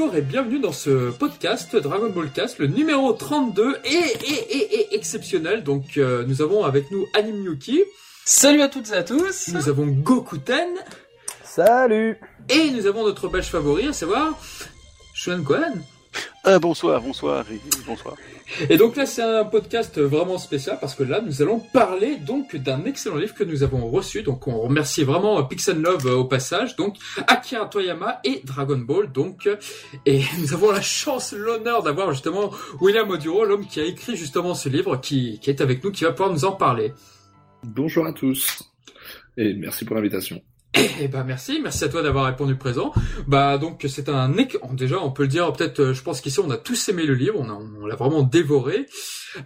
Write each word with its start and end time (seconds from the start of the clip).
Bonjour 0.00 0.16
et 0.16 0.22
bienvenue 0.22 0.60
dans 0.60 0.72
ce 0.72 1.10
podcast 1.10 1.76
Dragon 1.76 2.08
Ball 2.08 2.30
Cast, 2.32 2.58
le 2.58 2.68
numéro 2.68 3.12
32 3.12 3.80
et, 3.84 3.88
et, 3.88 4.74
et, 4.80 4.94
exceptionnel. 4.94 5.62
Donc 5.62 5.98
euh, 5.98 6.24
nous 6.26 6.40
avons 6.40 6.64
avec 6.64 6.90
nous 6.90 7.06
Anim 7.12 7.44
Yuki. 7.44 7.82
Salut 8.24 8.62
à 8.62 8.68
toutes 8.68 8.90
et 8.92 8.94
à 8.94 9.02
tous. 9.02 9.48
Nous 9.52 9.68
avons 9.68 9.86
Gokuten. 9.86 10.70
Salut. 11.44 12.18
Et 12.48 12.70
nous 12.70 12.86
avons 12.86 13.04
notre 13.04 13.28
belge 13.28 13.48
favori, 13.48 13.88
à 13.88 13.92
savoir 13.92 14.38
Shuan 15.12 15.44
Kohan. 15.44 15.74
Euh, 16.46 16.58
bonsoir, 16.58 17.02
bonsoir 17.02 17.44
et 17.52 17.60
bonsoir. 17.86 18.16
Et 18.68 18.76
donc 18.76 18.96
là, 18.96 19.06
c'est 19.06 19.22
un 19.22 19.44
podcast 19.44 20.00
vraiment 20.00 20.38
spécial 20.38 20.78
parce 20.80 20.94
que 20.94 21.02
là, 21.02 21.20
nous 21.20 21.42
allons 21.42 21.60
parler 21.60 22.16
donc 22.16 22.56
d'un 22.56 22.84
excellent 22.86 23.16
livre 23.16 23.34
que 23.34 23.44
nous 23.44 23.62
avons 23.62 23.88
reçu. 23.90 24.22
Donc, 24.22 24.48
on 24.48 24.58
remercie 24.58 25.04
vraiment 25.04 25.42
Pixel 25.44 25.80
Love 25.80 26.06
euh, 26.06 26.14
au 26.16 26.24
passage. 26.24 26.76
Donc, 26.76 26.96
Akira 27.26 27.66
Toyama 27.66 28.20
et 28.24 28.40
Dragon 28.44 28.78
Ball. 28.78 29.12
Donc, 29.12 29.48
et 30.06 30.22
nous 30.38 30.54
avons 30.54 30.72
la 30.72 30.80
chance, 30.80 31.32
l'honneur 31.32 31.82
d'avoir 31.82 32.10
justement 32.12 32.50
William 32.80 33.08
Oduro, 33.10 33.44
l'homme 33.44 33.66
qui 33.66 33.80
a 33.80 33.84
écrit 33.84 34.16
justement 34.16 34.54
ce 34.54 34.68
livre, 34.68 34.96
qui, 34.96 35.38
qui 35.40 35.50
est 35.50 35.60
avec 35.60 35.84
nous, 35.84 35.92
qui 35.92 36.04
va 36.04 36.12
pouvoir 36.12 36.32
nous 36.32 36.44
en 36.44 36.52
parler. 36.52 36.92
Bonjour 37.62 38.06
à 38.06 38.12
tous 38.12 38.70
et 39.36 39.54
merci 39.54 39.84
pour 39.84 39.96
l'invitation. 39.96 40.40
Eh 40.72 41.08
ben 41.08 41.24
merci, 41.24 41.58
merci 41.60 41.82
à 41.82 41.88
toi 41.88 42.00
d'avoir 42.00 42.26
répondu 42.26 42.54
présent. 42.54 42.92
Bah 43.26 43.58
donc 43.58 43.84
c'est 43.88 44.08
un 44.08 44.32
déjà 44.72 44.98
on 45.00 45.10
peut 45.10 45.24
le 45.24 45.28
dire 45.28 45.52
peut-être 45.52 45.80
euh, 45.80 45.94
je 45.94 46.02
pense 46.02 46.20
qu'ici 46.20 46.38
on 46.38 46.50
a 46.50 46.56
tous 46.56 46.88
aimé 46.88 47.06
le 47.06 47.14
livre, 47.14 47.40
on 47.40 47.86
l'a 47.86 47.96
vraiment 47.96 48.22
dévoré. 48.22 48.86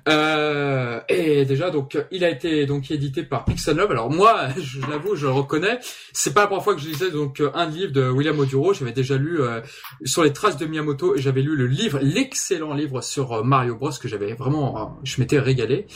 Euh, 0.08 1.00
et 1.08 1.44
déjà 1.44 1.70
donc 1.70 1.98
il 2.10 2.24
a 2.24 2.30
été 2.30 2.66
donc 2.66 2.90
édité 2.90 3.22
par 3.22 3.46
Pixel 3.46 3.76
Love. 3.76 3.90
Alors 3.90 4.10
moi 4.10 4.48
je 4.58 4.80
l'avoue 4.82 5.16
je 5.16 5.24
le 5.24 5.32
reconnais, 5.32 5.78
c'est 6.12 6.34
pas 6.34 6.42
la 6.42 6.46
première 6.48 6.64
fois 6.64 6.74
que 6.74 6.80
je 6.80 6.88
lisais 6.88 7.10
donc 7.10 7.42
un 7.54 7.66
livre 7.66 7.92
de 7.92 8.06
William 8.08 8.38
Oduro. 8.38 8.74
J'avais 8.74 8.92
déjà 8.92 9.16
lu 9.16 9.40
euh, 9.40 9.62
sur 10.04 10.24
les 10.24 10.32
traces 10.32 10.58
de 10.58 10.66
Miyamoto 10.66 11.16
et 11.16 11.20
j'avais 11.22 11.42
lu 11.42 11.56
le 11.56 11.66
livre, 11.66 12.00
l'excellent 12.02 12.74
livre 12.74 13.00
sur 13.00 13.32
euh, 13.32 13.42
Mario 13.42 13.76
Bros 13.76 13.92
que 13.98 14.08
j'avais 14.08 14.34
vraiment, 14.34 14.98
je 15.04 15.20
m'étais 15.20 15.38
régalé. 15.38 15.86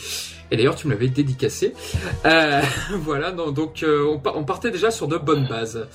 Et 0.49 0.57
d'ailleurs 0.57 0.75
tu 0.75 0.87
me 0.87 0.93
l'avais 0.93 1.09
dédicacé. 1.09 1.73
voilà 2.93 3.31
donc 3.31 3.85
on 3.85 4.43
partait 4.43 4.71
déjà 4.71 4.89
sur 4.89 5.07
de 5.07 5.18
bonne 5.19 5.47
base. 5.47 5.87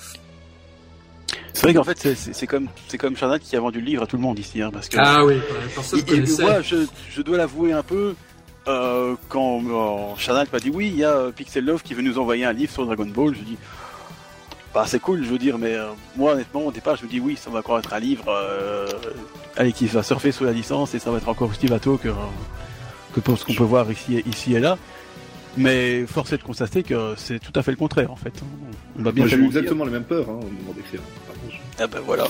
C'est 1.53 1.63
vrai 1.63 1.75
qu'en 1.75 1.85
fait, 1.85 2.15
c'est 2.15 2.47
comme 2.47 2.69
c'est 2.89 2.99
comme 2.99 3.15
qui 3.15 3.57
a 3.57 3.61
vendu 3.61 3.81
le 3.81 3.87
livre 3.87 4.03
à 4.03 4.07
tout 4.07 4.17
le 4.17 4.23
monde 4.23 4.39
ici, 4.39 4.61
hein, 4.61 4.71
parce 4.73 4.89
que 4.89 4.97
ah 4.99 5.25
oui, 5.25 5.37
personne 5.75 6.01
et, 6.09 6.43
moi, 6.43 6.61
je, 6.63 6.87
je 7.11 7.23
dois 7.23 7.39
l'avouer 7.39 7.73
un 7.73 7.83
peu. 7.83 8.15
Euh, 8.67 9.15
quand 9.29 9.61
euh, 9.61 10.45
m'a 10.53 10.59
dit 10.59 10.71
oui, 10.71 10.89
il 10.89 10.97
y 10.97 11.05
a 11.05 11.11
euh, 11.11 11.31
Pixel 11.31 11.67
Love 11.67 11.83
qui 11.83 11.93
veut 11.93 12.03
nous 12.03 12.19
envoyer 12.19 12.47
un 12.47 12.53
livre 12.53 12.73
sur 12.73 12.87
Dragon 12.87 13.05
Ball, 13.07 13.35
je 13.35 13.43
dis 13.43 13.59
bah 14.73 14.85
c'est 14.87 14.99
cool, 14.99 15.23
je 15.23 15.29
veux 15.29 15.39
dire, 15.39 15.59
mais 15.59 15.75
euh, 15.75 15.89
moi 16.17 16.33
honnêtement 16.33 16.63
au 16.67 16.73
départ 16.73 16.97
je 16.97 17.05
me 17.05 17.11
dis 17.11 17.21
oui, 17.21 17.37
ça 17.37 17.51
va 17.51 17.59
encore 17.59 17.79
être 17.79 17.93
un 17.93 18.01
livre 18.01 18.25
allez, 19.57 19.73
qui 19.73 19.87
va 19.87 20.03
surfer 20.03 20.33
sous 20.33 20.45
la 20.45 20.53
licence 20.53 20.95
et 20.95 20.99
ça 20.99 21.11
va 21.11 21.19
être 21.19 21.29
encore 21.29 21.51
aussi 21.51 21.67
bateau 21.67 21.99
que 21.99 22.09
que 23.13 23.21
pour 23.21 23.39
ce 23.39 23.45
qu'on 23.45 23.55
peut 23.55 23.65
voir 23.65 23.91
ici 23.93 24.23
ici 24.27 24.55
et 24.55 24.61
là. 24.61 24.79
Mais 25.57 26.05
force 26.07 26.33
est 26.33 26.39
de 26.39 26.43
constater 26.43 26.83
que 26.83 27.15
c'est 27.17 27.39
tout 27.39 27.53
à 27.55 27.63
fait 27.63 27.71
le 27.71 27.77
contraire 27.77 28.11
en 28.11 28.17
fait. 28.17 28.33
On 28.99 29.03
va 29.03 29.13
bien 29.13 29.27
J'ai 29.27 29.37
eu 29.37 29.47
exactement 29.47 29.85
les 29.85 29.91
mêmes 29.91 30.05
peurs 30.05 30.29
hein, 30.29 30.41
au 30.41 30.63
moment 30.63 30.75
d'écrire. 30.75 31.01
Ah 31.79 31.89
bah 31.89 31.99
voilà. 32.07 32.29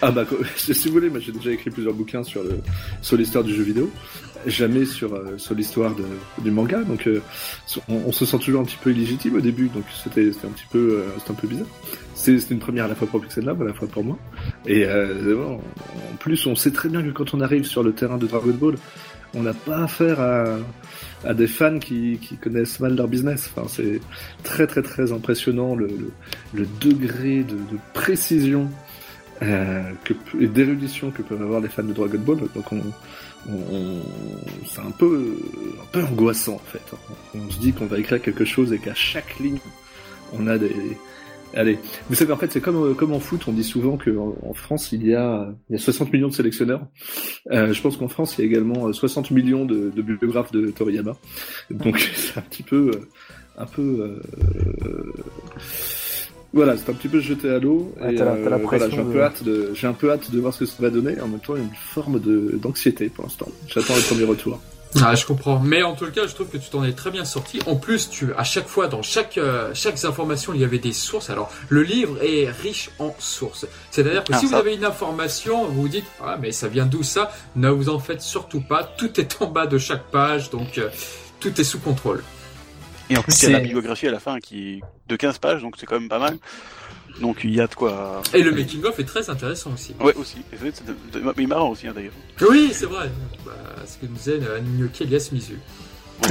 ah 0.00 0.10
bah 0.10 0.24
si 0.56 0.88
vous 0.88 0.94
voulez, 0.94 1.10
moi 1.10 1.20
j'ai 1.20 1.32
déjà 1.32 1.50
écrit 1.50 1.68
plusieurs 1.68 1.92
bouquins 1.92 2.24
sur 2.24 2.42
le 2.42 2.60
sur 3.02 3.18
l'histoire 3.18 3.44
du 3.44 3.54
jeu 3.54 3.62
vidéo, 3.62 3.90
jamais 4.46 4.86
sur 4.86 5.14
euh, 5.14 5.36
sur 5.36 5.54
l'histoire 5.54 5.94
du 6.38 6.50
manga, 6.50 6.82
donc 6.82 7.06
euh, 7.06 7.20
on, 7.88 8.10
se 8.10 8.24
sent 8.24 8.38
toujours 8.38 8.62
un 8.62 8.64
petit 8.64 8.78
peu 8.82 8.90
illégitime 8.90 9.36
au 9.36 9.40
début, 9.40 9.68
donc 9.68 9.84
c'était 10.02 10.30
un 10.30 10.50
petit 10.50 10.64
peu 10.70 10.78
euh, 10.78 11.04
c'était 11.18 11.32
un 11.32 11.34
peu 11.34 11.46
bizarre. 11.46 11.66
C'était 12.14 12.54
une 12.54 12.60
première 12.60 12.86
à 12.86 12.88
la 12.88 12.94
fois 12.94 13.06
pour 13.06 13.20
Pixel 13.20 13.44
Lab, 13.44 13.60
à 13.60 13.66
la 13.66 13.74
fois 13.74 13.86
pour 13.86 14.02
moi, 14.02 14.16
et 14.66 14.86
en 14.88 16.16
plus 16.18 16.46
on 16.46 16.56
sait 16.56 16.70
très 16.70 16.88
bien 16.88 17.02
que 17.02 17.10
quand 17.10 17.34
on 17.34 17.40
arrive 17.40 17.64
sur 17.64 17.82
le 17.82 17.92
terrain 17.92 18.16
de 18.16 18.26
Dragon 18.26 18.54
Ball, 18.58 18.76
on 19.34 19.42
n'a 19.42 19.54
pas 19.54 19.84
affaire 19.84 20.20
à, 21.24 21.34
des 21.34 21.46
fans 21.46 21.78
qui, 21.78 22.18
connaissent 22.40 22.80
mal 22.80 22.96
leur 22.96 23.08
business. 23.08 23.50
C'est 23.68 24.00
très 24.42 24.66
très 24.66 24.82
très 24.82 25.12
impressionnant 25.12 25.74
le, 25.74 26.12
degré 26.80 27.42
de, 27.42 27.56
précision 27.92 28.70
euh, 29.42 29.90
et 30.40 30.46
d'érudition 30.46 31.10
que 31.10 31.22
peuvent 31.22 31.42
avoir 31.42 31.60
les 31.60 31.68
fans 31.68 31.82
de 31.82 31.92
Dragon 31.92 32.18
Ball. 32.18 32.38
Donc 32.54 32.72
on, 32.72 32.82
c'est 34.66 34.80
un 34.80 34.90
peu 34.90 35.36
angoissant 35.94 36.54
en 36.54 36.70
fait. 36.70 36.82
On 37.34 37.50
se 37.50 37.58
dit 37.58 37.72
qu'on 37.72 37.86
va 37.86 37.98
écrire 37.98 38.22
quelque 38.22 38.44
chose 38.44 38.72
et 38.72 38.78
qu'à 38.78 38.94
chaque 38.94 39.38
ligne 39.38 39.58
on 40.32 40.46
a 40.46 40.58
des 40.58 40.74
Allez, 41.54 41.78
vous 42.08 42.14
savez 42.14 42.32
en 42.32 42.36
fait 42.36 42.50
c'est 42.50 42.60
comme 42.60 42.76
euh, 42.76 42.94
comme 42.94 43.12
en 43.12 43.20
foot, 43.20 43.42
on 43.46 43.52
dit 43.52 43.64
souvent 43.64 43.96
qu'en 43.96 44.34
en 44.42 44.54
France 44.54 44.90
il 44.92 45.06
y 45.06 45.14
a 45.14 45.48
il 45.70 45.74
y 45.74 45.76
a 45.76 45.78
60 45.78 46.12
millions 46.12 46.28
de 46.28 46.34
sélectionneurs. 46.34 46.86
Euh, 47.52 47.72
je 47.72 47.80
pense 47.80 47.96
qu'en 47.96 48.08
France 48.08 48.36
il 48.36 48.42
y 48.42 48.44
a 48.44 48.50
également 48.50 48.92
60 48.92 49.30
euh, 49.30 49.34
millions 49.34 49.64
de, 49.64 49.90
de 49.90 50.02
biographes 50.02 50.52
de 50.52 50.70
Toriyama. 50.70 51.16
Donc 51.70 51.98
c'est 52.14 52.38
un 52.38 52.42
petit 52.42 52.62
peu 52.62 52.90
un 53.56 53.66
peu 53.66 54.20
voilà, 56.52 56.76
c'est 56.76 56.90
un 56.90 56.94
petit 56.94 57.08
peu 57.08 57.20
jeté 57.20 57.50
à 57.50 57.58
l'eau. 57.58 57.92
J'ai 58.00 58.20
un 58.20 58.36
peu 59.04 59.22
hâte 59.22 59.44
de 59.44 59.70
j'ai 59.74 59.86
un 59.86 59.92
peu 59.92 60.10
hâte 60.10 60.30
de 60.30 60.40
voir 60.40 60.52
ce 60.52 60.60
que 60.60 60.66
ça 60.66 60.82
va 60.82 60.90
donner. 60.90 61.20
En 61.20 61.28
même 61.28 61.40
temps, 61.40 61.56
il 61.56 61.62
y 61.62 61.64
a 61.64 61.68
une 61.68 61.74
forme 61.74 62.20
de 62.20 62.58
d'anxiété 62.60 63.08
pour 63.08 63.24
l'instant. 63.24 63.48
J'attends 63.68 63.94
le 63.94 64.02
premier 64.02 64.24
retour. 64.24 64.60
Ah, 65.02 65.14
je 65.14 65.26
comprends. 65.26 65.58
Mais 65.58 65.82
en 65.82 65.94
tout 65.94 66.10
cas, 66.10 66.26
je 66.26 66.34
trouve 66.34 66.48
que 66.48 66.56
tu 66.56 66.70
t'en 66.70 66.84
es 66.84 66.92
très 66.92 67.10
bien 67.10 67.24
sorti. 67.24 67.58
En 67.66 67.76
plus, 67.76 68.08
tu, 68.10 68.32
à 68.34 68.44
chaque 68.44 68.68
fois, 68.68 68.86
dans 68.86 69.02
chaque, 69.02 69.38
euh, 69.38 69.70
chaque 69.74 70.02
information, 70.04 70.54
il 70.54 70.60
y 70.60 70.64
avait 70.64 70.78
des 70.78 70.92
sources. 70.92 71.30
Alors, 71.30 71.50
le 71.68 71.82
livre 71.82 72.22
est 72.22 72.48
riche 72.50 72.90
en 72.98 73.14
sources. 73.18 73.66
C'est-à-dire 73.90 74.24
que 74.24 74.32
ah, 74.32 74.38
si 74.38 74.46
vous 74.46 74.54
avez 74.54 74.74
une 74.74 74.84
information, 74.84 75.64
vous 75.66 75.82
vous 75.82 75.88
dites, 75.88 76.06
ah, 76.22 76.36
mais 76.40 76.52
ça 76.52 76.68
vient 76.68 76.86
d'où 76.86 77.02
ça? 77.02 77.32
Ne 77.56 77.70
vous 77.70 77.88
en 77.88 77.98
faites 77.98 78.22
surtout 78.22 78.60
pas. 78.60 78.84
Tout 78.84 79.20
est 79.20 79.42
en 79.42 79.46
bas 79.46 79.66
de 79.66 79.78
chaque 79.78 80.04
page. 80.04 80.50
Donc, 80.50 80.78
euh, 80.78 80.88
tout 81.40 81.60
est 81.60 81.64
sous 81.64 81.80
contrôle. 81.80 82.22
Et 83.10 83.16
en 83.18 83.22
plus, 83.22 83.42
il 83.42 83.50
y 83.50 83.54
a 83.54 83.58
la 83.58 83.60
bibliographie 83.60 84.08
à 84.08 84.12
la 84.12 84.20
fin 84.20 84.38
qui, 84.38 84.80
de 85.08 85.16
15 85.16 85.38
pages, 85.38 85.60
donc 85.60 85.74
c'est 85.78 85.86
quand 85.86 85.98
même 85.98 86.08
pas 86.08 86.18
mal. 86.18 86.38
Donc 87.20 87.44
il 87.44 87.54
y 87.54 87.60
a 87.60 87.66
de 87.66 87.74
quoi. 87.74 88.22
Et 88.32 88.42
le 88.42 88.52
making 88.52 88.84
of 88.84 88.98
est 88.98 89.04
très 89.04 89.30
intéressant 89.30 89.72
aussi. 89.72 89.94
Ouais 90.00 90.14
aussi. 90.14 90.38
C'est 90.52 91.46
marrant 91.46 91.70
aussi 91.70 91.86
hein, 91.86 91.92
d'ailleurs. 91.94 92.12
Oui 92.48 92.70
c'est 92.72 92.86
vrai. 92.86 93.10
Bah, 93.44 93.52
ce 93.86 93.98
que 93.98 94.06
nous 94.06 94.16
disait 94.16 94.40
Animoki 94.56 95.04
Elias 95.04 95.28
Mizu. 95.32 95.58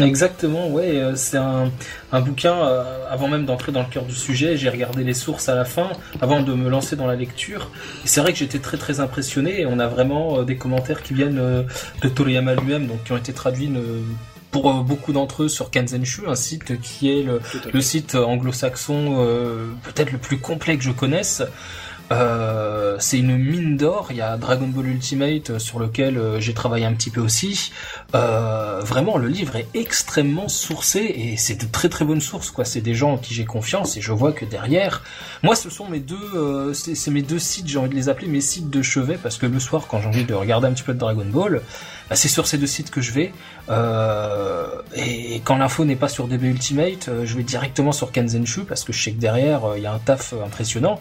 Exactement, 0.02 0.70
ouais, 0.70 0.98
euh, 0.98 1.16
c'est 1.16 1.38
un, 1.38 1.70
un, 2.12 2.22
bouquin, 2.22 2.56
euh, 2.56 3.06
avant 3.10 3.28
même 3.28 3.46
d'entrer 3.46 3.72
dans 3.72 3.82
le 3.82 3.88
cœur 3.88 4.06
du 4.06 4.16
sujet, 4.16 4.58
j'ai 4.58 4.70
regardé 4.70 5.04
les 5.04 5.14
sources 5.14 5.50
à 5.50 5.56
la 5.56 5.66
fin, 5.66 5.92
avant 6.22 6.42
de 6.42 6.54
me 6.54 6.70
lancer 6.70 6.96
dans 6.96 7.06
la 7.06 7.16
lecture, 7.16 7.70
et 8.04 8.08
c'est 8.08 8.22
vrai 8.22 8.32
que 8.32 8.40
j'étais 8.40 8.60
très 8.60 8.78
très 8.78 9.02
impressionné, 9.02 9.62
et 9.62 9.66
on 9.66 9.80
a 9.80 9.88
vraiment 9.88 10.40
euh, 10.40 10.44
des 10.46 10.56
commentaires 10.56 11.04
qui 11.04 11.14
viennent 11.14 11.36
de 12.02 12.10
Toriyama 12.10 12.56
lui-même, 12.56 12.88
donc 12.88 13.04
qui 13.04 13.12
ont 13.12 13.18
été 13.18 13.34
traduits 13.34 13.72
pour 14.54 14.70
euh, 14.70 14.84
beaucoup 14.84 15.12
d'entre 15.12 15.44
eux 15.44 15.50
sur 15.50 15.70
Kanzenshu, 15.72 16.22
un 16.28 16.36
site 16.36 16.80
qui 16.80 17.12
est 17.12 17.24
le, 17.24 17.82
site 17.82 18.16
anglo-saxon 18.16 19.16
euh, 19.18 19.72
peut-être 19.84 20.12
le 20.14 20.20
plus 20.20 20.40
complet 20.40 20.78
que 20.78 20.84
je 20.84 20.92
connaisse. 20.92 21.44
Euh, 22.14 22.98
c'est 23.00 23.18
une 23.18 23.38
mine 23.38 23.76
d'or. 23.76 24.08
Il 24.12 24.18
y 24.18 24.22
a 24.22 24.38
Dragon 24.38 24.68
Ball 24.68 24.88
Ultimate 24.88 25.58
sur 25.58 25.80
lequel 25.80 26.20
j'ai 26.40 26.54
travaillé 26.54 26.86
un 26.86 26.94
petit 26.94 27.10
peu 27.10 27.22
aussi. 27.22 27.72
vraiment, 28.14 29.18
le 29.18 29.28
livre 29.28 29.56
est 29.56 29.68
extrêmement 29.74 30.48
sourcé 30.48 31.00
et 31.00 31.38
c'est 31.38 31.60
de 31.60 31.66
très 31.66 31.90
très 31.90 32.06
bonnes 32.06 32.22
sources. 32.22 32.52
Quoi, 32.52 32.66
c'est 32.66 32.82
des 32.82 32.94
gens 32.94 33.14
en 33.14 33.18
qui 33.18 33.34
j'ai 33.34 33.46
confiance 33.46 33.98
et 33.98 34.02
je 34.02 34.12
vois 34.12 34.32
que 34.32 34.46
derrière, 34.46 35.04
moi, 35.42 35.56
ce 35.56 35.70
sont 35.70 35.90
mes 35.90 36.00
deux, 36.00 36.74
c'est 36.74 37.12
mes 37.12 37.22
deux 37.22 37.40
sites. 37.40 37.68
J'ai 37.68 37.80
envie 37.80 37.90
de 37.90 37.96
les 37.96 38.10
appeler 38.10 38.28
mes 38.28 38.42
sites 38.42 38.70
de 38.70 38.82
chevet 38.82 39.18
parce 39.22 39.38
que 39.38 39.46
le 39.46 39.60
soir, 39.60 39.88
quand 39.88 40.02
j'ai 40.02 40.08
envie 40.08 40.26
de 40.26 40.34
regarder 40.34 40.68
un 40.68 40.74
petit 40.74 40.84
peu 40.84 40.94
de 40.94 41.00
Dragon 41.00 41.26
Ball, 41.26 41.62
bah, 42.10 42.16
c'est 42.16 42.28
sur 42.28 42.48
ces 42.48 42.58
deux 42.58 42.68
sites 42.68 42.92
que 42.92 43.02
je 43.02 43.12
vais. 43.12 43.32
Euh, 43.70 44.68
et 44.96 45.42
quand 45.44 45.58
l'info 45.58 45.86
n'est 45.86 45.96
pas 45.96 46.10
sur 46.10 46.28
DB 46.28 46.48
Ultimate, 46.48 47.08
euh, 47.08 47.26
je 47.26 47.36
vais 47.36 47.44
directement 47.44 47.92
sur 47.92 48.12
Kanzenshu 48.12 48.66
parce 48.66 48.84
que 48.84 48.92
je 48.94 49.02
sais 49.02 49.12
que 49.14 49.20
derrière 49.20 49.66
euh, 49.66 49.78
il 49.78 49.84
y 49.84 49.88
a 49.88 49.94
un 49.94 50.00
taf 50.00 50.34
impressionnant. 50.46 51.00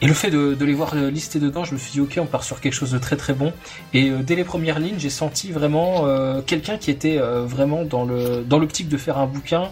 Et 0.00 0.06
le 0.06 0.14
fait 0.14 0.30
de, 0.30 0.64
les 0.64 0.74
voir 0.74 0.94
listés 0.94 1.40
dedans, 1.40 1.64
je 1.64 1.74
me 1.74 1.78
suis 1.78 1.92
dit 1.92 2.00
ok, 2.00 2.18
on 2.20 2.26
part 2.26 2.44
sur 2.44 2.60
quelque 2.60 2.74
chose 2.74 2.92
de 2.92 2.98
très 2.98 3.16
très 3.16 3.32
bon. 3.32 3.52
Et 3.94 4.10
dès 4.10 4.36
les 4.36 4.44
premières 4.44 4.78
lignes, 4.78 4.98
j'ai 4.98 5.10
senti 5.10 5.50
vraiment 5.50 6.06
quelqu'un 6.46 6.78
qui 6.78 6.92
était 6.92 7.18
vraiment 7.18 7.84
dans 7.84 8.04
le 8.04 8.44
dans 8.44 8.60
l'optique 8.60 8.88
de 8.88 8.96
faire 8.96 9.18
un 9.18 9.26
bouquin 9.26 9.70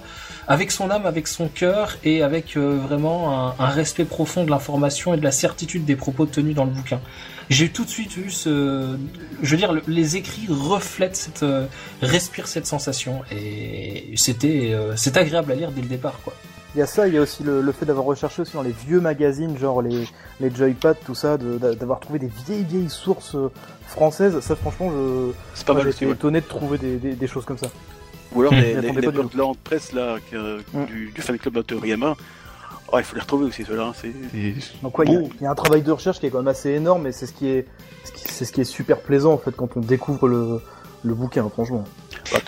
avec 0.48 0.72
son 0.72 0.90
âme, 0.90 1.06
avec 1.06 1.28
son 1.28 1.46
cœur 1.46 1.96
et 2.02 2.22
avec 2.22 2.56
vraiment 2.56 3.50
un, 3.50 3.54
un 3.60 3.68
respect 3.68 4.04
profond 4.04 4.42
de 4.42 4.50
l'information 4.50 5.14
et 5.14 5.16
de 5.16 5.22
la 5.22 5.30
certitude 5.30 5.84
des 5.84 5.96
propos 5.96 6.26
tenus 6.26 6.56
dans 6.56 6.64
le 6.64 6.72
bouquin 6.72 7.00
j'ai 7.48 7.68
tout 7.68 7.84
de 7.84 7.88
suite 7.90 8.16
eu 8.16 8.30
ce, 8.30 8.96
je 9.42 9.50
veux 9.50 9.56
dire, 9.56 9.72
les 9.86 10.16
écrits 10.16 10.46
reflètent 10.48 11.16
cette, 11.16 11.42
euh, 11.42 11.66
respirent 12.02 12.48
cette 12.48 12.66
sensation 12.66 13.22
et 13.30 14.12
c'était, 14.16 14.72
euh, 14.72 14.96
c'est 14.96 15.16
agréable 15.16 15.52
à 15.52 15.54
lire 15.54 15.70
dès 15.70 15.82
le 15.82 15.88
départ, 15.88 16.20
quoi. 16.24 16.34
Il 16.76 16.80
y 16.80 16.82
a 16.82 16.86
ça, 16.86 17.08
il 17.08 17.14
y 17.14 17.16
a 17.16 17.22
aussi 17.22 17.42
le, 17.42 17.72
fait 17.72 17.86
d'avoir 17.86 18.04
recherché 18.04 18.42
aussi 18.42 18.52
dans 18.52 18.60
les 18.62 18.70
vieux 18.86 19.00
magazines, 19.00 19.56
genre 19.56 19.80
les, 19.80 20.06
les 20.40 20.54
Joypad, 20.54 20.98
tout 21.06 21.14
ça, 21.14 21.38
d'avoir 21.38 22.00
trouvé 22.00 22.18
des 22.18 22.30
vieilles 22.46 22.64
vieilles 22.64 22.90
sources 22.90 23.34
euh, 23.34 23.50
françaises. 23.86 24.38
Ça, 24.40 24.56
franchement, 24.56 24.90
je, 24.90 25.64
pas 25.64 25.72
mal 25.72 25.84
j'étais 25.90 26.06
étonné 26.06 26.42
de 26.42 26.46
trouver 26.46 26.76
des, 26.76 26.98
des, 26.98 27.26
choses 27.26 27.46
comme 27.46 27.56
ça. 27.56 27.68
Ou 28.34 28.42
alors 28.42 28.52
les, 28.52 28.74
les, 28.74 28.92
les, 28.92 29.00
de 29.00 29.56
presse 29.64 29.94
là, 29.94 30.16
mm. 30.30 30.84
du, 30.84 31.12
du 31.12 31.22
fan 31.22 31.38
club 31.38 31.64
de 31.64 31.76
Oh, 32.92 32.98
il 32.98 33.04
faut 33.04 33.14
les 33.16 33.22
retrouver 33.22 33.46
aussi, 33.46 33.64
ceux-là. 33.64 33.86
hein, 33.86 33.92
C'est... 33.98 34.12
Donc 34.82 34.98
ouais, 34.98 35.06
il 35.08 35.14
y 35.14 35.16
a- 35.16 35.20
Bon. 35.20 35.30
il 35.40 35.42
y, 35.44 35.46
a 35.46 35.50
un 35.50 35.54
travail 35.54 35.80
de 35.80 35.90
recherche 35.90 36.20
qui 36.20 36.26
est 36.26 36.30
quand 36.30 36.38
même 36.38 36.48
assez 36.48 36.72
énorme, 36.72 37.06
et 37.06 37.12
c'est 37.12 37.26
ce 37.26 37.32
qui 37.32 37.48
est, 37.48 37.66
ce 38.04 38.12
qui- 38.12 38.28
c'est 38.30 38.44
ce 38.44 38.52
qui 38.52 38.60
est 38.60 38.64
super 38.64 39.00
plaisant 39.00 39.32
en 39.32 39.38
fait 39.38 39.56
quand 39.56 39.78
on 39.78 39.80
découvre 39.80 40.28
le, 40.28 40.60
le 41.04 41.14
bouquin, 41.14 41.48
franchement. 41.48 41.84
Bah. 42.32 42.38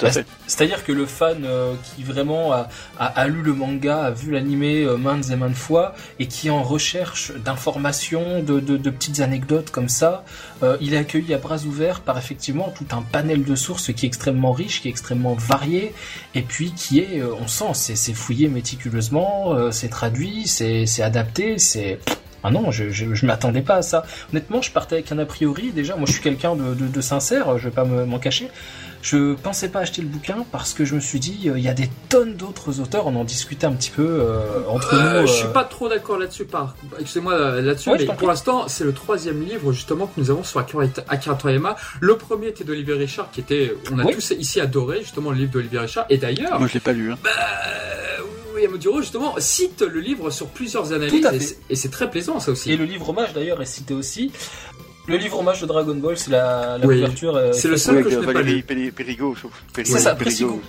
C'est-à-dire 0.46 0.84
que 0.84 0.92
le 0.92 1.06
fan 1.06 1.44
euh, 1.44 1.74
qui 1.84 2.02
vraiment 2.02 2.52
a, 2.52 2.68
a, 2.98 3.06
a 3.06 3.26
lu 3.28 3.42
le 3.42 3.52
manga, 3.52 4.04
a 4.04 4.10
vu 4.10 4.32
l'animé 4.32 4.84
euh, 4.84 4.96
maintes 4.96 5.30
et 5.30 5.36
maintes 5.36 5.54
fois, 5.54 5.94
et 6.18 6.26
qui 6.26 6.48
est 6.48 6.50
en 6.50 6.62
recherche 6.62 7.32
d'informations, 7.44 8.42
de, 8.42 8.60
de, 8.60 8.76
de 8.76 8.90
petites 8.90 9.20
anecdotes 9.20 9.70
comme 9.70 9.88
ça, 9.88 10.24
euh, 10.62 10.76
il 10.80 10.94
est 10.94 10.98
accueilli 10.98 11.32
à 11.34 11.38
bras 11.38 11.58
ouverts 11.64 12.00
par 12.00 12.18
effectivement 12.18 12.72
tout 12.76 12.86
un 12.96 13.02
panel 13.02 13.44
de 13.44 13.54
sources 13.54 13.92
qui 13.92 14.06
est 14.06 14.08
extrêmement 14.08 14.52
riche, 14.52 14.80
qui 14.82 14.88
est 14.88 14.90
extrêmement 14.90 15.34
varié, 15.34 15.94
et 16.34 16.42
puis 16.42 16.72
qui 16.72 17.00
est, 17.00 17.20
euh, 17.20 17.34
on 17.40 17.46
sent, 17.46 17.94
c'est 17.94 18.14
fouillé 18.14 18.48
méticuleusement, 18.48 19.70
c'est 19.70 19.88
traduit, 19.88 20.46
c'est 20.46 21.02
adapté, 21.02 21.58
c'est... 21.58 21.98
Ah 22.44 22.52
non, 22.52 22.70
je, 22.70 22.90
je, 22.90 23.14
je 23.14 23.26
m'attendais 23.26 23.62
pas 23.62 23.76
à 23.76 23.82
ça. 23.82 24.04
Honnêtement, 24.32 24.62
je 24.62 24.70
partais 24.70 24.94
avec 24.94 25.10
un 25.10 25.18
a 25.18 25.26
priori. 25.26 25.72
Déjà, 25.72 25.96
moi, 25.96 26.06
je 26.06 26.12
suis 26.12 26.22
quelqu'un 26.22 26.54
de, 26.54 26.72
de, 26.72 26.86
de 26.86 27.00
sincère, 27.00 27.58
je 27.58 27.64
vais 27.64 27.74
pas 27.74 27.84
me- 27.84 28.04
m'en 28.06 28.20
cacher. 28.20 28.48
Je 29.00 29.34
pensais 29.34 29.68
pas 29.68 29.80
acheter 29.80 30.02
le 30.02 30.08
bouquin 30.08 30.44
parce 30.50 30.74
que 30.74 30.84
je 30.84 30.94
me 30.94 31.00
suis 31.00 31.20
dit, 31.20 31.48
euh, 31.48 31.56
il 31.58 31.64
y 31.64 31.68
a 31.68 31.72
des 31.74 31.88
tonnes 32.08 32.34
d'autres 32.34 32.80
auteurs. 32.80 33.06
On 33.06 33.14
en 33.16 33.24
discutait 33.24 33.66
un 33.66 33.72
petit 33.72 33.90
peu 33.90 34.04
euh, 34.06 34.60
entre 34.68 34.94
Euh, 34.94 35.20
nous. 35.22 35.26
Je 35.28 35.32
suis 35.32 35.48
pas 35.48 35.64
trop 35.64 35.88
d'accord 35.88 36.18
là-dessus, 36.18 36.44
par. 36.44 36.74
Excusez-moi 36.98 37.60
là-dessus, 37.60 37.90
Ouais, 37.90 37.96
mais 37.98 38.06
pour 38.16 38.26
l'instant, 38.28 38.66
c'est 38.68 38.84
le 38.84 38.92
troisième 38.92 39.40
livre 39.42 39.72
justement 39.72 40.06
que 40.06 40.20
nous 40.20 40.30
avons 40.30 40.42
sur 40.42 40.58
Akira, 40.60 40.84
Akira 41.08 41.34
Toriyama. 41.36 41.76
Le 42.00 42.16
premier 42.16 42.48
était 42.48 42.64
d'Olivier 42.64 42.94
Richard, 42.94 43.30
qui 43.30 43.40
était, 43.40 43.74
on 43.92 43.98
a 44.00 44.04
Oui. 44.04 44.14
tous 44.14 44.32
ici 44.32 44.60
adoré 44.60 45.00
justement 45.00 45.30
le 45.30 45.36
livre 45.36 45.52
d'Olivier 45.52 45.78
Richard. 45.78 46.06
Et 46.10 46.18
d'ailleurs, 46.18 46.58
Moi, 46.58 46.66
je 46.68 46.74
l'ai 46.74 46.80
pas 46.80 46.92
lu. 46.92 47.12
Hein. 47.12 47.18
Yamoduro 48.60 49.00
justement 49.00 49.36
cite 49.38 49.82
le 49.82 50.00
livre 50.00 50.30
sur 50.30 50.48
plusieurs 50.48 50.92
analyses, 50.92 51.56
et 51.70 51.76
c'est 51.76 51.90
très 51.90 52.10
plaisant 52.10 52.40
ça 52.40 52.50
aussi. 52.50 52.72
Et 52.72 52.76
le 52.76 52.84
livre 52.86 53.08
hommage 53.10 53.32
d'ailleurs 53.32 53.62
est 53.62 53.66
cité 53.66 53.94
aussi. 53.94 54.32
Le 55.08 55.16
livre 55.16 55.38
hommage 55.38 55.60
de 55.62 55.66
Dragon 55.66 55.94
Ball, 55.94 56.16
c'est 56.18 56.30
la, 56.30 56.76
la 56.78 56.86
Oui. 56.86 56.96
couverture. 56.96 57.34
euh, 57.36 57.52
C'est 57.52 57.68
le 57.68 57.76
seul 57.78 58.04
que 58.04 58.10
je 58.10 58.18
n'ai 58.18 58.26
pas 58.32 58.42
lu. 58.42 58.62
Péri- 58.62 58.90
Périgot. 58.90 59.34
je- 59.34 59.46
Péri- 59.72 59.88
C'est 59.88 59.98
ça. 59.98 60.14
Périgot. 60.14 60.60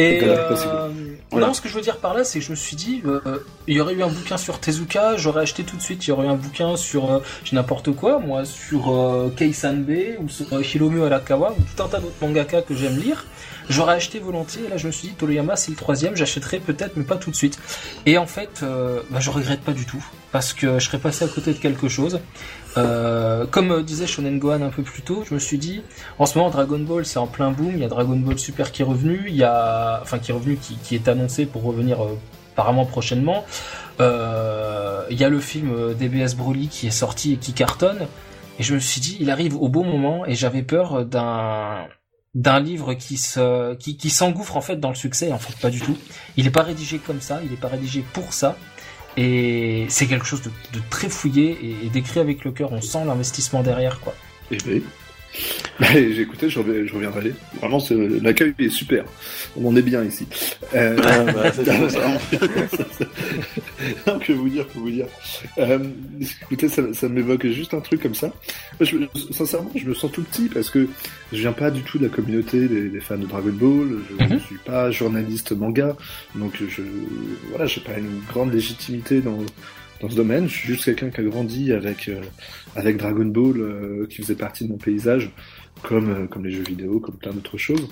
Et 0.00 0.20
euh. 0.22 0.88
Voilà. 1.32 1.48
non, 1.48 1.54
ce 1.54 1.60
que 1.60 1.68
je 1.68 1.74
veux 1.74 1.80
dire 1.80 1.96
par 1.96 2.14
là, 2.14 2.22
c'est 2.22 2.38
que 2.38 2.44
je 2.44 2.52
me 2.52 2.56
suis 2.56 2.76
dit, 2.76 3.02
euh, 3.04 3.18
il 3.66 3.76
y 3.76 3.80
aurait 3.80 3.94
eu 3.94 4.02
un 4.04 4.08
bouquin 4.08 4.36
sur 4.36 4.60
Tezuka, 4.60 5.16
j'aurais 5.16 5.42
acheté 5.42 5.64
tout 5.64 5.76
de 5.76 5.82
suite. 5.82 6.06
Il 6.06 6.10
y 6.10 6.12
aurait 6.12 6.26
eu 6.26 6.30
un 6.30 6.36
bouquin 6.36 6.76
sur 6.76 7.10
euh, 7.12 7.18
n'importe 7.50 7.90
quoi, 7.90 8.20
moi, 8.20 8.44
sur 8.44 8.94
euh, 8.94 9.28
Kei 9.36 9.52
Sanbe 9.52 9.90
ou 10.20 10.28
sur 10.28 10.46
euh, 10.52 10.62
Hiromu 10.62 11.02
Arakawa 11.02 11.52
ou 11.58 11.62
tout 11.76 11.82
un 11.82 11.88
tas 11.88 11.98
d'autres 11.98 12.14
mangaka 12.22 12.62
que 12.62 12.76
j'aime 12.76 12.96
lire. 12.96 13.26
J'aurais 13.68 13.94
acheté 13.96 14.20
volontiers. 14.20 14.62
Et 14.66 14.70
là, 14.70 14.76
je 14.76 14.86
me 14.86 14.92
suis 14.92 15.08
dit, 15.08 15.14
Toriyama, 15.14 15.56
c'est 15.56 15.72
le 15.72 15.76
troisième. 15.76 16.14
J'achèterai 16.14 16.60
peut-être, 16.60 16.92
mais 16.96 17.02
pas 17.04 17.16
tout 17.16 17.32
de 17.32 17.36
suite. 17.36 17.58
Et 18.06 18.18
en 18.18 18.26
fait, 18.28 18.60
euh, 18.62 19.00
bah, 19.10 19.18
je 19.18 19.30
regrette 19.30 19.62
pas 19.62 19.72
du 19.72 19.84
tout 19.84 20.02
parce 20.30 20.52
que 20.52 20.78
je 20.78 20.84
serais 20.86 20.98
passé 20.98 21.24
à 21.24 21.28
côté 21.28 21.52
de 21.52 21.58
quelque 21.58 21.88
chose. 21.88 22.20
Euh, 22.78 23.46
comme 23.46 23.72
euh, 23.72 23.82
disait 23.82 24.06
Shonen 24.06 24.38
Gohan 24.38 24.62
un 24.62 24.70
peu 24.70 24.82
plus 24.82 25.02
tôt, 25.02 25.24
je 25.28 25.34
me 25.34 25.38
suis 25.38 25.58
dit, 25.58 25.82
en 26.18 26.26
ce 26.26 26.38
moment, 26.38 26.50
Dragon 26.50 26.78
Ball, 26.78 27.04
c'est 27.04 27.18
en 27.18 27.26
plein 27.26 27.50
boom. 27.50 27.72
Il 27.74 27.80
y 27.80 27.84
a 27.84 27.88
Dragon 27.88 28.16
Ball 28.16 28.38
Super 28.38 28.70
qui 28.72 28.82
est 28.82 28.84
revenu. 28.84 29.30
Enfin, 30.02 30.18
qui 30.18 30.30
est 30.30 30.34
revenu, 30.34 30.56
qui, 30.56 30.94
est 30.94 31.08
annoncé 31.08 31.46
pour 31.46 31.64
revenir 31.64 32.02
euh, 32.02 32.18
apparemment 32.52 32.86
prochainement. 32.86 33.44
Il 34.00 35.16
y 35.18 35.24
a 35.24 35.28
le 35.28 35.40
film 35.40 35.94
DBS 35.94 36.34
Broly 36.36 36.68
qui 36.68 36.86
est 36.86 36.92
sorti 36.92 37.34
et 37.34 37.36
qui 37.36 37.52
cartonne. 37.52 38.06
Et 38.58 38.62
je 38.62 38.74
me 38.74 38.78
suis 38.78 39.00
dit, 39.00 39.16
il 39.20 39.30
arrive 39.30 39.56
au 39.56 39.68
bon 39.68 39.84
moment. 39.84 40.24
Et 40.26 40.34
j'avais 40.34 40.62
peur 40.62 41.04
d'un 41.04 42.60
livre 42.60 42.94
qui 42.94 43.16
se 43.16 43.74
qui, 43.74 43.96
qui 43.96 44.10
s'engouffre 44.10 44.56
en 44.56 44.60
fait 44.60 44.76
dans 44.76 44.90
le 44.90 44.94
succès. 44.94 45.32
En 45.32 45.38
fait, 45.38 45.58
pas 45.60 45.70
du 45.70 45.80
tout. 45.80 45.96
Il 46.36 46.46
est 46.46 46.50
pas 46.50 46.62
rédigé 46.62 46.98
comme 46.98 47.20
ça. 47.20 47.40
Il 47.44 47.52
est 47.52 47.60
pas 47.60 47.68
rédigé 47.68 48.04
pour 48.12 48.32
ça. 48.32 48.56
Et 49.20 49.86
c'est 49.88 50.06
quelque 50.06 50.24
chose 50.24 50.42
de, 50.42 50.50
très 50.90 51.08
fouillé 51.08 51.58
et, 51.60 51.86
et 51.86 51.88
d'écrit 51.88 52.20
avec 52.20 52.44
le 52.44 52.52
cœur. 52.52 52.72
On 52.72 52.80
sent 52.80 53.04
l'investissement 53.04 53.64
derrière, 53.64 53.98
quoi. 53.98 54.14
Eh 54.52 54.58
ben, 55.80 55.86
bah, 55.86 55.92
j'ai 55.94 56.20
écouté, 56.20 56.48
je, 56.50 56.58
reviendrai. 56.58 57.32
Vraiment, 57.60 57.78
c'est- 57.80 57.94
l'accueil 58.22 58.52
est 58.58 58.68
super. 58.68 59.04
On 59.56 59.66
en 59.68 59.76
est 59.76 59.82
bien 59.82 60.02
ici. 60.04 60.26
Euh, 60.74 60.96
Ah, 61.02 61.24
bah, 61.24 61.52
c'est 61.52 61.64
ça, 64.04 64.18
que 64.24 64.32
vous 64.32 64.48
dire, 64.48 64.66
que 64.68 64.78
vous 64.78 64.90
dire. 64.90 65.06
Euh, 65.58 65.78
écoutez, 66.42 66.68
ça, 66.68 66.82
ça 66.92 67.08
m'évoque 67.08 67.46
juste 67.46 67.74
un 67.74 67.80
truc 67.80 68.02
comme 68.02 68.14
ça. 68.14 68.28
Moi, 68.80 68.88
je- 69.14 69.32
sincèrement, 69.32 69.70
je 69.74 69.86
me 69.86 69.94
sens 69.94 70.10
tout 70.12 70.22
petit 70.22 70.48
parce 70.48 70.70
que 70.70 70.88
je 71.32 71.38
viens 71.38 71.52
pas 71.52 71.70
du 71.70 71.82
tout 71.82 71.98
de 71.98 72.04
la 72.04 72.10
communauté 72.10 72.66
des, 72.68 72.88
des 72.88 73.00
fans 73.00 73.18
de 73.18 73.26
Dragon 73.26 73.52
Ball. 73.52 73.88
Je 74.10 74.24
ne 74.24 74.28
Mhm. 74.30 74.40
suis 74.40 74.56
pas 74.64 74.90
journaliste 74.90 75.52
manga, 75.52 75.96
donc 76.34 76.54
je, 76.58 76.82
voilà, 77.50 77.66
j'ai 77.66 77.80
pas 77.80 77.96
une 77.98 78.20
grande 78.32 78.52
légitimité 78.52 79.20
dans 79.20 79.38
dans 80.00 80.08
ce 80.08 80.14
domaine. 80.14 80.48
Je 80.48 80.54
suis 80.54 80.68
juste 80.68 80.84
quelqu'un 80.84 81.10
qui 81.10 81.20
a 81.20 81.24
grandi 81.24 81.72
avec 81.72 82.08
euh, 82.08 82.20
avec 82.76 82.98
Dragon 82.98 83.24
Ball, 83.24 83.56
euh, 83.60 84.06
qui 84.08 84.22
faisait 84.22 84.36
partie 84.36 84.64
de 84.64 84.70
mon 84.70 84.76
paysage, 84.78 85.32
comme 85.82 86.10
euh, 86.10 86.26
comme 86.26 86.44
les 86.44 86.52
jeux 86.52 86.62
vidéo, 86.64 87.00
comme 87.00 87.16
plein 87.16 87.32
d'autres 87.32 87.56
choses. 87.58 87.88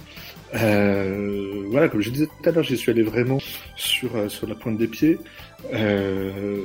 Euh, 0.55 1.65
voilà, 1.71 1.88
comme 1.88 2.00
je 2.00 2.11
disais 2.11 2.27
tout 2.27 2.49
à 2.49 2.53
l'heure, 2.53 2.62
j'y 2.65 2.77
suis 2.77 2.91
allé 2.91 3.03
vraiment 3.03 3.38
sur 3.77 4.15
euh, 4.17 4.29
sur 4.29 4.47
la 4.47 4.55
pointe 4.55 4.77
des 4.79 4.87
pieds. 4.87 5.19
Euh, 5.73 6.62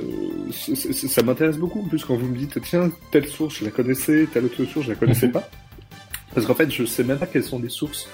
c- 0.52 0.76
c- 0.76 0.92
ça 1.08 1.22
m'intéresse 1.22 1.58
beaucoup, 1.58 1.80
en 1.80 1.88
plus 1.88 2.04
quand 2.04 2.16
vous 2.16 2.26
me 2.28 2.36
dites 2.36 2.60
tiens 2.62 2.90
telle 3.10 3.26
source 3.26 3.58
je 3.58 3.64
la 3.64 3.70
connaissais, 3.70 4.26
telle 4.32 4.44
autre 4.44 4.64
source 4.64 4.86
je 4.86 4.90
la 4.92 4.96
connaissais 4.96 5.28
pas, 5.28 5.48
parce 6.34 6.46
qu'en 6.46 6.54
fait 6.54 6.70
je 6.70 6.84
sais 6.84 7.02
même 7.02 7.18
pas 7.18 7.26
quelles 7.26 7.42
sont 7.42 7.58
les 7.58 7.68
sources 7.68 8.08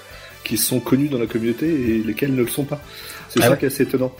qui 0.49 0.57
sont 0.57 0.79
connues 0.79 1.07
dans 1.09 1.19
la 1.19 1.27
communauté 1.27 1.67
et 1.67 2.03
lesquelles 2.03 2.33
ne 2.33 2.41
le 2.41 2.47
sont 2.47 2.65
pas. 2.65 2.81
C'est 3.29 3.39
Ah 3.39 3.43
ça 3.43 3.51
ouais 3.51 3.57
qui 3.59 3.65
est 3.65 3.67
assez 3.67 3.83
étonnant. 3.83 4.11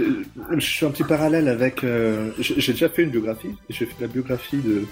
Euh, 0.00 0.24
Je 0.58 0.60
suis 0.66 0.84
un 0.84 0.90
petit 0.90 1.04
parallèle 1.04 1.46
avec. 1.48 1.84
euh, 1.84 2.30
j'ai 2.40 2.72
déjà 2.72 2.88
fait 2.88 3.04
une 3.04 3.10
biographie. 3.10 3.50
J'ai 3.70 3.86
fait 3.86 3.94
la 4.00 4.08
biographie 4.08 4.56
de, 4.56 4.84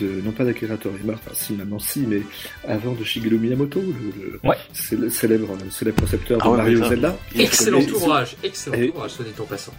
de 0.00 0.20
non 0.22 0.32
pas 0.32 0.44
d'Akira 0.44 0.76
Toriyama, 0.76 1.12
enfin 1.14 1.30
si 1.34 1.52
maintenant 1.52 1.78
si, 1.78 2.00
mais 2.00 2.22
avant 2.66 2.92
de 2.94 3.04
Shigeru 3.04 3.38
Miyamoto, 3.38 3.80
le, 3.80 4.32
le 4.32 4.40
Ouais. 4.42 4.56
célèbre, 4.72 5.12
célèbre, 5.12 5.56
célèbre 5.70 6.00
concepteur 6.00 6.38
de 6.38 6.42
Ah 6.44 6.50
ouais, 6.50 6.56
Mario 6.56 6.84
Zelda. 6.88 7.16
Excellent 7.38 7.80
ouvrage, 7.94 8.36
excellent 8.42 8.78
ouvrage, 8.88 9.12
soit 9.12 9.24
dit 9.24 9.40
en 9.40 9.44
passant. 9.44 9.72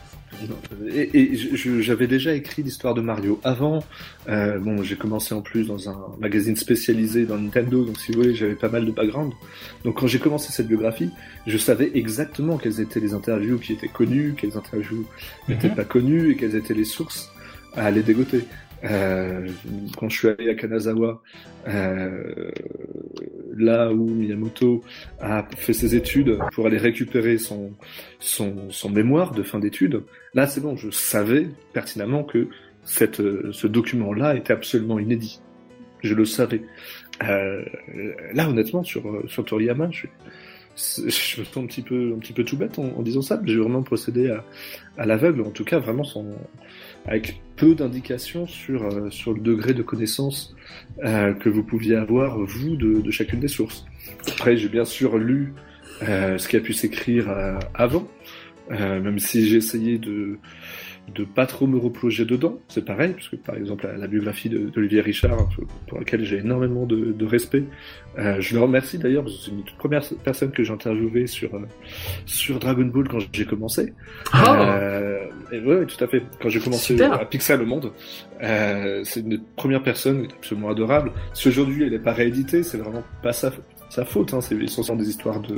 Et, 0.87 1.09
et 1.33 1.35
j'avais 1.81 2.07
déjà 2.07 2.33
écrit 2.33 2.63
l'histoire 2.63 2.93
de 2.93 3.01
Mario 3.01 3.39
avant. 3.43 3.83
Euh, 4.29 4.57
bon, 4.59 4.83
j'ai 4.83 4.95
commencé 4.95 5.33
en 5.35 5.41
plus 5.41 5.67
dans 5.67 5.89
un 5.89 5.97
magazine 6.19 6.55
spécialisé 6.55 7.25
dans 7.25 7.37
Nintendo, 7.37 7.83
donc 7.83 7.99
si 7.99 8.11
vous 8.11 8.21
voulez, 8.21 8.35
j'avais 8.35 8.55
pas 8.55 8.69
mal 8.69 8.85
de 8.85 8.91
background. 8.91 9.33
Donc 9.83 9.99
quand 9.99 10.07
j'ai 10.07 10.19
commencé 10.19 10.51
cette 10.51 10.67
biographie, 10.67 11.09
je 11.47 11.57
savais 11.57 11.91
exactement 11.95 12.57
quelles 12.57 12.79
étaient 12.79 12.99
les 12.99 13.13
interviews 13.13 13.57
qui 13.57 13.73
étaient 13.73 13.87
connues, 13.87 14.35
quelles 14.37 14.57
interviews 14.57 15.05
n'étaient 15.47 15.69
Mhm. 15.69 15.75
pas 15.75 15.83
connues 15.85 16.31
et 16.31 16.35
quelles 16.35 16.55
étaient 16.55 16.73
les 16.73 16.85
sources 16.85 17.31
à 17.75 17.85
aller 17.85 18.01
dégoter. 18.03 18.41
Euh, 18.83 19.47
quand 19.97 20.07
je 20.09 20.17
suis 20.17 20.27
allé 20.29 20.49
à 20.49 20.55
Kanazawa, 20.55 21.21
euh, 21.67 22.51
là 23.57 23.91
où 23.91 24.07
Miyamoto 24.07 24.83
a 25.19 25.45
fait 25.57 25.73
ses 25.73 25.95
études 25.95 26.37
pour 26.53 26.67
aller 26.67 26.77
récupérer 26.77 27.37
son, 27.37 27.73
son, 28.19 28.69
son 28.69 28.89
mémoire 28.89 29.33
de 29.33 29.43
fin 29.43 29.59
d'études, 29.59 30.03
là 30.33 30.47
c'est 30.47 30.61
bon, 30.61 30.77
je 30.77 30.89
savais 30.91 31.49
pertinemment 31.73 32.23
que 32.23 32.47
cette, 32.85 33.21
ce 33.51 33.67
document-là 33.67 34.35
était 34.35 34.53
absolument 34.53 34.97
inédit. 34.99 35.41
Je 36.01 36.15
le 36.15 36.23
savais. 36.23 36.61
Euh, 37.23 37.65
là 38.33 38.47
honnêtement 38.47 38.83
sur, 38.83 39.03
sur 39.27 39.43
Toriyama, 39.43 39.89
je, 39.91 40.07
je 40.77 41.41
me 41.41 41.45
sens 41.45 41.57
un 41.57 41.65
petit 41.65 41.81
peu, 41.81 42.13
un 42.15 42.19
petit 42.19 42.31
peu 42.31 42.45
tout 42.45 42.55
bête 42.55 42.79
en, 42.79 42.85
en 42.97 43.01
disant 43.01 43.21
ça, 43.21 43.37
mais 43.43 43.51
j'ai 43.51 43.57
vraiment 43.57 43.83
procédé 43.83 44.29
à, 44.29 44.45
à 44.97 45.05
l'aveugle, 45.05 45.41
en 45.41 45.51
tout 45.51 45.65
cas 45.65 45.79
vraiment 45.79 46.05
sans, 46.05 46.25
avec 47.09 47.41
peu 47.55 47.75
d'indications 47.75 48.45
sur, 48.45 48.83
euh, 48.83 49.09
sur 49.09 49.33
le 49.33 49.41
degré 49.41 49.73
de 49.73 49.81
connaissance 49.81 50.55
euh, 51.03 51.33
que 51.33 51.49
vous 51.49 51.63
pouviez 51.63 51.95
avoir, 51.95 52.37
vous, 52.39 52.75
de, 52.75 53.01
de 53.01 53.11
chacune 53.11 53.39
des 53.39 53.47
sources. 53.47 53.85
Après, 54.27 54.55
j'ai 54.55 54.69
bien 54.69 54.85
sûr 54.85 55.17
lu 55.17 55.53
euh, 56.03 56.37
ce 56.37 56.47
qui 56.47 56.55
a 56.55 56.59
pu 56.61 56.71
s'écrire 56.71 57.27
avant, 57.73 58.07
même 58.69 59.17
si 59.19 59.47
j'ai 59.47 59.57
essayé 59.57 59.97
de 59.97 60.37
de 61.15 61.23
pas 61.23 61.45
trop 61.45 61.67
me 61.67 61.77
replonger 61.77 62.25
dedans, 62.25 62.59
c'est 62.67 62.85
pareil, 62.85 63.13
parce 63.13 63.29
que 63.29 63.35
par 63.35 63.55
exemple 63.55 63.87
la, 63.87 63.97
la 63.97 64.07
biographie 64.07 64.49
d'Olivier 64.49 65.01
Richard, 65.01 65.49
pour 65.87 65.99
laquelle 65.99 66.23
j'ai 66.23 66.37
énormément 66.37 66.85
de, 66.85 67.11
de 67.11 67.25
respect, 67.25 67.63
euh, 68.17 68.39
je 68.39 68.53
le 68.55 68.61
remercie 68.61 68.97
d'ailleurs, 68.97 69.23
parce 69.23 69.37
que 69.37 69.43
c'est 69.45 69.51
une 69.51 69.63
toute 69.63 69.77
première 69.77 70.03
personne 70.23 70.51
que 70.51 70.63
j'ai 70.63 70.73
interviewée 70.73 71.27
sur, 71.27 71.55
euh, 71.55 71.65
sur 72.25 72.59
Dragon 72.59 72.85
Ball 72.85 73.07
quand 73.07 73.19
j'ai 73.33 73.45
commencé. 73.45 73.93
Ah, 74.31 74.77
Euh, 74.79 75.25
et 75.51 75.59
ouais, 75.59 75.85
tout 75.85 76.03
à 76.03 76.07
fait. 76.07 76.23
Quand 76.41 76.49
j'ai 76.49 76.59
commencé 76.59 76.93
Super. 76.93 77.13
à 77.13 77.25
Pixel 77.25 77.59
le 77.59 77.65
Monde, 77.65 77.91
euh, 78.41 79.01
c'est 79.03 79.21
une 79.21 79.29
des 79.29 79.39
premières 79.55 79.83
personnes 79.83 80.27
absolument 80.37 80.69
adorable. 80.69 81.11
Si 81.33 81.47
aujourd'hui 81.47 81.83
elle 81.83 81.91
n'est 81.91 81.99
pas 81.99 82.13
rééditée, 82.13 82.63
c'est 82.63 82.77
vraiment 82.77 83.03
pas 83.21 83.33
sa, 83.33 83.51
sa 83.89 84.05
faute. 84.05 84.33
Hein. 84.33 84.41
C'est 84.41 84.55
essentiellement 84.55 85.01
des 85.01 85.09
histoires 85.09 85.39
de, 85.39 85.57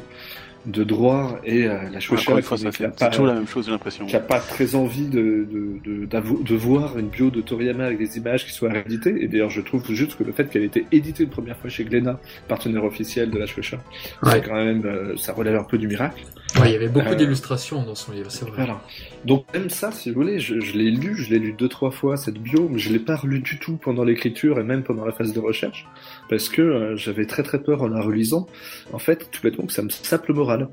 de 0.65 0.83
droit 0.83 1.39
et 1.43 1.65
euh, 1.67 1.77
la 1.91 1.99
Shueisha 1.99 2.23
Encore 2.23 2.37
une 2.37 2.43
fois, 2.43 2.57
qui- 2.57 2.63
ça 2.63 2.69
qui 2.71 2.77
fait 2.77 2.85
a 2.85 2.91
c'est 2.95 2.99
pas- 3.05 3.09
toujours 3.09 3.25
la 3.27 3.33
même 3.33 3.47
chose, 3.47 3.65
j'ai 3.65 3.71
l'impression. 3.71 4.05
qui 4.05 4.15
a 4.15 4.19
pas 4.19 4.39
très 4.39 4.75
envie 4.75 5.07
de, 5.07 5.47
de, 5.51 5.79
de, 6.05 6.05
de 6.43 6.55
voir 6.55 6.97
une 6.99 7.07
bio 7.07 7.29
de 7.29 7.41
Toriyama 7.41 7.85
avec 7.85 7.97
des 7.97 8.17
images 8.17 8.45
qui 8.45 8.51
soient 8.51 8.71
rééditées. 8.71 9.23
Et 9.23 9.27
d'ailleurs, 9.27 9.49
je 9.49 9.61
trouve 9.61 9.83
juste 9.91 10.15
que 10.17 10.23
le 10.23 10.31
fait 10.31 10.49
qu'elle 10.49 10.61
ait 10.63 10.67
été 10.67 10.85
éditée 10.91 11.23
une 11.23 11.29
première 11.29 11.57
fois 11.57 11.69
chez 11.69 11.83
Glénat, 11.83 12.19
partenaire 12.47 12.83
officiel 12.85 13.29
de 13.31 13.37
la 13.39 13.45
Shueisha, 13.47 13.77
Ouais. 14.23 14.31
c'est 14.33 14.41
quand 14.47 14.55
même, 14.55 14.85
euh, 14.85 15.15
ça 15.17 15.33
relève 15.33 15.55
un 15.55 15.63
peu 15.63 15.77
du 15.77 15.87
miracle. 15.87 16.21
Ouais, 16.59 16.69
il 16.69 16.73
y 16.73 16.75
avait 16.75 16.89
beaucoup 16.89 17.07
Euh, 17.07 17.15
d'illustrations 17.15 17.83
dans 17.83 17.95
son 17.95 18.11
livre, 18.11 18.29
c'est 18.29 18.43
vrai. 18.45 18.53
Voilà. 18.57 18.81
Donc 19.23 19.45
même 19.53 19.69
ça, 19.69 19.91
si 19.91 20.09
vous 20.09 20.15
voulez, 20.21 20.39
je, 20.39 20.59
je 20.59 20.73
l'ai 20.77 20.91
lu, 20.91 21.15
je 21.15 21.29
l'ai 21.29 21.39
lu 21.39 21.53
deux 21.53 21.69
trois 21.69 21.91
fois 21.91 22.17
cette 22.17 22.37
bio, 22.39 22.67
mais 22.69 22.77
je 22.77 22.91
l'ai 22.91 22.99
pas 22.99 23.15
relu 23.15 23.39
du 23.39 23.57
tout 23.57 23.77
pendant 23.77 24.03
l'écriture 24.03 24.59
et 24.59 24.63
même 24.63 24.83
pendant 24.83 25.05
la 25.05 25.13
phase 25.13 25.31
de 25.33 25.39
recherche, 25.39 25.87
parce 26.31 26.47
que 26.47 26.61
euh, 26.61 26.95
j'avais 26.95 27.25
très 27.25 27.43
très 27.43 27.61
peur 27.61 27.81
en 27.81 27.89
la 27.89 28.01
relisant. 28.01 28.47
En 28.93 28.99
fait, 28.99 29.29
tout 29.31 29.41
bêtement 29.43 29.65
que 29.65 29.73
ça 29.73 29.81
me 29.81 29.89
sape 29.89 30.27
le 30.27 30.33
moral. 30.33 30.69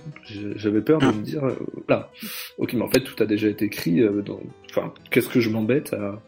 J'avais 0.55 0.81
peur 0.81 1.01
de 1.01 1.07
me 1.07 1.21
dire, 1.21 1.45
euh, 1.45 1.57
là, 1.89 2.13
ok, 2.59 2.75
mais 2.75 2.83
en 2.83 2.89
fait 2.89 3.01
tout 3.01 3.21
a 3.21 3.27
déjà 3.27 3.49
été 3.49 3.65
écrit. 3.65 4.01
euh, 4.01 4.23
dans... 4.23 4.39
Enfin, 4.71 4.95
qu'est-ce 5.11 5.29
que 5.29 5.41
je 5.41 5.51
m'embête 5.51 5.95
à, 5.95 6.23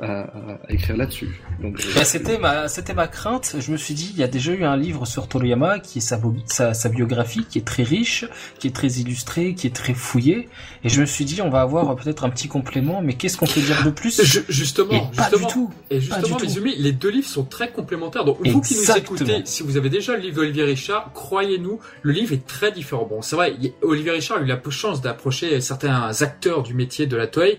à, 0.00 0.20
à 0.66 0.72
écrire 0.72 0.96
là-dessus 0.96 1.40
Donc 1.62 1.78
euh, 1.80 1.82
Bah, 1.94 2.04
c'était 2.04 2.38
ma, 2.38 2.68
c'était 2.68 2.94
ma 2.94 3.06
crainte. 3.06 3.56
Je 3.58 3.70
me 3.72 3.76
suis 3.76 3.94
dit, 3.94 4.10
il 4.14 4.18
y 4.18 4.22
a 4.22 4.28
déjà 4.28 4.52
eu 4.52 4.64
un 4.64 4.76
livre 4.76 5.06
sur 5.06 5.28
Toriyama 5.28 5.78
qui 5.78 5.98
est 5.98 6.00
sa, 6.00 6.18
sa, 6.46 6.74
sa 6.74 6.88
biographie, 6.88 7.44
qui 7.48 7.58
est 7.58 7.66
très 7.66 7.82
riche, 7.82 8.24
qui 8.58 8.66
est 8.68 8.74
très 8.74 8.88
illustré, 8.88 9.54
qui 9.54 9.66
est 9.66 9.74
très 9.74 9.94
fouillé. 9.94 10.48
Et 10.84 10.88
je 10.88 11.00
me 11.00 11.06
suis 11.06 11.24
dit, 11.24 11.42
on 11.42 11.50
va 11.50 11.60
avoir 11.60 11.94
peut-être 11.96 12.24
un 12.24 12.30
petit 12.30 12.48
complément, 12.48 13.02
mais 13.02 13.14
qu'est-ce 13.14 13.36
qu'on 13.36 13.46
peut 13.46 13.60
dire 13.60 13.82
de 13.84 13.90
plus? 13.90 14.22
Ju- 14.24 14.38
Et 14.48 14.52
justement, 14.52 15.06
pas 15.16 15.24
justement. 15.30 15.46
du 15.46 15.52
tout. 15.52 15.70
Et 15.90 16.00
justement, 16.00 16.22
du 16.22 16.32
tout. 16.32 16.44
Mizumi, 16.44 16.76
les 16.76 16.92
deux 16.92 17.10
livres 17.10 17.28
sont 17.28 17.44
très 17.44 17.70
complémentaires. 17.70 18.24
Donc, 18.24 18.38
vous 18.46 18.60
qui 18.60 18.74
nous 18.76 18.96
écoutez, 18.96 19.42
si 19.44 19.62
vous 19.62 19.76
avez 19.76 19.90
déjà 19.90 20.14
le 20.16 20.20
livre 20.22 20.36
d'Olivier 20.36 20.64
Richard, 20.64 21.10
croyez-nous, 21.12 21.78
le 22.02 22.12
livre 22.12 22.32
est 22.32 22.46
très 22.46 22.72
différent. 22.72 23.06
Bon, 23.08 23.22
c'est 23.22 23.36
vrai, 23.36 23.54
Olivier 23.82 24.12
Richard 24.12 24.38
a 24.38 24.40
eu 24.40 24.46
la 24.46 24.58
chance 24.70 25.00
d'approcher 25.00 25.60
certains 25.60 26.22
acteurs 26.22 26.62
du 26.62 26.74
métier 26.74 27.06
de 27.06 27.16
la 27.16 27.26
toei. 27.26 27.58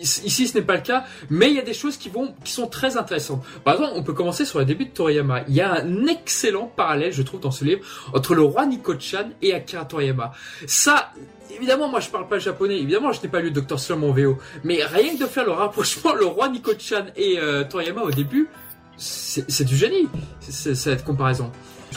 Ici, 0.00 0.48
ce 0.48 0.56
n'est 0.58 0.64
pas 0.64 0.76
le 0.76 0.80
cas, 0.82 1.04
mais 1.28 1.48
il 1.50 1.56
y 1.56 1.58
a 1.58 1.62
des 1.62 1.74
choses 1.74 1.96
qui 1.98 2.08
vont, 2.08 2.34
qui 2.42 2.52
sont 2.52 2.66
très 2.66 2.96
intéressantes. 2.96 3.44
Par 3.64 3.74
exemple, 3.74 3.92
on 3.96 4.02
peut 4.02 4.14
commencer 4.14 4.44
sur 4.46 4.58
les 4.58 4.64
débuts 4.64 4.86
de 4.86 4.90
Toriyama. 4.90 5.42
Il 5.48 5.54
y 5.54 5.60
a 5.60 5.74
un 5.82 6.06
excellent 6.06 6.72
parallèle, 6.74 7.12
je 7.12 7.22
trouve, 7.22 7.40
dans 7.40 7.50
ce 7.50 7.64
livre, 7.64 7.80
entre 8.14 8.34
le 8.34 8.42
roi 8.42 8.64
Niko-chan 8.66 9.28
et 9.42 9.52
Akira 9.52 9.84
Toriyama. 9.84 10.32
Ça, 10.66 11.12
évidemment, 11.54 11.88
moi, 11.88 12.00
je 12.00 12.08
parle 12.08 12.28
pas 12.28 12.38
japonais. 12.38 12.78
Évidemment, 12.78 13.12
je 13.12 13.20
n'ai 13.22 13.28
pas 13.28 13.40
lu 13.40 13.50
Dr. 13.50 13.78
Slum 13.78 14.04
en 14.04 14.12
VO. 14.12 14.38
Mais 14.64 14.82
rien 14.84 15.14
que 15.14 15.20
de 15.20 15.26
faire 15.26 15.44
le 15.44 15.52
rapprochement, 15.52 16.14
le 16.14 16.24
roi 16.24 16.48
Niko-chan 16.48 17.06
et 17.16 17.38
euh, 17.38 17.64
Toriyama 17.64 18.02
au 18.02 18.10
début, 18.10 18.48
c'est 18.96 19.64
du 19.64 19.76
génie, 19.76 20.08
cette 20.40 21.04
comparaison. 21.04 21.50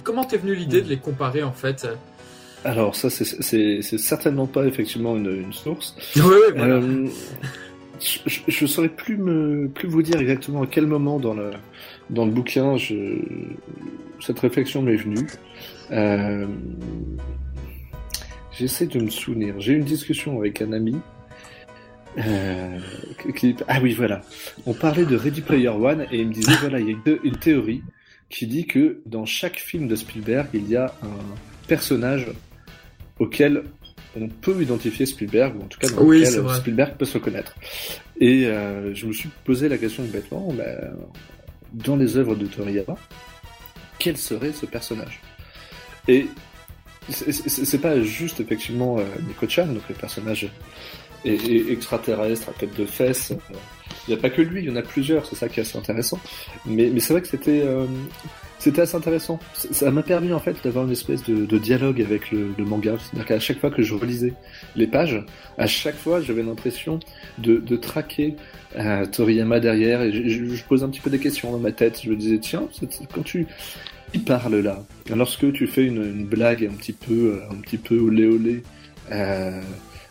Comment 0.03 0.23
t'es 0.25 0.37
venu 0.37 0.55
l'idée 0.55 0.81
de 0.81 0.89
les 0.89 0.97
comparer, 0.97 1.43
en 1.43 1.51
fait? 1.53 1.87
Alors 2.65 2.95
ça, 2.95 3.09
c'est- 3.09 3.81
certainement 3.97 4.47
pas 4.47 4.65
effectivement 4.65 5.15
une, 5.17 5.27
une 5.29 5.51
source. 5.53 5.95
Oui, 6.15 6.21
oui, 6.25 6.53
voilà. 6.55 6.75
Euh, 6.75 7.07
je, 8.25 8.39
je 8.47 8.65
saurais 8.65 8.89
plus 8.89 9.15
vous 9.15 10.01
dire 10.01 10.19
exactement 10.19 10.63
à 10.63 10.67
quel 10.67 10.87
moment 10.87 11.19
dans 11.19 11.33
le 12.25 12.31
bouquin 12.31 12.75
cette 14.19 14.39
réflexion 14.39 14.81
m'est 14.81 14.95
venue. 14.95 15.27
Euh, 15.91 16.47
J'essaie 18.57 18.85
de 18.85 18.99
me 18.99 19.09
souvenir. 19.09 19.55
J'ai 19.59 19.73
eu 19.73 19.77
une 19.77 19.83
discussion 19.83 20.37
avec 20.37 20.61
un 20.61 20.73
ami. 20.73 20.95
euh, 22.19 22.77
ah 23.67 23.79
oui, 23.81 23.93
voilà. 23.93 24.21
On 24.67 24.73
parlait 24.73 25.05
de 25.05 25.15
Ready 25.15 25.41
Player 25.41 25.69
One 25.69 26.05
et 26.11 26.19
il 26.19 26.27
me 26.27 26.33
disait 26.33 26.53
voilà, 26.59 26.79
il 26.79 26.89
y 26.89 26.93
a 26.93 27.15
une 27.23 27.37
théorie 27.37 27.81
qui 28.29 28.45
dit 28.47 28.65
que 28.67 29.01
dans 29.07 29.25
chaque 29.25 29.57
film 29.57 29.87
de 29.87 29.95
Spielberg, 29.95 30.47
il 30.53 30.69
y 30.69 30.75
a 30.75 30.93
un 31.01 31.67
personnage 31.67 32.27
auquel 33.19 33.63
on 34.19 34.27
peut 34.27 34.61
identifier 34.61 35.05
Spielberg, 35.05 35.55
ou 35.59 35.63
en 35.63 35.67
tout 35.67 35.79
cas 35.79 35.89
dans 35.89 36.01
Oui, 36.03 36.19
lequel. 36.23 36.55
Spielberg 36.55 36.95
peut 36.97 37.05
se 37.05 37.17
reconnaître. 37.17 37.55
Et 38.19 38.45
euh, 38.45 38.93
je 38.93 39.05
me 39.07 39.13
suis 39.13 39.29
posé 39.43 39.69
la 39.69 39.77
question 39.77 40.03
bêtement, 40.03 40.53
bah, 40.53 40.63
dans 41.73 41.95
les 41.95 42.17
œuvres 42.17 42.35
de 42.35 42.45
Toriyama, 42.45 42.95
quel 43.99 44.17
serait 44.17 44.53
ce 44.53 44.65
personnage? 44.65 45.19
Et 46.07 46.27
c'est- 47.09 47.77
pas 47.81 47.99
juste 48.01 48.39
effectivement 48.39 48.99
euh, 48.99 49.03
Nico-chan, 49.27 49.67
donc 49.67 49.83
le 49.89 49.95
personnage 49.95 50.47
est, 51.25 51.33
est 51.33 51.71
extraterrestre 51.71 52.49
à 52.49 52.53
tête 52.53 52.77
de 52.77 52.85
fesses. 52.85 53.31
euh, 53.31 53.55
Il 54.07 54.13
n'y 54.13 54.19
a 54.19 54.21
pas 54.21 54.29
que 54.29 54.41
lui, 54.41 54.61
il 54.61 54.67
y 54.67 54.71
en 54.71 54.75
a 54.75 54.81
plusieurs, 54.81 55.25
c'est 55.25 55.35
ça 55.35 55.47
qui 55.49 55.59
est 55.59 55.63
assez 55.63 55.77
intéressant. 55.77 56.19
Mais, 56.65 56.89
mais 56.93 56.99
c'est 56.99 57.13
vrai 57.13 57.21
que 57.21 57.27
c'était 57.27 57.61
euh, 57.63 57.85
c'était 58.63 58.83
assez 58.83 58.95
intéressant. 58.95 59.39
Ça 59.53 59.91
m'a 59.91 60.03
permis 60.03 60.31
en 60.31 60.39
fait 60.39 60.55
d'avoir 60.63 60.85
une 60.85 60.91
espèce 60.93 61.21
de, 61.23 61.57
dialogue 61.57 62.01
avec 62.01 62.31
le, 62.31 62.53
manga. 62.59 62.95
C'est-à-dire 62.97 63.25
qu'à 63.25 63.39
chaque 63.39 63.59
fois 63.59 63.69
que 63.69 63.81
je 63.81 63.93
relisais 63.93 64.33
les 64.77 64.87
pages, 64.87 65.21
à 65.57 65.67
chaque 65.67 65.97
fois 65.97 66.21
j'avais 66.21 66.43
l'impression 66.43 67.01
de, 67.39 67.75
traquer 67.75 68.37
euh, 68.77 69.05
Toriyama 69.05 69.59
derrière 69.59 70.01
et 70.01 70.13
je, 70.13 70.63
pose 70.63 70.81
un 70.85 70.89
petit 70.89 71.01
peu 71.01 71.09
des 71.09 71.19
questions 71.19 71.51
dans 71.51 71.59
ma 71.59 71.73
tête. 71.73 71.99
Je 72.05 72.09
me 72.09 72.15
disais 72.15 72.37
tiens, 72.37 72.69
quand 73.13 73.23
tu 73.23 73.47
il 74.13 74.23
parle 74.23 74.55
là, 74.59 74.81
lorsque 75.13 75.51
tu 75.51 75.67
fais 75.67 75.83
une, 75.83 76.23
blague 76.23 76.63
un 76.63 76.75
petit 76.75 76.93
peu 76.93 77.41
un 77.51 77.55
petit 77.55 77.77
peu 77.77 77.99
olé 77.99 78.27
olé 78.27 78.63
euh, 79.11 79.59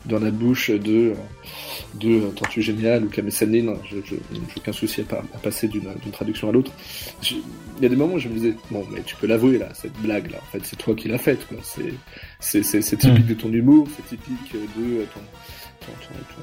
dans 0.07 0.19
la 0.19 0.31
bouche 0.31 0.71
de 0.71 1.13
de 1.95 2.21
Tortue 2.37 2.63
Géniale 2.63 3.05
ou 3.05 3.09
Kame-sennin, 3.09 3.75
je 3.91 3.97
j'ai 4.07 4.19
aucun 4.57 4.73
souci 4.73 5.03
à, 5.11 5.15
à 5.17 5.39
passer 5.39 5.69
d'une 5.69 5.93
d'une 6.03 6.13
traduction 6.13 6.49
à 6.49 6.53
l'autre. 6.53 6.73
Il 7.79 7.83
y 7.83 7.87
a 7.87 7.89
des 7.89 7.97
moments 7.97 8.15
où 8.15 8.19
je 8.19 8.29
me 8.29 8.35
disais, 8.35 8.55
bon, 8.71 8.85
mais 8.93 9.01
tu 9.05 9.17
peux 9.17 9.27
l'avouer 9.27 9.59
là, 9.59 9.69
cette 9.75 9.95
blague 9.95 10.31
là, 10.31 10.39
en 10.41 10.53
fait, 10.53 10.61
c'est 10.65 10.77
toi 10.77 10.95
qui 10.95 11.09
l'as 11.09 11.19
faite, 11.19 11.47
quoi. 11.49 11.59
C'est- 11.63 11.95
C'est 12.41 12.63
c'est- 12.63 12.83
c'est 12.83 12.97
typique 12.97 13.27
de 13.27 13.35
ton 13.35 13.53
humour, 13.53 13.89
c'est 13.97 14.07
typique 14.07 14.53
de 14.53 15.05
ton, 15.15 15.21
ton, 15.81 15.93
ton, 16.01 16.43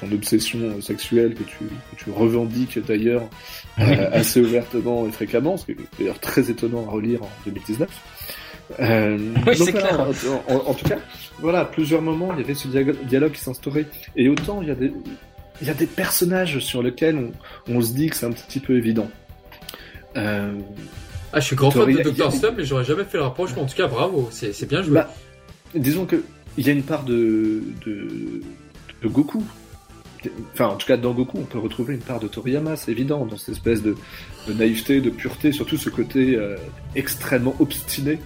ton- 0.00 0.06
ton 0.08 0.14
obsession 0.14 0.80
sexuelle 0.82 1.34
que 1.34 1.42
tu, 1.44 1.56
que 1.64 1.96
tu 2.04 2.10
revendiques 2.10 2.78
d'ailleurs 2.86 3.28
euh, 3.78 4.08
assez 4.12 4.40
ouvertement 4.40 5.06
et 5.08 5.12
fréquemment, 5.12 5.56
ce 5.56 5.64
qui 5.66 5.72
est 5.72 5.76
d'ailleurs 5.98 6.20
très 6.20 6.50
étonnant 6.50 6.86
à 6.86 6.90
relire 6.90 7.22
en 7.22 7.30
2019. 7.46 7.88
Euh, 8.80 9.16
Oui, 9.46 9.56
donc 9.58 9.70
voilà, 9.70 9.88
clair. 9.88 10.00
en, 10.48 10.54
en- 10.54 10.70
en 10.70 10.74
tout 10.74 10.84
cas, 10.88 10.98
voilà, 11.38 11.60
à 11.60 11.64
plusieurs 11.64 12.02
moments, 12.02 12.32
il 12.34 12.40
y 12.40 12.44
avait 12.44 12.54
ce 12.54 12.66
dialogue, 12.68 13.32
qui 13.32 13.40
s'instaurait. 13.40 13.86
Et 14.16 14.28
autant, 14.28 14.60
il 14.62 14.68
y 14.68 14.70
a 14.70 14.74
des, 14.74 14.92
il 15.60 15.66
y 15.66 15.70
a 15.70 15.74
des 15.74 15.86
personnages 15.86 16.58
sur 16.58 16.82
lesquels 16.82 17.16
on, 17.16 17.32
on 17.74 17.80
se 17.80 17.92
dit 17.92 18.08
que 18.10 18.16
c'est 18.16 18.26
un 18.26 18.32
petit 18.32 18.60
peu 18.60 18.76
évident. 18.76 19.08
Euh, 20.16 20.52
Ah, 21.32 21.40
je 21.40 21.46
suis 21.46 21.56
grand 21.56 21.70
fan 21.70 21.86
de 21.92 22.02
Dr. 22.10 22.32
Slump, 22.32 22.54
mais 22.56 22.64
j'aurais 22.64 22.84
jamais 22.84 23.04
fait 23.04 23.18
le 23.18 23.24
rapprochement. 23.24 23.62
En 23.62 23.66
tout 23.66 23.76
cas, 23.76 23.86
bravo, 23.86 24.28
c'est 24.32 24.52
c'est 24.52 24.66
bien 24.68 24.82
joué. 24.82 24.94
Bah, 24.94 25.10
disons 25.74 26.06
que 26.06 26.22
il 26.58 26.66
y 26.66 26.70
a 26.70 26.72
une 26.72 26.82
part 26.82 27.04
de, 27.04 27.62
de, 27.84 28.40
de 29.02 29.08
Goku. 29.08 29.42
Enfin, 30.54 30.68
en 30.68 30.76
tout 30.76 30.86
cas, 30.86 30.96
dans 30.96 31.12
Goku, 31.12 31.38
on 31.38 31.44
peut 31.44 31.58
retrouver 31.58 31.94
une 31.94 32.00
part 32.00 32.18
de 32.18 32.26
Toriyama, 32.26 32.74
c'est 32.76 32.90
évident, 32.90 33.26
dans 33.26 33.36
cette 33.36 33.50
espèce 33.56 33.82
de, 33.82 33.94
de 34.48 34.52
naïveté, 34.54 35.00
de 35.00 35.10
pureté, 35.10 35.52
surtout 35.52 35.76
ce 35.76 35.90
côté 35.90 36.34
euh, 36.34 36.56
extrêmement 36.96 37.54
obstiné. 37.60 38.18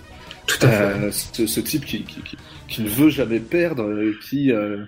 Tout 0.47 0.67
à 0.67 0.69
fait. 0.69 0.83
Euh, 0.83 1.11
ce, 1.13 1.47
ce 1.47 1.61
type 1.61 1.85
qui, 1.85 2.03
qui, 2.03 2.21
qui, 2.23 2.37
qui 2.69 2.83
ne 2.83 2.89
veut 2.89 3.11
jamais 3.11 3.41
perdre, 3.41 3.85
euh, 3.85 4.15
qui 4.29 4.53
euh, 4.53 4.85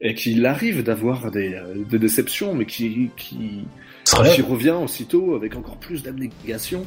et 0.00 0.14
qu'il 0.14 0.44
arrive 0.46 0.82
d'avoir 0.82 1.30
des, 1.30 1.54
euh, 1.54 1.74
des 1.88 1.98
déceptions, 1.98 2.54
mais 2.54 2.66
qui, 2.66 3.10
qui, 3.16 3.64
qui 4.04 4.42
revient 4.42 4.70
aussitôt 4.82 5.34
avec 5.34 5.54
encore 5.56 5.76
plus 5.76 6.02
d'abnégation. 6.02 6.84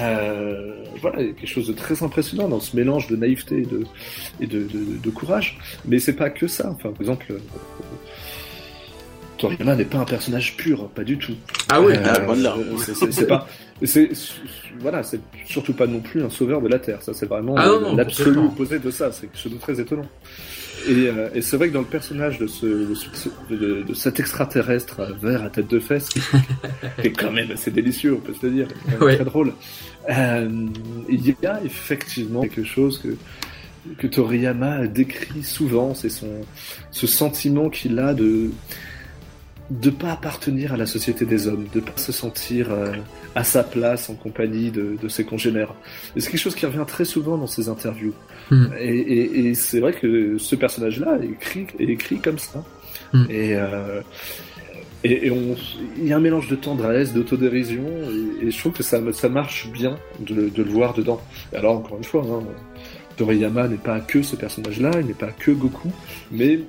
Euh, 0.00 0.82
voilà, 1.00 1.18
quelque 1.18 1.46
chose 1.46 1.68
de 1.68 1.72
très 1.74 2.02
impressionnant 2.02 2.48
dans 2.48 2.58
ce 2.58 2.74
mélange 2.74 3.06
de 3.06 3.16
naïveté 3.16 3.58
et 3.58 3.66
de, 3.66 3.84
et 4.40 4.46
de, 4.46 4.60
de, 4.60 4.98
de 5.02 5.10
courage. 5.10 5.58
Mais 5.84 5.98
c'est 5.98 6.14
pas 6.14 6.30
que 6.30 6.46
ça. 6.48 6.70
Enfin, 6.70 6.90
par 6.90 7.02
exemple, 7.02 7.26
euh, 7.30 7.38
Toriyama 9.38 9.76
n'est 9.76 9.84
pas 9.84 9.98
un 9.98 10.04
personnage 10.04 10.56
pur, 10.56 10.88
pas 10.88 11.04
du 11.04 11.18
tout. 11.18 11.34
Ah 11.68 11.80
oui, 11.80 11.92
Euh, 11.96 12.02
ah, 12.04 12.92
c'est 13.10 13.26
pas, 13.26 13.46
c'est 13.82 14.10
voilà, 14.80 15.02
c'est 15.02 15.20
surtout 15.46 15.72
pas 15.72 15.86
non 15.86 16.00
plus 16.00 16.22
un 16.22 16.30
sauveur 16.30 16.60
de 16.62 16.68
la 16.68 16.78
terre. 16.78 17.02
Ça, 17.02 17.12
c'est 17.14 17.26
vraiment 17.26 17.54
Ah 17.56 17.68
l'absolu 17.96 18.38
opposé 18.38 18.78
de 18.78 18.90
ça. 18.90 19.10
C'est 19.12 19.26
quelque 19.26 19.38
chose 19.38 19.52
de 19.52 19.58
très 19.58 19.80
étonnant. 19.80 20.06
Et, 20.86 21.08
euh, 21.08 21.28
et 21.34 21.40
c'est 21.40 21.56
vrai 21.56 21.68
que 21.68 21.72
dans 21.74 21.80
le 21.80 21.86
personnage 21.86 22.38
de, 22.38 22.46
ce, 22.46 22.66
de, 22.66 22.94
de- 23.56 23.82
de 23.82 23.94
cet 23.94 24.20
extraterrestre 24.20 25.00
vert 25.20 25.42
à 25.42 25.48
tête 25.48 25.68
de 25.68 25.78
fesse, 25.80 26.08
qui 27.00 27.06
est 27.06 27.12
quand 27.12 27.30
même 27.32 27.50
assez 27.52 27.70
délicieux, 27.70 28.14
on 28.14 28.20
peut 28.20 28.34
se 28.34 28.44
le 28.46 28.52
dire, 28.52 28.68
Ouais. 29.00 29.14
très 29.16 29.24
drôle, 29.24 29.54
euh, 30.10 30.66
il 31.08 31.26
y 31.26 31.34
a 31.46 31.62
effectivement 31.64 32.42
quelque 32.42 32.64
chose 32.64 32.98
que, 32.98 33.16
que 33.96 34.06
Toriyama 34.06 34.86
décrit 34.86 35.42
souvent, 35.42 35.94
c'est 35.94 36.10
son 36.10 36.42
ce 36.90 37.06
sentiment 37.06 37.70
qu'il 37.70 37.98
a 37.98 38.12
de 38.12 38.50
de 39.70 39.90
pas 39.90 40.12
appartenir 40.12 40.74
à 40.74 40.76
la 40.76 40.86
société 40.86 41.24
des 41.24 41.48
hommes, 41.48 41.66
de 41.72 41.80
pas 41.80 41.96
se 41.96 42.12
sentir 42.12 42.70
euh, 42.70 42.92
à 43.34 43.44
sa 43.44 43.64
place 43.64 44.10
en 44.10 44.14
compagnie 44.14 44.70
de, 44.70 44.96
de 45.00 45.08
ses 45.08 45.24
congénères. 45.24 45.72
Et 46.14 46.20
c'est 46.20 46.30
quelque 46.30 46.40
chose 46.40 46.54
qui 46.54 46.66
revient 46.66 46.84
très 46.86 47.04
souvent 47.06 47.38
dans 47.38 47.46
ses 47.46 47.68
interviews. 47.68 48.12
Hmm. 48.50 48.66
Et, 48.78 48.94
et- 48.98 49.46
et 49.48 49.54
c'est 49.54 49.80
vrai 49.80 49.92
que 49.94 50.36
ce 50.38 50.54
personnage-là 50.54 51.18
est 51.22 51.26
écrit, 51.28 51.66
est 51.78 51.88
écrit 51.88 52.18
comme 52.20 52.38
ça. 52.38 52.62
Hmm. 53.14 53.24
Et, 53.30 53.54
euh, 53.54 54.02
et, 55.02 55.26
et 55.26 55.30
on, 55.30 55.56
il 55.98 56.06
y 56.08 56.12
a 56.12 56.16
un 56.16 56.20
mélange 56.20 56.48
de 56.48 56.56
tendresse, 56.56 57.12
d'autodérision, 57.14 57.84
et, 58.42 58.50
je 58.50 58.58
trouve 58.58 58.72
que 58.72 58.82
ça, 58.82 59.00
ça 59.12 59.28
marche 59.30 59.68
bien 59.72 59.96
de, 60.20 60.34
le- 60.34 60.50
de 60.50 60.62
le 60.62 60.70
voir 60.70 60.92
dedans. 60.94 61.20
Alors 61.54 61.76
encore 61.78 61.96
une 61.98 62.04
fois, 62.04 62.22
hein, 62.30 62.42
Toriyama 63.16 63.68
n'est 63.68 63.76
pas 63.76 64.00
que 64.00 64.22
ce 64.22 64.34
personnage-là, 64.36 64.90
il 65.00 65.06
n'est 65.06 65.14
pas 65.14 65.30
que 65.30 65.52
Goku, 65.52 65.90
mais 66.32 66.60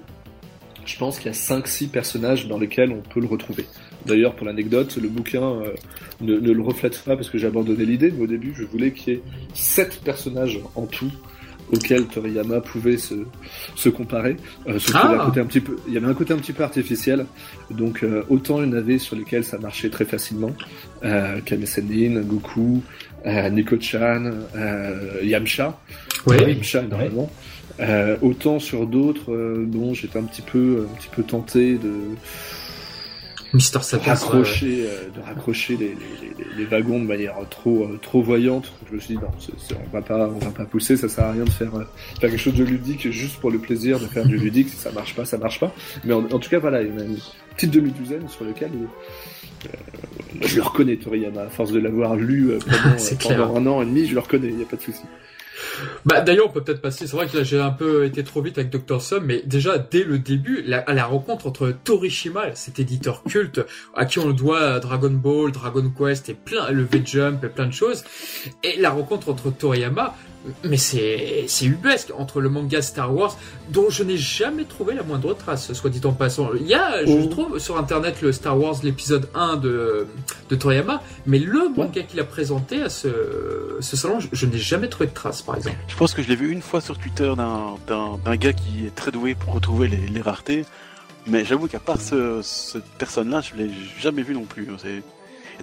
je 0.85 0.97
pense 0.97 1.17
qu'il 1.19 1.27
y 1.27 1.35
a 1.35 1.37
5-6 1.37 1.89
personnages 1.89 2.47
dans 2.47 2.57
lesquels 2.57 2.91
on 2.91 3.01
peut 3.01 3.19
le 3.19 3.27
retrouver. 3.27 3.65
D'ailleurs, 4.05 4.35
pour 4.35 4.45
l'anecdote, 4.45 4.97
le 5.01 5.09
bouquin 5.09 5.43
euh, 5.43 5.73
ne, 6.21 6.37
ne, 6.37 6.51
le 6.51 6.61
reflète 6.61 6.99
pas 7.03 7.15
parce 7.15 7.29
que 7.29 7.37
j'ai 7.37 7.47
abandonné 7.47 7.85
l'idée, 7.85 8.11
mais 8.11 8.23
au 8.23 8.27
début, 8.27 8.53
je 8.55 8.63
voulais 8.63 8.91
qu'il 8.91 9.13
y 9.13 9.15
ait 9.17 9.21
7 9.53 10.01
personnages 10.03 10.59
en 10.75 10.85
tout 10.85 11.11
auxquels 11.71 12.05
Toriyama 12.05 12.61
pouvait 12.61 12.97
se, 12.97 13.15
se 13.75 13.89
comparer. 13.89 14.37
Euh, 14.67 14.77
ah. 14.93 15.17
un 15.21 15.25
côté 15.25 15.39
un 15.39 15.45
petit 15.45 15.61
peu, 15.61 15.77
il 15.87 15.93
y 15.93 15.97
avait 15.97 16.07
un 16.07 16.13
côté 16.13 16.33
un 16.33 16.37
petit 16.37 16.53
peu 16.53 16.63
artificiel, 16.63 17.25
donc 17.71 18.03
euh, 18.03 18.23
autant 18.29 18.61
il 18.61 18.69
y 18.69 18.73
en 18.73 18.77
avait 18.77 18.97
sur 18.97 19.15
lesquels 19.15 19.43
ça 19.43 19.57
marchait 19.57 19.89
très 19.89 20.05
facilement, 20.05 20.53
euh, 21.03 21.39
Kame 21.43 21.65
Sennin, 21.65 22.21
Goku, 22.21 22.83
euh, 23.25 23.49
Nico-chan, 23.49 24.31
euh, 24.55 25.19
Yamcha, 25.23 25.79
ouais, 26.27 26.53
Yamcha 26.53 26.83
énormément. 26.83 27.31
Euh, 27.79 28.17
autant 28.21 28.59
sur 28.59 28.87
d'autres, 28.87 29.33
euh, 29.33 29.65
bon, 29.67 29.93
j'étais 29.93 30.17
un 30.17 30.23
petit 30.23 30.41
peu, 30.41 30.87
un 30.89 30.95
petit 30.95 31.09
peu 31.09 31.23
tenté 31.23 31.73
de 31.73 32.15
Mister 33.55 33.79
raccrocher, 34.05 34.85
euh, 34.85 35.09
de 35.15 35.21
raccrocher 35.21 35.77
les, 35.77 35.87
les, 35.87 36.57
les, 36.57 36.65
wagons 36.65 36.99
de 36.99 37.05
manière 37.05 37.35
trop, 37.49 37.83
euh, 37.83 37.97
trop 38.01 38.21
voyante. 38.21 38.73
Je 38.89 38.95
me 38.95 38.99
suis 38.99 39.15
dit 39.15 39.21
non, 39.21 39.29
on 39.87 39.95
va 39.95 40.01
pas, 40.01 40.27
on 40.27 40.39
va 40.39 40.51
pas 40.51 40.65
pousser, 40.65 40.97
ça 40.97 41.07
sert 41.07 41.23
à 41.23 41.31
rien 41.31 41.45
de 41.45 41.49
faire, 41.49 41.71
faire 41.71 42.29
quelque 42.29 42.37
chose 42.37 42.55
de 42.55 42.65
ludique 42.65 43.09
juste 43.11 43.37
pour 43.37 43.51
le 43.51 43.59
plaisir 43.59 43.97
de 43.99 44.07
faire 44.07 44.25
du 44.25 44.37
ludique. 44.37 44.67
Si 44.69 44.75
ça 44.75 44.91
marche 44.91 45.15
pas, 45.15 45.23
ça 45.23 45.37
marche 45.37 45.61
pas. 45.61 45.73
Mais 46.03 46.13
en, 46.13 46.23
tout 46.23 46.49
cas, 46.49 46.59
voilà, 46.59 46.81
il 46.81 46.89
y 46.89 46.91
en 46.91 46.99
a 46.99 47.03
une 47.03 47.17
petite 47.55 47.71
demi-douzaine 47.71 48.27
sur 48.27 48.43
lequel 48.43 48.71
euh, 48.73 49.67
je 50.41 50.57
le 50.57 50.61
reconnais, 50.61 50.97
Toriyama, 50.97 51.43
à 51.43 51.49
force 51.49 51.71
de 51.71 51.79
l'avoir 51.79 52.17
lu 52.17 52.51
pendant, 53.21 53.45
pendant 53.45 53.55
un 53.55 53.67
an 53.67 53.81
et 53.81 53.85
demi, 53.85 54.05
je 54.05 54.15
le 54.15 54.19
reconnais, 54.19 54.49
il 54.49 54.57
n'y 54.57 54.63
a 54.63 54.67
pas 54.67 54.75
de 54.75 54.81
souci. 54.81 55.03
Bah 56.05 56.21
d'ailleurs 56.21 56.47
on 56.47 56.51
peut 56.51 56.63
peut-être 56.63 56.81
passer. 56.81 57.07
C'est 57.07 57.15
vrai 57.15 57.27
que 57.27 57.43
j'ai 57.43 57.59
un 57.59 57.71
peu 57.71 58.05
été 58.05 58.23
trop 58.23 58.41
vite 58.41 58.57
avec 58.57 58.71
Dr 58.71 59.01
Sum, 59.01 59.25
mais 59.25 59.41
déjà 59.45 59.77
dès 59.77 60.03
le 60.03 60.19
début, 60.19 60.63
la, 60.65 60.79
à 60.79 60.93
la 60.93 61.05
rencontre 61.05 61.47
entre 61.47 61.73
Torishima, 61.83 62.55
cet 62.55 62.79
éditeur 62.79 63.23
culte 63.23 63.61
à 63.95 64.05
qui 64.05 64.19
on 64.19 64.31
doit 64.31 64.79
Dragon 64.79 65.11
Ball, 65.11 65.51
Dragon 65.51 65.91
Quest 65.95 66.29
et 66.29 66.33
plein 66.33 66.69
le 66.71 66.83
V-Jump 66.83 67.43
et 67.43 67.49
plein 67.49 67.67
de 67.67 67.73
choses, 67.73 68.03
et 68.63 68.79
la 68.79 68.89
rencontre 68.89 69.29
entre 69.29 69.51
Toriyama, 69.51 70.15
mais 70.63 70.77
c'est 70.77 71.47
ubesque 71.63 72.11
entre 72.17 72.41
le 72.41 72.49
manga 72.49 72.81
Star 72.81 73.13
Wars 73.13 73.37
dont 73.69 73.89
je 73.89 74.03
n'ai 74.03 74.17
jamais 74.17 74.65
trouvé 74.65 74.93
la 74.93 75.03
moindre 75.03 75.33
trace, 75.33 75.73
soit 75.73 75.89
dit 75.89 76.01
en 76.05 76.13
passant. 76.13 76.49
Il 76.59 76.67
y 76.67 76.73
a, 76.73 77.05
je 77.05 77.11
oh. 77.11 77.25
trouve, 77.27 77.59
sur 77.59 77.77
internet 77.77 78.21
le 78.21 78.31
Star 78.31 78.57
Wars 78.59 78.75
l'épisode 78.83 79.29
1 79.33 79.57
de 79.57 80.07
de 80.49 80.55
Toriyama, 80.55 81.01
mais 81.25 81.39
le 81.39 81.69
manga 81.75 82.03
qu'il 82.03 82.19
a 82.19 82.23
présenté 82.23 82.81
à 82.81 82.89
ce 82.89 83.77
ce 83.79 83.97
salon, 83.97 84.19
je, 84.19 84.45
n'ai 84.45 84.57
jamais 84.57 84.87
trouvé 84.87 85.07
de 85.07 85.13
trace, 85.13 85.41
par 85.41 85.55
exemple. 85.55 85.77
Je 85.87 85.95
pense 85.95 86.13
que 86.13 86.21
je 86.21 86.29
l'ai 86.29 86.35
vu 86.35 86.51
une 86.51 86.61
fois 86.61 86.81
sur 86.81 86.97
Twitter 86.97 87.33
d'un 87.87 88.35
gars 88.35 88.53
qui 88.53 88.85
est 88.85 88.95
très 88.95 89.11
doué 89.11 89.35
pour 89.35 89.53
retrouver 89.53 89.87
les, 89.87 90.07
les 90.07 90.21
raretés, 90.21 90.65
mais 91.27 91.45
j'avoue 91.45 91.67
qu'à 91.67 91.79
part 91.79 91.99
ce, 91.99 92.41
cette 92.43 92.85
personne-là, 92.97 93.41
je 93.41 93.55
l'ai 93.55 93.71
jamais 93.99 94.21
vu 94.21 94.33
non 94.33 94.45
plus. 94.45 94.67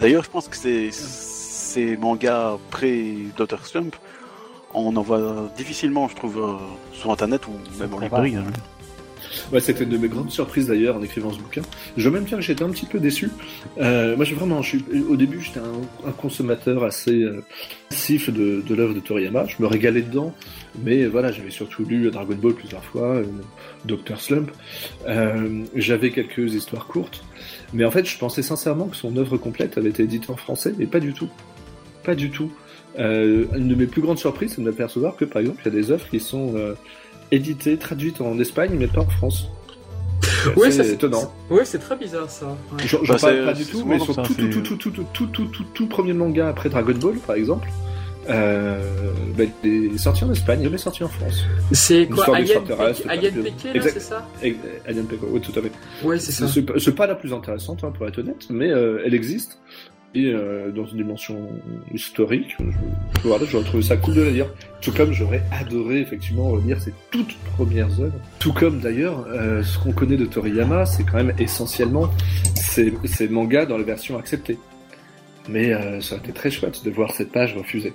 D'ailleurs, 0.00 0.24
je 0.24 0.30
pense 0.30 0.48
que 0.48 0.56
c'est 0.56 0.90
ces 0.92 1.96
mangas 1.96 2.58
pré 2.70 3.14
Dr 3.36 3.64
Slump 3.64 3.94
on 4.74 4.96
en 4.96 5.02
voit 5.02 5.50
difficilement, 5.56 6.08
je 6.08 6.16
trouve, 6.16 6.38
euh, 6.38 6.56
sur 6.92 7.10
Internet 7.10 7.46
ou 7.46 7.52
même 7.78 7.92
en 7.94 7.98
librairie. 7.98 8.36
Hein. 8.36 8.44
Ouais, 9.52 9.60
c'était 9.60 9.84
une 9.84 9.90
de 9.90 9.98
mes 9.98 10.08
grandes 10.08 10.30
surprises 10.30 10.68
d'ailleurs 10.68 10.96
en 10.96 11.02
écrivant 11.02 11.32
ce 11.32 11.38
bouquin. 11.38 11.62
Je 11.96 12.08
veux 12.08 12.14
même 12.14 12.24
dire 12.24 12.38
que 12.38 12.44
j'étais 12.44 12.64
un 12.64 12.70
petit 12.70 12.86
peu 12.86 12.98
déçu. 12.98 13.30
Euh, 13.80 14.16
moi, 14.16 14.24
je, 14.24 14.34
vraiment, 14.34 14.62
je 14.62 14.68
suis, 14.68 14.84
au 15.08 15.16
début, 15.16 15.40
j'étais 15.40 15.60
un, 15.60 16.08
un, 16.08 16.12
consommateur 16.12 16.84
assez 16.84 17.22
euh, 17.22 17.44
passif 17.88 18.30
de, 18.30 18.62
de 18.66 18.74
l'œuvre 18.74 18.94
de 18.94 19.00
Toriyama. 19.00 19.46
Je 19.46 19.56
me 19.60 19.66
régalais 19.66 20.02
dedans, 20.02 20.34
mais 20.82 21.06
voilà, 21.06 21.32
j'avais 21.32 21.50
surtout 21.50 21.84
lu 21.84 22.10
Dragon 22.10 22.34
Ball 22.34 22.54
plusieurs 22.54 22.84
fois, 22.84 23.16
euh, 23.16 23.24
Doctor 23.84 24.20
Slump. 24.20 24.50
Euh, 25.06 25.64
j'avais 25.74 26.10
quelques 26.10 26.54
histoires 26.54 26.86
courtes, 26.86 27.24
mais 27.72 27.84
en 27.84 27.90
fait, 27.90 28.04
je 28.04 28.18
pensais 28.18 28.42
sincèrement 28.42 28.86
que 28.86 28.96
son 28.96 29.16
œuvre 29.16 29.36
complète 29.36 29.78
avait 29.78 29.90
été 29.90 30.02
éditée 30.02 30.30
en 30.30 30.36
français, 30.36 30.74
mais 30.78 30.86
pas 30.86 31.00
du 31.00 31.12
tout. 31.12 31.28
Pas 32.04 32.14
du 32.14 32.30
tout. 32.30 32.50
Euh, 32.98 33.46
une 33.56 33.68
de 33.68 33.74
mes 33.74 33.86
plus 33.86 34.02
grandes 34.02 34.18
surprises, 34.18 34.54
c'est 34.54 34.62
de 34.62 34.66
m'apercevoir 34.66 35.16
que, 35.16 35.24
par 35.24 35.40
exemple, 35.40 35.62
il 35.64 35.72
y 35.72 35.76
a 35.76 35.80
des 35.80 35.90
œuvres 35.90 36.06
qui 36.08 36.20
sont 36.20 36.52
euh, 36.56 36.74
éditées, 37.30 37.76
traduites 37.76 38.20
en 38.20 38.38
Espagne, 38.38 38.72
mais 38.78 38.86
pas 38.86 39.00
en 39.00 39.08
France. 39.08 39.48
Ouais, 40.56 40.70
c'est 40.70 40.88
étonnant. 40.88 41.32
Ouais, 41.50 41.64
c'est 41.64 41.78
très 41.78 41.96
bizarre 41.96 42.30
ça. 42.30 42.46
Ouais. 42.46 42.82
J'en 42.84 43.02
bah, 43.02 43.16
parle 43.20 43.44
pas 43.44 43.52
du 43.52 43.64
tout, 43.64 43.84
mais 43.84 43.98
sur 43.98 44.14
tout, 44.22 44.34
tout, 44.34 44.48
tout, 44.48 44.76
tout, 44.76 44.76
tout, 44.90 45.04
tout, 45.12 45.46
tout, 45.46 45.64
tout, 45.74 45.86
premier 45.86 46.12
manga 46.12 46.48
après 46.48 46.68
Dragon 46.68 46.94
Ball, 46.94 47.16
par 47.18 47.36
exemple, 47.36 47.68
euh, 48.28 49.12
bah, 49.36 49.44
il 49.64 49.94
est 49.94 49.98
sorti 49.98 50.24
en 50.24 50.32
Espagne, 50.32 50.62
il 50.62 50.72
est 50.72 50.78
sorti 50.78 51.02
en 51.02 51.08
France. 51.08 51.44
C'est 51.72 52.06
quoi 52.06 52.36
Alien 52.36 52.62
Peke, 52.62 53.82
c'est 53.82 54.00
ça 54.00 54.26
Alien 54.86 55.06
Peke, 55.06 55.20
oui, 55.28 55.40
tout 55.40 55.52
à 55.58 55.62
fait. 55.62 55.72
Ouais, 56.06 56.18
c'est 56.18 56.32
ça. 56.32 56.46
C'est 56.48 56.94
pas 56.94 57.06
la 57.06 57.14
plus 57.14 57.32
intéressante, 57.32 57.82
hein, 57.84 57.92
pour 57.96 58.06
être 58.06 58.18
honnête, 58.18 58.46
mais 58.50 58.70
euh, 58.70 59.02
elle 59.04 59.14
existe 59.14 59.58
et 60.14 60.26
euh, 60.26 60.70
dans 60.70 60.84
une 60.84 60.98
dimension 60.98 61.48
historique. 61.92 62.56
Je, 62.58 63.28
voilà, 63.28 63.44
j'aurais 63.46 63.64
trouvé 63.64 63.82
ça 63.82 63.96
cool 63.96 64.14
de 64.14 64.22
la 64.22 64.30
lire. 64.30 64.46
Tout 64.80 64.92
comme 64.92 65.12
j'aurais 65.12 65.42
adoré 65.50 66.00
effectivement 66.00 66.56
lire 66.56 66.80
ses 66.80 66.92
toutes 67.10 67.34
premières 67.56 68.00
œuvres. 68.00 68.18
Tout 68.38 68.52
comme 68.52 68.80
d'ailleurs, 68.80 69.26
euh, 69.28 69.62
ce 69.62 69.78
qu'on 69.78 69.92
connaît 69.92 70.16
de 70.16 70.26
Toriyama, 70.26 70.86
c'est 70.86 71.04
quand 71.04 71.16
même 71.16 71.34
essentiellement 71.38 72.10
ses, 72.54 72.92
mangas 73.28 73.66
dans 73.66 73.78
la 73.78 73.84
version 73.84 74.18
acceptée. 74.18 74.58
Mais 75.48 75.72
euh, 75.72 76.00
ça 76.00 76.14
aurait 76.14 76.24
été 76.24 76.32
très 76.32 76.50
chouette 76.50 76.84
de 76.84 76.90
voir 76.90 77.12
cette 77.12 77.32
page 77.32 77.56
refusée. 77.56 77.94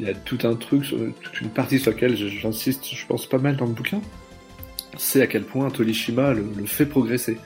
Il 0.00 0.06
y 0.06 0.10
a 0.10 0.14
tout 0.14 0.38
un 0.44 0.54
truc, 0.54 0.84
toute 1.22 1.40
une 1.40 1.48
partie 1.48 1.80
sur 1.80 1.90
laquelle 1.90 2.16
j'insiste, 2.16 2.86
je 2.94 3.06
pense 3.06 3.26
pas 3.26 3.38
mal 3.38 3.56
dans 3.56 3.66
le 3.66 3.72
bouquin. 3.72 4.00
C'est 4.96 5.22
à 5.22 5.26
quel 5.26 5.42
point 5.42 5.68
Torishima 5.70 6.34
le, 6.34 6.44
le 6.56 6.66
fait 6.66 6.86
progresser. 6.86 7.38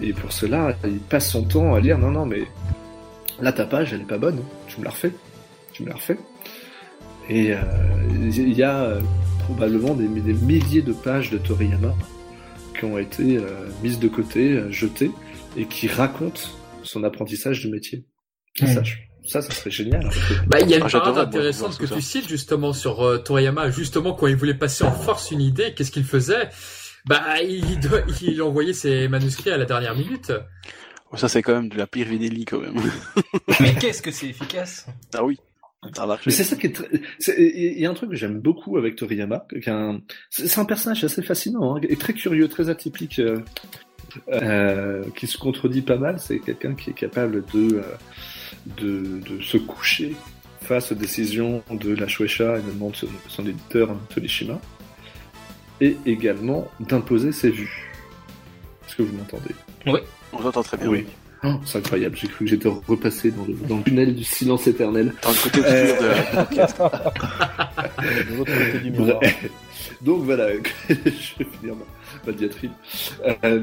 Et 0.00 0.12
pour 0.12 0.32
cela, 0.32 0.76
il 0.84 0.98
passe 0.98 1.30
son 1.30 1.44
temps 1.44 1.74
à 1.74 1.80
lire, 1.80 1.98
non, 1.98 2.10
non, 2.10 2.26
mais 2.26 2.44
Là, 3.40 3.52
ta 3.52 3.66
page, 3.66 3.92
elle 3.92 4.02
est 4.02 4.06
pas 4.06 4.18
bonne. 4.18 4.42
Tu 4.68 4.80
me 4.80 4.84
la 4.84 4.90
refais. 4.90 5.12
Tu 5.72 5.82
me 5.82 5.88
la 5.88 5.96
refais. 5.96 6.18
Et 7.28 7.52
euh, 7.52 7.58
il 8.10 8.52
y 8.52 8.62
a 8.62 8.84
euh, 8.84 9.00
probablement 9.44 9.94
des, 9.94 10.06
des, 10.08 10.34
milliers 10.34 10.82
de 10.82 10.92
pages 10.92 11.30
de 11.30 11.38
Toriyama 11.38 11.94
qui 12.78 12.84
ont 12.84 12.98
été 12.98 13.38
euh, 13.38 13.68
mises 13.82 13.98
de 13.98 14.08
côté, 14.08 14.60
jetées, 14.70 15.10
et 15.56 15.66
qui 15.66 15.88
racontent 15.88 16.42
son 16.82 17.02
apprentissage 17.04 17.60
du 17.60 17.70
métier. 17.70 18.04
Mmh. 18.60 18.66
Ça, 18.66 18.82
ça, 19.26 19.40
ça 19.40 19.52
serait 19.52 19.70
génial. 19.70 20.08
Bah, 20.46 20.58
il 20.60 20.68
y 20.68 20.74
a 20.74 20.78
une 20.78 20.84
ah, 20.84 20.90
parade 20.90 21.18
intéressante 21.18 21.78
que 21.78 21.86
tu 21.86 22.00
cites 22.02 22.28
justement 22.28 22.72
sur 22.72 23.02
euh, 23.02 23.18
Toriyama. 23.18 23.70
Justement, 23.70 24.12
quand 24.12 24.26
il 24.26 24.36
voulait 24.36 24.54
passer 24.54 24.84
en 24.84 24.92
force 24.92 25.30
une 25.30 25.40
idée, 25.40 25.72
qu'est-ce 25.74 25.90
qu'il 25.90 26.04
faisait? 26.04 26.50
Bah, 27.06 27.42
il, 27.42 27.64
il 28.22 28.42
envoyait 28.42 28.72
ses 28.72 29.08
manuscrits 29.08 29.50
à 29.50 29.56
la 29.56 29.64
dernière 29.64 29.94
minute. 29.94 30.32
Ça, 31.16 31.28
c'est 31.28 31.42
quand 31.42 31.54
même 31.54 31.68
de 31.68 31.76
la 31.76 31.86
pire 31.86 32.06
vidélie, 32.06 32.44
quand 32.44 32.60
même. 32.60 32.74
Mais 33.60 33.74
qu'est-ce 33.74 34.02
que 34.02 34.10
c'est 34.10 34.28
efficace? 34.28 34.86
Ah 35.14 35.24
oui. 35.24 35.38
Mais 36.24 36.32
c'est 36.32 36.44
ça 36.44 36.56
qui 36.56 36.68
est 36.68 36.72
très... 36.72 36.88
Il 37.38 37.78
y 37.78 37.86
a 37.86 37.90
un 37.90 37.94
truc 37.94 38.10
que 38.10 38.16
j'aime 38.16 38.40
beaucoup 38.40 38.78
avec 38.78 38.96
Toriyama, 38.96 39.46
un... 39.66 40.00
c'est 40.30 40.58
un 40.58 40.64
personnage 40.64 41.04
assez 41.04 41.22
fascinant, 41.22 41.76
hein, 41.76 41.80
et 41.86 41.96
très 41.96 42.14
curieux, 42.14 42.48
très 42.48 42.70
atypique, 42.70 43.18
euh, 43.18 43.40
euh, 44.28 45.04
qui 45.14 45.26
se 45.26 45.36
contredit 45.36 45.82
pas 45.82 45.96
mal. 45.96 46.18
C'est 46.18 46.38
quelqu'un 46.38 46.74
qui 46.74 46.90
est 46.90 46.94
capable 46.94 47.44
de, 47.52 47.76
euh, 47.76 47.82
de, 48.78 49.20
de 49.28 49.42
se 49.42 49.58
coucher 49.58 50.16
face 50.62 50.92
aux 50.92 50.94
décisions 50.94 51.62
de 51.70 51.94
la 51.94 52.08
Shueisha 52.08 52.58
et 52.58 52.62
notamment 52.62 52.90
de 52.90 52.96
son, 52.96 53.08
son 53.28 53.46
éditeur 53.46 53.94
Torishima, 54.08 54.58
et 55.80 55.96
également 56.06 56.68
d'imposer 56.80 57.32
ses 57.32 57.50
vues. 57.50 57.92
Est-ce 58.86 58.96
que 58.96 59.02
vous 59.02 59.16
m'entendez? 59.16 59.54
Oui. 59.86 60.00
On 60.34 60.42
t'entend 60.42 60.62
très 60.62 60.76
bien. 60.76 60.88
Oui. 60.88 61.06
Oh, 61.46 61.60
c'est 61.66 61.78
incroyable, 61.78 62.16
j'ai 62.16 62.26
cru 62.26 62.46
que 62.46 62.50
j'étais 62.50 62.70
repassé 62.88 63.30
dans 63.30 63.44
le, 63.44 63.52
dans 63.68 63.76
le 63.76 63.82
tunnel 63.82 64.14
du 64.14 64.24
silence 64.24 64.66
éternel. 64.66 65.12
Dans 65.22 65.30
le 65.30 65.42
côté 65.42 65.60
euh... 65.62 65.98
de 66.00 66.56
la 66.56 66.68
Donc 70.00 70.22
voilà, 70.24 70.48
je 70.88 70.94
vais 70.94 71.10
finir 71.10 71.74
ma, 71.76 71.84
ma 72.26 72.32
diatribe. 72.32 72.72
Euh, 73.44 73.62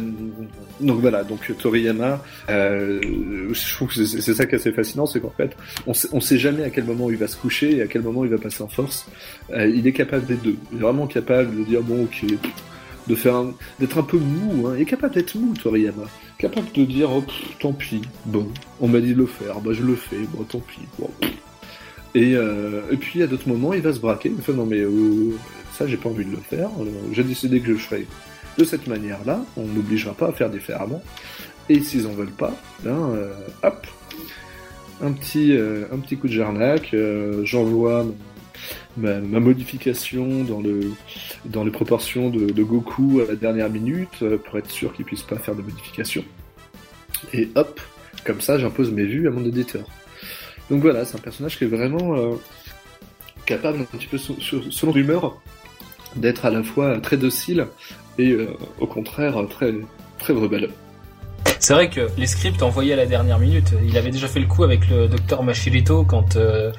donc 0.80 1.00
voilà, 1.00 1.24
donc 1.24 1.52
Toriyama, 1.58 2.24
euh, 2.50 3.00
je 3.52 3.74
trouve 3.74 3.88
que 3.90 4.06
c'est 4.06 4.34
ça 4.34 4.46
qui 4.46 4.54
est 4.54 4.60
assez 4.60 4.72
fascinant, 4.72 5.08
c'est 5.08 5.20
qu'en 5.20 5.32
fait, 5.32 5.56
on 5.88 5.94
sait, 5.94 6.08
on 6.12 6.22
sait 6.22 6.38
jamais 6.38 6.64
à 6.64 6.70
quel 6.70 6.84
moment 6.84 7.10
il 7.10 7.18
va 7.18 7.28
se 7.28 7.38
coucher 7.38 7.78
et 7.78 7.82
à 7.82 7.88
quel 7.88 8.04
moment 8.04 8.24
il 8.26 8.30
va 8.30 8.38
passer 8.38 8.62
en 8.64 8.68
force. 8.68 9.08
Euh, 9.52 9.68
il 9.68 9.88
est 9.88 9.94
capable 9.94 10.26
des 10.26 10.36
deux. 10.36 10.56
Il 10.72 10.78
est 10.78 10.82
vraiment 10.82 11.08
capable 11.08 11.58
de 11.58 11.64
dire 11.64 11.82
bon 11.82 12.04
ok, 12.04 12.26
de 13.08 13.16
faire 13.16 13.44
d'être 13.80 13.98
un 13.98 14.04
peu 14.04 14.18
mou, 14.18 14.68
hein. 14.68 14.76
il 14.78 14.86
capable 14.86 15.14
d'être 15.14 15.36
mou 15.36 15.54
Toriyama 15.54 16.04
capable 16.42 16.72
de 16.72 16.86
dire 16.86 17.12
oh, 17.12 17.24
tant 17.60 17.72
pis, 17.72 18.02
bon, 18.26 18.48
on 18.80 18.88
m'a 18.88 19.00
dit 19.00 19.14
de 19.14 19.20
le 19.20 19.28
faire, 19.28 19.62
bah 19.62 19.72
je 19.74 19.84
le 19.84 19.96
fais, 19.96 20.18
bon 20.34 20.44
tant 20.44 20.60
pis, 20.60 20.82
bon. 20.98 21.10
Et, 22.16 22.36
euh, 22.36 22.82
puis 23.00 23.22
à 23.22 23.28
d'autres 23.28 23.48
moments, 23.48 23.74
il 23.74 23.82
va 23.82 23.94
se 23.94 24.00
braquer, 24.00 24.34
il 24.36 24.42
fait 24.42 24.54
non 24.54 24.66
mais 24.66 24.80
euh, 24.80 25.36
ça 25.72 25.86
j'ai 25.86 25.98
pas 25.98 26.10
envie 26.10 26.26
de 26.26 26.32
le 26.32 26.38
faire, 26.38 26.70
euh, 26.80 26.86
j'ai 27.14 27.24
décidé 27.24 27.60
que 27.60 27.68
je 27.68 27.72
le 27.74 27.78
ferai 27.78 28.08
de 28.58 28.64
cette 28.64 28.88
manière-là, 28.88 29.46
on 29.56 29.66
n'obligera 29.66 30.14
pas 30.14 30.30
à 30.30 30.32
faire 30.32 30.50
différemment. 30.50 31.02
Et 31.70 31.80
s'ils 31.80 32.08
en 32.08 32.12
veulent 32.12 32.32
pas, 32.32 32.54
ben 32.84 33.12
euh, 33.16 33.32
hop, 33.64 33.88
un 35.02 35.12
petit, 35.12 35.54
un 35.54 35.98
petit 36.00 36.18
coup 36.18 36.28
de 36.28 36.34
jarnac, 36.34 36.94
j'envoie 37.44 38.06
ma, 38.98 39.20
modification 39.20 40.44
dans 40.44 40.62
le 40.62 40.92
dans 41.46 41.64
les 41.64 41.72
proportions 41.72 42.30
de, 42.30 42.64
Goku 42.64 43.22
à 43.22 43.32
la 43.32 43.36
dernière 43.36 43.70
minute 43.70 44.22
euh, 44.22 44.38
pour 44.38 44.58
être 44.58 44.70
sûr 44.70 44.94
qu'il 44.94 45.06
puisse 45.06 45.24
pas 45.24 45.38
faire 45.38 45.56
de 45.56 45.62
modification. 45.62 46.24
Et 47.34 47.50
hop, 47.56 47.80
comme 48.26 48.42
ça, 48.42 48.58
j'impose 48.58 48.92
mes 48.92 49.06
vues 49.06 49.28
à 49.28 49.32
mon 49.32 49.46
éditeur. 49.46 49.86
Donc 50.70 50.82
voilà, 50.82 51.06
c'est 51.06 51.16
un 51.16 51.22
personnage 51.22 51.58
qui 51.58 51.66
est 51.66 51.68
vraiment 51.68 52.16
euh, 52.16 52.36
capable, 53.46 53.80
un 53.80 53.98
petit 53.98 54.08
peu 54.08 54.18
selon 54.18 54.94
l'humeur, 54.94 55.42
d'être 56.16 56.46
à 56.46 56.50
la 56.50 56.64
fois 56.64 57.00
très 57.00 57.18
docile 57.18 57.68
et 58.18 58.32
euh, 58.32 58.48
au 58.80 58.88
contraire 58.88 59.38
très 59.50 59.74
très 60.20 60.34
rebelle. 60.34 60.70
C'est 61.64 61.76
vrai 61.76 61.92
que 61.92 62.10
les 62.18 62.26
scripts 62.26 62.64
envoyés 62.64 62.94
à 62.94 62.96
la 62.96 63.06
dernière 63.06 63.38
minute, 63.38 63.68
il 63.88 63.96
avait 63.96 64.10
déjà 64.10 64.28
fait 64.28 64.40
le 64.40 64.48
coup 64.48 64.64
avec 64.64 64.90
le 64.90 65.08
docteur 65.08 65.44
Machirito 65.44 66.04
quand 66.04 66.36
euh, 66.36 66.72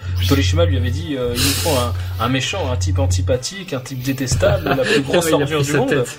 lui 0.67 0.77
avait 0.77 0.91
dit 0.91 1.15
euh, 1.17 1.35
il 1.37 1.41
nous 1.41 1.49
faut 1.51 1.71
un, 1.71 1.93
un 2.19 2.29
méchant, 2.29 2.69
un 2.69 2.77
type 2.77 2.99
antipathique, 2.99 3.75
un 3.75 3.79
type 3.81 4.03
détestable, 4.03 4.69
la 4.69 4.83
plus 4.85 5.01
grosse 5.09 5.31
ordure 5.31 5.59
pris 5.59 5.67
du 5.67 5.77
monde. 5.77 5.89
tête. 5.89 6.19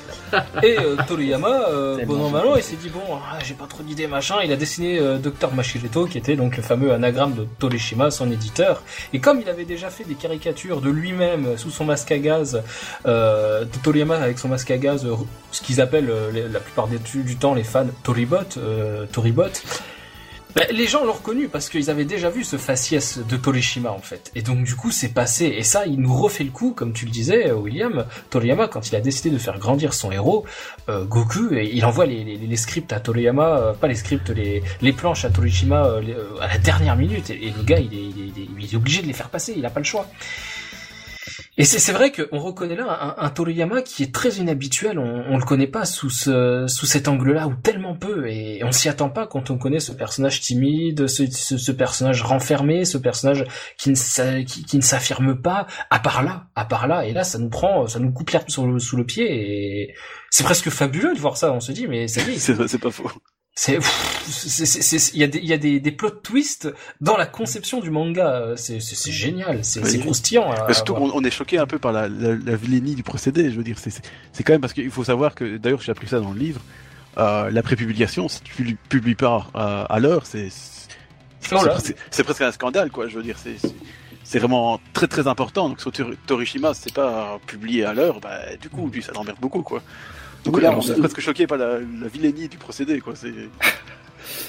Et 0.63 0.79
euh, 0.79 0.95
Toriyama, 1.07 1.67
euh, 1.69 2.05
bon 2.05 2.23
an 2.23 2.29
mal 2.29 2.47
an, 2.47 2.55
il 2.55 2.63
s'est 2.63 2.77
dit 2.77 2.87
bon, 2.89 3.01
ah, 3.11 3.37
j'ai 3.45 3.53
pas 3.53 3.67
trop 3.67 3.83
d'idées 3.83 4.07
machin. 4.07 4.35
Il 4.45 4.51
a 4.51 4.55
dessiné 4.55 4.97
euh, 4.97 5.17
Dr 5.17 5.53
Machirito, 5.53 6.05
qui 6.07 6.17
était 6.17 6.35
donc 6.37 6.55
le 6.55 6.63
fameux 6.63 6.93
anagramme 6.93 7.35
de 7.35 7.45
Torishima, 7.59 8.11
son 8.11 8.31
éditeur. 8.31 8.81
Et 9.11 9.19
comme 9.19 9.41
il 9.41 9.49
avait 9.49 9.65
déjà 9.65 9.89
fait 9.89 10.05
des 10.05 10.15
caricatures 10.15 10.79
de 10.79 10.89
lui-même 10.89 11.57
sous 11.57 11.69
son 11.69 11.83
masque 11.83 12.11
à 12.13 12.17
gaz, 12.17 12.63
de 13.05 13.77
Toriyama 13.83 14.15
avec 14.15 14.39
son 14.39 14.47
masque 14.47 14.71
à 14.71 14.77
gaz, 14.77 15.05
ce 15.51 15.61
qu'ils 15.61 15.81
appellent 15.81 16.11
la 16.51 16.59
plupart 16.61 16.87
des- 16.87 16.97
du 17.21 17.35
temps 17.35 17.53
les 17.53 17.63
fans 17.63 17.85
Toribot, 18.03 18.37
Toribot. 19.11 19.51
Ben, 20.55 20.67
les 20.71 20.85
gens 20.85 21.03
l'ont 21.03 21.13
reconnu 21.13 21.47
parce 21.47 21.67
qu'ils 21.67 21.89
avaient 21.89 22.05
déjà 22.05 22.29
vu 22.29 22.43
ce 22.43 22.57
faciès 22.57 23.17
de 23.27 23.37
Torishima 23.37 23.89
en 23.89 23.99
fait. 23.99 24.31
Et 24.35 24.43
donc 24.43 24.63
du 24.63 24.75
coup 24.75 24.91
c'est 24.91 25.09
passé. 25.09 25.45
Et 25.45 25.63
ça 25.63 25.87
il 25.87 25.99
nous 25.99 26.15
refait 26.15 26.43
le 26.43 26.51
coup, 26.51 26.73
comme 26.75 26.93
tu 26.93 27.05
le 27.05 27.11
disais 27.11 27.49
euh, 27.49 27.55
William, 27.55 28.05
Toriyama 28.29 28.67
quand 28.67 28.87
il 28.89 28.95
a 28.95 29.01
décidé 29.01 29.31
de 29.31 29.39
faire 29.39 29.57
grandir 29.57 29.95
son 29.95 30.11
héros, 30.11 30.45
euh, 30.89 31.05
Goku, 31.05 31.53
il 31.53 31.83
envoie 31.85 32.05
les, 32.05 32.55
scripts 32.55 32.93
à 32.93 32.99
Toriyama, 32.99 33.57
euh, 33.57 33.73
pas 33.73 33.87
les 33.87 33.95
scripts, 33.95 34.29
les, 34.29 34.93
planches 34.93 35.25
à 35.25 35.31
Torishima 35.31 35.85
euh, 35.85 36.01
euh, 36.07 36.39
à 36.39 36.47
la 36.47 36.57
dernière 36.59 36.95
minute. 36.95 37.31
Et, 37.31 37.51
le 37.57 37.63
gars 37.63 37.79
il 37.79 37.91
est, 37.91 38.33
il, 38.59 38.73
est, 38.73 38.75
obligé 38.75 39.01
de 39.01 39.07
les 39.07 39.13
faire 39.13 39.29
passer, 39.29 39.55
il 39.57 39.65
a 39.65 39.71
pas 39.71 39.79
le 39.79 39.85
choix. 39.85 40.05
Et 41.55 41.65
c'est 41.65 41.91
vrai 41.91 42.11
qu'on 42.11 42.39
reconnaît 42.39 42.75
là 42.75 43.15
un, 43.19 43.25
un 43.25 43.29
Toriyama 43.29 43.83
qui 43.83 44.01
est 44.01 44.13
très 44.13 44.37
inhabituel. 44.37 44.97
On, 44.97 45.23
on 45.29 45.37
le 45.37 45.45
connaît 45.45 45.67
pas 45.67 45.85
sous 45.85 46.09
ce 46.09 46.65
sous 46.67 46.87
cet 46.87 47.07
angle-là 47.07 47.47
ou 47.47 47.53
tellement 47.53 47.95
peu, 47.95 48.27
et 48.27 48.63
on 48.63 48.71
s'y 48.71 48.89
attend 48.89 49.09
pas 49.09 49.27
quand 49.27 49.51
on 49.51 49.59
connaît 49.59 49.79
ce 49.79 49.91
personnage 49.91 50.41
timide, 50.41 51.05
ce, 51.05 51.27
ce, 51.27 51.57
ce 51.57 51.71
personnage 51.71 52.23
renfermé, 52.23 52.85
ce 52.85 52.97
personnage 52.97 53.45
qui 53.77 53.91
ne 53.91 54.41
qui, 54.43 54.77
ne 54.77 54.81
s'affirme 54.81 55.39
pas. 55.39 55.67
À 55.91 55.99
part 55.99 56.23
là, 56.23 56.47
à 56.55 56.65
part 56.65 56.87
là, 56.87 57.05
et 57.05 57.13
là 57.13 57.23
ça 57.23 57.37
nous 57.37 57.49
prend, 57.49 57.85
ça 57.85 57.99
nous 57.99 58.11
coupe 58.11 58.31
l'herbe 58.31 58.49
sous 58.49 58.97
le 58.97 59.05
pied, 59.05 59.27
et 59.29 59.95
c'est 60.31 60.43
presque 60.43 60.71
fabuleux 60.71 61.13
de 61.13 61.19
voir 61.19 61.37
ça. 61.37 61.53
On 61.53 61.59
se 61.59 61.71
dit 61.71 61.87
mais 61.87 62.07
ça 62.07 62.21
c'est 62.67 62.79
pas 62.79 62.89
faux. 62.89 63.11
C'est, 63.55 63.77
il 65.13 65.19
y 65.19 65.23
a 65.23 65.27
des, 65.27 65.37
il 65.39 65.45
y 65.45 65.53
a 65.53 65.57
des, 65.57 65.79
des 65.79 65.91
plot 65.91 66.09
twists 66.09 66.67
dans 67.01 67.17
la 67.17 67.25
conception 67.25 67.79
du 67.81 67.89
manga. 67.91 68.53
C'est, 68.55 68.79
génial, 69.11 69.63
c'est, 69.63 69.83
Oui. 69.83 69.99
croustillant. 69.99 70.51
à- 70.51 70.73
surtout, 70.73 70.93
on, 70.97 71.11
on 71.13 71.23
est 71.23 71.29
choqué 71.31 71.57
un 71.59 71.67
peu 71.67 71.77
par 71.79 71.91
la, 71.91 72.07
la, 72.07 72.35
la 72.35 72.55
vilainie 72.55 72.95
du 72.95 73.03
procédé. 73.03 73.51
Je 73.51 73.57
veux 73.57 73.63
dire, 73.63 73.77
c'est- 73.77 74.01
c'est 74.31 74.43
quand 74.43 74.53
même 74.53 74.61
parce 74.61 74.73
qu'il 74.73 74.89
faut 74.89 75.03
savoir 75.03 75.35
que, 75.35 75.57
d'ailleurs, 75.57 75.81
j'ai 75.81 75.91
appris 75.91 76.07
ça 76.07 76.19
dans 76.19 76.31
le 76.31 76.39
livre. 76.39 76.61
Euh, 77.19 77.51
la 77.51 77.61
prépublication, 77.61 78.27
si 78.27 78.41
tu 78.41 78.63
ne 78.63 78.73
publies 78.89 79.13
pas 79.15 79.47
euh, 79.55 79.85
à 79.87 79.99
l'heure, 79.99 80.25
c'est 80.25 80.49
c'est 82.09 82.23
presque 82.23 82.41
un 82.41 82.51
scandale, 82.51 82.89
quoi. 82.89 83.07
Je 83.07 83.17
veux 83.17 83.23
dire, 83.23 83.37
c'est 83.37 83.57
c'est- 84.23 84.39
vraiment 84.39 84.79
très 84.93 85.07
très 85.07 85.27
important. 85.27 85.69
Donc 85.69 85.79
sur 85.81 85.91
Tor- 85.91 86.13
Torishima, 86.25 86.73
c'est 86.73 86.93
pas 86.93 87.39
publié 87.45 87.83
à 87.85 87.93
l'heure, 87.93 88.19
bah 88.19 88.39
du 88.59 88.69
coup, 88.69 88.89
lui, 88.89 89.03
ça 89.03 89.11
l'emmerde 89.13 89.37
beaucoup, 89.39 89.61
quoi. 89.61 89.83
Donc 90.45 90.61
là, 90.61 90.77
on 90.77 90.81
est 90.81 90.99
presque 90.99 91.19
choqué 91.19 91.47
par 91.47 91.57
la, 91.57 91.79
la 91.79 92.07
vilainie 92.07 92.47
du 92.47 92.57
procédé, 92.57 92.99
quoi. 92.99 93.13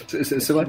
C'est 0.07 0.51
vrai. 0.51 0.67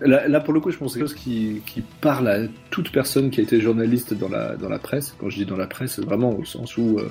Là, 0.00 0.26
là, 0.26 0.40
pour 0.40 0.52
le 0.52 0.60
coup, 0.60 0.70
je 0.70 0.76
pense 0.76 0.94
que 0.94 0.94
c'est 0.94 0.98
quelque 1.00 1.08
chose 1.10 1.22
qui, 1.22 1.62
qui 1.66 1.82
parle 2.00 2.28
à 2.28 2.40
toute 2.70 2.90
personne 2.90 3.30
qui 3.30 3.40
a 3.40 3.42
été 3.42 3.60
journaliste 3.60 4.14
dans 4.14 4.28
la, 4.28 4.56
dans 4.56 4.68
la 4.68 4.78
presse. 4.78 5.14
Quand 5.18 5.30
je 5.30 5.36
dis 5.36 5.46
dans 5.46 5.56
la 5.56 5.66
presse, 5.66 5.94
c'est 5.96 6.04
vraiment 6.04 6.36
au 6.36 6.44
sens 6.44 6.76
où 6.76 6.98
euh, 6.98 7.10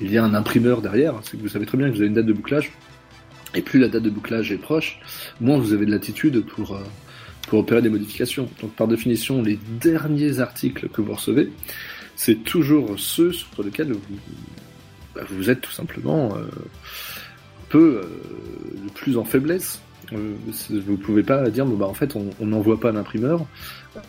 il 0.00 0.10
y 0.10 0.18
a 0.18 0.24
un 0.24 0.34
imprimeur 0.34 0.82
derrière. 0.82 1.14
C'est 1.22 1.36
que 1.36 1.42
vous 1.42 1.48
savez 1.48 1.66
très 1.66 1.78
bien 1.78 1.88
que 1.88 1.92
vous 1.92 2.00
avez 2.00 2.08
une 2.08 2.14
date 2.14 2.26
de 2.26 2.32
bouclage. 2.32 2.72
Et 3.54 3.62
plus 3.62 3.78
la 3.78 3.88
date 3.88 4.02
de 4.02 4.10
bouclage 4.10 4.50
est 4.50 4.56
proche, 4.56 4.98
moins 5.40 5.58
vous 5.58 5.74
avez 5.74 5.84
de 5.84 5.90
latitude 5.90 6.44
pour, 6.46 6.74
euh, 6.74 6.80
pour 7.48 7.58
opérer 7.58 7.82
des 7.82 7.90
modifications. 7.90 8.48
Donc 8.60 8.72
par 8.72 8.88
définition, 8.88 9.42
les 9.42 9.58
derniers 9.80 10.40
articles 10.40 10.88
que 10.88 11.02
vous 11.02 11.12
recevez, 11.12 11.50
c'est 12.16 12.36
toujours 12.44 12.98
ceux 12.98 13.32
sur 13.32 13.62
lesquels 13.62 13.92
vous, 13.92 14.00
bah, 15.14 15.22
vous 15.30 15.50
êtes 15.50 15.60
tout 15.60 15.72
simplement 15.72 16.34
euh, 16.34 16.40
un 16.42 17.66
peu 17.68 18.02
euh, 18.02 18.06
le 18.84 18.90
plus 18.94 19.16
en 19.16 19.24
faiblesse. 19.24 19.80
Euh, 20.12 20.34
vous 20.86 20.96
pouvez 20.96 21.22
pas 21.22 21.48
dire 21.48 21.64
bah 21.64 21.86
en 21.86 21.94
fait 21.94 22.16
on 22.16 22.44
n'envoie 22.44 22.78
pas 22.78 22.92
d'imprimeur 22.92 23.46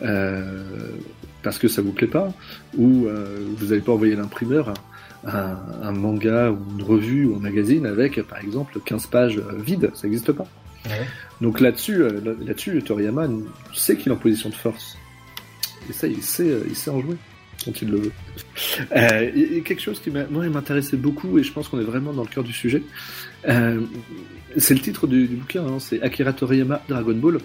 euh, 0.01 0.63
parce 1.43 1.57
que 1.59 1.67
ça 1.69 1.81
vous 1.81 1.91
plaît 1.93 2.07
pas 2.07 2.33
ou 2.77 3.07
vous 3.57 3.65
n'allez 3.67 3.79
pas 3.81 3.93
envoyer 3.93 4.15
l'imprimeur 4.15 4.73
un, 5.25 5.55
un 5.81 5.91
manga 5.93 6.51
ou 6.51 6.57
une 6.77 6.83
revue 6.83 7.25
ou 7.27 7.35
un 7.37 7.39
magazine 7.39 7.85
avec 7.85 8.21
par 8.23 8.39
exemple 8.39 8.79
15 8.83 9.05
pages 9.07 9.41
vides 9.59 9.91
ça 9.93 10.07
n'existe 10.07 10.31
pas 10.33 10.45
Ouais. 10.85 11.07
donc 11.39 11.61
là-dessus 11.61 11.99
là- 11.99 12.33
là-dessus 12.45 12.81
Toriyama 12.83 13.29
sait 13.73 13.95
qu'il 13.95 14.11
est 14.11 14.15
en 14.15 14.17
position 14.17 14.49
de 14.49 14.55
force 14.55 14.97
et 15.89 15.93
ça 15.93 16.07
il 16.07 16.21
sait 16.21 16.57
il 16.67 16.75
sait 16.75 16.89
en 16.89 16.99
jouer 16.99 17.15
quand 17.65 17.81
il 17.81 17.89
le 17.89 17.97
veut 17.97 18.11
euh, 18.95 19.31
et, 19.35 19.61
quelque 19.61 19.81
chose 19.81 19.99
qui 19.99 20.09
moi 20.09 20.47
m'intéressait 20.49 20.97
beaucoup 20.97 21.37
et 21.39 21.43
je 21.43 21.51
pense 21.51 21.67
qu'on 21.67 21.79
est 21.79 21.85
vraiment 21.85 22.13
dans 22.13 22.23
le 22.23 22.27
cœur 22.27 22.43
du 22.43 22.53
sujet 22.53 22.83
euh, 23.47 23.81
c'est 24.57 24.73
le 24.73 24.81
titre 24.81 25.07
du, 25.07 25.25
bouquin, 25.27 25.63
hein, 25.65 25.79
c'est 25.79 26.01
Akira 26.01 26.33
Toriyama 26.33 26.81
Dragon 26.87 27.15
Ball. 27.15 27.39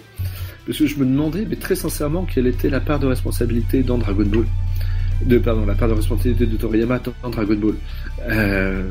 Parce 0.65 0.77
que 0.77 0.85
je 0.85 0.95
me 0.97 1.05
demandais, 1.05 1.45
mais 1.49 1.55
très 1.55 1.75
sincèrement, 1.75 2.25
quelle 2.25 2.47
était 2.47 2.69
la 2.69 2.79
part 2.79 2.99
de 2.99 3.07
responsabilité 3.07 3.81
dans 3.81 3.97
Dragon 3.97 4.25
Ball? 4.25 4.45
De, 5.25 5.37
pardon, 5.39 5.65
la 5.65 5.73
part 5.73 5.87
de 5.89 5.93
responsabilité 5.93 6.45
de 6.45 6.55
Toriyama 6.55 6.99
dans 7.23 7.29
Dragon 7.29 7.55
Ball. 7.55 7.75
Euh, 8.29 8.83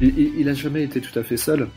il- 0.00 0.32
il 0.38 0.48
a 0.48 0.54
jamais 0.54 0.84
été 0.84 1.00
tout 1.00 1.18
à 1.18 1.22
fait 1.22 1.36
seul. 1.36 1.68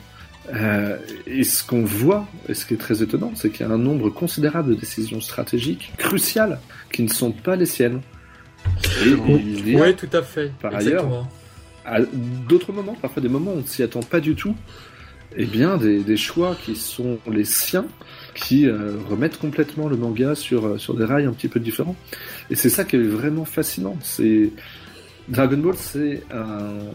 Euh, 0.54 0.98
et 1.26 1.44
ce 1.44 1.64
qu'on 1.64 1.84
voit, 1.84 2.28
et 2.48 2.54
ce 2.54 2.66
qui 2.66 2.76
est 2.76 2.78
très 2.78 3.02
étonnant, 3.04 3.32
c'est 3.36 3.50
qu'il 3.50 3.66
y 3.66 3.70
a 3.70 3.74
un 3.74 3.78
nombre 3.78 4.10
considérable 4.10 4.70
de 4.70 4.76
décisions 4.80 5.20
stratégiques 5.20 5.92
cruciales 5.98 6.60
qui 6.92 7.04
ne 7.04 7.10
sont 7.10 7.32
pas 7.32 7.56
les 7.56 7.66
siennes. 7.66 8.02
Et 9.06 9.74
Oui, 9.76 9.96
tout 9.96 10.10
à 10.14 10.22
fait. 10.22 10.52
Par 10.62 10.74
Exactement. 10.76 11.28
à 11.86 12.00
d'autres 12.50 12.72
moments, 12.74 12.96
parfois 13.02 13.22
des 13.22 13.30
moments 13.30 13.52
où 13.52 13.58
on 13.58 13.62
ne 13.62 13.66
s'y 13.68 13.84
attend 13.84 14.02
pas 14.02 14.20
du 14.20 14.36
tout, 14.36 14.56
eh 15.36 15.46
bien 15.46 15.78
des, 15.78 16.00
des 16.04 16.18
choix 16.18 16.56
qui 16.66 16.76
sont 16.76 17.20
les 17.32 17.46
siens, 17.46 17.86
qui 18.36 18.66
euh, 18.68 18.94
remettent 19.10 19.38
complètement 19.38 19.88
le 19.88 19.98
manga 19.98 20.36
sur, 20.36 20.66
euh, 20.66 20.78
sur 20.78 20.96
des 20.96 21.06
rails 21.06 21.26
un 21.26 21.32
petit 21.34 21.48
peu 21.48 21.60
différents. 21.60 21.96
Et 22.50 22.56
c'est 22.56 22.70
ça 22.70 22.84
qui 22.86 22.96
est 22.96 23.00
vraiment 23.04 23.46
fascinant. 23.46 23.98
C'est 24.02 24.52
Dragon 25.30 25.58
Ball, 25.58 25.76
c'est 25.78 26.24
un- 26.32 26.92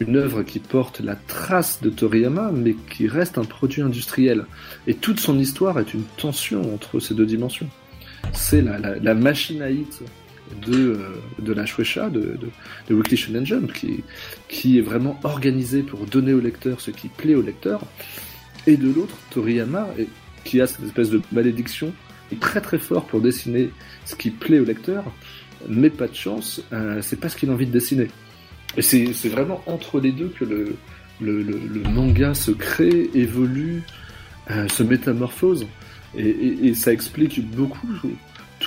une 0.00 0.16
œuvre 0.16 0.42
qui 0.42 0.58
porte 0.60 1.00
la 1.00 1.14
trace 1.14 1.80
de 1.82 1.90
Toriyama, 1.90 2.50
mais 2.54 2.74
qui 2.90 3.06
reste 3.06 3.36
un 3.36 3.44
produit 3.44 3.82
industriel. 3.82 4.46
Et 4.86 4.94
toute 4.94 5.20
son 5.20 5.38
histoire 5.38 5.78
est 5.78 5.92
une 5.92 6.04
tension 6.16 6.74
entre 6.74 7.00
ces 7.00 7.12
deux 7.14 7.26
dimensions. 7.26 7.68
C'est 8.32 8.62
la, 8.62 8.78
la, 8.78 8.96
la 8.96 9.14
machine 9.14 9.60
à 9.60 9.70
hit 9.70 10.00
de, 10.66 10.76
euh, 10.76 10.98
de 11.38 11.52
la 11.52 11.66
Shueisha, 11.66 12.10
de, 12.10 12.20
de, 12.20 12.48
de 12.88 12.94
Weekly 12.94 13.16
Shonen 13.16 13.46
Jump, 13.46 13.72
qui, 13.72 14.02
qui 14.48 14.78
est 14.78 14.82
vraiment 14.82 15.18
organisé 15.22 15.82
pour 15.82 16.06
donner 16.06 16.32
au 16.32 16.40
lecteur 16.40 16.80
ce 16.80 16.90
qui 16.90 17.08
plaît 17.08 17.34
au 17.34 17.42
lecteur, 17.42 17.82
et 18.66 18.76
de 18.76 18.92
l'autre, 18.92 19.16
Toriyama, 19.30 19.88
qui 20.44 20.60
a 20.60 20.66
cette 20.66 20.84
espèce 20.84 21.10
de 21.10 21.20
malédiction, 21.32 21.92
est 22.32 22.40
très 22.40 22.60
très 22.60 22.78
fort 22.78 23.06
pour 23.06 23.20
dessiner 23.20 23.70
ce 24.04 24.14
qui 24.14 24.30
plaît 24.30 24.58
au 24.58 24.64
lecteur, 24.64 25.04
mais 25.68 25.90
pas 25.90 26.08
de 26.08 26.14
chance, 26.14 26.62
euh, 26.72 27.00
c'est 27.02 27.18
pas 27.20 27.28
ce 27.28 27.36
qu'il 27.36 27.50
a 27.50 27.52
envie 27.52 27.66
de 27.66 27.72
dessiner. 27.72 28.08
Et 28.76 28.82
c'est 28.82 29.28
vraiment 29.28 29.62
entre 29.66 30.00
les 30.00 30.12
deux 30.12 30.28
que 30.28 30.44
le, 30.44 30.76
le, 31.20 31.42
le, 31.42 31.82
manga 31.90 32.34
se 32.34 32.52
crée, 32.52 33.10
évolue, 33.14 33.82
euh, 34.50 34.68
se 34.68 34.82
métamorphose, 34.82 35.66
et, 36.16 36.68
et 36.68 36.74
ça 36.74 36.92
explique 36.92 37.44
beaucoup 37.50 37.88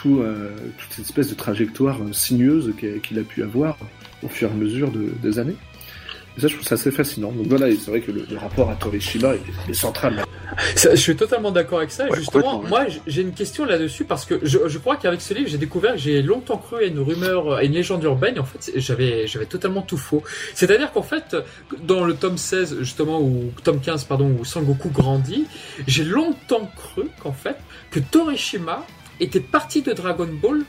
tout, 0.04 0.20
euh, 0.22 0.50
toute 0.78 0.92
cette 0.92 1.06
espèce 1.06 1.30
de 1.30 1.36
trajectoire 1.36 1.98
euh, 2.02 2.14
sinueuse 2.14 2.74
qu'il 2.78 3.18
a 3.18 3.24
pu 3.24 3.42
avoir 3.42 3.78
au 4.22 4.28
fur 4.28 4.50
et 4.50 4.52
à 4.52 4.56
mesure 4.56 4.92
de- 4.92 5.10
des 5.22 5.40
années. 5.40 5.56
Et 6.38 6.42
ça, 6.42 6.48
je 6.48 6.56
trouve 6.56 6.68
ça 6.68 6.76
assez 6.76 6.90
fascinant. 6.92 7.32
Donc 7.32 7.46
voilà, 7.48 7.68
c'est 7.72 7.92
vrai 7.92 8.02
que 8.02 8.12
le, 8.12 8.26
le 8.30 8.38
rapport 8.38 8.70
à 8.72 8.76
Torishima 8.76 9.36
est, 9.36 9.70
est 9.70 9.74
central. 9.74 10.24
Ça, 10.76 10.92
je 10.92 11.00
suis 11.00 11.16
totalement 11.16 11.52
d'accord 11.52 11.78
avec 11.80 11.92
ça. 11.92 12.08
Ouais, 12.10 12.18
Justement, 12.18 12.64
moi, 12.64 12.86
j'ai 13.08 13.22
une 13.22 13.34
question 13.34 13.66
là-dessus 13.66 14.04
parce 14.04 14.26
que 14.26 14.40
je, 14.44 14.58
je 14.68 14.78
crois 14.80 14.96
qu'avec 14.98 15.22
ce 15.22 15.34
livre, 15.36 15.48
j'ai 15.48 15.58
découvert 15.60 15.94
que 15.94 16.00
j'ai 16.00 16.22
longtemps 16.24 16.58
cru 16.58 16.84
à 16.84 16.88
une 16.88 17.00
rumeur, 17.00 17.54
à 17.54 17.64
une 17.64 17.74
légende 17.74 18.04
urbaine. 18.04 18.36
Et 18.38 18.40
en 18.40 18.46
fait, 18.46 18.72
j'avais, 18.76 19.28
j'avais 19.28 19.46
totalement 19.46 19.82
tout 19.84 19.98
faux. 19.98 20.24
C'est-à-dire 20.56 20.92
qu'en 20.92 21.04
fait, 21.04 21.36
dans 21.84 22.04
le 22.04 22.16
tome 22.16 22.38
16, 22.38 22.78
justement, 22.80 23.22
ou 23.22 23.52
tome 23.64 23.80
15, 23.80 24.04
pardon, 24.06 24.36
où 24.40 24.44
Sangoku 24.44 24.90
grandit, 24.90 25.46
j'ai 25.88 26.04
longtemps 26.04 26.70
cru 26.76 27.04
qu'en 27.22 27.34
fait, 27.34 27.58
que 27.92 28.00
Torishima 28.00 28.86
était 29.20 29.40
parti 29.40 29.82
de 29.82 29.94
Dragon 29.94 30.30
Ball 30.32 30.64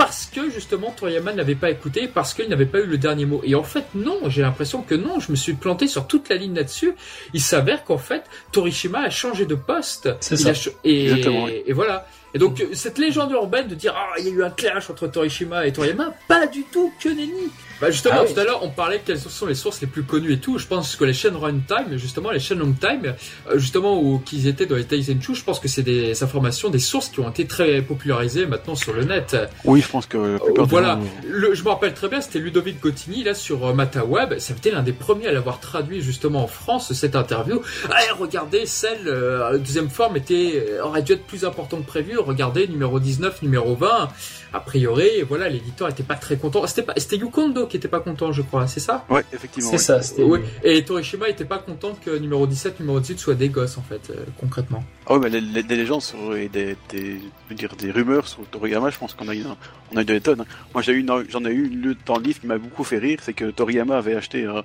parce 0.00 0.24
que 0.24 0.48
justement 0.48 0.92
Toriyama 0.92 1.34
n'avait 1.34 1.54
pas 1.54 1.68
écouté, 1.68 2.08
parce 2.08 2.32
qu'il 2.32 2.48
n'avait 2.48 2.64
pas 2.64 2.78
eu 2.78 2.86
le 2.86 2.96
dernier 2.96 3.26
mot. 3.26 3.42
Et 3.44 3.54
en 3.54 3.62
fait, 3.62 3.84
non, 3.94 4.18
j'ai 4.28 4.40
l'impression 4.40 4.80
que 4.80 4.94
non, 4.94 5.20
je 5.20 5.30
me 5.30 5.36
suis 5.36 5.52
planté 5.52 5.86
sur 5.88 6.06
toute 6.06 6.30
la 6.30 6.36
ligne 6.36 6.54
là-dessus. 6.54 6.94
Il 7.34 7.40
s'avère 7.42 7.84
qu'en 7.84 7.98
fait, 7.98 8.22
Torishima 8.50 9.00
a 9.00 9.10
changé 9.10 9.44
de 9.44 9.54
poste. 9.54 10.08
C'est 10.20 10.38
ça. 10.38 10.52
et, 10.84 11.02
Exactement, 11.02 11.44
oui. 11.44 11.62
et 11.66 11.74
voilà. 11.74 12.06
Et 12.32 12.38
donc, 12.38 12.64
cette 12.72 12.96
légende 12.96 13.30
urbaine 13.32 13.68
de 13.68 13.74
dire, 13.74 13.92
ah, 13.94 14.14
il 14.18 14.24
y 14.24 14.28
a 14.28 14.32
eu 14.32 14.42
un 14.42 14.48
clash 14.48 14.88
entre 14.88 15.06
Torishima 15.06 15.66
et 15.66 15.72
Toriyama, 15.74 16.14
pas 16.26 16.46
du 16.46 16.62
tout, 16.62 16.90
que 16.98 17.10
nenni. 17.10 17.50
Bah, 17.80 17.90
justement, 17.90 18.16
Ah 18.18 18.24
oui. 18.26 18.34
tout 18.34 18.40
à 18.40 18.44
l'heure, 18.44 18.62
on 18.62 18.68
parlait 18.70 19.00
quelles 19.04 19.18
sont 19.18 19.46
les 19.46 19.54
sources 19.54 19.80
les 19.80 19.86
plus 19.86 20.02
connues 20.02 20.32
et 20.32 20.38
tout. 20.40 20.58
Je 20.58 20.66
pense 20.66 20.96
que 20.96 21.04
les 21.04 21.12
chaînes 21.14 21.36
Runtime, 21.36 21.96
justement, 21.96 22.30
les 22.30 22.38
chaînes 22.40 22.58
Longtime, 22.58 23.14
euh, 23.50 23.58
justement, 23.58 24.00
où 24.00 24.18
qu'ils 24.18 24.46
étaient 24.46 24.66
dans 24.66 24.76
les 24.76 24.84
Taizenchu, 24.84 25.34
je 25.34 25.44
pense 25.44 25.60
que 25.60 25.68
c'est 25.68 25.82
des 25.82 26.22
informations, 26.22 26.68
des 26.70 26.78
sources 26.78 27.08
qui 27.08 27.20
ont 27.20 27.30
été 27.30 27.46
très 27.46 27.80
popularisées 27.82 28.46
maintenant 28.46 28.74
sur 28.74 28.92
le 28.92 29.04
net. 29.04 29.36
Oui, 29.64 29.80
je 29.80 29.88
pense 29.88 30.06
que 30.06 30.18
la 30.18 30.38
plupart 30.38 30.64
des 30.66 30.70
Voilà, 30.70 30.88
gens- 30.94 31.02
le, 31.28 31.54
je 31.54 31.64
me 31.64 31.68
rappelle 31.70 31.94
très 31.94 32.08
bien, 32.08 32.20
c'était 32.20 32.38
Ludovic 32.38 32.80
Gottini 32.80 33.22
là 33.24 33.34
sur 33.34 33.66
euh, 33.66 33.72
MataWeb. 33.72 34.34
C'était 34.38 34.70
l'un 34.70 34.82
des 34.82 34.92
premiers 34.92 35.28
à 35.28 35.32
l'avoir 35.32 35.60
traduit 35.60 36.02
justement 36.02 36.44
en 36.44 36.48
France 36.48 36.92
cette 36.92 37.16
interview. 37.16 37.62
Ah, 37.90 37.96
regardez, 38.18 38.66
celle 38.66 39.06
euh, 39.08 39.56
deuxième 39.58 39.88
forme 39.90 40.16
était 40.16 40.66
euh, 40.70 40.82
aurait 40.84 41.02
dû 41.02 41.12
être 41.12 41.24
plus 41.24 41.44
importante 41.44 41.82
que 41.84 41.86
prévu. 41.90 42.18
Regardez 42.18 42.68
numéro 42.68 43.00
19, 43.00 43.42
numéro 43.42 43.74
20. 43.74 44.08
A 44.52 44.58
priori, 44.60 45.08
voilà, 45.28 45.48
l'éditeur 45.48 45.88
était 45.88 46.02
pas 46.02 46.16
très 46.16 46.36
content. 46.36 46.66
C'était 46.66 46.82
pas, 46.82 46.94
c'était 46.96 47.16
Yukondo 47.16 47.66
qui 47.70 47.78
était 47.78 47.88
pas 47.88 48.00
content, 48.00 48.32
je 48.32 48.42
crois. 48.42 48.66
C'est 48.66 48.80
ça 48.80 49.06
Ouais, 49.08 49.24
effectivement. 49.32 49.70
C'est 49.70 49.76
oui. 49.76 49.82
ça, 49.82 50.02
c'était. 50.02 50.22
Oui. 50.22 50.40
Et 50.62 50.84
Torishima 50.84 51.28
était 51.28 51.44
pas 51.46 51.58
content 51.58 51.94
que 52.04 52.10
numéro 52.18 52.46
17, 52.46 52.80
numéro 52.80 53.00
18 53.00 53.18
soient 53.18 53.34
des 53.34 53.48
gosses 53.48 53.78
en 53.78 53.82
fait, 53.82 54.10
euh, 54.10 54.16
concrètement. 54.38 54.84
Ah 55.06 55.14
ouais, 55.14 55.20
mais 55.20 55.30
les, 55.30 55.40
les- 55.40 55.62
des 55.62 55.76
légendes 55.76 56.02
sur, 56.02 56.36
et 56.36 56.48
des, 56.48 56.76
des, 56.90 57.14
je 57.18 57.48
veux 57.48 57.54
dire, 57.54 57.74
des 57.76 57.90
rumeurs 57.90 58.28
sur 58.28 58.44
Toriyama, 58.48 58.90
je 58.90 58.98
pense 58.98 59.14
qu'on 59.14 59.28
a 59.28 59.34
eu, 59.34 59.44
on 59.92 59.96
a 59.96 60.02
eu 60.02 60.04
des 60.04 60.20
tonnes. 60.20 60.42
hein. 60.42 60.46
Moi, 60.74 60.82
j'ai 60.82 60.92
eu, 60.92 61.00
une- 61.00 61.24
j'en 61.30 61.44
ai 61.46 61.50
eu 61.50 61.68
une 61.68 61.96
dans 62.04 62.16
le 62.18 62.22
livre 62.24 62.40
qui 62.40 62.46
m'a 62.46 62.58
beaucoup 62.58 62.84
fait 62.84 62.98
rire, 62.98 63.20
c'est 63.22 63.32
que 63.32 63.50
Toriyama 63.50 63.96
avait 63.96 64.14
acheté, 64.16 64.44
euh, 64.44 64.60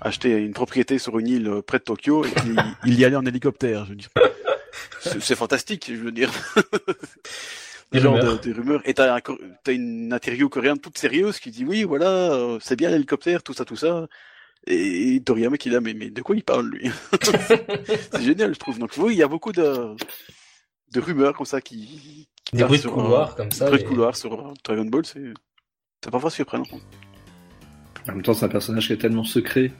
acheté 0.00 0.30
une 0.30 0.52
propriété 0.52 0.98
sur 0.98 1.18
une 1.18 1.26
île 1.28 1.48
euh, 1.48 1.62
près 1.62 1.78
de 1.78 1.84
Tokyo 1.84 2.24
et 2.24 2.28
il, 2.46 2.56
il 2.86 2.98
y 3.00 3.04
allait 3.04 3.16
en 3.16 3.24
hélicoptère. 3.26 3.84
Je 3.86 3.90
veux 3.90 3.96
dire, 3.96 4.08
c'est 5.20 5.34
fantastique, 5.36 5.86
je 5.88 6.00
veux 6.02 6.12
dire. 6.12 6.30
Des 7.92 8.00
genre 8.00 8.16
rumeurs. 8.16 8.38
de, 8.40 8.42
des 8.42 8.52
rumeurs. 8.52 8.82
Et 8.84 8.94
t'as 8.94 9.14
un 9.16 9.20
t'as 9.62 9.72
une 9.72 10.12
interview 10.12 10.48
coréenne 10.48 10.78
toute 10.78 10.98
sérieuse 10.98 11.38
qui 11.38 11.50
dit 11.50 11.64
oui, 11.64 11.84
voilà, 11.84 12.08
euh, 12.32 12.58
c'est 12.60 12.76
bien 12.76 12.90
l'hélicoptère, 12.90 13.42
tout 13.42 13.52
ça, 13.54 13.64
tout 13.64 13.76
ça. 13.76 14.06
Et, 14.66 15.16
et 15.16 15.20
Toriyama 15.22 15.58
qui 15.58 15.68
là, 15.70 15.80
mais, 15.80 15.92
mais 15.94 16.10
de 16.10 16.22
quoi 16.22 16.34
il 16.36 16.42
parle 16.42 16.68
lui? 16.70 16.90
C'est 18.12 18.22
génial, 18.22 18.54
je 18.54 18.58
trouve. 18.58 18.78
Donc 18.78 18.92
oui, 18.96 19.12
il 19.14 19.18
y 19.18 19.22
a 19.22 19.28
beaucoup 19.28 19.52
de, 19.52 19.94
de 20.92 21.00
rumeurs 21.00 21.34
comme 21.34 21.44
ça 21.46 21.60
qui, 21.60 22.28
qui 22.44 22.56
Des 22.56 22.64
bruits 22.64 22.78
de 22.80 22.88
couloir 22.88 23.36
comme 23.36 23.50
ça. 23.50 23.66
bruits 23.66 23.82
de 23.82 23.86
couloir 23.88 24.16
sur 24.16 24.54
Dragon 24.64 24.84
Ball, 24.86 25.04
c'est 25.04 25.32
c'est 26.02 26.10
parfois 26.10 26.30
surprenant. 26.30 26.64
En 28.08 28.12
même 28.12 28.22
temps, 28.22 28.34
c'est 28.34 28.44
un 28.44 28.48
personnage 28.48 28.86
qui 28.86 28.92
est 28.94 28.98
tellement 28.98 29.24
secret. 29.24 29.70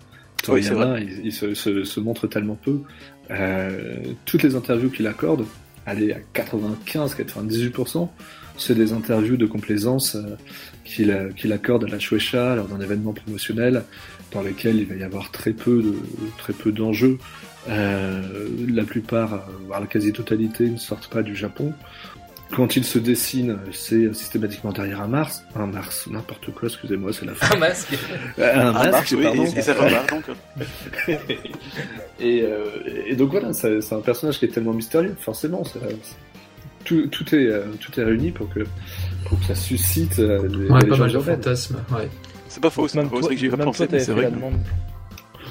Oui, 0.49 0.63
Toriyama, 0.63 1.01
il, 1.01 1.27
il 1.27 1.33
se, 1.33 1.55
se- 1.55 1.85
se 1.85 2.01
montre 2.01 2.27
tellement 2.27 2.57
peu. 2.57 2.81
Euh, 3.31 4.03
toutes 4.27 4.43
les 4.43 4.55
interviews 4.55 4.91
qu'il 4.91 5.07
accorde, 5.07 5.47
allez 5.87 6.13
à 6.13 6.19
95-98%, 6.35 8.09
c'est 8.57 8.75
des 8.75 8.93
interviews 8.93 9.37
de 9.37 9.47
complaisance 9.47 10.17
euh, 10.17 11.31
qu'il 11.35 11.53
accorde 11.53 11.85
à 11.85 11.89
la 11.89 11.99
Shueisha 11.99 12.55
lors 12.55 12.69
d'un 12.69 12.81
événement 12.81 13.13
promotionnel 13.13 13.85
dans 14.33 14.43
lequel 14.43 14.77
il 14.77 14.87
va 14.87 14.95
y 14.95 15.03
avoir 15.03 15.31
très 15.31 15.53
peu 15.53 15.83
de 15.83 16.71
d'enjeux. 16.71 17.19
Euh, 17.69 18.49
la 18.69 18.85
plupart, 18.85 19.35
euh, 19.35 19.39
voire 19.67 19.81
la 19.81 19.87
quasi-totalité, 19.87 20.69
ne 20.69 20.77
sortent 20.77 21.09
pas 21.09 21.23
du 21.23 21.35
Japon. 21.35 21.73
Quand 22.55 22.77
il 22.77 22.85
se 22.85 22.99
dessine, 22.99 23.59
c'est 23.73 24.15
systématiquement 24.15 24.71
derrière 24.73 25.01
un 25.03 25.09
Mars, 25.09 25.43
un 25.57 25.67
Mars, 25.67 26.07
n'importe 26.11 26.53
quoi, 26.55 26.69
excusez-moi, 26.69 27.13
c'est 27.13 27.25
la 27.27 27.35
fin. 27.35 27.57
Un 27.57 27.59
masque. 27.59 27.95
Un 28.39 28.73
Ah, 28.75 28.91
masque, 28.91 29.15
oui, 29.17 29.25
pardon. 29.25 29.45
et, 29.45 29.63
ça 29.63 29.75
donc. 29.75 30.25
euh, 31.09 31.15
et, 32.21 32.43
euh, 32.43 32.67
et 33.07 33.17
donc 33.17 33.31
voilà, 33.33 33.53
c'est 33.53 33.93
un 33.93 34.01
personnage 34.01 34.39
qui 34.39 34.45
est 34.45 34.49
tellement 34.49 34.73
mystérieux, 34.73 35.17
forcément. 35.19 35.65
ça- 35.65 35.81
tout, 36.85 37.07
tout, 37.09 37.35
est, 37.35 37.47
euh, 37.47 37.65
tout 37.81 37.99
est 37.99 38.05
réuni 38.05 38.31
pour 38.31 38.49
que, 38.53 38.61
pour 39.27 39.41
que 39.41 39.47
ça 39.47 39.55
suscite 39.55 40.19
euh, 40.19 40.47
les, 40.49 40.69
Ouais, 40.71 40.81
les 40.83 40.89
pas 40.91 40.97
mal 40.99 41.11
de 41.13 41.19
fantasmes. 41.19 41.77
Ouais. 41.91 42.09
C'est 42.49 42.61
pas 42.63 42.71
faux, 42.71 42.87
c'est 42.87 42.99
que 43.01 43.37
j'y 43.37 43.47
ai 43.47 43.49
pas 43.49 43.57
pensé, 43.57 43.89
c'est 43.99 44.13
vrai. 44.13 44.23
la 44.25 44.31
demande. 44.31 44.55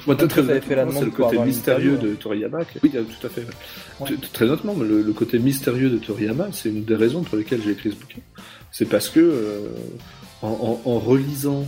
Moi, 0.06 0.16
très 0.16 0.42
fait 0.42 0.74
la 0.76 0.90
c'est 0.90 1.04
le 1.04 1.10
côté 1.10 1.38
mystérieux 1.38 1.96
de 1.96 2.14
Toriyama. 2.14 2.64
que- 2.64 2.78
Oui, 2.82 2.90
euh, 2.94 3.02
tout 3.04 3.26
à 3.26 3.30
fait. 3.30 3.46
Très 4.32 4.44
honnêtement, 4.46 4.74
le, 4.74 5.12
côté 5.12 5.38
mystérieux 5.38 5.88
de 5.90 5.98
Toriyama, 5.98 6.48
c'est 6.52 6.68
une 6.68 6.84
des 6.84 6.94
raisons 6.96 7.22
pour 7.22 7.38
lesquelles 7.38 7.60
j'ai 7.64 7.70
écrit 7.72 7.90
ce 7.90 7.96
bouquin. 7.96 8.20
C'est 8.70 8.84
parce 8.86 9.08
que, 9.08 9.20
euh, 9.20 9.68
en, 10.42 10.80
en- 10.84 10.90
en 10.90 10.98
relisant 10.98 11.64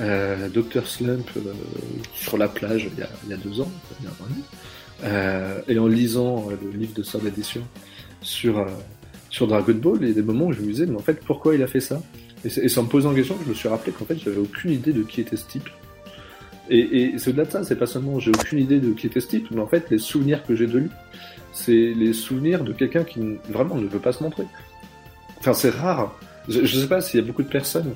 euh, 0.00 0.48
Dr. 0.48 0.86
Slump 0.86 1.28
euh, 1.36 1.52
sur 2.14 2.36
la 2.38 2.46
plage 2.48 2.88
il 3.24 3.30
y 3.30 3.32
a, 3.32 3.36
deux 3.36 3.60
ans, 3.60 3.70
et 5.00 5.04
euh, 5.04 5.80
en 5.80 5.86
lisant 5.86 6.48
euh, 6.50 6.54
le 6.72 6.78
livre 6.78 6.94
de 6.94 7.02
Sœur 7.02 7.20
d'édition 7.20 7.62
sur, 8.20 8.58
euh, 8.58 8.66
sur 9.30 9.46
Dragon 9.46 9.74
Ball, 9.74 9.98
il 10.02 10.08
y 10.08 10.10
a 10.10 10.14
des 10.14 10.22
moments 10.22 10.46
où 10.46 10.52
je 10.52 10.60
me 10.60 10.66
disais, 10.66 10.86
mais 10.86 10.96
en 10.96 11.00
fait, 11.02 11.20
pourquoi 11.24 11.54
il 11.54 11.62
a 11.62 11.66
fait 11.66 11.80
ça? 11.80 12.00
Et, 12.44 12.78
en 12.78 12.82
me 12.84 12.88
posant 12.88 13.10
la 13.10 13.16
question 13.16 13.34
que 13.36 13.44
je 13.44 13.48
me 13.50 13.54
suis 13.54 13.68
rappelé 13.68 13.92
qu'en 13.92 14.04
fait, 14.04 14.16
j'avais 14.18 14.36
aucune 14.38 14.70
idée 14.72 14.92
de 14.92 15.02
qui 15.02 15.20
était 15.20 15.36
ce 15.36 15.46
type. 15.48 15.68
Et, 16.70 17.14
c'est 17.18 17.30
au-delà 17.30 17.44
de 17.44 17.50
ça, 17.50 17.64
c'est 17.64 17.76
pas 17.76 17.86
seulement 17.86 18.18
j'ai 18.20 18.30
aucune 18.30 18.58
idée 18.58 18.78
de 18.78 18.92
qui 18.92 19.06
était 19.06 19.20
ce 19.20 19.28
type, 19.28 19.50
mais 19.50 19.60
en 19.60 19.66
fait, 19.66 19.90
les 19.90 19.98
souvenirs 19.98 20.44
que 20.44 20.54
j'ai 20.54 20.66
de 20.66 20.78
lui, 20.78 20.90
c'est 21.52 21.72
les 21.72 22.12
souvenirs 22.12 22.62
de 22.62 22.72
quelqu'un 22.72 23.04
qui 23.04 23.20
vraiment 23.48 23.76
ne 23.76 23.86
veut 23.86 23.98
pas 23.98 24.12
se 24.12 24.22
montrer. 24.22 24.44
Enfin, 25.38 25.54
c'est 25.54 25.70
rare. 25.70 26.18
Je, 26.48 26.64
je 26.64 26.78
sais 26.78 26.88
pas 26.88 27.00
s'il 27.00 27.20
y 27.20 27.22
a 27.22 27.26
beaucoup 27.26 27.42
de 27.42 27.48
personnes 27.48 27.94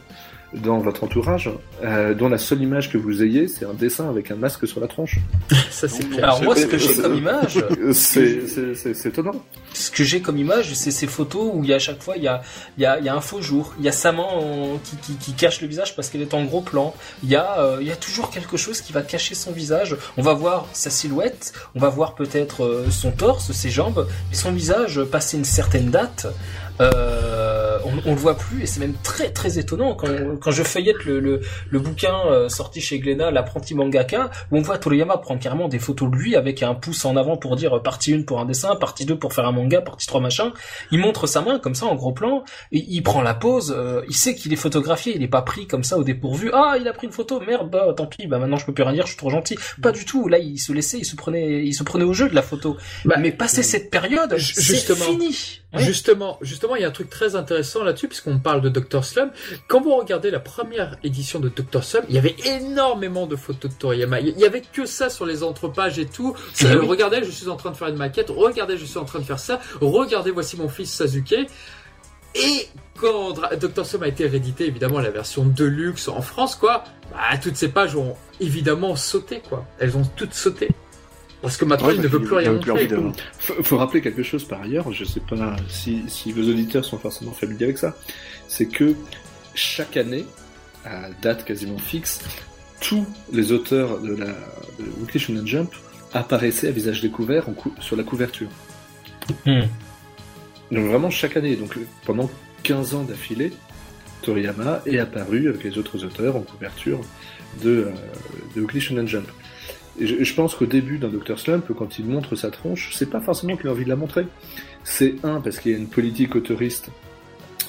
dans 0.55 0.79
votre 0.79 1.05
entourage 1.05 1.51
euh, 1.85 2.15
dont 2.15 2.29
la 2.29 2.39
seule 2.39 2.61
image 2.63 2.91
que 2.93 2.99
vous 2.99 3.23
ayez, 3.23 3.49
c'est 3.49 3.65
un 3.65 3.73
dessin 3.75 4.09
avec 4.09 4.31
un 4.31 4.35
masque 4.37 4.67
sur 4.69 4.81
la 4.81 4.87
tronche. 4.87 5.19
Ça 5.71 5.89
c'est 5.89 6.09
clair. 6.09 6.25
Alors 6.25 6.43
moi, 6.43 6.55
ce 6.57 6.67
que 6.67 6.77
j'ai 6.79 6.95
comme 6.95 7.17
image, 7.25 7.65
C'est 7.93 9.07
étonnant. 9.07 9.33
ce 9.73 9.91
que 9.91 10.05
j'ai 10.05 10.21
comme 10.21 10.37
image, 10.39 10.75
c'est 10.75 10.91
ces 10.91 11.07
photos 11.07 11.51
où 11.55 11.65
il 11.65 11.71
y 11.71 11.73
a 11.73 11.77
à 11.77 11.79
chaque 11.79 12.03
fois 12.03 12.17
il 12.17 12.23
y 12.23 12.29
a, 12.29 12.43
il 12.77 12.83
y 12.83 12.87
a, 12.87 12.99
il 12.99 13.05
y 13.05 13.09
a 13.09 13.15
un 13.15 13.21
faux 13.21 13.41
jour, 13.41 13.73
il 13.79 13.85
y 13.85 13.89
a 13.89 13.93
sa 13.93 14.13
main 14.13 14.23
en- 14.25 14.79
qui, 14.85 14.97
qui, 14.97 15.15
qui 15.17 15.33
cache 15.33 15.61
le 15.63 15.69
visage 15.69 15.97
parce 15.97 16.09
qu'elle 16.11 16.23
est 16.23 16.35
en 16.35 16.45
gros 16.45 16.61
plan. 16.61 16.95
Il 17.23 17.31
y 17.31 17.37
a, 17.37 17.59
euh, 17.61 17.79
il 17.81 17.87
y 17.87 17.93
a 17.93 17.97
toujours 17.97 18.31
quelque 18.31 18.57
chose 18.57 18.81
qui 18.81 18.93
va 18.93 19.03
cacher 19.03 19.35
son 19.35 19.53
visage. 19.53 19.97
On 20.17 20.23
va 20.23 20.35
voir 20.35 20.67
sa 20.73 20.91
silhouette, 20.91 21.53
on 21.75 21.81
va 21.81 21.89
voir 21.89 22.15
peut-être 22.15 22.65
euh, 22.65 22.91
son 22.91 23.11
torse, 23.11 23.53
ses 23.53 23.71
jambes, 23.71 24.07
mais 24.31 24.37
son 24.37 24.53
visage, 24.53 25.03
passé 25.05 25.37
une 25.39 25.45
certaine 25.45 25.91
date, 25.91 26.27
euh, 26.81 27.62
on, 27.85 28.11
on 28.11 28.15
le 28.15 28.21
voit 28.21 28.37
plus 28.37 28.63
et 28.63 28.67
c'est 28.67 28.81
même 28.81 28.95
très 29.03 29.31
très 29.31 29.59
étonnant 29.59 29.95
quand, 29.95 30.09
quand 30.41 30.51
je 30.51 30.63
feuillette 30.63 31.05
le, 31.05 31.21
le, 31.21 31.41
le 31.71 31.79
bouquin 31.79 32.15
euh, 32.27 32.49
sorti 32.49 32.81
chez 32.81 32.99
Glénat, 32.99 33.31
l'apprenti 33.31 33.75
mangaka, 33.75 34.31
où 34.51 34.59
on 34.59 34.63
voit 34.63 34.79
Toriyama 34.79 35.19
prendre 35.19 35.41
carrément 35.41 35.69
des 35.69 35.79
photos 35.79 36.11
de 36.11 36.17
lui 36.17 36.37
avec 36.37 36.63
un 36.63 36.75
pouce 36.75 37.05
en 37.05 37.17
avant 37.17 37.37
pour 37.37 37.57
dire 37.57 37.77
euh, 37.77 37.83
partie 37.83 38.15
1 38.15 38.23
pour 38.23 38.41
un 38.41 38.45
dessin, 38.45 38.77
partie 38.77 39.05
2 39.05 39.19
pour 39.19 39.33
faire 39.33 39.47
un 39.47 39.53
manga, 39.53 39.81
partie 39.81 40.07
3 40.07 40.21
machin. 40.21 40.53
Il 40.91 40.99
montre 40.99 41.27
sa 41.27 41.41
main 41.41 41.59
comme 41.59 41.75
ça 41.75 41.87
en 41.87 41.95
gros 41.95 42.13
plan, 42.13 42.45
et 42.71 42.85
il 42.89 43.03
prend 43.03 43.23
la 43.23 43.35
pose, 43.35 43.75
euh, 43.77 44.03
il 44.09 44.15
sait 44.15 44.35
qu'il 44.35 44.53
est 44.53 44.57
photographié, 44.57 45.15
il 45.17 45.23
est 45.23 45.29
pas 45.29 45.43
pris 45.43 45.67
comme 45.67 45.85
ça 45.85 45.99
au 45.99 46.05
dépourvu. 46.05 46.51
Ah, 46.53 46.77
il 46.81 46.89
a 46.89 46.93
pris 46.93 47.07
une 47.07 47.13
photo, 47.13 47.41
merde, 47.41 47.71
bah 47.71 47.87
tant 47.97 48.07
pis, 48.07 48.27
bah 48.27 48.39
maintenant 48.39 48.57
je 48.57 48.67
peux 48.67 48.73
plus 48.73 48.85
rien 48.85 48.93
dire, 48.93 49.05
je 49.07 49.11
suis 49.11 49.19
trop 49.19 49.31
gentil. 49.31 49.57
Pas 49.81 49.93
du 49.93 50.05
tout, 50.05 50.29
là 50.29 50.39
il 50.39 50.59
se 50.59 50.73
laissait, 50.73 50.99
il 50.99 51.05
se 51.05 51.17
prenait, 51.17 51.65
il 51.65 51.75
se 51.75 51.83
prenait 51.83 52.05
au 52.05 52.13
jeu 52.13 52.29
de 52.29 52.35
la 52.35 52.43
photo. 52.43 52.77
Bah, 53.05 53.17
Mais 53.19 53.33
passé 53.33 53.63
cette 53.63 53.91
période, 53.91 54.37
c'est 54.39 54.95
fini. 54.95 55.61
Ouais. 55.73 55.83
Justement, 55.83 56.39
justement, 56.43 56.77
il 56.77 56.83
y 56.83 56.85
a 56.85 56.89
un 56.89 56.93
truc 56.93 57.09
très 57.09 57.35
intéressant 57.35 57.72
là-dessus, 57.81 58.09
puisqu'on 58.09 58.39
parle 58.39 58.61
de 58.61 58.69
Dr. 58.69 59.05
Slum. 59.05 59.31
Quand 59.69 59.81
vous 59.81 59.95
regardez 59.97 60.31
la 60.31 60.41
première 60.41 60.97
édition 61.03 61.41
de 61.41 61.49
Dr. 61.49 61.83
Slum, 61.83 62.05
il 62.09 62.15
y 62.15 62.19
avait 62.19 62.37
énormément 62.45 63.27
de 63.27 63.37
photos 63.37 63.71
de 63.71 63.77
Toriyama. 63.77 64.21
Il 64.21 64.39
y 64.39 64.45
avait 64.45 64.63
que 64.63 64.87
ça 64.87 65.09
sur 65.11 65.27
les 65.27 65.43
entrepages 65.43 65.99
et 65.99 66.07
tout. 66.07 66.37
Ça, 66.55 66.73
Eh 66.73 66.77
oui. 66.77 66.87
Regardez, 66.87 67.25
je 67.25 67.31
suis 67.31 67.49
en 67.49 67.57
train 67.57 67.71
de 67.71 67.77
faire 67.77 67.89
une 67.89 67.97
maquette. 67.97 68.31
Regardez, 68.31 68.77
je 68.77 68.85
suis 68.85 68.99
en 68.99 69.05
train 69.05 69.19
de 69.19 69.25
faire 69.25 69.39
ça. 69.39 69.61
Regardez, 69.81 70.31
voici 70.31 70.57
mon 70.57 70.69
fils 70.69 70.91
Sasuke. 70.93 71.47
Et 72.35 72.69
quand 72.99 73.35
Dr. 73.61 73.85
Slum 73.85 74.03
a 74.05 74.09
été 74.09 74.27
réédité, 74.27 74.67
évidemment, 74.67 75.01
la 75.01 75.11
version 75.11 75.45
Deluxe 75.45 76.09
en 76.09 76.23
France, 76.23 76.55
quoi, 76.57 76.85
bah, 77.11 77.37
toutes 77.43 77.57
ces 77.57 77.69
pages 77.69 77.95
ont 77.97 78.17
évidemment 78.41 78.97
sauté, 78.97 79.43
quoi. 79.49 79.67
Elles 79.79 79.97
ont 79.97 80.05
toutes 80.17 80.35
sauté. 80.35 80.69
Parce 81.43 81.57
que 81.57 81.65
maintenant, 81.65 81.89
Ouais, 81.89 81.95
il 81.95 81.99
ne 81.99 82.03
parce 82.03 82.15
veut 82.15 82.21
plus 82.21 82.35
rien 82.37 82.53
montrer. 82.73 82.89
Faut, 83.39 83.63
faut 83.63 83.77
rappeler 83.77 84.01
quelque 84.01 84.23
chose 84.23 84.45
par 84.45 84.63
ailleurs, 84.63 84.91
je 84.93 85.05
sais 85.05 85.21
pas 85.21 85.57
si, 85.69 86.05
si 86.09 86.33
vos 86.33 86.43
auditeurs 86.43 86.85
sont 86.85 86.99
forcément 86.99 87.33
familiers 87.33 87.65
avec 87.65 87.79
ça, 87.79 87.97
c'est 88.49 88.67
que 88.67 88.95
chaque 89.55 89.97
année, 89.97 90.25
à 90.85 91.09
date 91.21 91.45
quasiment 91.45 91.79
fixe, 91.79 92.21
tous 92.81 93.05
les 93.33 93.53
auteurs 93.53 94.01
de 94.01 94.15
la 94.15 94.27
de 94.27 94.85
Weekly 95.01 95.21
Shonen 95.21 95.47
Jump 95.47 95.73
apparaissaient 96.13 96.69
à 96.69 96.73
visage 96.73 97.01
découvert 97.01 97.49
en 97.49 97.53
cou- 97.53 97.75
sur 97.81 97.97
la 97.97 98.03
couverture. 98.05 98.49
Hmm. 99.47 99.63
Donc 100.71 100.87
vraiment 100.87 101.11
chaque 101.11 101.37
année, 101.37 101.57
donc 101.57 101.77
pendant 102.07 102.31
15 102.63 102.95
ans 102.95 103.03
d'affilée, 103.05 103.53
Toriyama 104.23 104.83
est 104.87 104.99
apparu 104.99 105.49
avec 105.49 105.65
les 105.65 105.77
autres 105.79 106.05
auteurs 106.05 106.37
en 106.37 106.41
couverture 106.43 107.01
de, 107.63 107.71
euh, 107.71 107.91
de 108.55 108.61
Weekly 108.61 108.81
Shonen 108.81 109.07
Jump. 109.09 109.27
Je, 110.01 110.35
pense 110.35 110.55
qu'au 110.55 110.67
début 110.67 110.99
d'un 110.99 111.09
Dr 111.09 111.39
Slump, 111.39 111.67
quand 111.77 111.99
il 111.99 112.07
montre 112.07 112.35
sa 112.35 112.51
tronche, 112.51 112.91
c'est 112.95 113.11
pas 113.11 113.21
forcément 113.21 113.57
qu'il 113.57 113.69
a 113.69 113.73
envie 113.73 113.85
de 113.85 113.91
la 113.91 113.97
montrer. 113.97 114.27
C'est 114.85 115.17
un, 115.23 115.41
parce 115.41 115.59
qu'il 115.59 115.73
y 115.73 115.75
a 115.75 115.79
une 115.79 115.89
politique 115.89 116.35
autoriste 116.35 116.91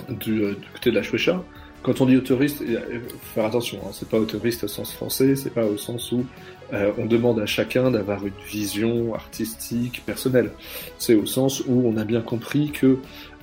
du, 0.09 0.43
euh, 0.43 0.53
côté 0.73 0.91
de 0.91 0.95
la 0.95 1.03
Shueisha. 1.03 1.43
Quand 1.83 1.99
on 1.99 2.05
dit 2.05 2.15
autoriste, 2.15 2.63
il 2.65 2.77
faut 2.77 3.17
faire 3.35 3.45
attention, 3.45 3.79
hein, 3.83 3.89
c'est 3.91 4.07
pas 4.07 4.17
autoriste 4.17 4.63
au 4.63 4.67
sens 4.69 4.93
français, 4.93 5.35
c'est 5.35 5.53
pas 5.53 5.65
au 5.65 5.75
sens 5.75 6.13
où 6.13 6.25
euh, 6.71 6.93
on 6.97 7.05
demande 7.05 7.41
à 7.41 7.45
chacun 7.45 7.91
d'avoir 7.91 8.25
une 8.25 8.33
vision 8.47 9.13
artistique, 9.13 10.01
personnelle. 10.05 10.51
C'est 10.97 11.15
au 11.15 11.25
sens 11.25 11.61
où 11.67 11.83
on 11.85 11.97
a 11.97 12.05
bien 12.05 12.21
compris 12.21 12.71
que 12.71 12.99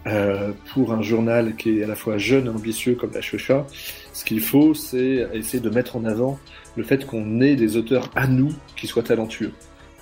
euh, 0.07 0.53
pour 0.73 0.95
un 0.95 1.03
journal 1.03 1.55
qui 1.57 1.81
est 1.81 1.85
à 1.85 1.87
la 1.87 1.97
fois 1.97 2.17
jeune 2.17 2.47
et 2.47 2.49
ambitieux 2.49 2.95
comme 2.95 3.13
la 3.13 3.21
Shueisha, 3.21 3.67
ce 4.15 4.25
qu'il 4.25 4.41
faut, 4.41 4.73
c'est 4.73 5.29
essayer 5.35 5.63
de 5.63 5.69
mettre 5.69 5.97
en 5.97 6.07
avant 6.07 6.39
le 6.77 6.83
fait 6.83 7.07
qu'on 7.07 7.41
ait 7.41 7.57
des 7.57 7.77
auteurs 7.77 8.11
à 8.15 8.27
nous 8.27 8.53
qui 8.77 8.87
soient 8.87 9.03
talentueux. 9.03 9.53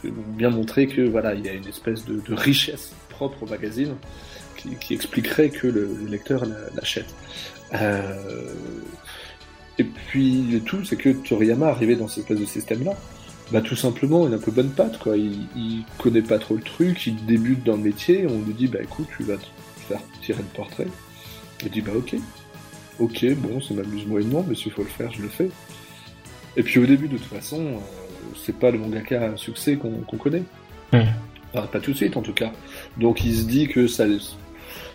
Bien 0.04 0.50
montrer 0.50 0.86
que 0.86 1.02
voilà, 1.02 1.34
il 1.34 1.44
y 1.44 1.48
a 1.48 1.52
une 1.52 1.66
espèce 1.66 2.04
de, 2.04 2.22
richesse 2.32 2.92
propre 3.08 3.42
au 3.42 3.46
magazine 3.46 3.96
qui, 4.80 4.94
expliquerait 4.94 5.50
que 5.50 5.66
le, 5.66 5.88
le 6.00 6.06
lecteur 6.08 6.44
l'achète. 6.74 7.14
Euh, 7.74 8.52
et 9.78 9.84
puis 9.84 10.42
le 10.42 10.60
tout, 10.60 10.84
c'est 10.84 10.96
que 10.96 11.10
Toriyama 11.10 11.68
arrivé 11.68 11.96
dans 11.96 12.08
cette 12.08 12.24
espèce 12.24 12.40
de 12.40 12.44
système-là, 12.44 12.92
bah 13.52 13.60
tout 13.62 13.76
simplement, 13.76 14.26
il 14.26 14.34
a 14.34 14.36
un 14.36 14.40
peu 14.40 14.50
bonne 14.50 14.70
patte, 14.70 14.98
quoi. 14.98 15.16
Il, 15.16 15.46
il 15.56 15.84
connaît 15.96 16.22
pas 16.22 16.38
trop 16.38 16.54
le 16.54 16.62
truc, 16.62 17.06
il 17.06 17.24
débute 17.24 17.64
dans 17.64 17.76
le 17.76 17.82
métier, 17.82 18.26
on 18.26 18.42
lui 18.42 18.52
dit, 18.52 18.66
bah 18.66 18.80
écoute, 18.82 19.06
tu 19.16 19.22
vas 19.22 19.36
te 19.36 19.46
faire 19.88 20.00
tirer 20.22 20.42
le 20.42 20.56
portrait. 20.56 20.88
Il 21.64 21.70
dit, 21.70 21.80
bah 21.80 21.92
ok. 21.96 22.16
Ok, 22.98 23.24
bon, 23.36 23.60
ça 23.60 23.74
m'amuse 23.74 24.06
moyennement, 24.06 24.44
mais 24.46 24.54
s'il 24.54 24.72
faut 24.72 24.82
le 24.82 24.88
faire, 24.88 25.10
je 25.12 25.22
le 25.22 25.28
fais. 25.28 25.50
Et 26.56 26.62
puis 26.62 26.78
au 26.80 26.86
début, 26.86 27.08
de 27.08 27.16
toute 27.18 27.26
façon, 27.26 27.60
euh, 27.60 28.34
c'est 28.44 28.56
pas 28.56 28.70
le 28.70 28.78
mangaka 28.78 29.32
à 29.32 29.36
succès 29.36 29.76
qu'on 29.76 29.90
qu'on 30.06 30.16
connaît. 30.16 30.42
Mmh. 30.92 31.00
Enfin, 31.54 31.66
pas 31.66 31.80
tout 31.80 31.92
de 31.92 31.96
suite, 31.96 32.16
en 32.16 32.22
tout 32.22 32.32
cas. 32.34 32.52
Donc 32.98 33.24
il 33.24 33.34
se 33.34 33.44
dit 33.44 33.68
que 33.68 33.86
ça, 33.86 34.04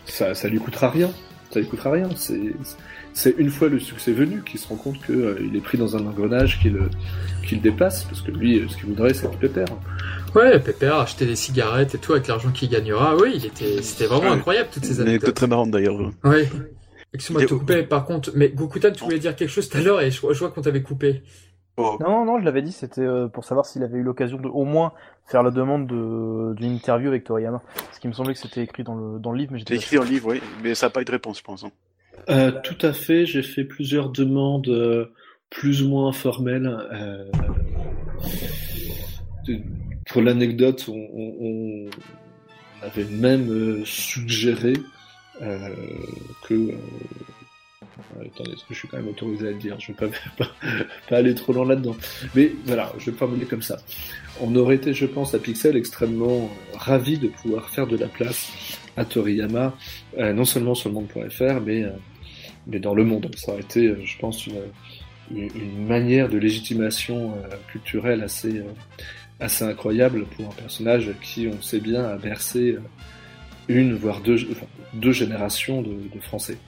ça, 0.06 0.34
ça 0.34 0.48
lui 0.48 0.58
coûtera 0.58 0.90
rien. 0.90 1.10
Ça 1.50 1.60
lui 1.60 1.66
coûtera 1.66 1.92
rien. 1.92 2.08
C'est, 2.16 2.40
c'est 3.12 3.34
une 3.38 3.50
fois 3.50 3.68
le 3.68 3.78
succès 3.78 4.10
venu 4.12 4.42
qu'il 4.42 4.58
se 4.58 4.66
rend 4.66 4.74
compte 4.76 5.00
qu'il 5.06 5.14
euh, 5.14 5.38
il 5.40 5.54
est 5.56 5.60
pris 5.60 5.78
dans 5.78 5.96
un 5.96 6.04
engrenage 6.06 6.58
qui 6.60 6.68
le, 6.68 6.90
qui 7.46 7.54
le 7.54 7.60
dépasse, 7.60 8.04
parce 8.04 8.20
que 8.22 8.32
lui, 8.32 8.58
euh, 8.58 8.66
ce 8.68 8.76
qu'il 8.76 8.86
voudrait, 8.86 9.14
c'est 9.14 9.26
être 9.26 9.38
pépère. 9.38 9.66
Ouais, 10.34 10.58
Pépère, 10.58 10.96
acheter 10.96 11.26
des 11.26 11.36
cigarettes 11.36 11.94
et 11.94 11.98
tout 11.98 12.12
avec 12.12 12.26
l'argent 12.26 12.50
qu'il 12.50 12.68
gagnera. 12.70 13.14
Oui, 13.16 13.34
il 13.36 13.46
était, 13.46 13.82
c'était 13.82 14.06
vraiment 14.06 14.30
Ouais. 14.30 14.36
incroyable 14.36 14.68
toutes 14.72 14.84
ces 14.84 15.00
anecdotes. 15.00 15.34
très 15.34 15.46
marrante 15.46 15.70
d'ailleurs. 15.70 15.96
Ouais. 16.24 16.48
Excuse-moi 17.14 17.42
de 17.42 17.46
te 17.46 17.54
couper, 17.54 17.82
par 17.84 18.04
contre, 18.04 18.32
mais 18.34 18.48
Gokutan, 18.50 18.90
tu 18.92 19.04
voulais 19.04 19.18
dire 19.18 19.34
quelque 19.36 19.48
chose 19.50 19.68
tout 19.68 19.78
à 19.78 19.80
l'heure 19.80 20.00
et 20.00 20.10
je, 20.10 20.20
je 20.20 20.38
vois 20.38 20.50
qu'on 20.50 20.60
t'avait 20.62 20.82
coupé. 20.82 21.22
Oh, 21.76 21.96
Non, 22.00 22.08
non, 22.08 22.24
non, 22.24 22.38
je 22.40 22.44
l'avais 22.44 22.62
dit, 22.62 22.72
c'était 22.72 23.00
euh, 23.00 23.26
pour 23.28 23.44
savoir 23.44 23.66
s'il 23.66 23.82
avait 23.82 23.98
eu 23.98 24.02
l'occasion 24.02 24.36
de 24.38 24.48
au 24.48 24.64
moins 24.64 24.92
faire 25.26 25.42
la 25.42 25.50
demande 25.50 25.86
de- 25.86 26.54
d'une 26.54 26.72
interview 26.74 27.08
avec 27.08 27.24
Toriyama. 27.24 27.62
Parce 27.74 27.98
qu'il 27.98 28.08
me 28.10 28.14
semblait 28.14 28.34
que 28.34 28.38
c'était 28.40 28.62
écrit 28.62 28.84
dans 28.84 28.94
le, 28.94 29.18
dans 29.18 29.32
le 29.32 29.38
livre, 29.38 29.52
mais 29.52 29.58
j'étais 29.58 29.76
écrit 29.76 29.96
dans 29.96 30.02
le 30.04 30.08
livre, 30.10 30.28
oui, 30.28 30.40
mais 30.62 30.74
ça 30.74 30.86
n'a 30.86 30.90
pas 30.90 31.02
eu 31.02 31.04
de 31.04 31.10
réponse, 31.10 31.38
je 31.38 31.42
pense. 31.44 31.64
hein. 31.64 31.70
Euh, 32.30 32.52
tout 32.62 32.78
à 32.86 32.92
fait, 32.92 33.26
j'ai 33.26 33.42
fait 33.42 33.64
plusieurs 33.64 34.08
demandes 34.10 34.68
euh, 34.68 35.06
plus 35.50 35.82
ou 35.82 35.88
moins 35.88 36.12
formelles. 36.12 36.66
euh, 36.92 37.24
de- 39.46 39.60
pour 40.06 40.22
l'anecdote, 40.22 40.86
on, 40.88 40.92
on- 40.94 41.34
on 41.40 42.86
avait 42.86 43.04
même 43.04 43.84
suggéré 43.84 44.74
euh, 45.42 45.74
que... 46.48 46.54
euh, 46.54 48.24
attendez, 48.26 48.52
est-ce 48.52 48.64
que 48.64 48.74
je 48.74 48.78
suis 48.78 48.88
quand 48.88 48.96
même 48.96 49.08
autorisé 49.08 49.48
à 49.48 49.50
le 49.50 49.58
dire 49.58 49.78
Je 49.78 49.92
ne 49.92 49.96
vais 49.96 50.12
pas, 51.08 51.16
aller 51.16 51.34
trop 51.34 51.52
loin 51.52 51.66
là-dedans. 51.66 51.96
Mais 52.34 52.52
voilà, 52.64 52.92
je 52.98 53.06
vais 53.06 53.12
le 53.12 53.16
formuler 53.16 53.46
comme 53.46 53.62
ça. 53.62 53.78
On 54.40 54.54
aurait 54.56 54.76
été, 54.76 54.92
je 54.94 55.06
pense, 55.06 55.34
à 55.34 55.38
Pixel 55.38 55.76
extrêmement 55.76 56.44
euh, 56.44 56.76
ravis 56.76 57.18
de 57.18 57.28
pouvoir 57.28 57.68
faire 57.70 57.86
de 57.86 57.96
la 57.96 58.08
place 58.08 58.52
à 58.96 59.04
Toriyama, 59.04 59.74
euh, 60.18 60.32
non 60.32 60.44
seulement 60.44 60.74
sur 60.74 60.88
le 60.88 60.94
monde.fr, 60.94 61.60
mais, 61.64 61.84
euh, 61.84 61.90
mais 62.66 62.78
dans 62.78 62.94
le 62.94 63.04
monde. 63.04 63.30
Ça 63.36 63.52
aurait 63.52 63.62
été, 63.62 63.94
je 64.04 64.18
pense, 64.18 64.46
une, 64.46 65.86
manière 65.86 66.28
de 66.28 66.36
légitimation 66.36 67.32
culturelle 67.72 68.22
assez, 68.22 68.62
incroyable 69.64 70.26
pour 70.26 70.46
un 70.46 70.52
personnage 70.52 71.10
qui, 71.22 71.48
on 71.48 71.62
sait 71.62 71.80
bien, 71.80 72.04
a 72.04 72.16
bercé 72.16 72.76
une, 73.68 73.94
voire 73.94 74.20
deux, 74.20 74.36
enfin, 74.50 74.66
deux 74.94 75.12
générations 75.12 75.82
de, 75.82 75.94
de 76.14 76.20
Français. 76.20 76.58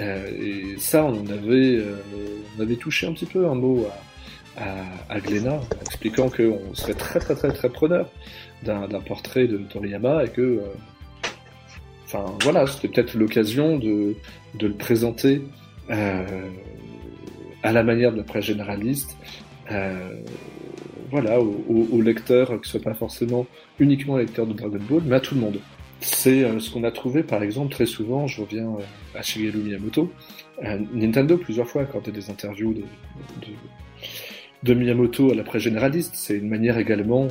Euh, 0.00 0.30
et 0.30 0.78
ça, 0.78 1.04
on 1.04 1.20
en 1.20 1.26
avait, 1.26 1.76
euh, 1.76 1.96
on 2.56 2.62
avait 2.62 2.76
touché 2.76 3.06
un 3.06 3.12
petit 3.12 3.26
peu 3.26 3.46
un 3.48 3.54
mot 3.54 3.86
à, 4.56 4.62
à, 4.62 5.16
à 5.16 5.20
Glénat, 5.20 5.60
expliquant 5.82 6.28
qu'on 6.30 6.74
serait 6.74 6.94
très 6.94 7.18
très 7.18 7.34
très 7.34 7.52
très 7.52 7.68
preneur 7.68 8.10
d'un 8.62 9.00
portrait 9.00 9.46
de 9.46 9.58
Toriyama 9.58 10.24
et 10.24 10.28
que, 10.28 10.40
euh, 10.40 10.60
enfin 12.04 12.24
voilà, 12.42 12.66
c'était 12.66 12.88
peut-être 12.88 13.14
l'occasion 13.14 13.78
de, 13.78 14.16
de 14.54 14.66
le 14.66 14.74
présenter 14.74 15.42
euh, 15.90 16.24
à 17.62 17.72
la 17.72 17.82
manière 17.82 18.12
de 18.12 18.18
la 18.18 18.24
presse 18.24 18.46
généraliste, 18.46 19.16
euh, 19.70 20.14
voilà, 21.10 21.40
aux, 21.40 21.88
aux 21.92 22.02
lecteurs 22.02 22.48
qui 22.48 22.54
ne 22.60 22.64
soient 22.64 22.80
pas 22.80 22.94
forcément 22.94 23.46
uniquement 23.78 24.16
lecteurs 24.16 24.46
de 24.46 24.52
Dragon 24.52 24.80
Ball, 24.88 25.02
mais 25.06 25.16
à 25.16 25.20
tout 25.20 25.34
le 25.34 25.40
monde. 25.40 25.58
C'est 26.00 26.44
euh, 26.44 26.60
ce 26.60 26.70
qu'on 26.70 26.84
a 26.84 26.90
trouvé, 26.90 27.22
par 27.22 27.42
exemple, 27.42 27.72
très 27.72 27.86
souvent, 27.86 28.26
je 28.26 28.40
reviens 28.40 28.68
euh, 28.68 29.18
à 29.18 29.22
Shigeru 29.22 29.58
Miyamoto, 29.58 30.12
euh, 30.64 30.78
Nintendo 30.92 31.36
plusieurs 31.36 31.68
fois 31.68 31.82
a 31.82 32.10
des 32.10 32.30
interviews 32.30 32.74
de 34.62 34.74
Miyamoto 34.74 35.30
à 35.30 35.34
la 35.34 35.44
presse 35.44 35.62
généraliste. 35.62 36.14
C'est 36.14 36.36
une 36.36 36.48
manière 36.48 36.78
également 36.78 37.28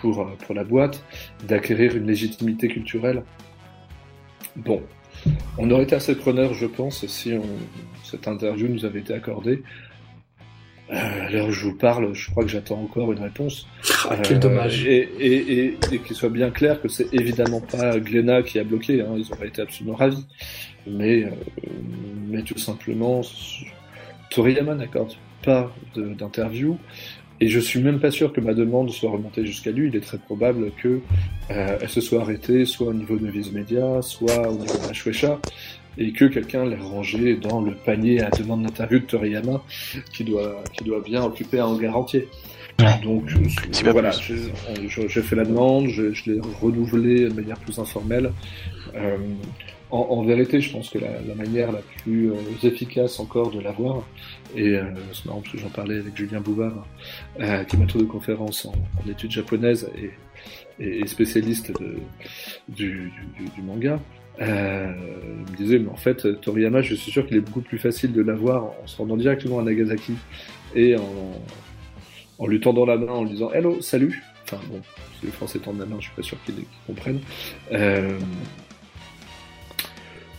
pour, 0.00 0.20
euh, 0.20 0.26
pour 0.44 0.54
la 0.54 0.64
boîte 0.64 1.04
d'acquérir 1.46 1.96
une 1.96 2.06
légitimité 2.06 2.68
culturelle. 2.68 3.22
Bon, 4.56 4.82
on 5.56 5.70
aurait 5.70 5.84
été 5.84 5.94
assez 5.94 6.14
preneur, 6.14 6.52
je 6.54 6.66
pense, 6.66 7.06
si 7.06 7.32
on, 7.32 7.42
cette 8.04 8.28
interview 8.28 8.68
nous 8.68 8.84
avait 8.84 9.00
été 9.00 9.14
accordée. 9.14 9.62
Euh, 10.90 11.26
à 11.26 11.30
l'heure 11.30 11.48
où 11.48 11.52
je 11.52 11.64
vous 11.64 11.74
parle, 11.74 12.14
je 12.14 12.30
crois 12.30 12.44
que 12.44 12.50
j'attends 12.50 12.80
encore 12.80 13.12
une 13.12 13.20
réponse. 13.20 13.66
Ah, 14.08 14.16
quel 14.22 14.38
Euh, 14.38 14.40
dommage. 14.40 14.86
Et, 14.86 15.08
et, 15.18 15.52
et, 15.52 15.78
et 15.92 15.98
qu'il 15.98 16.16
soit 16.16 16.30
bien 16.30 16.50
clair 16.50 16.80
que 16.80 16.88
c'est 16.88 17.12
évidemment 17.12 17.60
pas 17.60 17.98
Glénat 18.00 18.42
qui 18.42 18.58
a 18.58 18.64
bloqué, 18.64 19.02
hein, 19.02 19.14
ils 19.16 19.30
auraient 19.32 19.48
été 19.48 19.60
absolument 19.60 19.96
ravis. 19.96 20.24
Mais, 20.86 21.24
euh, 21.24 21.30
mais 22.26 22.42
tout 22.42 22.58
simplement, 22.58 23.20
Toriyama 24.30 24.74
n'accorde 24.74 25.12
pas 25.42 25.70
d'interview. 25.94 26.78
Et 27.40 27.48
je 27.48 27.60
suis 27.60 27.80
même 27.80 28.00
pas 28.00 28.10
sûr 28.10 28.32
que 28.32 28.40
ma 28.40 28.52
demande 28.52 28.90
soit 28.90 29.10
remontée 29.10 29.46
jusqu'à 29.46 29.70
lui. 29.70 29.88
Il 29.88 29.94
est 29.96 30.00
très 30.00 30.18
probable 30.18 30.72
que 30.82 31.00
euh, 31.50 31.78
elle 31.80 31.88
se 31.88 32.00
soit 32.00 32.22
arrêtée 32.22 32.64
soit 32.64 32.88
au 32.88 32.94
niveau 32.94 33.16
de 33.16 33.28
Viz 33.28 33.52
Media, 33.52 34.02
soit 34.02 34.48
au 34.48 34.56
niveau 34.56 34.76
de 34.76 34.86
la 34.88 34.92
Shueisha, 34.92 35.38
et 35.98 36.12
que 36.12 36.24
quelqu'un 36.26 36.64
l'ait 36.64 36.76
rangé 36.76 37.36
dans 37.36 37.60
le 37.60 37.74
panier 37.74 38.22
à 38.22 38.30
demande 38.30 38.62
d'interview 38.62 39.00
de 39.00 39.04
Toriyama, 39.04 39.62
qui 40.12 40.24
doit, 40.24 40.62
qui 40.72 40.84
doit 40.84 41.00
bien 41.00 41.22
occuper 41.24 41.58
un 41.58 41.66
hangar 41.66 41.96
entier. 41.96 42.28
Ouais. 42.80 42.86
Donc, 43.02 43.28
je, 43.28 43.90
voilà, 43.90 44.12
je- 44.12 45.20
fait 45.20 45.34
la 45.36 45.44
demande, 45.44 45.88
je, 45.88 46.12
je 46.12 46.30
l'ai 46.30 46.40
renouvelée 46.60 47.28
de 47.28 47.34
manière 47.34 47.58
plus 47.58 47.78
informelle. 47.80 48.30
Euh, 48.94 49.16
en, 49.90 49.98
en 49.98 50.22
vérité, 50.22 50.60
je 50.60 50.70
pense 50.70 50.90
que 50.90 50.98
la, 50.98 51.20
la 51.26 51.34
manière 51.34 51.72
la 51.72 51.80
plus 52.02 52.30
euh, 52.30 52.34
efficace 52.62 53.18
encore 53.18 53.50
de 53.50 53.60
l'avoir, 53.60 54.06
et 54.54 54.76
euh, 54.76 54.84
c'est 55.12 55.24
marrant 55.26 55.40
parce 55.40 55.52
que 55.54 55.58
j'en 55.58 55.70
parlais 55.70 55.96
avec 55.98 56.14
Julien 56.16 56.40
Bouvard, 56.40 56.86
euh, 57.40 57.64
qui 57.64 57.74
est 57.74 57.78
maître 57.78 57.98
de 57.98 58.04
conférence 58.04 58.66
en, 58.66 58.72
en 59.04 59.10
études 59.10 59.30
japonaises 59.32 59.90
et, 59.96 60.10
et, 60.84 61.00
et 61.00 61.06
spécialiste 61.06 61.72
de, 61.80 61.96
du, 62.68 63.10
du, 63.38 63.44
du 63.56 63.62
manga, 63.62 63.98
euh, 64.40 64.92
il 65.46 65.52
me 65.52 65.56
disait, 65.56 65.78
mais 65.78 65.88
en 65.90 65.96
fait, 65.96 66.40
Toriyama, 66.40 66.82
je 66.82 66.94
suis 66.94 67.10
sûr 67.10 67.26
qu'il 67.26 67.36
est 67.36 67.40
beaucoup 67.40 67.60
plus 67.60 67.78
facile 67.78 68.12
de 68.12 68.22
l'avoir 68.22 68.64
en 68.82 68.86
se 68.86 68.96
rendant 68.96 69.16
directement 69.16 69.58
à 69.58 69.62
Nagasaki 69.62 70.14
et 70.74 70.96
en, 70.96 71.42
en 72.38 72.46
lui 72.46 72.60
tendant 72.60 72.86
la 72.86 72.96
main, 72.96 73.12
en 73.12 73.24
lui 73.24 73.30
disant 73.32 73.50
Hello, 73.52 73.80
salut. 73.80 74.22
Enfin 74.44 74.62
bon, 74.70 74.80
si 75.20 75.26
les 75.26 75.32
Français 75.32 75.58
tendent 75.58 75.78
la 75.78 75.86
main, 75.86 75.96
je 75.98 76.04
suis 76.06 76.14
pas 76.16 76.22
sûr 76.22 76.36
qu'ils 76.44 76.54
comprennent. 76.86 77.20
Euh, 77.72 78.18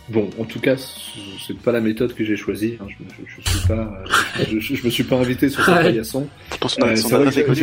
Bon, 0.08 0.28
en 0.40 0.44
tout 0.44 0.58
cas, 0.58 0.74
c'est 0.76 1.56
pas 1.58 1.70
la 1.70 1.80
méthode 1.80 2.14
que 2.14 2.24
j'ai 2.24 2.36
choisie. 2.36 2.76
hein. 2.80 2.86
Je, 2.88 2.96
je, 3.28 3.40
je 3.42 3.48
suis 3.58 3.68
pas, 3.68 4.02
euh, 4.40 4.44
je, 4.50 4.74
je- 4.74 4.84
me 4.84 4.90
suis 4.90 5.04
pas 5.04 5.14
invité 5.16 5.48
sur 5.48 5.64
ce 5.64 5.70
paillasson. 5.84 6.26
Je 6.52 6.56
pense 6.58 6.78
a 6.80 6.86
Euh, 6.86 6.96
c'est 6.96 7.14
vrai 7.14 7.26
que 7.26 7.60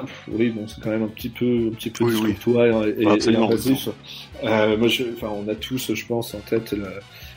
pff, 0.00 0.28
oui, 0.30 0.50
bon, 0.50 0.66
c'est 0.68 0.80
quand 0.82 0.90
même 0.90 1.02
un 1.02 1.08
petit 1.08 1.28
peu, 1.28 1.68
un 1.72 1.74
petit 1.74 1.90
peu 1.90 2.04
Oui, 2.04 2.14
oui. 2.22 2.30
et, 2.86 3.02
et, 3.02 3.06
Ah, 3.06 3.12
absolument, 3.12 3.50
et. 3.50 3.56
Euh, 4.44 4.76
moi, 4.76 4.88
je, 4.88 5.04
enfin, 5.16 5.28
on 5.34 5.48
a 5.48 5.54
tous, 5.54 5.94
je 5.94 6.06
pense, 6.06 6.34
en 6.34 6.38
tête 6.40 6.72
la- 6.72 6.88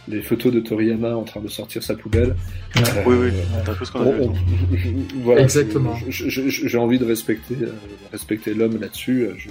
les 0.08 0.22
photos 0.22 0.54
de 0.54 0.60
Toriyama 0.60 1.16
en 1.16 1.24
train 1.24 1.42
de 1.42 1.48
sortir 1.48 1.82
sa 1.82 1.96
poubelle. 1.96 2.36
Euh, 2.78 2.82
Oui, 3.08 3.16
oui, 3.20 3.30
c'est 3.64 3.70
un 3.72 3.74
peu 3.74 3.86
ce 3.86 3.92
qu'on 3.92 4.02
a 4.02 4.06
on- 4.06 4.12
vu. 4.32 4.96
on- 5.18 5.22
voilà, 5.24 5.42
Exactement. 5.42 5.96
J'ai 6.10 6.78
envie 6.78 7.00
de 7.00 7.06
respecter, 7.06 7.56
euh, 7.62 7.72
respecter 8.12 8.54
l'homme 8.54 8.80
là-dessus. 8.80 9.24
euh, 9.24 9.34
je- 9.38 9.50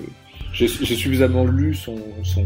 J'ai 0.52 0.68
suffisamment 0.68 1.44
lu 1.44 1.74
son, 1.74 1.96
son, 2.22 2.44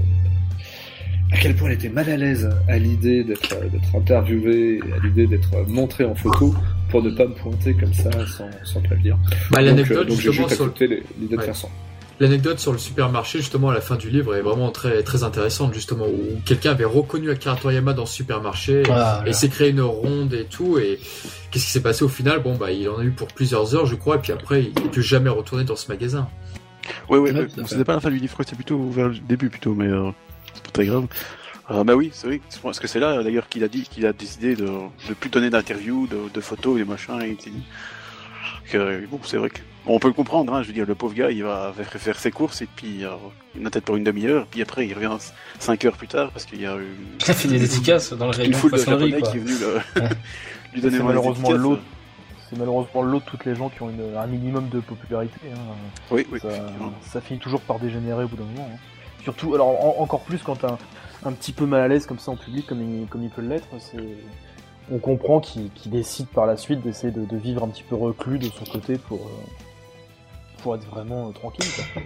à 1.31 1.37
quel 1.37 1.55
point 1.55 1.69
il 1.71 1.75
était 1.75 1.91
mal 1.91 2.09
à 2.09 2.17
l'aise 2.17 2.49
à 2.69 2.79
l'idée 2.79 3.23
d'être 3.25 3.53
euh, 3.53 3.69
d'être 3.69 3.95
interviewé, 3.95 4.77
et 4.79 4.93
à 4.95 5.05
l'idée 5.05 5.27
d'être 5.27 5.53
euh, 5.55 5.65
montré 5.67 6.05
en 6.07 6.15
photo 6.15 6.55
pour 6.91 7.03
ne 7.03 7.11
pas 7.11 7.27
me 7.27 7.35
pointer 7.35 7.75
comme 7.75 7.93
ça 7.95 8.11
sans, 8.27 8.49
sans 8.65 8.81
prévenir. 8.81 9.17
Bah, 9.51 9.59
Donc, 9.59 9.67
l'anecdote, 9.67 9.99
euh, 9.99 10.05
donc 10.05 10.17
j'ai 10.21 10.33
justement, 10.33 10.49
juste 10.49 10.57
sur 10.57 10.67
le- 10.67 11.03
de 11.37 11.41
faire 11.43 11.57
ça. 11.57 11.69
l'anecdote 12.21 12.59
sur 12.59 12.73
le 12.73 12.79
supermarché 12.79 13.39
justement 13.39 13.71
à 13.71 13.75
la 13.75 13.81
fin 13.81 13.97
du 13.97 14.11
livre 14.11 14.35
est 14.35 14.41
vraiment 14.43 14.71
très 14.71 15.03
très 15.05 15.23
intéressante 15.23 15.73
justement 15.75 16.07
où 16.07 16.41
quelqu'un 16.45 16.73
avait 16.73 16.85
reconnu 16.85 17.31
Akira 17.31 17.55
Toriyama 17.57 17.93
dans 17.93 18.07
ce 18.07 18.15
supermarché 18.15 18.83
Ah, 18.91 19.23
et 19.25 19.29
là. 19.29 19.33
s'est 19.33 19.49
créé 19.49 19.71
une 19.71 19.81
ronde 19.83 20.35
et 20.35 20.45
tout 20.45 20.79
et 20.79 20.99
qu'est-ce 21.51 21.67
qui 21.67 21.71
s'est 21.71 21.83
passé 21.83 22.05
au 22.05 22.09
final? 22.09 22.43
Bon 22.43 22.57
bah 22.57 22.73
il 22.73 22.89
en 22.89 22.99
a 22.99 23.05
eu 23.05 23.11
pour 23.11 23.29
plusieurs 23.29 23.75
heures 23.77 23.87
je 23.87 23.95
crois 23.95 24.17
et 24.17 24.19
puis 24.19 24.33
après 24.33 24.65
il 24.65 24.83
n'est 24.83 24.91
plus 24.91 25.03
jamais 25.03 25.31
retourné 25.31 25.65
dans 25.65 25.77
ce 25.77 25.89
magasin. 25.93 26.29
Ouais, 27.09 27.19
ouais, 27.19 27.31
Ouais, 27.31 27.33
mais 27.33 27.47
tout 27.49 27.61
à 27.61 27.65
fait. 27.65 27.71
c'était 27.71 27.85
pas 27.85 27.95
la 27.95 28.01
fin 28.01 28.11
du 28.11 28.17
livre, 28.19 28.35
c'était 28.39 28.57
plutôt 28.57 28.83
vers 28.89 29.09
le 29.09 29.15
début 29.19 29.51
plutôt, 29.51 29.75
mais 29.75 29.87
euh, 29.87 30.11
c'est 30.55 30.63
pas 30.65 30.71
très 30.73 30.87
grave. 30.87 31.05
Euh, 31.71 31.85
bah 31.85 31.95
oui, 31.95 32.11
c'est 32.13 32.27
vrai. 32.27 32.41
Je 32.51 32.59
pense 32.59 32.79
que 32.81 32.87
c'est 32.87 33.01
là 33.01 33.23
d'ailleurs 33.23 33.49
qu'il 33.49 33.63
a 33.65 33.69
dit 33.69 33.83
qu'il 33.83 34.07
a 34.07 34.13
décidé 34.13 34.57
de 34.57 34.67
de 34.67 35.15
plus 35.15 35.29
donner 35.31 35.51
d'interviews, 35.51 36.07
de, 36.07 36.29
de 36.33 36.41
photos 36.41 36.81
et 36.81 36.85
machin. 36.85 37.21
Et 37.21 37.31
il 37.31 37.41
s'est 37.41 37.51
dit 37.51 37.63
que 38.71 39.05
bon, 39.07 39.21
c'est 39.23 39.37
vrai 39.37 39.51
que 39.51 39.59
bon, 39.85 39.97
on 39.97 39.99
peut 39.99 40.09
le 40.09 40.15
comprendre. 40.15 40.55
Hein, 40.55 40.63
je 40.63 40.69
veux 40.69 40.73
dire, 40.73 40.87
le 40.87 40.95
pauvre 40.95 41.15
gars, 41.15 41.31
il 41.31 41.43
va 41.45 41.73
faire, 41.77 41.89
faire 42.01 42.19
ses 42.19 42.31
courses 42.31 42.63
et 42.63 42.69
puis 42.75 43.05
euh, 43.05 43.11
il 43.55 43.63
en 43.63 43.67
a 43.67 43.71
peut-être 43.71 43.85
pour 43.85 43.97
une 43.97 44.05
demi-heure, 44.05 44.47
puis 44.51 44.63
après 44.63 44.87
il 44.87 44.95
revient 44.95 45.15
cinq 45.59 45.85
heures 45.85 45.97
plus 45.97 46.09
tard 46.09 46.31
parce 46.31 46.47
qu'il 46.47 46.61
y 46.63 46.67
a 46.67 46.75
une, 46.75 46.85
Il 47.27 47.31
a 47.31 47.35
fait 47.35 47.49
des 47.49 47.59
dédicaces 47.59 48.13
dans 48.15 48.31
le 48.31 48.45
une 48.47 48.55
foule 48.55 48.73
de 48.73 48.79
japonais 48.79 49.21
quoi. 49.21 49.31
qui 49.31 49.37
est 49.37 49.41
venue 49.41 49.59
le- 49.61 50.03
lui 50.73 50.81
donner 50.81 50.97
C'est 50.97 51.03
des 51.03 51.05
malheureusement 51.05 51.51
l'autre. 51.53 51.83
C'est 52.49 52.59
malheureusement 52.59 53.03
l'autre 53.03 53.27
de 53.27 53.31
toutes 53.31 53.45
les 53.45 53.55
gens 53.55 53.69
qui 53.69 53.83
ont 53.83 53.91
une- 53.91 54.17
un 54.17 54.27
minimum 54.27 54.71
de 54.71 54.81
popularité. 54.81 55.39
hein. 55.55 55.59
Oui, 56.11 56.27
oui. 56.33 56.39
ça, 56.41 56.49
ça 57.03 57.21
finit 57.21 57.39
toujours 57.39 57.61
par 57.61 57.79
dégénérer 57.79 58.25
au 58.25 58.29
bout 58.29 58.37
d'un 58.37 58.45
moment. 58.45 58.71
hein. 58.73 58.79
Surtout, 59.23 59.55
alors 59.55 59.69
en- 59.85 60.03
encore 60.03 60.21
plus 60.23 60.39
quand 60.43 60.65
un, 60.65 60.79
un 61.25 61.33
petit 61.33 61.53
peu 61.53 61.67
mal 61.67 61.81
à 61.81 61.89
l'aise 61.89 62.07
comme 62.07 62.19
ça 62.19 62.31
en 62.31 62.37
public, 62.37 62.67
comme 62.67 62.83
il, 62.83 63.07
comme 63.07 63.23
il 63.23 63.31
peut 63.31 63.43
l'être, 63.43 63.69
c'est... 63.79 63.99
on 64.91 64.99
comprend 64.99 65.41
qu'il 65.41 65.71
décide 65.87 66.27
par 66.29 66.47
la 66.47 66.57
suite 66.57 66.81
d'essayer 66.83 67.13
de, 67.13 67.25
de 67.25 67.37
vivre 67.37 67.63
un 67.65 67.69
petit 67.69 67.83
peu 67.83 67.95
reclus 67.95 68.39
de 68.39 68.49
son 68.49 68.65
côté 68.71 68.97
pour, 68.97 69.19
euh, 69.19 70.63
pour 70.63 70.75
être 70.77 70.87
vraiment 70.89 71.29
euh, 71.29 71.33
tranquille. 71.33 71.67
Quoi. 71.75 72.03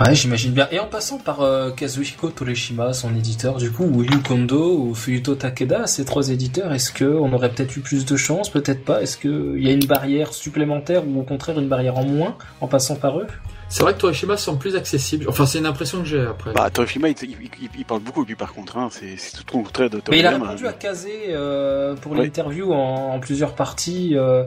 Ouais, 0.00 0.14
j'imagine 0.14 0.52
bien. 0.52 0.66
Et 0.72 0.80
en 0.80 0.86
passant 0.86 1.18
par 1.18 1.42
euh, 1.42 1.70
Kazuhiko 1.70 2.28
Torishima, 2.30 2.92
son 2.92 3.14
éditeur, 3.14 3.58
du 3.58 3.70
coup, 3.70 3.84
ou 3.84 4.02
Yu 4.02 4.20
Kondo, 4.22 4.76
ou 4.76 4.92
Fuyuto 4.92 5.36
Takeda, 5.36 5.86
ces 5.86 6.04
trois 6.04 6.30
éditeurs, 6.30 6.72
est-ce 6.72 6.90
que 6.90 7.04
on 7.04 7.32
aurait 7.32 7.50
peut-être 7.50 7.76
eu 7.76 7.80
plus 7.80 8.04
de 8.04 8.16
chance, 8.16 8.50
peut-être 8.50 8.84
pas 8.84 9.02
Est-ce 9.02 9.16
qu'il 9.16 9.62
y 9.62 9.68
a 9.68 9.72
une 9.72 9.86
barrière 9.86 10.32
supplémentaire 10.32 11.06
ou 11.06 11.20
au 11.20 11.22
contraire 11.22 11.60
une 11.60 11.68
barrière 11.68 11.96
en 11.96 12.04
moins 12.04 12.36
en 12.60 12.66
passant 12.66 12.96
par 12.96 13.20
eux? 13.20 13.28
C'est 13.74 13.82
vrai 13.82 13.92
que 13.94 13.98
Torishima 13.98 14.36
semble 14.36 14.60
plus 14.60 14.76
accessible. 14.76 15.26
Enfin 15.28 15.46
c'est 15.46 15.58
une 15.58 15.66
impression 15.66 15.98
que 15.98 16.04
j'ai 16.04 16.20
après. 16.20 16.52
Bah, 16.52 16.70
Torishima, 16.70 17.08
il, 17.08 17.16
il, 17.22 17.30
il- 17.60 17.68
il 17.76 17.84
parle 17.84 18.02
beaucoup, 18.02 18.24
lui, 18.24 18.36
par 18.36 18.52
contre. 18.52 18.78
Hein, 18.78 18.88
c'est 18.92 19.16
tout 19.44 19.58
le 19.58 19.64
contraire 19.64 19.90
de 19.90 20.00
Mais 20.12 20.20
il 20.20 20.26
a 20.26 20.30
répondu 20.30 20.64
à 20.68 20.72
Kazé 20.72 21.10
euh, 21.30 21.96
pour 21.96 22.12
Oui. 22.12 22.18
l'interview 22.22 22.72
en, 22.72 23.14
en 23.14 23.18
plusieurs 23.18 23.56
parties 23.56 24.12
euh, 24.14 24.44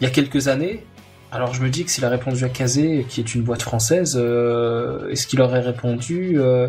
il 0.00 0.04
y 0.04 0.06
a 0.08 0.10
quelques 0.10 0.48
années. 0.48 0.84
Alors 1.30 1.54
je 1.54 1.62
me 1.62 1.68
dis 1.68 1.84
que 1.84 1.90
s'il 1.92 2.04
a 2.04 2.08
répondu 2.08 2.42
à 2.44 2.48
Kazé, 2.48 3.06
qui 3.08 3.20
est 3.20 3.34
une 3.36 3.42
boîte 3.42 3.62
française, 3.62 4.16
euh, 4.20 5.08
est-ce 5.10 5.28
qu'il 5.28 5.40
aurait 5.40 5.60
répondu 5.60 6.34
euh, 6.40 6.66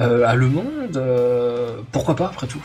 euh, 0.00 0.24
à 0.26 0.34
Le 0.36 0.48
Monde 0.48 0.96
Euh, 0.96 1.76
Pourquoi 1.92 2.16
pas 2.16 2.26
après 2.26 2.46
tout? 2.46 2.64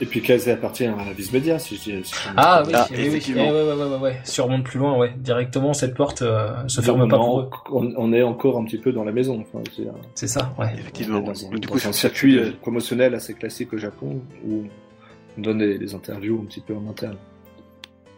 Et 0.00 0.04
puis 0.06 0.20
Kazé 0.20 0.50
appartient 0.52 0.84
à 0.84 0.94
Viz 1.16 1.32
Media, 1.32 1.58
si 1.58 1.76
je 1.76 1.80
dis. 1.82 2.04
si 2.04 2.14
je 2.14 2.28
me 2.28 2.34
Ah 2.36 2.62
oui. 2.66 2.72
Ah, 2.74 2.86
oui, 2.90 2.96
oui. 2.98 3.06
effectivement. 3.06 3.44
Eh, 3.46 3.50
ouais, 3.50 3.62
ouais, 3.62 3.72
ouais, 3.72 3.84
ouais, 3.86 3.96
ouais. 3.98 4.20
Si 4.24 4.40
on 4.42 4.44
remonte 4.44 4.64
plus 4.64 4.78
loin, 4.78 4.94
ouais. 4.98 5.14
Directement, 5.16 5.72
cette 5.72 5.94
porte 5.94 6.20
euh, 6.20 6.68
se 6.68 6.82
ferme 6.82 7.08
pas 7.08 7.16
pour 7.16 7.34
en- 7.36 7.40
eux. 7.42 7.48
on, 7.70 7.92
on 7.96 8.12
est 8.12 8.22
encore 8.22 8.58
un 8.58 8.64
petit 8.64 8.76
peu 8.78 8.92
dans 8.92 9.04
la 9.04 9.12
maison. 9.12 9.40
Enfin, 9.40 9.62
C'est 10.14 10.26
ça, 10.28 10.52
ouais. 10.58 10.74
Effectivement. 10.78 11.20
dans, 11.20 11.32
du 11.32 11.66
coup, 11.66 11.76
un 11.76 11.80
c'est 11.80 11.92
circuit 11.94 12.38
euh, 12.38 12.52
promotionnel 12.60 13.14
assez 13.14 13.32
classique 13.32 13.72
au 13.72 13.78
Japon 13.78 14.20
où 14.46 14.64
on 15.38 15.40
donne 15.40 15.58
des, 15.58 15.78
des 15.78 15.94
interviews 15.94 16.40
un 16.42 16.46
petit 16.46 16.60
peu 16.60 16.74
en 16.74 16.90
interne. 16.90 17.16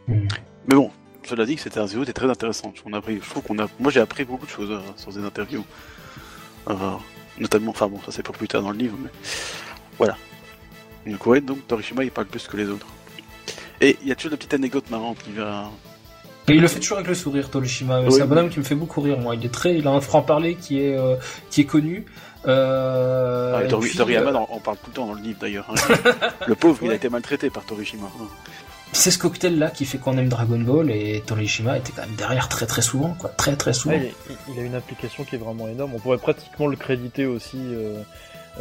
Mais 0.09 0.75
bon, 0.75 0.91
cela 1.25 1.45
dit 1.47 1.55
que 1.57 1.61
cette 1.61 1.77
interview 1.77 2.03
était 2.03 2.13
très 2.13 2.29
intéressante. 2.31 2.75
On 2.87 2.93
a 2.93 2.99
appris, 2.99 3.21
je 3.23 3.29
trouve 3.31 3.43
qu'on 3.43 3.59
a, 3.59 3.67
moi 3.79 3.91
j'ai 3.93 4.01
appris 4.01 4.25
beaucoup 4.25 4.47
de 4.47 4.51
choses 4.51 4.71
euh, 4.71 4.81
sur 4.97 5.13
ces 5.13 5.21
interviews. 5.25 5.65
Euh, 6.71 6.75
notamment, 7.39 7.71
enfin 7.71 7.87
bon, 7.89 7.99
ça 8.05 8.11
c'est 8.13 8.23
pour 8.23 8.35
plus 8.35 8.49
tard 8.49 8.63
dans 8.63 8.71
le 8.71 8.79
livre, 8.79 8.97
mais 9.03 9.11
voilà. 9.99 10.17
Donc 11.11 11.27
ouais, 11.27 11.41
donc 11.41 11.67
Torishima 11.67 12.05
il 12.05 12.11
parle 12.11 12.27
plus 12.27 12.47
que 12.47 12.57
les 12.57 12.69
autres. 12.69 12.87
Et 13.81 13.97
il 14.03 14.09
y 14.09 14.13
a 14.13 14.15
toujours 14.15 14.31
des 14.33 14.37
petites 14.37 14.55
anecdotes 14.55 14.91
marrantes 14.91 15.19
qui 15.25 15.33
va. 15.33 15.71
Et 16.49 16.53
il 16.55 16.61
le 16.61 16.69
fait 16.69 16.81
toujours 16.81 16.97
avec 16.99 17.09
le 17.09 17.15
sourire, 17.15 17.51
Torishima. 17.51 18.01
Oui. 18.01 18.11
C'est 18.13 18.23
un 18.23 18.27
bonhomme 18.27 18.49
qui 18.49 18.59
me 18.59 18.65
fait 18.65 18.75
beaucoup 18.75 19.01
rire, 19.03 19.19
moi. 19.19 19.35
Il 19.35 19.45
est 19.45 19.51
très, 19.53 19.77
il 19.77 19.87
a 19.87 19.91
un 19.91 20.01
franc-parler 20.01 20.55
qui 20.55 20.81
est, 20.81 20.97
euh, 20.97 21.17
qui 21.51 21.61
est 21.61 21.65
connu. 21.67 22.07
Euh, 22.47 23.55
Ah, 23.59 23.67
Tori- 23.69 23.89
puis, 23.89 23.99
Toriyama, 23.99 24.31
euh, 24.31 24.45
on 24.51 24.59
parle 24.59 24.77
tout 24.79 24.89
le 24.91 24.93
temps 24.95 25.07
dans 25.07 25.15
le 25.15 25.21
livre 25.23 25.39
d'ailleurs. 25.41 25.67
hein. 25.71 25.75
le 26.47 26.55
pauvre, 26.55 26.79
il 26.85 26.91
a 26.91 26.95
été 26.95 27.09
maltraité 27.09 27.51
par 27.51 27.65
Torishima. 27.65 28.07
c'est 28.93 29.11
ce 29.11 29.19
cocktail-là 29.19 29.71
qui 29.71 29.85
fait 29.85 29.99
qu'on 29.99 30.17
aime 30.17 30.29
Dragon 30.29 30.59
Ball 30.59 30.91
et 30.91 31.23
Torishima 31.27 31.77
était 31.79 31.93
quand 31.95 32.03
même 32.07 32.15
derrière 32.17 32.49
très 32.49 32.67
très 32.67 32.81
souvent, 32.83 33.15
quoi. 33.19 33.29
Très 33.31 33.55
très 33.57 33.75
souvent. 33.75 33.95
Ouais, 33.97 34.13
il, 34.49 34.55
il 34.55 34.61
a 34.61 34.63
une 34.63 34.75
implication 34.75 35.25
qui 35.25 35.35
est 35.35 35.39
vraiment 35.39 35.69
énorme. 35.69 35.93
On 35.95 35.99
pourrait 35.99 36.19
pratiquement 36.19 36.67
le 36.67 36.77
créditer 36.77 37.27
aussi 37.27 37.59
euh, 37.59 38.01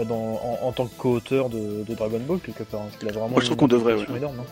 dans, 0.08 0.14
en, 0.16 0.60
en 0.68 0.72
tant 0.72 0.86
que 0.86 0.96
co-auteur 0.98 1.50
de, 1.50 1.84
de 1.88 1.94
Dragon 1.96 2.20
Ball 2.28 2.40
quelque 2.40 2.64
part. 2.64 2.82
hein, 2.82 2.86
parce 2.90 2.98
qu'il 3.00 3.10
a 3.10 3.12
vraiment 3.12 3.30
Moi, 3.30 3.42
je 3.42 3.46
trouve 3.46 3.56
une 3.56 3.60
qu'on 3.60 3.68
devrait, 3.68 3.94
ouais. 3.94 4.18
énorme. 4.18 4.36
hein. 4.40 4.46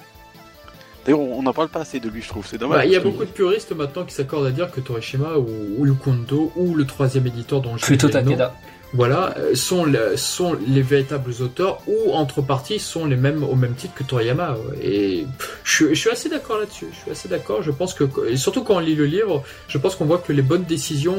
D'ailleurs, 1.05 1.19
on 1.19 1.43
n'en 1.43 1.53
parle 1.53 1.69
pas 1.69 1.81
assez 1.81 1.99
de 1.99 2.09
lui, 2.09 2.21
je 2.23 2.29
trouve. 2.29 2.47
C'est 2.47 2.57
dommage. 2.57 2.79
Bah, 2.79 2.85
il 2.85 2.91
y 2.91 2.95
a 2.95 2.99
que- 2.99 3.03
beaucoup 3.03 3.25
de 3.25 3.29
puristes 3.29 3.71
maintenant 3.73 4.03
qui 4.05 4.13
s'accordent 4.15 4.47
à 4.47 4.51
dire 4.51 4.71
que 4.71 4.79
Torishima 4.81 5.37
ou, 5.37 5.47
ou 5.77 5.85
Yukondo 5.85 6.51
ou 6.55 6.73
le 6.73 6.85
troisième 6.85 7.27
éditeur 7.27 7.61
dont 7.61 7.77
je 7.77 7.85
Plutôt 7.85 8.09
Takeda. 8.09 8.55
voilà, 8.91 9.35
euh, 9.37 9.53
sont, 9.53 9.85
le- 9.85 10.17
sont 10.17 10.57
les 10.67 10.81
véritables 10.81 11.31
auteurs 11.41 11.77
ou 11.85 12.11
entre 12.13 12.41
parties 12.41 12.79
sont 12.79 13.05
les 13.05 13.17
mêmes 13.17 13.43
au 13.43 13.53
même 13.53 13.75
titre 13.75 13.93
que 13.93 14.01
Toriyama. 14.03 14.53
ouais. 14.53 14.79
Et 14.83 15.27
je, 15.63 15.89
je 15.89 15.93
suis 15.93 16.09
assez 16.09 16.27
d'accord 16.27 16.57
là-dessus. 16.57 16.87
Je 16.91 16.97
suis 17.03 17.11
assez 17.11 17.27
d'accord. 17.29 17.61
Je 17.61 17.69
pense 17.69 17.93
que 17.93 18.05
et 18.27 18.35
surtout 18.35 18.63
quand 18.63 18.77
on 18.77 18.79
lit 18.79 18.95
le 18.95 19.05
livre, 19.05 19.43
je 19.67 19.77
pense 19.77 19.93
qu'on 19.95 20.05
voit 20.05 20.17
que 20.17 20.33
les 20.33 20.41
bonnes 20.41 20.63
décisions, 20.63 21.17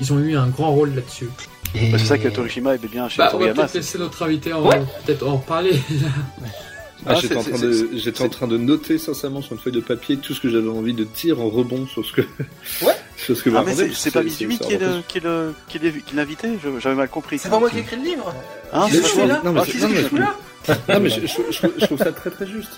ils 0.00 0.10
ont 0.14 0.18
eu 0.20 0.38
un 0.38 0.48
grand 0.48 0.72
rôle 0.72 0.94
là-dessus. 0.94 1.28
Et... 1.74 1.90
Bah, 1.90 1.98
c'est 1.98 2.06
ça 2.06 2.18
que 2.18 2.28
Torishima 2.28 2.74
aimait 2.74 2.88
bien 2.88 3.08
chez 3.08 3.18
Bah, 3.18 3.30
on 3.34 3.38
va 3.38 3.52
peut-être 3.52 3.74
laisser 3.74 3.98
notre 3.98 4.22
invité 4.22 4.52
en, 4.52 4.66
Ouais. 4.66 4.80
peut-être 5.06 5.26
en 5.26 5.36
reparler. 5.36 5.80
Ah, 7.06 7.10
Ah, 7.10 7.14
j'étais 7.14 7.36
en, 7.36 7.42
train 7.44 7.58
de, 7.58 7.88
j'étais 7.94 8.22
en 8.24 8.28
train 8.28 8.46
de 8.48 8.56
noter 8.58 8.98
sincèrement 8.98 9.40
sur 9.40 9.52
une 9.52 9.60
feuille 9.60 9.72
de 9.72 9.80
papier 9.80 10.16
tout 10.16 10.34
ce 10.34 10.40
que 10.40 10.48
j'avais 10.50 10.68
envie 10.68 10.94
de 10.94 11.04
dire 11.04 11.40
en 11.40 11.48
rebond 11.48 11.86
sur 11.86 12.04
ce 12.04 12.12
que. 12.12 12.22
Ouais. 12.82 12.92
sur 13.16 13.36
ce 13.36 13.42
que 13.42 13.50
vous 13.50 13.56
Ah, 13.56 13.62
mais 13.64 13.74
c'est 13.92 14.10
pas 14.10 14.22
Mizumi 14.24 14.58
qui 14.58 14.72
est 14.72 14.78
le- 14.78 15.02
qui 15.06 15.18
est 15.18 15.20
le- 15.24 15.54
qui 15.68 15.76
est 15.78 15.80
le- 15.80 15.90
qui 16.00 16.16
l'invitait 16.16 16.50
Je- 16.62 16.80
J'avais 16.80 16.96
mal 16.96 17.08
compris. 17.08 17.38
C'est 17.38 17.48
pas 17.50 17.60
moi 17.60 17.70
qui 17.70 17.76
ai 17.78 17.80
écrit 17.80 17.96
le 17.96 18.02
livre. 18.02 18.34
Hein, 18.72 18.86
c'est. 18.90 19.26
Non, 19.44 19.52
mais 19.52 19.60
Ah, 19.60 19.64
c'est- 19.64 19.70
si, 19.72 19.78
non, 19.78 19.86
si, 19.88 19.94
mais- 19.94 20.00
Je 20.02 20.06
suis 20.08 20.18
là. 20.18 20.36
Non, 20.88 21.00
mais 21.00 21.08
je, 21.08 21.20
je- 21.20 21.52
je- 21.52 21.68
je 21.80 21.84
trouve 21.86 21.98
ça 21.98 22.12
très 22.12 22.30
très 22.30 22.46
juste. 22.46 22.72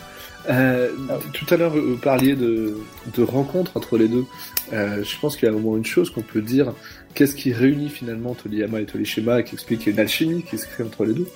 Euh, 0.48 0.90
tout 1.32 1.46
à 1.52 1.56
l'heure, 1.56 1.72
vous 1.74 1.96
parliez 1.96 2.34
de, 2.36 2.76
de 3.16 3.22
rencontres 3.22 3.72
entre 3.74 3.96
les 3.98 4.06
deux. 4.08 4.24
Euh, 4.72 5.02
je 5.02 5.18
pense 5.20 5.36
qu'il 5.36 5.48
y 5.48 5.50
a 5.50 5.54
au 5.54 5.58
moins 5.58 5.76
une 5.78 5.84
chose 5.84 6.10
qu'on 6.10 6.22
peut 6.22 6.40
dire. 6.42 6.72
Qu'est-ce 7.14 7.34
qui 7.34 7.52
réunit 7.52 7.88
finalement 7.88 8.34
Toriyama 8.34 8.80
et 8.80 8.86
Torishima 8.86 9.40
et 9.40 9.44
qui 9.44 9.54
explique 9.54 9.80
qu'il 9.80 9.88
y 9.88 9.90
a 9.90 9.94
une 9.94 10.00
alchimie 10.00 10.42
qui 10.42 10.56
se 10.58 10.66
crée 10.66 10.84
entre 10.84 11.04
les 11.04 11.12
deux 11.14 11.26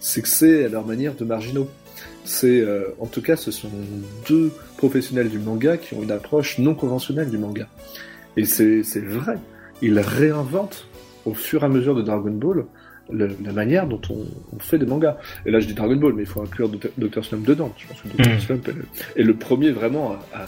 C'est 0.00 0.22
que 0.22 0.28
c'est 0.28 0.64
à 0.64 0.68
leur 0.68 0.86
manière 0.86 1.14
de 1.14 1.24
marginaux. 1.24 1.68
C'est, 2.24 2.60
euh, 2.60 2.84
en 3.00 3.06
tout 3.06 3.20
cas, 3.20 3.36
ce 3.36 3.50
sont 3.50 3.68
deux 4.28 4.50
professionnels 4.78 5.28
du 5.28 5.38
manga 5.38 5.76
qui 5.76 5.94
ont 5.94 6.02
une 6.02 6.12
approche 6.12 6.58
non 6.58 6.74
conventionnelle 6.74 7.28
du 7.30 7.38
manga. 7.38 7.68
Et 8.36 8.44
c'est 8.44 8.82
c'est 8.82 9.04
vrai. 9.04 9.36
Ils 9.82 9.98
réinventent 9.98 10.86
au 11.24 11.34
fur 11.34 11.62
et 11.62 11.66
à 11.66 11.68
mesure 11.68 11.94
de 11.94 12.02
Dragon 12.02 12.30
Ball 12.30 12.64
le- 13.10 13.36
la 13.44 13.52
manière 13.52 13.86
dont 13.86 14.00
on, 14.08 14.24
on 14.56 14.58
fait 14.60 14.78
des 14.78 14.86
mangas. 14.86 15.18
Et 15.44 15.50
là, 15.50 15.60
je 15.60 15.66
dis 15.66 15.74
Dragon 15.74 15.96
Ball, 15.96 16.14
mais 16.14 16.22
il 16.22 16.28
faut 16.28 16.40
inclure 16.40 16.70
Dr. 16.96 17.22
Slump 17.24 17.44
dedans. 17.46 17.72
Je 17.76 17.86
pense 17.86 18.00
que 18.00 18.08
Dr. 18.08 18.30
Mm. 18.36 18.40
Slump 18.40 18.68
est 18.68 18.72
le, 18.72 18.84
est 19.16 19.22
le 19.22 19.34
premier 19.34 19.70
vraiment 19.72 20.12
à, 20.32 20.38
à- 20.40 20.44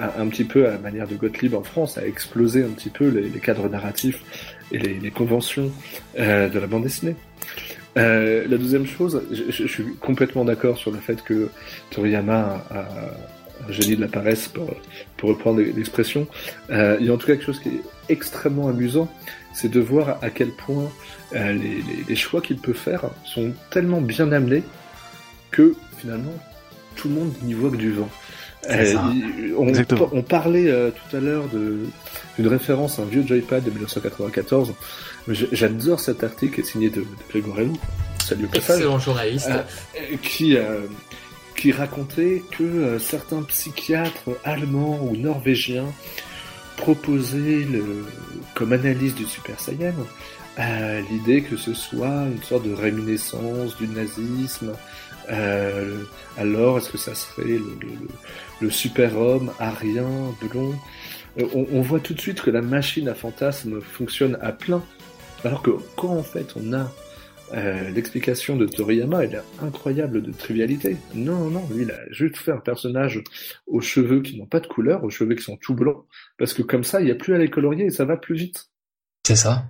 un 0.00 0.26
petit 0.28 0.44
peu 0.44 0.66
à 0.66 0.72
la 0.72 0.78
manière 0.78 1.06
de 1.06 1.14
Gottlieb 1.14 1.54
en 1.54 1.62
France, 1.62 1.98
à 1.98 2.06
exploser 2.06 2.64
un 2.64 2.70
petit 2.70 2.90
peu 2.90 3.08
les, 3.08 3.28
cadres 3.40 3.68
narratifs 3.68 4.22
et 4.70 4.78
les, 4.78 5.10
conventions 5.10 5.70
euh, 6.18 6.48
de 6.48 6.58
la 6.58 6.66
bande 6.66 6.84
dessinée. 6.84 7.16
Euh, 7.98 8.46
la 8.48 8.56
deuxième 8.56 8.86
chose, 8.86 9.22
je, 9.30 9.66
suis 9.66 9.84
complètement 10.00 10.44
d'accord 10.44 10.78
sur 10.78 10.90
le 10.90 10.98
fait 10.98 11.22
que 11.22 11.50
Toriyama 11.90 12.64
a, 12.70 12.78
a 12.78 12.88
un 13.68 13.72
génie 13.72 13.96
de 13.96 14.00
la 14.00 14.08
paresse, 14.08 14.48
pour, 14.48 14.68
reprendre 15.22 15.60
l'expression. 15.60 16.26
Euh, 16.70 16.96
il 16.98 17.06
y 17.06 17.10
a 17.10 17.12
en 17.12 17.16
tout 17.16 17.26
cas 17.26 17.34
quelque 17.34 17.44
chose 17.44 17.60
qui 17.60 17.68
est 17.68 17.82
extrêmement 18.08 18.68
amusant, 18.68 19.08
c'est 19.54 19.70
de 19.70 19.80
voir 19.80 20.18
à 20.22 20.30
quel 20.30 20.50
point 20.50 20.90
les 21.32 22.16
choix 22.16 22.40
qu'il 22.40 22.58
peut 22.58 22.72
faire 22.72 23.04
sont 23.24 23.52
tellement 23.70 24.00
bien 24.00 24.32
amenés 24.32 24.62
que 25.50 25.74
finalement 25.98 26.34
tout 26.96 27.08
le 27.08 27.14
monde 27.14 27.32
n'y 27.42 27.54
voit 27.54 27.70
que 27.70 27.76
du 27.76 27.92
vent. 27.92 28.08
Il- 29.14 29.54
on, 30.12 30.22
parlait 30.22 30.68
euh, 30.70 30.90
tout 30.90 31.16
à 31.16 31.20
l'heure 31.20 31.48
de- 31.48 31.86
d'une 32.38 32.46
référence 32.48 32.98
à 32.98 33.02
un 33.02 33.06
vieux 33.06 33.26
joypad 33.26 33.62
de 33.64 33.70
1994. 33.70 34.72
Mais 35.26 35.34
j'- 35.34 35.48
J'adore 35.52 35.98
cet 36.00 36.22
article 36.24 36.54
qui 36.54 36.60
est 36.60 36.64
signé 36.64 36.88
de, 36.90 37.00
de 37.00 37.06
Gregorello, 37.30 37.72
salut 38.22 38.44
au 38.44 38.48
passage, 38.48 38.76
Excellent 38.76 38.98
journaliste. 38.98 39.48
Euh, 39.50 39.62
euh, 39.96 40.16
qui, 40.22 40.56
euh, 40.56 40.80
qui 41.56 41.72
racontait 41.72 42.42
que 42.56 42.62
euh, 42.62 42.98
certains 42.98 43.42
psychiatres 43.42 44.30
allemands 44.44 45.00
ou 45.02 45.16
norvégiens 45.16 45.86
proposaient 46.76 47.66
le, 47.70 48.04
comme 48.54 48.72
analyse 48.72 49.14
du 49.14 49.24
Super 49.26 49.58
Saiyan 49.60 49.92
euh, 50.58 51.00
l'idée 51.10 51.42
que 51.42 51.56
ce 51.56 51.72
soit 51.74 52.24
une 52.34 52.42
sorte 52.42 52.64
de 52.66 52.74
réminiscence 52.74 53.76
du 53.76 53.88
nazisme. 53.88 54.72
Euh, 55.30 56.02
alors, 56.36 56.78
est-ce 56.78 56.90
que 56.90 56.98
ça 56.98 57.14
serait 57.14 57.44
le, 57.44 57.58
le, 57.80 57.88
le- 58.60 58.70
super-homme 58.70 59.52
arien, 59.58 60.08
blond 60.40 60.74
Euh, 61.38 61.46
on, 61.54 61.66
on 61.72 61.80
voit 61.80 62.00
tout 62.00 62.14
de 62.14 62.20
suite 62.20 62.40
que 62.42 62.50
la 62.50 62.60
machine 62.62 63.08
à 63.08 63.14
fantasmes 63.14 63.80
fonctionne 63.80 64.36
à 64.42 64.52
plein 64.52 64.82
Alors 65.44 65.62
que 65.62 65.70
quand 65.96 66.10
en 66.16 66.22
fait 66.22 66.54
on 66.56 66.72
a 66.74 66.92
euh, 67.54 67.90
l'explication 67.90 68.56
de 68.56 68.66
Toriyama, 68.66 69.24
elle 69.24 69.34
est 69.34 69.64
incroyable 69.64 70.22
de 70.22 70.32
trivialité. 70.32 70.96
Non, 71.14 71.50
non, 71.50 71.66
lui, 71.74 71.82
il 71.82 71.90
a 71.90 72.00
juste 72.10 72.36
fait 72.38 72.52
un 72.52 72.58
personnage 72.60 73.22
aux 73.66 73.80
cheveux 73.82 74.22
qui 74.22 74.38
n'ont 74.38 74.46
pas 74.46 74.60
de 74.60 74.66
couleur, 74.66 75.04
aux 75.04 75.10
cheveux 75.10 75.34
qui 75.34 75.42
sont 75.42 75.58
tout 75.58 75.74
blancs, 75.74 76.04
parce 76.38 76.54
que 76.54 76.62
comme 76.62 76.82
ça, 76.84 77.00
il 77.00 77.04
n'y 77.06 77.10
a 77.10 77.14
plus 77.14 77.34
à 77.34 77.38
les 77.38 77.50
colorier 77.50 77.86
et 77.86 77.90
ça 77.90 78.04
va 78.06 78.16
plus 78.16 78.36
vite. 78.36 78.70
C'est 79.26 79.36
ça. 79.36 79.64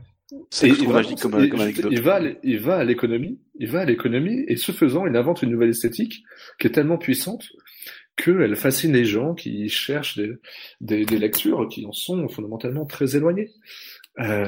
C'est 0.50 0.68
magique 0.86 1.18
comme, 1.20 1.38
il- 1.40 1.48
comme 1.50 1.60
anecdote. 1.60 1.92
Il 1.92 2.00
va, 2.02 2.20
il 2.42 2.58
va 2.58 2.76
à 2.76 2.84
l'économie, 2.84 3.38
il 3.58 3.68
va 3.68 3.80
à 3.80 3.84
l'économie, 3.84 4.44
et 4.48 4.56
ce 4.56 4.72
faisant, 4.72 5.06
il 5.06 5.16
invente 5.16 5.42
une 5.42 5.50
nouvelle 5.50 5.70
esthétique 5.70 6.22
qui 6.58 6.66
est 6.66 6.70
tellement 6.70 6.98
puissante 6.98 7.44
qu'elle 8.16 8.56
fascine 8.56 8.92
les 8.92 9.04
gens 9.06 9.34
qui 9.34 9.68
cherchent 9.70 10.18
des, 10.18 10.32
des, 10.80 11.04
des 11.06 11.18
lectures 11.18 11.66
qui 11.68 11.86
en 11.86 11.92
sont 11.92 12.28
fondamentalement 12.28 12.84
très 12.84 13.16
éloignées. 13.16 13.50
Euh, 14.18 14.46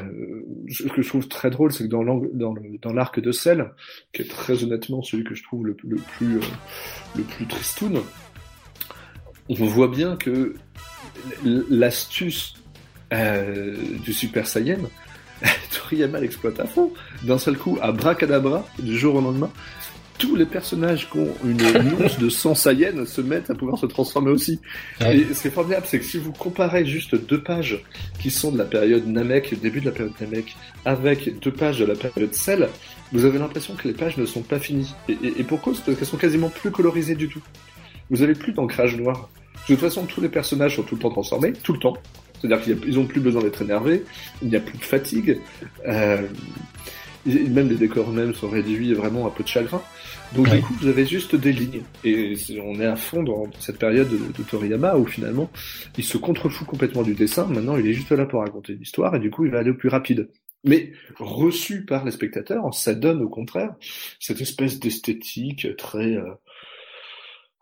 ce 0.68 0.82
que 0.82 1.00
je 1.00 1.08
trouve 1.08 1.26
très 1.28 1.48
drôle, 1.48 1.72
c'est 1.72 1.84
que 1.84 1.88
dans 1.88 2.92
l'arc 2.92 3.18
de 3.18 3.32
sel, 3.32 3.70
qui 4.12 4.20
est 4.20 4.28
très 4.30 4.62
honnêtement 4.62 5.02
celui 5.02 5.24
que 5.24 5.34
je 5.34 5.42
trouve 5.42 5.66
le, 5.66 5.74
le 5.84 5.96
plus 5.96 6.36
euh, 6.36 6.40
le 7.16 7.22
plus 7.22 7.46
tristoun, 7.46 8.02
on 9.48 9.54
voit 9.54 9.88
bien 9.88 10.16
que 10.16 10.54
l'astuce 11.70 12.54
euh, 13.14 13.74
du 14.04 14.12
Super 14.12 14.46
Saiyan, 14.46 14.80
Toriyama 15.70 16.20
l'exploite 16.20 16.60
à 16.60 16.66
fond. 16.66 16.92
D'un 17.22 17.38
seul 17.38 17.56
coup, 17.56 17.78
à 17.82 17.92
bracadabra, 17.92 18.66
du 18.78 18.96
jour 18.98 19.16
au 19.16 19.20
lendemain, 19.20 19.50
tous 20.18 20.36
les 20.36 20.46
personnages 20.46 21.10
qui 21.10 21.18
ont 21.18 21.34
une 21.44 21.60
once 22.00 22.18
de 22.18 22.28
sang 22.28 22.54
Saiyan 22.54 23.04
se 23.04 23.20
mettent 23.20 23.50
à 23.50 23.54
pouvoir 23.54 23.78
se 23.78 23.86
transformer 23.86 24.30
aussi. 24.30 24.60
Ouais. 25.00 25.18
Et 25.18 25.34
ce 25.34 25.42
qui 25.42 25.48
est 25.48 25.50
formidable, 25.50 25.86
c'est 25.88 25.98
que 25.98 26.04
si 26.04 26.18
vous 26.18 26.32
comparez 26.32 26.86
juste 26.86 27.14
deux 27.14 27.42
pages 27.42 27.82
qui 28.20 28.30
sont 28.30 28.52
de 28.52 28.58
la 28.58 28.64
période 28.64 29.06
Namek, 29.06 29.60
début 29.60 29.80
de 29.80 29.86
la 29.86 29.92
période 29.92 30.14
Namek, 30.20 30.56
avec 30.84 31.38
deux 31.40 31.52
pages 31.52 31.80
de 31.80 31.84
la 31.84 31.94
période 31.94 32.32
Cell, 32.34 32.68
vous 33.12 33.24
avez 33.24 33.38
l'impression 33.38 33.74
que 33.74 33.88
les 33.88 33.94
pages 33.94 34.16
ne 34.16 34.26
sont 34.26 34.42
pas 34.42 34.58
finies. 34.58 34.94
Et, 35.08 35.18
et, 35.22 35.40
et 35.40 35.44
pour 35.44 35.60
cause, 35.60 35.80
parce 35.80 35.98
qu'elles 35.98 36.06
sont 36.06 36.16
quasiment 36.16 36.48
plus 36.48 36.70
colorisées 36.70 37.16
du 37.16 37.28
tout. 37.28 37.42
Vous 38.10 38.22
avez 38.22 38.34
plus 38.34 38.52
d'ancrage 38.52 38.96
noir. 38.96 39.28
De 39.68 39.74
toute 39.74 39.80
façon, 39.80 40.04
tous 40.04 40.20
les 40.20 40.28
personnages 40.28 40.76
sont 40.76 40.82
tout 40.82 40.94
le 40.94 41.00
temps 41.00 41.10
transformés, 41.10 41.52
tout 41.52 41.72
le 41.72 41.78
temps. 41.78 41.96
C'est-à-dire 42.44 42.78
qu'ils 42.78 42.98
ont 42.98 43.06
plus 43.06 43.20
besoin 43.20 43.42
d'être 43.42 43.62
énervés, 43.62 44.04
il 44.42 44.48
n'y 44.48 44.56
a 44.56 44.60
plus 44.60 44.76
de 44.76 44.84
fatigue, 44.84 45.38
euh, 45.86 46.18
même 47.26 47.70
les 47.70 47.76
décors 47.76 48.10
eux-mêmes 48.10 48.34
sont 48.34 48.50
réduits 48.50 48.92
vraiment 48.92 49.26
à 49.26 49.30
peu 49.30 49.42
de 49.42 49.48
chagrin. 49.48 49.80
Donc 50.34 50.46
Ouais. 50.48 50.56
du 50.56 50.62
coup, 50.62 50.74
vous 50.74 50.88
avez 50.88 51.06
juste 51.06 51.34
des 51.36 51.52
lignes. 51.52 51.80
Et 52.04 52.34
on 52.62 52.78
est 52.80 52.84
à 52.86 52.96
fond 52.96 53.22
dans, 53.22 53.46
dans 53.46 53.60
cette 53.60 53.78
période 53.78 54.08
de, 54.10 54.18
de 54.18 54.42
Toriyama 54.46 54.96
où 54.98 55.06
finalement, 55.06 55.50
il 55.96 56.04
se 56.04 56.18
contrefout 56.18 56.66
complètement 56.66 57.02
du 57.02 57.14
dessin. 57.14 57.46
Maintenant, 57.46 57.78
il 57.78 57.86
est 57.86 57.94
juste 57.94 58.10
là 58.12 58.26
pour 58.26 58.40
raconter 58.40 58.74
une 58.74 58.82
histoire 58.82 59.14
et 59.14 59.20
du 59.20 59.30
coup, 59.30 59.46
il 59.46 59.50
va 59.50 59.60
aller 59.60 59.70
au 59.70 59.74
plus 59.74 59.88
rapide. 59.88 60.28
Mais 60.64 60.92
reçu 61.18 61.84
par 61.86 62.04
les 62.04 62.10
spectateurs, 62.10 62.74
ça 62.74 62.94
donne 62.94 63.22
au 63.22 63.28
contraire 63.28 63.74
cette 64.20 64.40
espèce 64.42 64.78
d'esthétique 64.80 65.68
très... 65.78 66.16
Euh, 66.16 66.30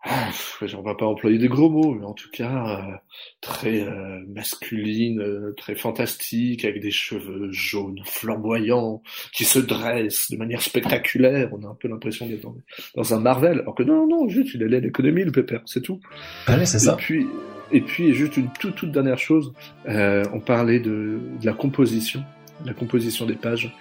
ah, 0.05 0.29
on 0.77 0.81
va 0.81 0.95
pas 0.95 1.05
employer 1.05 1.37
des 1.37 1.47
gros 1.47 1.69
mots, 1.69 1.93
mais 1.93 2.05
en 2.05 2.13
tout 2.13 2.29
cas 2.29 2.77
euh, 2.77 2.95
très 3.39 3.81
euh, 3.81 4.19
masculine, 4.27 5.21
euh, 5.21 5.53
très 5.55 5.75
fantastique, 5.75 6.65
avec 6.65 6.81
des 6.81 6.91
cheveux 6.91 7.49
jaunes 7.51 8.01
flamboyants 8.05 9.01
qui 9.31 9.45
se 9.45 9.59
dressent 9.59 10.29
de 10.29 10.35
manière 10.37 10.61
spectaculaire. 10.61 11.49
On 11.53 11.63
a 11.63 11.69
un 11.69 11.75
peu 11.79 11.87
l'impression 11.87 12.25
d'être 12.25 12.41
dans, 12.41 12.55
dans 12.95 13.13
un 13.13 13.19
Marvel, 13.19 13.59
alors 13.61 13.75
que 13.75 13.83
non, 13.83 14.05
non, 14.05 14.27
juste 14.27 14.53
il 14.53 14.63
allait 14.63 14.77
à 14.77 14.81
l'économie, 14.81 15.23
le 15.23 15.31
pépère, 15.31 15.61
c'est 15.65 15.81
tout. 15.81 16.01
Allez, 16.47 16.65
c'est 16.65 16.77
Et 16.77 16.81
ça. 16.81 16.95
puis, 16.97 17.25
et 17.71 17.79
puis 17.79 18.13
juste 18.13 18.35
une 18.35 18.49
toute 18.59 18.75
toute 18.75 18.91
dernière 18.91 19.19
chose, 19.19 19.53
euh, 19.87 20.25
on 20.33 20.41
parlait 20.41 20.81
de, 20.81 21.21
de 21.39 21.45
la 21.45 21.53
composition, 21.53 22.23
la 22.65 22.73
composition 22.73 23.25
des 23.25 23.35
pages. 23.35 23.73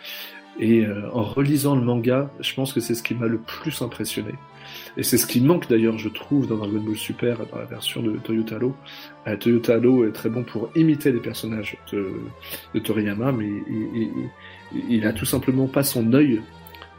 Et 0.60 0.84
euh, 0.84 1.10
en 1.12 1.22
relisant 1.22 1.74
le 1.74 1.82
manga, 1.82 2.30
je 2.40 2.54
pense 2.54 2.72
que 2.72 2.80
c'est 2.80 2.94
ce 2.94 3.02
qui 3.02 3.14
m'a 3.14 3.26
le 3.26 3.38
plus 3.38 3.80
impressionné. 3.82 4.32
Et 4.96 5.02
c'est 5.02 5.16
ce 5.18 5.26
qui 5.26 5.40
manque 5.40 5.68
d'ailleurs, 5.68 5.98
je 5.98 6.08
trouve, 6.08 6.46
dans 6.46 6.56
Dragon 6.56 6.80
Ball 6.80 6.96
Super, 6.96 7.38
dans 7.46 7.58
la 7.58 7.64
version 7.64 8.02
de 8.02 8.16
Toyotaro. 8.18 8.74
Euh, 9.26 9.36
Toyotaro 9.36 10.04
est 10.06 10.12
très 10.12 10.28
bon 10.28 10.44
pour 10.44 10.70
imiter 10.74 11.12
les 11.12 11.20
personnages 11.20 11.76
de, 11.92 12.80
Toriyama, 12.80 13.32
mais 13.32 13.46
il, 13.46 14.28
il- 14.88 15.06
a 15.06 15.12
tout 15.12 15.24
simplement 15.26 15.66
pas 15.66 15.82
son 15.82 16.12
œil 16.12 16.40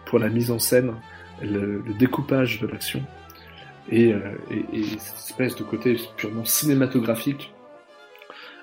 pour 0.05 0.19
la 0.19 0.29
mise 0.29 0.51
en 0.51 0.59
scène, 0.59 0.93
le, 1.41 1.83
découpage 1.99 2.59
de 2.61 2.67
l'action 2.67 3.01
et, 3.91 4.13
euh, 4.13 4.19
et, 4.51 4.79
et 4.79 4.83
cette 4.97 5.17
espèce 5.17 5.55
de 5.55 5.63
côté 5.63 5.97
purement 6.17 6.45
cinématographique. 6.45 7.53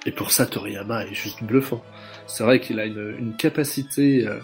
Et 0.06 0.12
pour 0.12 0.30
ça, 0.30 0.46
Toriyama 0.46 1.04
est 1.04 1.14
juste 1.14 1.42
bluffant. 1.44 1.84
C'est 2.26 2.42
vrai 2.42 2.60
qu'il 2.60 2.80
a 2.80 2.86
une, 2.86 3.14
une 3.18 3.36
capacité 3.36 4.26
euh, 4.26 4.38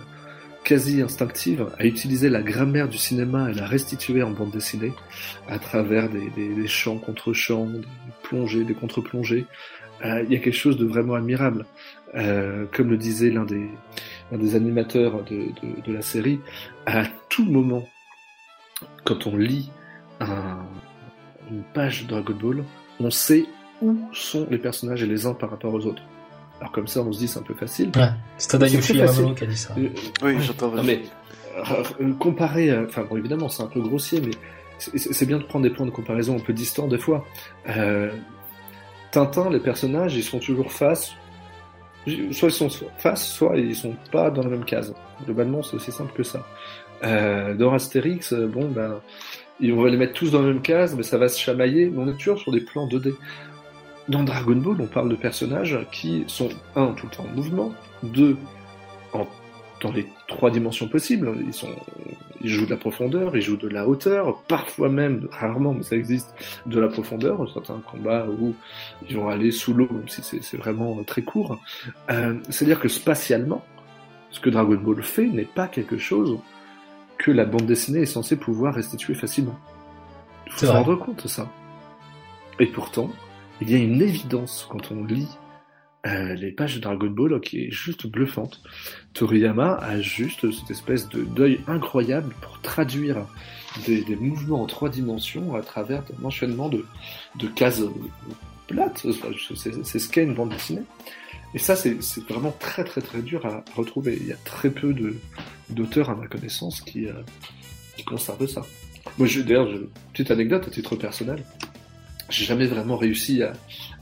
quasi 0.67 1.01
instinctive 1.01 1.69
à 1.79 1.87
utiliser 1.87 2.29
la 2.29 2.43
grammaire 2.43 2.89
du 2.89 2.99
cinéma 2.99 3.51
et 3.53 3.55
la 3.55 3.67
restituer 3.67 4.25
en 4.25 4.33
bande 4.33 4.51
dessinée 4.51 4.93
à 5.49 5.61
travers 5.61 6.11
des, 6.11 6.67
chants 6.67 6.99
contre 6.99 7.33
chants, 7.33 7.67
des 7.67 7.87
plongées, 8.25 8.65
des 8.65 8.75
contre-plongées. 8.75 9.47
Euh, 10.05 10.25
il 10.25 10.33
y 10.33 10.37
a 10.37 10.41
quelque 10.41 10.57
chose 10.57 10.77
de 10.77 10.85
vraiment 10.85 11.15
admirable. 11.15 11.67
Euh, 12.17 12.67
comme 12.73 12.91
le 12.91 12.97
disait 12.97 13.31
l'un 13.31 13.45
des, 13.45 14.57
animateurs 14.57 15.23
de, 15.25 15.93
la 15.93 16.03
série, 16.03 16.41
à 16.85 17.05
tout 17.29 17.45
moment, 17.45 17.89
quand 19.05 19.29
on 19.29 19.37
lit 19.37 19.71
un, 20.19 20.67
une 21.49 21.63
page 21.75 22.03
de 22.03 22.09
Dragon 22.09 22.35
Ball, 22.35 22.65
on 22.99 23.11
sait 23.13 23.47
où 23.83 23.97
sont 24.13 24.49
les 24.51 24.59
personnages 24.59 25.05
et 25.05 25.07
les 25.07 25.27
uns 25.27 25.35
par 25.35 25.51
rapport 25.51 25.73
aux 25.73 25.87
autres. 25.87 26.03
Alors 26.61 26.73
comme 26.73 26.87
ça, 26.87 27.01
on 27.03 27.13
se 27.13 27.19
dit 27.19 27.29
c'est 27.29 27.39
un 27.39 27.43
peu 27.43 27.55
facile. 27.55 27.91
Ouais. 27.97 28.09
C'est 28.39 28.49
Tadayoshi 28.53 28.83
C'est 28.83 28.93
très 28.95 29.07
facile. 29.07 29.17
Yamamoto 29.23 29.35
qui 29.39 29.45
a 29.45 29.47
dit 29.47 29.57
ça. 29.57 29.75
Euh, 29.79 29.89
Oui, 30.23 30.37
j'entends. 30.41 30.71
non, 30.71 30.83
mais 30.83 31.03
euh, 32.01 32.13
comparer, 32.19 32.71
euh, 32.71 32.87
enfin 32.89 33.05
bon, 33.09 33.17
évidemment, 33.17 33.49
c'est 33.49 33.63
un 33.63 33.67
peu 33.67 33.81
grossier, 33.81 34.21
mais 34.21 34.33
c'est- 34.79 35.27
bien 35.27 35.39
de 35.39 35.45
prendre 35.45 35.63
des 35.65 35.71
points 35.71 35.87
de 35.87 35.91
comparaison 35.91 36.37
un 36.37 36.41
peu 36.41 36.53
distants 36.53 36.87
des 36.89 36.99
fois. 36.99 37.25
Euh, 37.69 38.11
Tintin, 39.11 39.51
les 39.51 39.61
personnages, 39.61 40.15
ils 40.17 40.23
sont 40.23 40.39
toujours 40.39 40.73
face. 40.73 41.13
Soit 42.31 42.49
ils 42.49 42.53
sont 42.53 42.69
face, 42.99 43.27
soit 43.29 43.57
ils 43.57 43.75
sont 43.75 43.95
pas 44.13 44.31
dans 44.31 44.43
la 44.43 44.49
même 44.51 44.65
case. 44.65 44.95
Globalement, 45.25 45.63
c'est 45.63 45.77
aussi 45.77 45.91
simple 45.93 46.13
que 46.15 46.23
ça. 46.23 46.47
Euh, 47.03 47.55
dans 47.55 47.73
Astérix, 47.75 48.33
bon 48.33 48.69
ben, 48.69 49.01
ils- 49.61 49.73
on 49.73 49.83
va 49.83 49.91
les 49.91 49.97
mettre 49.97 50.13
tous 50.13 50.31
dans 50.31 50.41
la 50.43 50.49
même 50.49 50.63
case, 50.63 50.95
mais 50.95 51.03
ça 51.03 51.19
va 51.19 51.29
se 51.29 51.39
chamailler. 51.41 51.91
Mais 51.91 51.99
on 51.99 52.09
est 52.09 52.17
toujours 52.17 52.39
sur 52.39 52.53
des 52.53 52.61
plans 52.61 52.87
2D. 52.87 53.15
Dans 54.09 54.23
Dragon 54.23 54.57
Ball, 54.57 54.77
on 54.81 54.87
parle 54.87 55.09
de 55.09 55.17
personnages 55.17 55.79
qui 55.91 56.25
sont 56.29 56.49
un 56.77 56.93
tout 56.93 57.07
le 57.07 57.17
temps 57.17 57.25
en 57.25 57.35
mouvement, 57.35 57.73
deux 58.03 58.37
en 59.13 59.27
dans 59.83 59.93
les 59.93 60.07
trois 60.27 60.51
dimensions 60.51 60.89
possibles. 60.89 61.33
Ils 61.47 61.53
sont, 61.53 61.69
ils 62.41 62.49
jouent 62.49 62.65
de 62.65 62.71
la 62.71 62.77
profondeur, 62.77 63.37
ils 63.37 63.43
jouent 63.43 63.57
de 63.57 63.69
la 63.69 63.87
hauteur, 63.87 64.43
parfois 64.49 64.89
même, 64.89 65.29
rarement, 65.31 65.75
mais 65.75 65.83
ça 65.83 65.97
existe, 65.97 66.35
de 66.67 66.81
la 66.81 66.89
profondeur. 66.89 67.47
Certains 67.53 67.81
combats 67.91 68.27
où 68.27 68.55
ils 69.09 69.17
vont 69.17 69.29
aller 69.29 69.51
sous 69.51 69.75
l'eau, 69.75 69.89
même 69.91 70.09
si 70.09 70.23
c'est 70.23 70.57
vraiment 70.57 71.03
très 71.05 71.23
court. 71.23 71.59
Euh, 72.11 72.35
C'est-à-dire 72.49 72.81
que 72.81 72.89
spatialement, 72.89 73.65
ce 74.31 74.41
que 74.41 74.51
Dragon 74.51 74.77
Ball 74.77 75.03
fait 75.03 75.27
n'est 75.27 75.45
pas 75.45 75.69
quelque 75.69 75.99
chose 75.99 76.39
que 77.19 77.31
la 77.31 77.45
bande 77.45 77.67
dessinée 77.67 78.01
est 78.01 78.07
censée 78.07 78.37
pouvoir 78.37 78.75
restituer 78.75 79.15
facilement. 79.15 79.59
Il 80.47 80.53
faut 80.53 80.67
se 80.67 80.71
rendre 80.71 80.95
compte 80.97 81.23
de 81.25 81.29
ça. 81.29 81.49
Et 82.59 82.67
pourtant, 82.67 83.11
il 83.61 83.71
y 83.71 83.75
a 83.75 83.79
une 83.79 84.03
évidence 84.03 84.67
quand 84.69 84.91
on 84.91 85.05
lit 85.05 85.29
euh, 86.07 86.35
les 86.35 86.53
pages 86.53 86.77
de 86.77 86.81
Dragon 86.81 87.09
Ball 87.09 87.41
qui 87.41 87.65
est 87.65 87.71
juste 87.71 88.07
bluffante. 88.07 88.61
Toriyama 89.13 89.75
a 89.75 90.01
juste 90.01 90.51
cette 90.53 90.71
espèce 90.71 91.09
de 91.09 91.23
deuil 91.23 91.61
incroyable 91.67 92.33
pour 92.41 92.61
traduire 92.61 93.27
des, 93.87 94.05
mouvements 94.17 94.63
en 94.63 94.67
trois 94.67 94.89
dimensions 94.89 95.57
à 95.57 95.63
travers 95.63 96.03
un 96.25 96.69
de, 96.69 96.85
de 97.37 97.49
cases 97.49 97.83
plates. 98.69 99.07
C'est 99.55 99.99
ce 99.99 100.09
qu'est 100.09 100.23
une 100.23 100.35
bande 100.35 100.51
dessinée. 100.51 100.83
Et 101.55 101.59
ça, 101.59 101.75
c'est 101.75 101.99
vraiment 102.29 102.55
très 102.59 102.85
très 102.85 103.01
très 103.01 103.23
dur 103.23 103.45
à 103.47 103.65
retrouver. 103.75 104.19
Il 104.21 104.27
y 104.27 104.33
a 104.33 104.37
très 104.45 104.71
peu 104.71 104.95
d'auteurs, 105.71 106.11
à 106.11 106.15
ma 106.15 106.27
connaissance, 106.27 106.83
qui, 106.83 107.07
euh, 107.07 107.15
qui 107.97 108.05
conservent 108.05 108.47
ça. 108.47 108.63
Moi, 109.19 109.27
d'ailleurs, 109.45 109.69
petite 110.13 110.31
anecdote 110.31 110.69
à 110.69 110.71
titre 110.71 110.97
personnel, 110.97 111.43
j'ai 112.29 112.45
jamais 112.45 112.67
vraiment 112.67 112.97
réussi 112.97 113.43
à, 113.43 113.53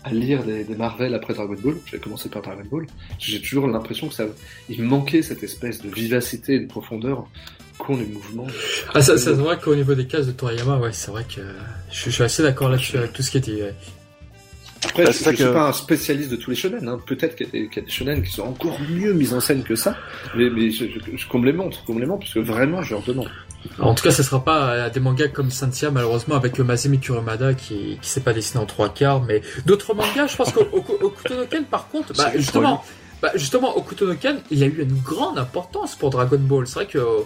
à 0.05 0.11
lire 0.13 0.43
des, 0.45 0.65
des 0.65 0.75
Marvel 0.75 1.15
après 1.15 1.35
Dragon 1.35 1.57
Ball. 1.63 1.77
J'ai 1.91 1.99
commencé 1.99 2.29
par 2.29 2.43
Dragon 2.43 2.63
Ball. 2.71 2.87
J'ai 3.19 3.41
toujours 3.41 3.67
l'impression 3.69 4.09
que 4.09 4.15
ça, 4.15 4.25
il 4.69 4.83
manquait 4.83 5.23
cette 5.23 5.43
espèce 5.43 5.83
de 5.83 5.89
vivacité 5.89 6.55
et 6.55 6.61
de 6.61 6.67
profondeur 6.67 7.27
qu'ont 7.79 7.97
les 7.97 8.07
mouvements. 8.07 8.47
Ah, 8.95 9.03
ça, 9.03 9.19
ça, 9.19 9.25
c'est 9.25 9.33
vrai 9.33 9.59
qu'au 9.59 9.75
niveau 9.75 9.95
des 9.95 10.07
cases 10.07 10.27
de 10.27 10.33
Toriyama, 10.33 10.79
ouais, 10.79 10.93
c'est 10.93 11.11
vrai 11.11 11.25
que 11.25 11.41
je, 11.91 12.05
je 12.05 12.11
suis 12.11 12.23
assez 12.23 12.43
d'accord 12.43 12.69
là-dessus 12.69 12.97
avec 12.99 13.13
tout 13.13 13.23
ce 13.23 13.31
qui 13.33 13.39
est 13.39 13.41
dit. 13.41 13.55
ouais. 13.63 13.75
Après, 14.87 15.05
Bah, 15.05 15.11
je, 15.13 15.31
je 15.31 15.35
suis 15.37 15.45
pas 15.45 15.69
un 15.69 15.73
spécialiste 15.73 16.31
de 16.31 16.37
tous 16.37 16.51
les 16.51 16.57
shonen. 16.57 16.87
Hein. 16.87 17.01
Peut-être 17.07 17.37
qu'il 17.37 17.47
y, 17.47 17.49
a 17.49 17.53
des- 17.53 17.69
qu'il 17.69 17.77
y 17.79 17.85
a 17.85 17.87
des 17.87 17.91
shonen 17.91 18.23
qui 18.23 18.31
sont 18.31 18.43
encore 18.43 18.79
mieux 18.91 19.15
mis 19.15 19.33
en 19.33 19.41
scène 19.41 19.63
que 19.65 19.75
ça, 19.75 19.97
mais, 20.37 20.51
mais 20.51 20.71
je, 20.71 20.85
je, 20.87 21.17
je- 21.17 21.27
qu'on 21.27 21.39
me 21.39 21.47
les 21.47 21.53
montre, 21.55 21.83
qu'on 21.85 21.95
me 21.95 22.01
les 22.01 22.07
montre, 22.07 22.21
parce 22.21 22.35
que 22.35 22.41
vraiment, 22.41 22.83
je 22.83 22.91
leur 22.91 23.03
demande. 23.03 23.31
En 23.79 23.95
tout 23.95 24.05
cas, 24.05 24.11
ce 24.11 24.23
sera 24.23 24.45
pas 24.45 24.71
euh, 24.71 24.91
des 24.91 25.01
mangas 25.01 25.29
comme 25.29 25.51
Saintia, 25.51 25.91
malheureusement, 25.91 26.37
avec 26.37 26.59
le 26.59 26.65
Masami 26.65 27.01
Kurumada 27.01 27.55
qui, 27.55 27.99
qui 28.01 28.09
s'est 28.09 28.21
pas 28.21 28.33
dessiné 28.33 28.63
en 28.63 28.67
trois 28.67 28.89
quarts, 28.89 29.23
mais 29.23 29.43
d'autres 29.67 29.95
mangas, 29.95 30.29
je 30.29 30.37
pense 30.37 30.53
qu'au 30.53 30.65
par 31.71 31.89
contre, 31.89 32.13
bah, 32.15 32.33
justement, 32.37 32.85
bah, 33.25 33.33
justement, 33.37 33.77
Okuto 33.77 34.07
no 34.07 34.15
Ken, 34.17 34.41
il 34.51 34.63
a 34.63 34.67
eu 34.67 34.83
une 34.83 35.01
grande 35.01 35.39
importance 35.39 35.95
pour 35.97 36.11
Dragon 36.11 36.39
Ball. 36.39 36.67
C'est 36.67 36.75
vrai 36.75 36.87
que 36.87 36.99
euh, 36.99 37.21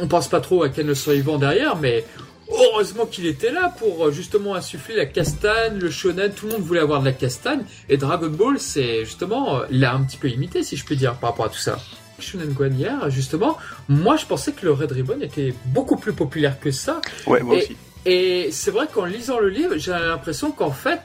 on 0.00 0.08
pense 0.08 0.28
pas 0.28 0.40
trop 0.40 0.62
à 0.62 0.70
Ken 0.70 0.86
le 0.86 0.94
survivant 0.94 1.38
derrière, 1.38 1.76
mais 1.76 2.04
heureusement 2.50 3.06
qu'il 3.06 3.26
était 3.26 3.52
là 3.52 3.74
pour 3.78 4.06
euh, 4.06 4.10
justement 4.10 4.54
insuffler 4.54 4.96
la 4.96 5.06
castagne, 5.06 5.78
le 5.78 5.90
shonen, 5.90 6.32
tout 6.32 6.46
le 6.46 6.52
monde 6.52 6.62
voulait 6.62 6.80
avoir 6.80 7.00
de 7.00 7.04
la 7.04 7.12
castagne, 7.12 7.60
et 7.88 7.96
Dragon 7.96 8.30
Ball, 8.30 8.58
c'est 8.58 9.04
justement, 9.04 9.56
euh, 9.56 9.66
il 9.70 9.84
a 9.84 9.92
un 9.94 10.02
petit 10.02 10.16
peu 10.16 10.28
imité, 10.28 10.62
si 10.62 10.76
je 10.76 10.84
puis 10.84 10.96
dire, 10.96 11.14
par 11.14 11.30
rapport 11.30 11.46
à 11.46 11.50
tout 11.50 11.58
ça. 11.58 11.78
Shonen 12.18 12.52
Gwen 12.52 12.74
hier, 12.78 13.10
justement, 13.10 13.56
moi 13.88 14.16
je 14.16 14.26
pensais 14.26 14.52
que 14.52 14.64
le 14.64 14.72
Red 14.72 14.92
Ribbon 14.92 15.20
était 15.20 15.54
beaucoup 15.66 15.96
plus 15.96 16.12
populaire 16.12 16.58
que 16.60 16.70
ça. 16.70 17.00
Ouais, 17.26 17.42
moi 17.42 17.56
Et- 17.56 17.58
aussi. 17.58 17.76
Et 18.06 18.50
c'est 18.52 18.70
vrai 18.70 18.86
qu'en 18.92 19.06
lisant 19.06 19.40
le 19.40 19.48
livre, 19.48 19.78
j'ai 19.78 19.90
l'impression 19.92 20.52
qu'en 20.52 20.70
fait, 20.72 21.00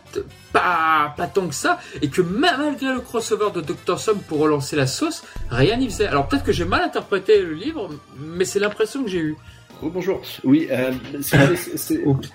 pas, 0.51 1.14
pas 1.16 1.28
tant 1.28 1.47
que 1.47 1.55
ça, 1.55 1.80
et 2.01 2.10
que 2.10 2.22
même 2.22 2.57
malgré 2.60 2.91
le 2.93 2.99
crossover 2.99 3.51
de 3.55 3.62
Dr. 3.62 3.97
Slump 3.97 4.22
pour 4.28 4.39
relancer 4.39 4.76
la 4.76 4.86
sauce, 4.86 5.24
rien 5.49 5.78
n'y 5.78 5.86
faisait. 5.89 6.07
Alors 6.07 6.28
peut-être 6.28 6.43
que 6.43 6.51
j'ai 6.51 6.66
mal 6.66 6.82
interprété 6.82 7.41
le 7.41 7.53
livre, 7.53 7.89
mais 8.20 8.43
c'est 8.43 8.60
l'impression 8.60 9.01
que 9.01 9.10
j'ai 9.10 9.20
eue. 9.20 9.38
Oh, 9.82 9.89
bonjour. 9.89 10.22
Oui, 10.43 10.68
euh, 10.72 10.91
c'est- 11.22 12.03
Oups. 12.05 12.30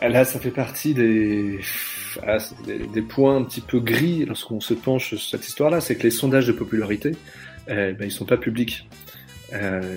Ah, 0.00 0.08
Là, 0.10 0.24
ça 0.24 0.38
fait 0.38 0.50
partie 0.52 0.94
des, 0.94 1.58
ah, 2.24 2.36
des, 2.66 2.78
des 2.86 3.02
points 3.02 3.36
un 3.36 3.42
petit 3.42 3.62
peu 3.62 3.80
gris 3.80 4.26
lorsqu'on 4.26 4.60
se 4.60 4.74
penche 4.74 5.08
sur 5.08 5.20
cette 5.20 5.44
histoire-là, 5.48 5.80
c'est 5.80 5.96
que 5.96 6.04
les 6.04 6.10
sondages 6.12 6.46
de 6.46 6.52
popularité, 6.52 7.10
euh, 7.12 7.14
ben, 7.66 7.96
ils 8.00 8.12
sont 8.12 8.24
pas 8.24 8.36
publics. 8.36 8.88
Euh, 9.52 9.96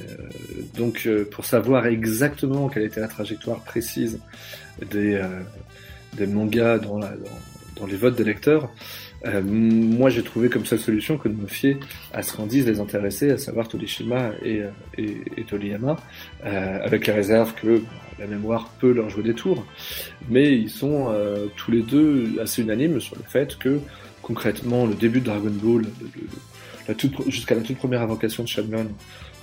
donc, 0.75 1.03
euh, 1.05 1.27
pour 1.29 1.45
savoir 1.45 1.87
exactement 1.87 2.69
quelle 2.69 2.83
était 2.83 2.99
la 2.99 3.07
trajectoire 3.07 3.63
précise 3.63 4.19
des, 4.91 5.15
euh, 5.15 5.27
des 6.15 6.27
mangas 6.27 6.79
dans, 6.79 6.99
la, 6.99 7.13
dans, 7.75 7.87
les 7.87 7.95
votes 7.95 8.15
des 8.15 8.23
lecteurs, 8.23 8.71
euh, 9.25 9.41
moi 9.43 10.09
j'ai 10.09 10.23
trouvé 10.23 10.47
comme 10.49 10.65
seule 10.65 10.79
solution 10.79 11.17
que 11.17 11.27
de 11.27 11.33
me 11.33 11.47
fier 11.47 11.77
à 12.13 12.21
ce 12.21 12.35
qu'en 12.35 12.45
disent 12.45 12.67
les 12.67 12.79
intéressés, 12.79 13.31
à 13.31 13.37
savoir 13.37 13.67
Torishima 13.67 14.31
et, 14.43 14.61
euh, 14.61 14.69
et, 14.97 15.17
et 15.37 15.45
euh, 15.53 16.85
avec 16.85 17.07
la 17.07 17.15
réserve 17.15 17.53
que 17.55 17.81
la 18.19 18.27
mémoire 18.27 18.69
peut 18.79 18.93
leur 18.93 19.09
jouer 19.09 19.23
des 19.23 19.33
tours, 19.33 19.65
mais 20.29 20.53
ils 20.53 20.69
sont 20.69 21.07
euh, 21.09 21.47
tous 21.55 21.71
les 21.71 21.81
deux 21.81 22.39
assez 22.39 22.61
unanimes 22.61 22.99
sur 22.99 23.15
le 23.15 23.23
fait 23.23 23.57
que 23.57 23.79
concrètement 24.21 24.85
le 24.85 24.93
début 24.93 25.21
de 25.21 25.25
Dragon 25.25 25.51
Ball, 25.51 25.85
jusqu'à 27.27 27.55
la 27.55 27.61
toute 27.61 27.77
première 27.77 28.01
invocation 28.01 28.43
de 28.43 28.47
Shenlong, 28.47 28.87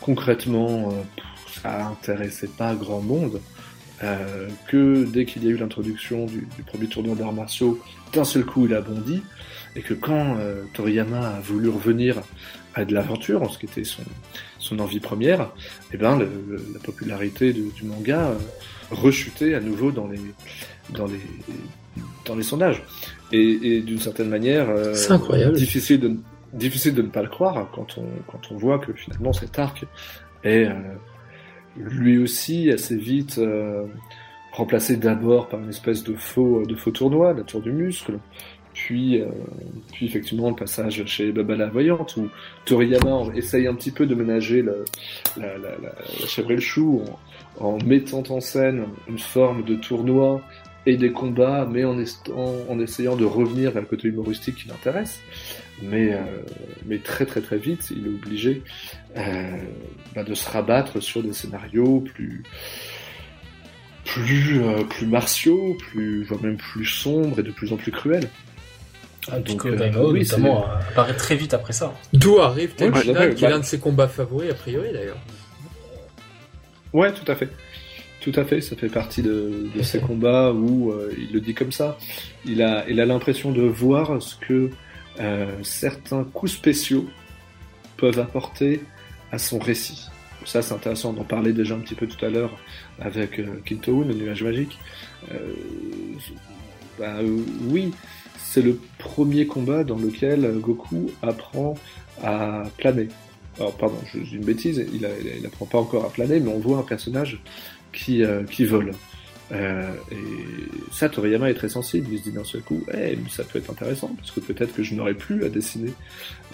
concrètement 0.00 0.88
euh, 0.90 1.20
ça 1.62 1.86
intéressait 1.88 2.48
pas 2.48 2.74
grand 2.74 3.00
monde. 3.00 3.40
Euh, 4.04 4.48
que 4.68 5.04
dès 5.04 5.24
qu'il 5.24 5.42
y 5.44 5.48
a 5.48 5.50
eu 5.50 5.56
l'introduction 5.56 6.26
du, 6.26 6.46
du 6.54 6.62
premier 6.66 6.86
tournoi 6.86 7.14
d'arts 7.14 7.32
martiaux, 7.32 7.80
d'un 8.12 8.24
seul 8.24 8.44
coup 8.44 8.66
il 8.66 8.74
a 8.74 8.82
bondi, 8.82 9.22
et 9.74 9.80
que 9.80 9.94
quand 9.94 10.36
euh, 10.38 10.64
Toriyama 10.74 11.28
a 11.36 11.40
voulu 11.40 11.70
revenir 11.70 12.20
à 12.74 12.84
de 12.84 12.92
l'aventure, 12.92 13.50
ce 13.50 13.58
qui 13.58 13.64
était 13.64 13.84
son, 13.84 14.02
son 14.58 14.80
envie 14.80 15.00
première, 15.00 15.48
eh 15.94 15.96
ben 15.96 16.18
le- 16.18 16.28
le- 16.46 16.62
la 16.74 16.78
popularité 16.80 17.54
de- 17.54 17.70
du 17.74 17.84
manga 17.84 18.20
euh, 18.32 18.34
rechutait 18.90 19.54
à 19.54 19.60
nouveau 19.60 19.90
dans 19.90 20.08
les 20.08 20.20
dans 20.90 21.06
les 21.06 21.20
dans 22.26 22.34
les 22.36 22.42
sondages. 22.42 22.82
Et, 23.32 23.58
et 23.62 23.80
d'une 23.80 23.98
certaine 23.98 24.28
manière, 24.28 24.66
C'est 24.94 25.10
incroyable. 25.12 25.56
difficile 25.56 26.00
de 26.00 26.16
difficile 26.52 26.94
de 26.94 27.02
ne 27.02 27.08
pas 27.08 27.22
le 27.22 27.28
croire 27.28 27.68
quand 27.74 27.98
on 27.98 28.04
quand 28.30 28.50
on 28.50 28.56
voit 28.56 28.78
que 28.78 28.92
finalement 28.92 29.32
cet 29.32 29.58
arc 29.58 29.84
est 30.44 30.64
euh, 30.66 30.72
lui 31.76 32.18
aussi 32.18 32.70
assez 32.70 32.96
vite 32.96 33.38
euh, 33.38 33.84
remplacé 34.52 34.96
d'abord 34.96 35.48
par 35.48 35.60
une 35.60 35.68
espèce 35.70 36.02
de 36.04 36.14
faux 36.14 36.64
de 36.66 36.74
faux 36.76 36.90
tournoi, 36.90 37.34
la 37.34 37.42
tour 37.42 37.60
du 37.60 37.72
muscle, 37.72 38.18
puis 38.72 39.20
euh, 39.20 39.26
puis 39.92 40.06
effectivement 40.06 40.48
le 40.50 40.56
passage 40.56 41.04
chez 41.06 41.32
Baba 41.32 41.56
la 41.56 41.66
voyante 41.68 42.16
où 42.16 42.28
Toriyama 42.64 43.34
essaye 43.34 43.66
un 43.66 43.74
petit 43.74 43.90
peu 43.90 44.06
de 44.06 44.14
ménager 44.14 44.62
la, 44.62 44.72
la, 45.36 45.58
la, 45.58 46.26
chèvre 46.26 46.52
et 46.52 46.54
le 46.54 46.60
chou 46.60 47.02
en, 47.60 47.66
en 47.66 47.78
mettant 47.84 48.22
en 48.30 48.40
scène 48.40 48.84
une 49.08 49.18
forme 49.18 49.62
de 49.64 49.74
tournoi 49.76 50.40
et 50.88 50.96
des 50.96 51.10
combats, 51.10 51.66
mais 51.68 51.84
en, 51.84 51.98
est- 51.98 52.30
en, 52.30 52.54
en 52.72 52.78
essayant 52.78 53.16
de 53.16 53.24
revenir 53.24 53.72
vers 53.72 53.82
le 53.82 53.88
côté 53.88 54.06
humoristique 54.06 54.54
qui 54.54 54.68
l'intéresse. 54.68 55.20
Mais, 55.82 56.14
euh, 56.14 56.18
mais 56.86 56.98
très 56.98 57.26
très 57.26 57.40
très 57.42 57.58
vite, 57.58 57.90
il 57.90 58.06
est 58.06 58.08
obligé 58.08 58.62
euh, 59.16 59.56
bah, 60.14 60.24
de 60.24 60.34
se 60.34 60.48
rabattre 60.48 61.02
sur 61.02 61.22
des 61.22 61.32
scénarios 61.34 62.00
plus 62.00 62.42
plus 64.04 64.62
euh, 64.62 64.84
plus 64.84 65.06
martiaux, 65.06 65.76
plus 65.78 66.24
voire 66.24 66.42
même 66.42 66.56
plus 66.56 66.86
sombres 66.86 67.40
et 67.40 67.42
de 67.42 67.50
plus 67.50 67.72
en 67.72 67.76
plus 67.76 67.92
cruels. 67.92 68.28
Ah, 69.30 69.40
Donc, 69.40 69.66
euh, 69.66 69.74
Daimao, 69.74 70.12
oui, 70.12 70.20
notamment, 70.20 70.64
euh, 70.64 70.76
apparaît 70.90 71.16
très 71.16 71.34
vite 71.34 71.52
après 71.52 71.72
ça. 71.72 71.92
D'où 72.12 72.38
arrive 72.38 72.72
Ouais, 72.80 72.90
Tenshinhan, 72.90 73.20
ouais, 73.20 73.34
qui 73.34 73.44
est 73.44 73.48
bah- 73.48 73.54
l'un 73.54 73.58
de 73.58 73.64
ses 73.64 73.80
combats 73.80 74.06
favoris, 74.08 74.50
a 74.50 74.54
priori 74.54 74.92
d'ailleurs. 74.92 75.18
Ouais, 76.92 77.12
tout 77.12 77.30
à 77.30 77.34
fait. 77.34 77.50
Tout 78.20 78.32
à 78.36 78.44
fait, 78.44 78.60
ça 78.60 78.76
fait 78.76 78.88
partie 78.88 79.22
de, 79.22 79.68
de 79.74 79.82
ces 79.82 80.00
combats 80.00 80.52
où 80.52 80.90
euh, 80.90 81.12
il 81.18 81.32
le 81.32 81.40
dit 81.40 81.54
comme 81.54 81.72
ça. 81.72 81.98
Il 82.44 82.62
a, 82.62 82.84
il 82.88 83.00
a 83.00 83.06
l'impression 83.06 83.52
de 83.52 83.62
voir 83.62 84.20
ce 84.22 84.36
que 84.36 84.52
euh, 84.54 84.70
certains 85.62 86.24
coups 86.24 86.52
spéciaux 86.52 87.06
peuvent 87.96 88.18
apporter 88.18 88.82
à 89.32 89.38
son 89.38 89.58
récit. 89.58 90.06
Ça, 90.44 90.62
c'est 90.62 90.74
intéressant 90.74 91.12
d'en 91.12 91.24
parler 91.24 91.52
déjà 91.52 91.74
un 91.74 91.78
petit 91.80 91.94
peu 91.96 92.06
tout 92.06 92.24
à 92.24 92.28
l'heure 92.28 92.56
avec 93.00 93.40
euh, 93.40 93.60
Kintoun, 93.64 94.06
le 94.06 94.14
nuage 94.14 94.44
magique. 94.44 94.78
Euh, 95.32 95.36
bah, 96.98 97.16
euh, 97.16 97.38
oui, 97.68 97.92
c'est 98.38 98.62
le 98.62 98.78
premier 98.98 99.46
combat 99.46 99.82
dans 99.82 99.96
lequel 99.96 100.58
Goku 100.60 101.10
apprend 101.22 101.74
à 102.22 102.62
planer. 102.76 103.08
Alors, 103.58 103.76
pardon, 103.76 103.98
je 104.14 104.20
dis 104.20 104.36
une 104.36 104.44
bêtise, 104.44 104.86
il, 104.92 105.04
a, 105.04 105.08
il, 105.20 105.28
a- 105.28 105.36
il 105.40 105.46
apprend 105.46 105.66
pas 105.66 105.78
encore 105.78 106.04
à 106.04 106.10
planer, 106.10 106.38
mais 106.40 106.50
on 106.50 106.60
voit 106.60 106.78
un 106.78 106.82
personnage 106.82 107.40
euh, 108.10 108.44
qui 108.44 108.64
vole. 108.64 108.92
Euh, 109.52 109.90
et 110.10 110.16
ça, 110.92 111.08
Toriyama 111.08 111.50
est 111.50 111.54
très 111.54 111.68
sensible. 111.68 112.08
Il 112.10 112.18
se 112.18 112.24
dit 112.24 112.32
d'un 112.32 112.44
seul 112.44 112.62
coup, 112.62 112.82
Eh, 112.92 113.16
mais 113.16 113.30
ça 113.30 113.44
peut 113.44 113.58
être 113.58 113.70
intéressant, 113.70 114.14
parce 114.16 114.30
que 114.30 114.40
peut-être 114.40 114.74
que 114.74 114.82
je 114.82 114.94
n'aurai 114.94 115.14
plus 115.14 115.44
à 115.44 115.48
dessiner 115.48 115.92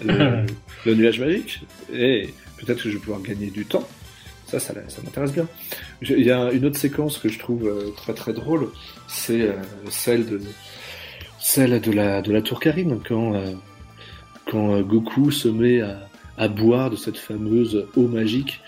le, 0.03 0.45
le 0.85 0.95
nuage 0.95 1.19
magique, 1.19 1.61
et 1.91 2.29
peut-être 2.57 2.83
que 2.83 2.89
je 2.89 2.95
vais 2.95 3.01
pouvoir 3.01 3.21
gagner 3.21 3.47
du 3.47 3.65
temps. 3.65 3.87
Ça, 4.47 4.59
ça, 4.59 4.73
ça 4.87 5.01
m'intéresse 5.03 5.33
bien. 5.33 5.47
Il 6.01 6.23
y 6.23 6.31
a 6.31 6.51
une 6.51 6.65
autre 6.65 6.77
séquence 6.77 7.17
que 7.17 7.29
je 7.29 7.39
trouve 7.39 7.67
euh, 7.67 7.89
très 7.97 8.13
très 8.13 8.33
drôle, 8.33 8.69
c'est 9.07 9.41
euh, 9.41 9.53
celle 9.89 10.27
de 10.27 10.41
celle 11.39 11.81
de 11.81 11.91
la 11.91 12.21
de 12.21 12.31
la 12.31 12.41
tour 12.41 12.59
Karine 12.59 12.99
quand 13.07 13.33
euh, 13.33 13.53
quand 14.45 14.75
euh, 14.75 14.83
Goku 14.83 15.31
se 15.31 15.47
met 15.47 15.81
à, 15.81 16.07
à 16.37 16.47
boire 16.49 16.91
de 16.91 16.95
cette 16.95 17.17
fameuse 17.17 17.87
eau 17.95 18.07
magique. 18.07 18.61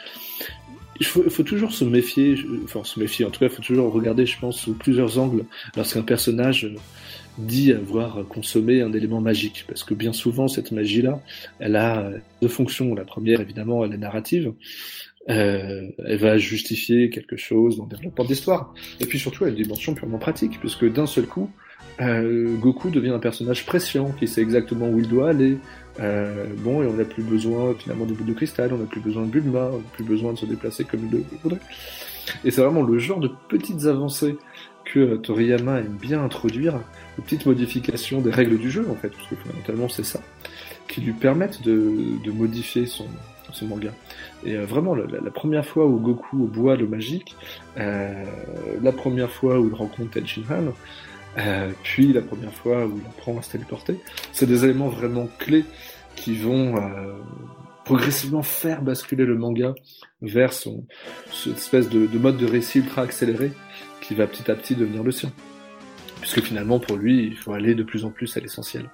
Il 1.00 1.06
faut, 1.06 1.30
faut 1.30 1.44
toujours 1.44 1.74
se 1.74 1.84
méfier, 1.84 2.36
enfin 2.64 2.84
se 2.84 3.00
méfier, 3.00 3.26
en 3.26 3.30
tout 3.30 3.40
cas 3.40 3.48
il 3.48 3.52
faut 3.52 3.62
toujours 3.62 3.92
regarder, 3.92 4.26
je 4.26 4.40
pense, 4.40 4.60
sous 4.60 4.74
plusieurs 4.74 5.20
angles 5.20 5.44
lorsqu'un 5.76 6.04
personnage 6.04 6.72
dit 7.38 7.74
avoir 7.74 8.26
consommé 8.28 8.82
un 8.82 8.94
élément 8.94 9.20
magique, 9.20 9.66
parce 9.68 9.84
que 9.84 9.94
bien 9.94 10.14
souvent 10.14 10.48
cette 10.48 10.72
magie-là, 10.72 11.22
elle 11.60 11.76
a 11.76 12.12
deux 12.42 12.48
fonctions. 12.48 12.96
La 12.96 13.04
première, 13.04 13.42
évidemment, 13.42 13.84
elle 13.84 13.94
est 13.94 13.98
narrative, 13.98 14.54
euh, 15.30 15.90
elle 16.06 16.18
va 16.18 16.38
justifier 16.38 17.10
quelque 17.10 17.36
chose 17.36 17.78
dans 17.78 17.84
le 17.84 17.90
développement 17.90 18.26
d'histoire, 18.26 18.74
et 19.00 19.06
puis 19.06 19.20
surtout 19.20 19.44
elle 19.44 19.54
a 19.54 19.56
une 19.58 19.64
dimension 19.64 19.96
purement 19.96 20.18
pratique, 20.18 20.60
puisque 20.60 20.90
d'un 20.92 21.08
seul 21.08 21.26
coup, 21.26 21.50
euh, 22.02 22.56
Goku 22.58 22.90
devient 22.90 23.10
un 23.10 23.20
personnage 23.20 23.66
prescient, 23.66 24.12
qui 24.14 24.28
sait 24.28 24.42
exactement 24.42 24.88
où 24.88 25.00
il 25.00 25.08
doit 25.08 25.30
aller, 25.30 25.58
euh, 26.00 26.46
bon, 26.58 26.84
et 26.84 26.88
on 26.88 26.94
n'a 26.94 27.06
plus 27.06 27.24
besoin 27.24 27.74
finalement 27.76 28.06
de 28.06 28.14
boule 28.14 28.28
de 28.28 28.34
cristal, 28.34 28.74
on 28.74 28.78
n'a 28.78 28.86
plus 28.86 29.02
besoin 29.02 29.24
de 29.24 29.30
Bulma, 29.30 29.70
on 29.72 29.78
n'a 29.78 29.84
plus 29.94 30.04
besoin 30.04 30.34
de 30.34 30.38
se 30.38 30.46
déplacer 30.46 30.84
comme 30.84 31.02
il 31.06 31.12
le 31.12 31.24
voudrait. 31.44 31.62
Et 32.44 32.52
c'est 32.52 32.62
vraiment 32.62 32.82
le 32.82 32.98
genre 32.98 33.20
de 33.20 33.30
petites 33.48 33.86
avancées 33.86 34.38
que 34.84 35.00
euh, 35.00 35.18
Toriyama 35.18 35.80
aime 35.80 35.98
bien 36.00 36.24
introduire, 36.24 36.74
de 37.18 37.24
petites 37.24 37.46
modifications 37.46 38.22
des 38.22 38.32
règles 38.32 38.58
du 38.58 38.70
jeu 38.70 38.86
en 38.90 38.96
fait, 38.96 39.10
parce 39.10 39.28
que 39.28 39.36
fondamentalement 39.36 39.90
c'est 39.90 40.06
ça, 40.06 40.20
qui 40.88 41.02
lui 41.02 41.14
permettent 41.14 41.62
de, 41.64 41.94
de 42.24 42.32
modifier 42.32 42.86
son, 42.86 43.08
son 43.52 43.68
manga. 43.68 43.92
Et 44.46 44.56
euh, 44.56 44.66
vraiment, 44.66 44.96
la, 44.96 45.06
la 45.06 45.32
première 45.32 45.66
fois 45.66 45.86
où 45.88 45.98
Goku 46.00 46.38
boit 46.48 46.76
le 46.76 46.88
magique, 46.88 47.36
euh, 47.78 48.24
la 48.82 48.92
première 48.92 49.32
fois 49.32 49.60
où 49.60 49.68
il 49.68 49.74
rencontre 49.74 50.20
Tenshinhan, 50.20 50.74
euh, 51.38 51.72
puis 51.84 52.14
la 52.14 52.22
première 52.22 52.54
fois 52.54 52.86
où 52.86 52.98
il 52.98 53.06
apprend 53.06 53.38
à 53.38 53.42
se 53.42 53.52
téléporter, 53.52 54.00
c'est 54.32 54.46
des 54.46 54.64
éléments 54.64 54.90
vraiment 54.90 55.28
clés 55.40 55.66
qui 56.16 56.36
vont 56.36 56.78
euh, 56.78 57.14
progressivement 57.84 58.42
faire 58.42 58.82
basculer 58.82 59.26
le 59.26 59.36
manga 59.36 59.76
vers 60.22 60.54
son 60.54 60.86
cette 61.32 61.58
espèce 61.58 61.90
de, 61.90 62.08
de 62.08 62.18
mode 62.18 62.38
de 62.38 62.46
récit 62.46 62.80
ultra 62.80 63.02
accéléré 63.02 63.52
qui 64.02 64.16
va 64.16 64.28
petit 64.28 64.50
à 64.50 64.56
petit 64.56 64.76
devenir 64.76 65.04
le 65.04 65.12
sien. 65.12 65.32
Puisque 66.22 66.42
finalement, 66.42 66.80
pour 66.80 66.96
lui, 66.96 67.28
il 67.28 67.38
faut 67.38 67.54
aller 67.54 67.76
de 67.76 67.84
plus 67.84 68.06
en 68.06 68.10
plus 68.10 68.36
à 68.38 68.40
l'essentiel. 68.40 68.90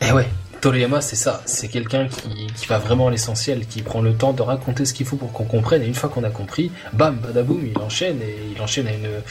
Et 0.00 0.10
ouais, 0.10 0.26
Toriyama, 0.60 1.00
c'est 1.00 1.16
ça. 1.16 1.42
C'est 1.46 1.68
quelqu'un 1.68 2.08
qui, 2.08 2.46
qui 2.56 2.66
va 2.66 2.78
vraiment 2.78 3.06
à 3.06 3.10
l'essentiel, 3.10 3.66
qui 3.66 3.82
prend 3.82 4.00
le 4.00 4.14
temps 4.14 4.32
de 4.32 4.42
raconter 4.42 4.84
ce 4.84 4.94
qu'il 4.94 5.06
faut 5.06 5.16
pour 5.16 5.32
qu'on 5.32 5.44
comprenne. 5.44 5.82
Et 5.82 5.86
une 5.86 5.94
fois 5.94 6.08
qu'on 6.08 6.24
a 6.24 6.30
compris, 6.30 6.72
bam, 6.92 7.16
badaboum, 7.16 7.64
il 7.64 7.78
enchaîne 7.78 8.20
et 8.20 8.36
il 8.52 8.60
enchaîne 8.60 8.88
à 8.88 8.92
une, 8.92 9.22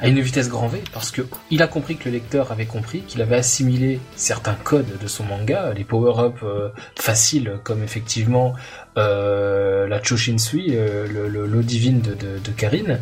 à 0.00 0.08
une 0.08 0.20
vitesse 0.20 0.48
grand 0.48 0.68
V 0.68 0.82
parce 0.92 1.10
que 1.10 1.22
il 1.50 1.62
a 1.62 1.66
compris 1.66 1.96
que 1.96 2.06
le 2.06 2.12
lecteur 2.12 2.52
avait 2.52 2.66
compris 2.66 3.00
qu'il 3.02 3.22
avait 3.22 3.36
assimilé 3.36 4.00
certains 4.14 4.54
codes 4.54 4.98
de 5.00 5.06
son 5.06 5.24
manga, 5.24 5.72
les 5.74 5.84
power-up 5.84 6.36
euh, 6.42 6.68
faciles 6.96 7.58
comme 7.64 7.82
effectivement 7.82 8.54
la 8.96 10.02
Choshinsui, 10.02 10.70
euh, 10.72 11.06
le 11.06 11.46
l'eau 11.46 11.62
divine 11.62 12.00
de, 12.00 12.14
de, 12.14 12.38
de 12.38 12.50
Karine, 12.50 13.00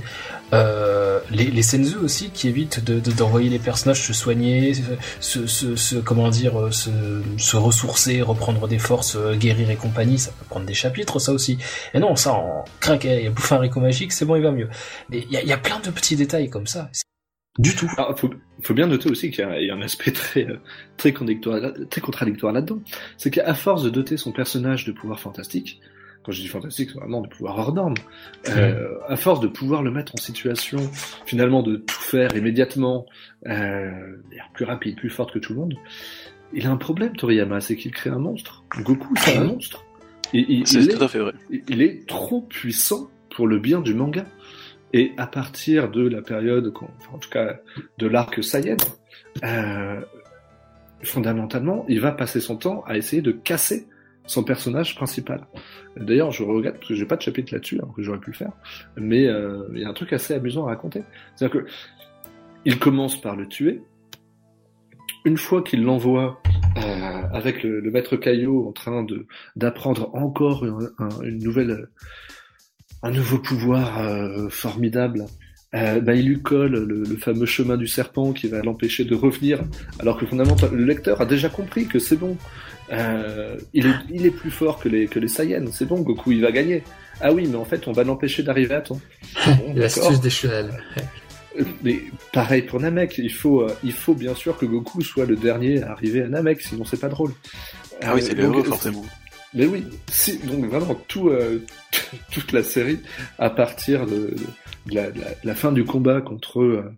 euh, 0.52 1.20
les, 1.30 1.46
les 1.46 1.62
senzu 1.62 1.96
aussi 1.96 2.30
qui 2.30 2.48
évitent 2.48 2.84
de 2.84 3.00
d'envoyer 3.10 3.48
les 3.48 3.58
personnages 3.58 4.02
se 4.02 4.12
soigner, 4.12 4.72
se, 5.20 5.46
se, 5.46 5.76
se 5.76 5.96
comment 5.96 6.28
dire, 6.28 6.58
euh, 6.60 6.70
se, 6.70 6.90
se 7.38 7.56
ressourcer, 7.56 8.22
reprendre 8.22 8.68
des 8.68 8.78
forces, 8.78 9.16
euh, 9.16 9.34
guérir 9.34 9.70
et 9.70 9.76
compagnie, 9.76 10.18
ça 10.18 10.30
peut 10.38 10.44
prendre 10.48 10.66
des 10.66 10.74
chapitres 10.74 11.18
ça 11.18 11.32
aussi. 11.32 11.58
Et 11.94 11.98
non, 11.98 12.16
ça 12.16 12.34
en 12.34 12.64
craque, 12.80 13.04
il 13.04 13.26
a 13.26 13.30
bouffé 13.30 13.54
un 13.54 13.58
Rico 13.58 13.80
magique, 13.80 14.12
c'est 14.12 14.24
bon, 14.24 14.36
il 14.36 14.42
va 14.42 14.52
mieux. 14.52 14.68
Il 15.10 15.24
y 15.30 15.46
y 15.46 15.52
a 15.52 15.58
plein 15.58 15.80
de 15.80 15.90
petits 15.90 16.16
détails 16.16 16.50
comme 16.50 16.66
ça. 16.66 16.88
Du 17.58 17.74
tout. 17.74 17.88
Il 17.96 18.14
faut, 18.16 18.30
faut, 18.62 18.74
bien 18.74 18.86
noter 18.86 19.10
aussi 19.10 19.30
qu'il 19.30 19.44
y, 19.44 19.66
y, 19.66 19.70
a 19.70 19.74
un 19.74 19.82
aspect 19.82 20.10
très, 20.10 20.46
très 20.96 21.12
contradictoire, 21.12 21.72
très 21.88 22.00
contradictoire 22.00 22.52
là-dedans. 22.52 22.80
C'est 23.16 23.30
qu'à 23.30 23.54
force 23.54 23.84
de 23.84 23.90
doter 23.90 24.16
son 24.16 24.32
personnage 24.32 24.84
de 24.84 24.92
pouvoirs 24.92 25.20
fantastiques, 25.20 25.80
quand 26.24 26.32
je 26.32 26.40
dis 26.40 26.48
fantastique, 26.48 26.90
c'est 26.92 26.98
vraiment 26.98 27.20
de 27.20 27.28
pouvoir 27.28 27.58
hors 27.58 27.74
norme. 27.74 27.94
Euh, 28.48 28.98
à 29.08 29.16
force 29.16 29.40
de 29.40 29.46
pouvoir 29.46 29.82
le 29.82 29.90
mettre 29.90 30.14
en 30.14 30.18
situation, 30.18 30.78
finalement, 31.26 31.62
de 31.62 31.76
tout 31.76 32.00
faire 32.00 32.34
immédiatement, 32.34 33.06
euh, 33.46 34.16
plus 34.54 34.64
rapide, 34.64 34.96
plus 34.96 35.10
forte 35.10 35.32
que 35.32 35.38
tout 35.38 35.52
le 35.52 35.60
monde, 35.60 35.74
il 36.54 36.66
a 36.66 36.70
un 36.70 36.76
problème, 36.76 37.14
Toriyama, 37.16 37.60
c'est 37.60 37.76
qu'il 37.76 37.92
crée 37.92 38.10
un 38.10 38.18
monstre. 38.18 38.64
Goku, 38.78 39.14
c'est 39.16 39.36
un 39.36 39.44
monstre. 39.44 39.84
Il, 40.32 40.66
c'est 40.66 40.86
tout 40.86 41.02
à 41.02 41.08
fait 41.08 41.18
vrai. 41.18 41.32
Il 41.68 41.82
est 41.82 42.06
trop 42.08 42.40
puissant 42.42 43.10
pour 43.34 43.46
le 43.46 43.58
bien 43.58 43.80
du 43.80 43.94
manga. 43.94 44.24
Et 44.94 45.12
à 45.16 45.26
partir 45.26 45.90
de 45.90 46.06
la 46.06 46.22
période, 46.22 46.72
en 47.12 47.18
tout 47.18 47.28
cas 47.28 47.56
de 47.98 48.06
l'arc 48.06 48.42
Saiyan, 48.44 48.76
euh, 49.42 50.00
fondamentalement, 51.02 51.84
il 51.88 52.00
va 52.00 52.12
passer 52.12 52.38
son 52.38 52.56
temps 52.56 52.84
à 52.86 52.96
essayer 52.96 53.20
de 53.20 53.32
casser 53.32 53.88
son 54.26 54.44
personnage 54.44 54.94
principal. 54.94 55.48
D'ailleurs, 55.96 56.30
je 56.30 56.44
regrette 56.44 56.76
parce 56.76 56.88
que 56.90 56.94
j'ai 56.94 57.06
pas 57.06 57.16
de 57.16 57.22
chapitre 57.22 57.52
là-dessus, 57.52 57.74
alors 57.80 57.92
que 57.92 58.02
j'aurais 58.04 58.20
pu 58.20 58.30
le 58.30 58.36
faire. 58.36 58.52
Mais 58.96 59.26
euh, 59.26 59.64
il 59.74 59.80
y 59.80 59.84
a 59.84 59.88
un 59.88 59.94
truc 59.94 60.12
assez 60.12 60.32
amusant 60.32 60.64
à 60.66 60.68
raconter. 60.68 61.02
C'est-à-dire 61.34 61.62
que 61.62 61.66
il 62.64 62.78
commence 62.78 63.20
par 63.20 63.34
le 63.34 63.48
tuer. 63.48 63.82
Une 65.24 65.38
fois 65.38 65.62
qu'il 65.62 65.82
l'envoie 65.82 66.40
euh, 66.76 67.22
avec 67.32 67.64
le, 67.64 67.82
maître 67.90 68.16
Caillot 68.16 68.68
en 68.68 68.72
train 68.72 69.02
de 69.02 69.26
d'apprendre 69.56 70.14
encore 70.14 70.64
une, 70.64 71.38
nouvelle, 71.38 71.88
un 73.04 73.10
nouveau 73.10 73.38
pouvoir 73.38 74.00
euh, 74.00 74.48
formidable. 74.48 75.26
Euh, 75.74 76.00
bah, 76.00 76.14
il 76.14 76.26
lui 76.26 76.40
colle 76.40 76.72
le, 76.72 77.02
le, 77.02 77.16
fameux 77.16 77.46
chemin 77.46 77.76
du 77.76 77.86
serpent 77.86 78.32
qui 78.32 78.46
va 78.48 78.62
l'empêcher 78.62 79.04
de 79.04 79.14
revenir, 79.14 79.60
alors 79.98 80.16
que 80.16 80.24
fondamentalement 80.24 80.76
le 80.76 80.84
lecteur 80.84 81.20
a 81.20 81.26
déjà 81.26 81.48
compris 81.48 81.86
que 81.86 81.98
c'est 81.98 82.16
bon, 82.16 82.36
euh, 82.92 83.56
il, 83.72 83.86
est, 83.86 83.94
il 84.10 84.24
est 84.24 84.30
plus 84.30 84.50
fort 84.50 84.78
que 84.78 84.88
les, 84.88 85.06
que 85.06 85.18
les 85.18 85.28
Saiyans, 85.28 85.66
c'est 85.72 85.86
bon, 85.86 86.00
Goku 86.00 86.32
il 86.32 86.42
va 86.42 86.52
gagner. 86.52 86.82
Ah 87.20 87.32
oui, 87.32 87.46
mais 87.48 87.56
en 87.56 87.64
fait 87.64 87.88
on 87.88 87.92
va 87.92 88.04
l'empêcher 88.04 88.42
d'arriver 88.42 88.74
à 88.74 88.80
temps. 88.82 89.00
Bon, 89.46 89.74
L'astuce 89.74 90.20
des 90.20 90.30
chenelles. 90.30 90.70
Mais 91.82 92.02
pareil 92.32 92.62
pour 92.62 92.80
Namek, 92.80 93.18
il 93.18 93.32
faut, 93.32 93.62
euh, 93.62 93.76
il 93.82 93.92
faut 93.92 94.14
bien 94.14 94.34
sûr 94.34 94.56
que 94.56 94.66
Goku 94.66 95.02
soit 95.02 95.26
le 95.26 95.36
dernier 95.36 95.82
à 95.82 95.92
arriver 95.92 96.22
à 96.22 96.28
Namek, 96.28 96.60
sinon 96.60 96.84
c'est 96.84 97.00
pas 97.00 97.08
drôle. 97.08 97.32
Ah 98.02 98.10
euh, 98.10 98.14
oui, 98.14 98.22
c'est 98.22 98.34
le 98.34 98.44
héros 98.44 98.64
forcément. 98.64 99.04
Mais 99.54 99.66
oui, 99.66 99.84
si, 100.08 100.38
donc 100.38 100.64
vraiment 100.64 100.96
tout, 101.06 101.28
euh, 101.28 101.64
toute 102.32 102.50
la 102.52 102.64
série 102.64 102.98
à 103.38 103.50
partir 103.50 104.04
de, 104.04 104.34
de, 104.86 104.94
la, 104.94 105.12
de, 105.12 105.20
la, 105.44 105.54
fin 105.54 105.70
du 105.70 105.84
combat 105.84 106.20
contre 106.20 106.60
euh, 106.60 106.92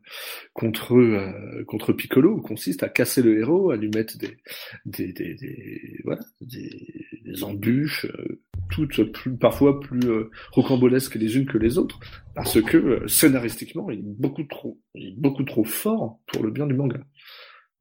contre 0.55 0.97
euh, 0.97 1.65
contre 1.67 1.93
Piccolo 1.93 2.41
consiste 2.41 2.83
à 2.83 2.89
casser 2.89 3.23
le 3.23 3.39
héros, 3.39 3.71
à 3.71 3.77
lui 3.77 3.91
mettre 3.91 4.17
des 4.17 4.39
des, 4.87 5.13
des, 5.13 5.35
des 5.35 6.01
voilà 6.05 6.23
des, 6.41 7.07
des 7.25 7.45
embûches, 7.45 8.07
euh, 8.07 8.41
toutes 8.71 9.13
plus, 9.13 9.37
parfois 9.37 9.79
plus 9.79 10.09
euh, 10.09 10.31
rocambolesques 10.53 11.17
les 11.17 11.37
unes 11.37 11.47
que 11.47 11.59
les 11.59 11.77
autres, 11.77 12.01
parce 12.35 12.61
que 12.63 13.07
scénaristiquement 13.07 13.91
il 13.91 13.99
est 13.99 14.03
beaucoup 14.03 14.45
trop 14.45 14.81
il 14.95 15.09
est 15.09 15.21
beaucoup 15.21 15.45
trop 15.45 15.65
fort 15.65 16.21
pour 16.27 16.43
le 16.43 16.51
bien 16.51 16.67
du 16.67 16.75
manga. 16.75 17.01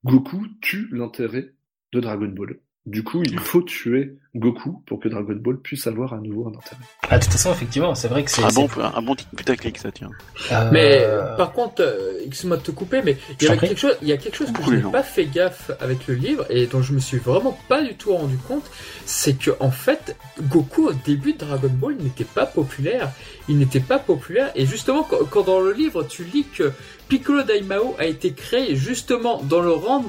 Goku 0.04 0.46
tue 0.62 0.90
l'intérêt 0.92 1.54
de 1.94 2.00
Dragon 2.02 2.28
Ball. 2.28 2.60
Du 2.86 3.04
coup, 3.04 3.24
il 3.24 3.40
faut 3.40 3.64
tuer 3.64 4.16
Goku 4.36 4.84
pour 4.86 5.00
que 5.00 5.10
Dragon 5.10 5.36
Ball 5.36 5.58
puisse 5.58 5.88
avoir 5.88 6.14
à 6.14 6.18
nouveau 6.18 6.48
un 6.48 6.56
intérêt. 6.56 6.84
Ah, 7.10 7.18
de 7.18 7.24
toute 7.24 7.34
façon, 7.34 7.52
effectivement, 7.52 7.96
c'est 7.96 8.08
vrai 8.08 8.24
que 8.24 8.30
c'est 8.30 8.44
un 8.44 8.50
bon, 8.50 8.70
un 8.78 9.02
bon 9.02 9.16
putaclic, 9.36 9.80
ça 9.80 9.92
tient. 9.92 10.12
Euh... 10.52 10.70
Mais 10.72 11.04
par 11.36 11.52
contre, 11.52 11.82
euh, 11.82 12.20
excuse-moi 12.28 12.58
de 12.58 12.62
te 12.62 12.70
couper, 12.70 13.02
mais 13.04 13.18
il 13.42 13.48
y 13.48 13.50
a 13.50 13.58
quelque 13.58 13.80
chose, 13.80 13.98
il 14.04 14.08
y 14.08 14.12
a 14.12 14.18
quelque 14.18 14.36
chose 14.36 14.52
que 14.52 14.62
je 14.64 14.72
n'ai 14.72 14.92
pas 14.92 15.02
fait 15.02 15.26
gaffe 15.26 15.72
avec 15.80 16.06
le 16.06 16.14
livre 16.14 16.46
et 16.52 16.68
dont 16.68 16.84
je 16.84 16.94
me 16.94 17.00
suis 17.00 17.18
vraiment 17.18 17.58
pas 17.68 17.82
du 17.82 17.96
tout 17.96 18.14
rendu 18.14 18.38
compte, 18.38 18.70
c'est 19.06 19.34
que 19.34 19.50
en 19.60 19.72
fait, 19.72 20.16
Goku 20.44 20.90
au 20.90 20.94
début 20.94 21.34
de 21.34 21.40
Dragon 21.40 21.72
Ball 21.72 21.96
n'était 21.96 22.24
pas 22.24 22.46
populaire. 22.46 23.10
Il 23.50 23.58
n'était 23.58 23.80
pas 23.80 23.98
populaire 23.98 24.52
et 24.54 24.68
justement, 24.68 25.02
quand, 25.04 25.26
quand 25.30 25.44
dans 25.44 25.60
le 25.60 25.72
livre 25.72 26.04
tu 26.04 26.24
lis 26.24 26.46
que 26.56 26.72
Piccolo 27.08 27.42
Daimao 27.42 27.96
a 27.98 28.06
été 28.06 28.34
créé 28.34 28.76
justement 28.76 29.42
dans 29.44 29.62
le 29.62 29.72
rang 29.72 30.06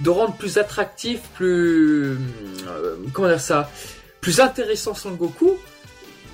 de 0.00 0.10
rendre 0.10 0.34
plus 0.34 0.58
attractif, 0.58 1.20
plus 1.34 2.16
euh, 2.66 2.96
comment 3.12 3.28
dire 3.28 3.40
ça, 3.40 3.70
plus 4.20 4.40
intéressant 4.40 4.94
Son 4.94 5.12
Goku. 5.12 5.56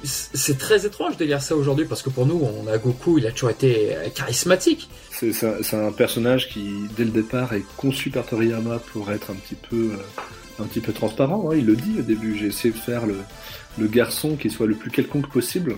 C'est 0.04 0.58
très 0.58 0.86
étrange 0.86 1.16
de 1.16 1.24
lire 1.24 1.42
ça 1.42 1.56
aujourd'hui 1.56 1.84
parce 1.84 2.02
que 2.02 2.10
pour 2.10 2.26
nous, 2.26 2.40
on 2.40 2.68
a 2.68 2.78
Goku, 2.78 3.18
il 3.18 3.26
a 3.26 3.32
toujours 3.32 3.50
été 3.50 3.96
charismatique. 4.14 4.88
C'est 5.10 5.74
un, 5.74 5.90
personnage 5.90 6.48
qui, 6.48 6.68
dès 6.96 7.04
le 7.04 7.10
départ, 7.10 7.54
est 7.54 7.64
conçu 7.76 8.10
par 8.10 8.26
Toriyama 8.26 8.78
pour 8.92 9.10
être 9.10 9.30
un 9.30 9.34
petit 9.34 9.56
peu, 9.56 9.94
euh, 9.94 10.62
un 10.62 10.66
petit 10.66 10.80
peu 10.80 10.92
transparent. 10.92 11.50
Hein. 11.50 11.56
Il 11.56 11.66
le 11.66 11.74
dit 11.74 11.96
au 11.98 12.02
début. 12.02 12.36
J'ai 12.38 12.46
essayé 12.46 12.72
de 12.72 12.78
faire 12.78 13.02
le, 13.06 13.86
garçon 13.88 14.36
qui 14.36 14.50
soit 14.50 14.66
le 14.66 14.74
plus 14.74 14.90
quelconque 14.90 15.28
possible. 15.28 15.76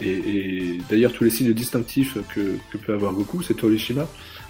Et, 0.00 0.78
d'ailleurs, 0.90 1.12
tous 1.12 1.24
les 1.24 1.30
signes 1.30 1.54
distinctifs 1.54 2.18
que, 2.34 2.58
que 2.70 2.76
peut 2.76 2.92
avoir 2.92 3.12
Goku, 3.12 3.42
c'est 3.42 3.54
Torishima 3.54 4.06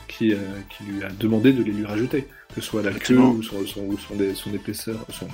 qui, 0.08 0.32
euh, 0.32 0.38
qui 0.70 0.84
lui 0.84 1.02
a 1.04 1.08
demandé 1.08 1.52
de 1.52 1.62
les 1.62 1.72
lui 1.72 1.84
rajouter, 1.84 2.26
que 2.54 2.60
ce 2.60 2.66
soit 2.66 2.82
la 2.82 2.92
queue 2.92 3.18
ou 3.18 3.42
son, 3.42 3.66
son, 3.66 3.96
son, 3.96 4.34
son 4.34 4.54
épaisseur, 4.54 4.98
son, 5.10 5.28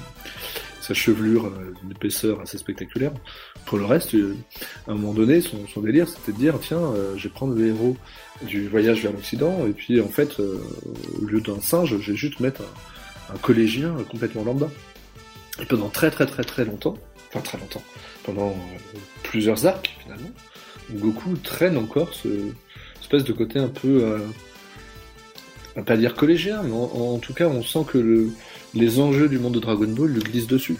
sa 0.80 0.94
chevelure 0.94 1.46
euh, 1.46 1.74
d'une 1.80 1.92
épaisseur 1.92 2.40
assez 2.40 2.58
spectaculaire. 2.58 3.12
Pour 3.66 3.78
le 3.78 3.84
reste, 3.84 4.14
euh, 4.14 4.36
à 4.88 4.92
un 4.92 4.94
moment 4.94 5.12
donné, 5.12 5.40
son, 5.40 5.66
son 5.66 5.80
délire, 5.80 6.08
c'était 6.08 6.32
de 6.32 6.38
dire, 6.38 6.58
tiens, 6.60 6.78
euh, 6.78 7.16
je 7.16 7.24
vais 7.24 7.34
prendre 7.34 7.54
le 7.54 7.66
héros 7.66 7.96
du 8.42 8.68
voyage 8.68 9.02
vers 9.02 9.12
l'Occident, 9.12 9.66
et 9.66 9.72
puis 9.72 10.00
en 10.00 10.08
fait, 10.08 10.40
euh, 10.40 10.60
au 11.20 11.24
lieu 11.26 11.40
d'un 11.40 11.60
singe, 11.60 11.96
je 11.98 12.10
vais 12.10 12.16
juste 12.16 12.40
mettre 12.40 12.62
un, 12.62 13.34
un 13.34 13.38
collégien 13.38 13.94
complètement 14.10 14.44
lambda. 14.44 14.68
Et 15.60 15.66
pendant 15.66 15.90
très 15.90 16.10
très 16.10 16.26
très 16.26 16.44
très 16.44 16.64
longtemps, 16.64 16.96
enfin 17.28 17.40
très 17.40 17.58
longtemps, 17.58 17.82
pendant 18.24 18.50
euh, 18.50 18.98
plusieurs 19.22 19.66
arcs 19.66 19.94
finalement, 20.02 20.30
Goku 20.90 21.36
traîne 21.36 21.76
encore 21.76 22.12
ce 22.14 22.28
espèce 23.00 23.24
de 23.24 23.32
côté 23.32 23.58
un 23.58 23.68
peu 23.68 24.02
euh, 24.02 24.18
on 25.76 25.80
va 25.80 25.84
pas 25.84 25.96
dire 25.96 26.14
collégien, 26.14 26.62
mais 26.62 26.72
en, 26.72 27.14
en, 27.14 27.18
tout 27.18 27.32
cas, 27.32 27.46
on 27.46 27.62
sent 27.62 27.84
que 27.90 27.98
le, 27.98 28.30
les 28.74 29.00
enjeux 29.00 29.28
du 29.28 29.38
monde 29.38 29.54
de 29.54 29.60
Dragon 29.60 29.88
Ball 29.88 30.10
le 30.10 30.20
glissent 30.20 30.46
dessus. 30.46 30.76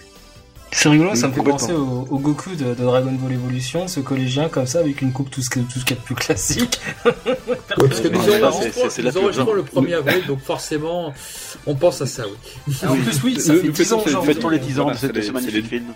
C'est 0.74 0.88
rigolo, 0.88 1.14
ça 1.14 1.28
me 1.28 1.34
fait 1.34 1.42
penser 1.42 1.72
au, 1.72 2.06
au 2.10 2.18
Goku 2.18 2.54
de, 2.54 2.64
de, 2.64 2.82
Dragon 2.82 3.12
Ball 3.12 3.32
Evolution, 3.32 3.88
ce 3.88 4.00
collégien 4.00 4.48
comme 4.48 4.66
ça, 4.66 4.78
avec 4.78 5.02
une 5.02 5.12
coupe 5.12 5.30
tout 5.30 5.42
ce, 5.42 5.50
qu'il 5.50 5.62
y 5.62 5.92
a 5.92 5.94
de 5.94 6.00
plus 6.00 6.14
classique. 6.14 6.80
ouais, 7.04 7.12
parce 7.76 8.00
que 8.00 8.08
nous 8.08 9.18
enregistrons, 9.18 9.52
le 9.52 9.62
1er 9.62 9.96
avril, 9.96 10.24
donc 10.26 10.40
forcément, 10.40 11.12
on 11.66 11.74
pense 11.74 12.00
à 12.00 12.06
ça, 12.06 12.24
oui. 12.26 12.74
Ah, 12.82 12.92
en 12.92 12.96
plus, 12.96 13.22
oui, 13.22 13.38
ça 13.38 13.54
fait 13.54 13.68
10 13.68 13.92
ans 13.92 14.02
aujourd'hui. 14.04 14.34
Fêtons 14.34 14.48
les 14.48 14.58
10 14.58 14.80
ans 14.80 14.90
de 14.90 14.96
ce 14.96 15.30
magnifique 15.30 15.66
film. 15.66 15.92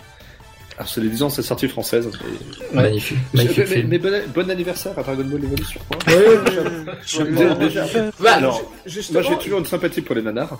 Alors, 0.77 0.89
c'est 0.89 1.01
les 1.01 1.09
10 1.09 1.23
ans, 1.23 1.29
c'est 1.29 1.41
sortie 1.41 1.67
française. 1.67 2.05
Ouais. 2.05 2.83
Magnifique. 2.83 3.17
Magnifique 3.33 3.65
mais, 3.71 3.83
mais, 3.83 3.97
bon, 3.97 4.11
bon, 4.35 4.49
anniversaire 4.51 4.97
à 4.97 5.01
Dragon 5.01 5.23
Ball 5.23 5.43
Evolution. 5.43 5.81
Ouais, 6.07 7.25
déjà, 7.25 7.55
déjà. 7.55 7.85
Bah, 8.19 8.33
alors, 8.33 8.71
justement, 8.85 9.21
moi 9.21 9.31
j'ai 9.31 9.43
toujours 9.43 9.59
une 9.59 9.65
sympathie 9.65 10.01
pour 10.01 10.13
les 10.13 10.21
nanars. 10.21 10.59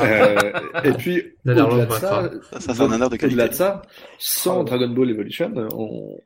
Euh, 0.00 0.36
et 0.84 0.92
puis, 0.92 1.22
au-delà 1.46 1.84
de 1.84 1.92
ça, 1.92 2.30
ça, 2.58 2.82
un 2.82 2.88
nanar 2.88 3.10
de. 3.10 3.16
Au-delà 3.16 3.48
de 3.48 3.54
ça, 3.54 3.82
sans 4.18 4.64
Dragon 4.64 4.88
Ball 4.88 5.10
Evolution, 5.10 5.52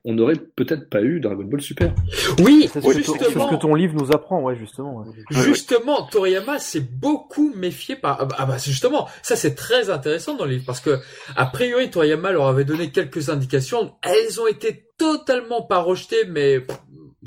on, 0.05 0.13
n'aurait 0.13 0.37
peut-être 0.37 0.89
pas 0.89 1.03
eu 1.03 1.19
Dragon 1.19 1.43
Ball 1.43 1.61
Super. 1.61 1.93
Oui, 2.39 2.71
c'est 2.73 2.81
ce, 2.81 2.93
justement. 2.93 3.49
ce 3.49 3.55
que 3.55 3.61
ton 3.61 3.75
livre 3.75 3.95
nous 3.97 4.13
apprend, 4.13 4.41
ouais, 4.41 4.55
justement. 4.57 4.99
Ouais. 4.99 5.13
Justement, 5.31 6.07
Toriyama 6.07 6.61
s'est 6.61 6.81
beaucoup 6.81 7.53
méfié 7.57 7.97
par, 7.97 8.19
ah 8.21 8.25
bah, 8.25 8.37
ah 8.39 8.47
bah 8.47 8.57
justement, 8.59 9.09
ça 9.23 9.35
c'est 9.35 9.57
très 9.57 9.91
intéressant 9.91 10.37
dans 10.37 10.45
le 10.45 10.53
livre 10.53 10.65
parce 10.65 10.81
que, 10.81 11.01
a 11.35 11.47
priori, 11.47 11.91
Toriyama 11.91 12.31
leur 12.31 12.47
avait 12.47 12.65
donné 12.65 12.91
quelques 12.91 13.31
indications. 13.33 13.95
Elles 14.03 14.41
ont 14.41 14.47
été 14.47 14.87
totalement 14.99 15.63
pas 15.63 15.79
rejetées, 15.81 16.25
mais 16.29 16.65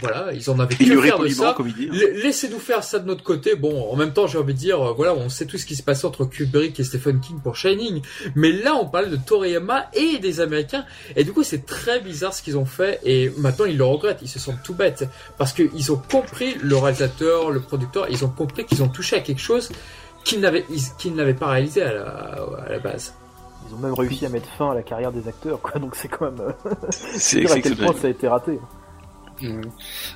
voilà, 0.02 0.34
ils 0.34 0.50
en 0.50 0.60
avaient 0.60 0.76
que 0.76 0.84
faire 1.08 1.18
de 1.20 1.24
ça. 1.36 1.42
hein. 1.52 1.54
La- 1.94 2.10
Laissez-nous 2.24 2.60
faire 2.60 2.84
ça 2.84 3.00
de 3.00 3.08
notre 3.08 3.24
côté. 3.24 3.56
Bon, 3.56 3.90
en 3.90 3.96
même 3.96 4.12
temps, 4.12 4.28
j'ai 4.28 4.38
envie 4.38 4.54
de 4.54 4.60
dire, 4.60 4.82
euh, 4.90 4.92
voilà, 4.94 5.14
on 5.14 5.30
sait 5.30 5.46
tout 5.46 5.58
ce 5.58 5.66
qui 5.66 5.76
se 5.78 5.84
passait 5.84 6.06
entre 6.06 6.26
Kubrick 6.26 6.78
et 6.80 6.84
Stephen 6.84 7.22
King 7.22 7.40
pour 7.42 7.56
Shining. 7.56 8.02
Mais 8.36 8.52
là, 8.52 8.76
on 8.76 8.86
parle 8.88 9.10
de 9.10 9.16
Toriyama 9.16 9.86
et 9.94 10.18
des 10.20 10.42
Américains. 10.42 10.84
Et 11.16 11.24
du 11.24 11.32
coup, 11.32 11.44
c'est 11.44 11.66
très 11.66 12.02
bizarre 12.02 12.34
ce 12.34 12.42
qu'ils 12.42 12.58
ont 12.58 12.66
fait. 12.66 13.00
Et 13.06 13.32
maintenant, 13.38 13.64
ils 13.66 13.78
le 13.78 13.86
regrettent. 13.86 14.20
Ils 14.22 14.28
se 14.28 14.38
sentent 14.40 14.64
tout 14.64 14.74
bêtes. 14.74 15.06
Parce 15.38 15.54
qu'ils 15.54 15.92
ont 15.94 16.02
compris, 16.12 16.56
le 16.62 16.76
réalisateur, 16.76 17.50
le 17.52 17.62
producteur, 17.62 18.08
ils 18.10 18.26
ont 18.26 18.30
compris 18.30 18.66
qu'ils 18.66 18.84
ont 18.84 18.90
touché 18.90 19.16
à 19.16 19.20
quelque 19.22 19.42
chose 19.42 19.70
qu'ils 20.26 20.42
n'avaient, 20.42 20.66
ils- 20.72 20.82
qu'ils 20.98 21.16
n'avaient 21.16 21.34
pas 21.36 21.48
réalisé 21.48 21.82
à 21.84 21.94
la, 21.94 22.02
à 22.66 22.70
la 22.70 22.80
base. 22.80 23.14
Ils 23.68 23.74
ont 23.76 23.80
même 23.80 23.94
réussi 23.94 24.26
à 24.26 24.30
mettre 24.30 24.50
fin 24.58 24.72
à 24.72 24.76
la 24.76 24.84
carrière 24.84 25.12
des 25.12 25.28
acteurs, 25.28 25.62
quoi. 25.62 25.80
Donc 25.80 25.96
c'est 25.96 26.08
quand 26.08 26.32
même. 26.32 26.40
euh, 26.42 26.72
C'est 26.92 27.42
à 27.52 27.56
quel 27.62 27.76
point 27.76 27.94
ça 28.02 28.08
a 28.08 28.10
été 28.12 28.28
raté. 28.28 28.60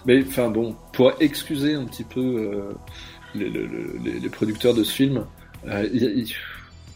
Mais 0.06 0.24
enfin 0.26 0.50
bon, 0.50 0.76
pour 0.94 1.12
excuser 1.20 1.74
un 1.74 1.86
petit 1.86 2.04
peu 2.04 2.20
euh, 2.22 2.74
les, 3.36 3.50
le- 3.50 3.66
le- 3.66 3.96
les- 4.04 4.20
les 4.20 4.30
producteurs 4.30 4.74
de 4.74 4.84
ce 4.84 4.94
film, 4.94 5.26
euh, 5.68 5.88
il 5.94 6.04
il- 6.04 6.34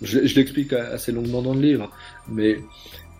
je, 0.01 0.25
je 0.25 0.35
l'explique 0.35 0.73
assez 0.73 1.11
longuement 1.11 1.41
dans 1.41 1.53
le 1.53 1.61
livre, 1.61 1.89
mais 2.29 2.59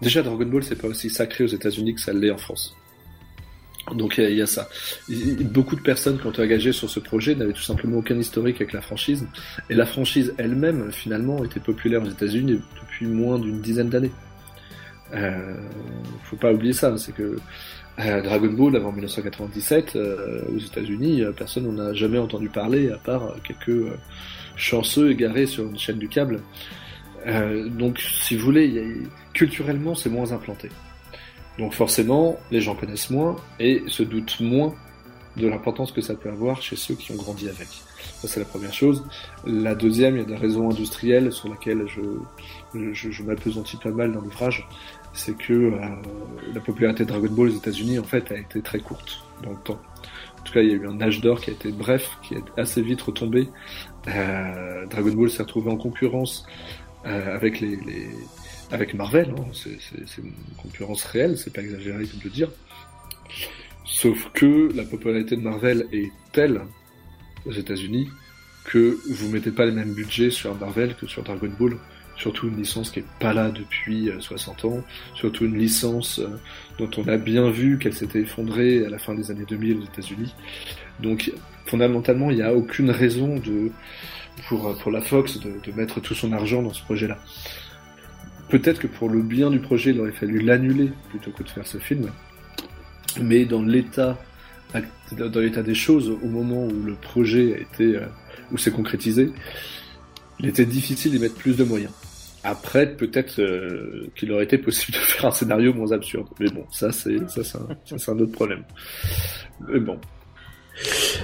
déjà 0.01 0.21
Dragon 0.23 0.45
Ball 0.45 0.63
c'est 0.63 0.75
pas 0.81 0.87
aussi 0.87 1.09
sacré 1.09 1.43
aux 1.43 1.47
États-Unis 1.47 1.95
que 1.95 2.01
ça 2.01 2.13
l'est 2.13 2.31
en 2.31 2.37
France. 2.37 2.75
Donc 3.91 4.17
il 4.17 4.33
y, 4.35 4.41
a- 4.41 4.45
ça. 4.45 4.69
Beaucoup 5.41 5.75
de 5.75 5.81
personnes 5.81 6.17
qui 6.19 6.25
ont 6.25 6.31
été 6.31 6.41
engagées 6.41 6.71
sur 6.71 6.89
ce 6.89 6.99
projet 7.01 7.35
n'avaient 7.35 7.51
tout 7.53 7.61
simplement 7.61 7.97
aucun 7.97 8.17
historique 8.17 8.55
avec 8.57 8.71
la 8.73 8.81
franchise, 8.81 9.27
et 9.69 9.73
la 9.73 9.85
franchise 9.85 10.33
elle-même 10.37 10.91
finalement 10.91 11.43
était 11.43 11.59
populaire 11.59 12.01
aux 12.01 12.09
États-Unis 12.09 12.61
depuis 12.81 13.05
moins 13.07 13.37
d'une 13.39 13.59
dizaine 13.61 13.89
d'années. 13.89 14.11
Euh, 15.13 15.55
faut 16.23 16.37
pas 16.37 16.51
oublier 16.53 16.73
ça, 16.73 16.97
c'est 16.97 17.13
que 17.13 17.35
euh, 17.99 18.21
Dragon 18.23 18.51
Ball 18.53 18.75
avant 18.77 18.91
1997 18.91 19.95
euh, 19.95 20.41
aux 20.55 20.57
États-Unis, 20.59 21.21
euh, 21.21 21.31
personne 21.31 21.71
n'en 21.71 21.85
a 21.89 21.93
jamais 21.93 22.17
entendu 22.17 22.49
parler 22.49 22.89
à 22.89 22.97
part 22.97 23.35
quelques 23.43 23.85
chanceux 24.55 25.11
égarés 25.11 25.45
sur 25.45 25.65
une 25.65 25.77
chaîne 25.77 25.99
du 25.99 26.07
câble. 26.07 26.39
Donc, 27.77 27.99
si 27.99 28.35
vous 28.35 28.43
voulez, 28.43 28.97
culturellement, 29.33 29.95
c'est 29.95 30.09
moins 30.09 30.33
implanté. 30.33 30.69
Donc, 31.59 31.73
forcément, 31.73 32.37
les 32.51 32.61
gens 32.61 32.75
connaissent 32.75 33.09
moins 33.09 33.35
et 33.59 33.83
se 33.87 34.03
doutent 34.03 34.39
moins 34.39 34.73
de 35.37 35.47
l'importance 35.47 35.91
que 35.91 36.01
ça 36.01 36.13
peut 36.15 36.29
avoir 36.29 36.61
chez 36.61 36.75
ceux 36.75 36.95
qui 36.95 37.11
ont 37.11 37.15
grandi 37.15 37.49
avec. 37.49 37.67
Ça, 38.21 38.27
c'est 38.27 38.39
la 38.39 38.45
première 38.45 38.73
chose. 38.73 39.03
La 39.45 39.75
deuxième, 39.75 40.15
il 40.15 40.19
y 40.19 40.23
a 40.23 40.27
des 40.27 40.35
raisons 40.35 40.69
industrielles 40.69 41.31
sur 41.31 41.49
lesquelles 41.49 41.85
je, 41.87 42.01
je, 42.93 43.11
je 43.11 43.23
m'appesantis 43.23 43.77
pas 43.77 43.91
mal 43.91 44.13
dans 44.13 44.21
l'ouvrage 44.21 44.67
c'est 45.13 45.37
que 45.37 45.53
euh, 45.53 45.79
la 46.53 46.59
popularité 46.59 47.05
de 47.05 47.09
Dragon 47.09 47.29
Ball 47.29 47.49
aux 47.49 47.57
États-Unis 47.57 47.99
en 47.99 48.03
fait 48.03 48.31
a 48.31 48.37
été 48.37 48.61
très 48.61 48.79
courte 48.79 49.23
dans 49.43 49.51
le 49.51 49.57
temps. 49.57 49.79
En 50.39 50.43
tout 50.43 50.53
cas, 50.53 50.61
il 50.61 50.69
y 50.69 50.71
a 50.71 50.75
eu 50.75 50.87
un 50.87 50.99
âge 51.01 51.21
d'or 51.21 51.39
qui 51.39 51.51
a 51.51 51.53
été 51.53 51.71
bref, 51.71 52.17
qui 52.23 52.33
est 52.33 52.43
assez 52.57 52.81
vite 52.81 53.01
retombé. 53.01 53.49
Euh, 54.07 54.85
Dragon 54.87 55.13
Ball 55.13 55.29
s'est 55.29 55.43
retrouvé 55.43 55.71
en 55.71 55.77
concurrence 55.77 56.45
euh, 57.05 57.35
avec 57.35 57.61
les, 57.61 57.77
les 57.77 58.09
avec 58.73 58.93
Marvel. 58.93 59.33
hein. 59.37 59.45
C'est, 59.53 60.21
une 60.21 60.33
concurrence 60.57 61.03
réelle, 61.05 61.37
c'est 61.37 61.53
pas 61.53 61.61
exagéré 61.61 62.03
de 62.03 62.23
le 62.23 62.29
dire. 62.29 62.49
Sauf 63.85 64.29
que 64.33 64.71
la 64.75 64.83
popularité 64.83 65.35
de 65.35 65.41
Marvel 65.41 65.85
est 65.91 66.11
telle 66.31 66.61
aux 67.45 67.51
États-Unis 67.51 68.09
que 68.65 68.97
vous 69.09 69.29
mettez 69.29 69.51
pas 69.51 69.65
les 69.65 69.71
mêmes 69.71 69.93
budgets 69.93 70.31
sur 70.31 70.55
Marvel 70.55 70.95
que 70.95 71.05
sur 71.05 71.21
Dragon 71.23 71.51
Ball 71.59 71.77
surtout 72.15 72.47
une 72.47 72.57
licence 72.57 72.91
qui 72.91 72.99
est 72.99 73.05
pas 73.19 73.33
là 73.33 73.49
depuis 73.49 74.09
euh, 74.09 74.19
60 74.19 74.65
ans, 74.65 74.83
surtout 75.15 75.45
une 75.45 75.57
licence 75.57 76.19
euh, 76.19 76.27
dont 76.77 76.89
on 76.97 77.07
a 77.07 77.17
bien 77.17 77.49
vu 77.49 77.79
qu'elle 77.79 77.93
s'était 77.93 78.21
effondrée 78.21 78.85
à 78.85 78.89
la 78.89 78.99
fin 78.99 79.15
des 79.15 79.31
années 79.31 79.45
2000 79.47 79.79
aux 79.79 79.83
États-Unis. 79.83 80.33
Donc 80.99 81.31
fondamentalement, 81.65 82.29
il 82.29 82.37
n'y 82.37 82.43
a 82.43 82.53
aucune 82.53 82.91
raison 82.91 83.41
pour 84.47 84.67
euh, 84.67 84.73
pour 84.75 84.91
la 84.91 85.01
Fox 85.01 85.39
de 85.39 85.71
mettre 85.71 85.99
tout 85.99 86.15
son 86.15 86.31
argent 86.33 86.61
dans 86.61 86.73
ce 86.73 86.83
projet-là. 86.83 87.17
Peut-être 88.49 88.79
que 88.79 88.87
pour 88.87 89.09
le 89.09 89.21
bien 89.21 89.49
du 89.49 89.59
projet, 89.59 89.91
il 89.91 89.99
aurait 89.99 90.11
fallu 90.11 90.39
l'annuler 90.39 90.91
plutôt 91.09 91.31
que 91.31 91.43
de 91.43 91.49
faire 91.49 91.65
ce 91.65 91.77
film. 91.77 92.09
Mais 93.21 93.45
dans 93.45 93.61
l'état 93.61 94.17
dans 95.11 95.39
l'état 95.39 95.61
des 95.61 95.75
choses, 95.75 96.09
au 96.09 96.27
moment 96.27 96.65
où 96.65 96.83
le 96.83 96.95
projet 96.95 97.53
a 97.53 97.57
été 97.59 97.97
euh, 97.97 98.05
où 98.51 98.57
c'est 98.57 98.71
concrétisé, 98.71 99.31
il 100.39 100.47
était 100.47 100.65
difficile 100.65 101.11
d'y 101.11 101.19
mettre 101.19 101.35
plus 101.35 101.55
de 101.55 101.63
moyens. 101.63 101.91
Après, 102.43 102.87
peut-être 102.87 103.39
euh, 103.39 104.07
qu'il 104.15 104.31
aurait 104.31 104.43
été 104.43 104.57
possible 104.57 104.93
de 104.93 104.97
faire 104.97 105.25
un 105.27 105.31
scénario 105.31 105.73
moins 105.73 105.91
absurde. 105.91 106.27
Mais 106.39 106.49
bon, 106.49 106.65
ça 106.71 106.91
c'est 106.91 107.15
un, 107.15 108.19
autre 108.19 108.31
problème. 108.31 108.63
Mais 109.67 109.79
bon. 109.79 109.99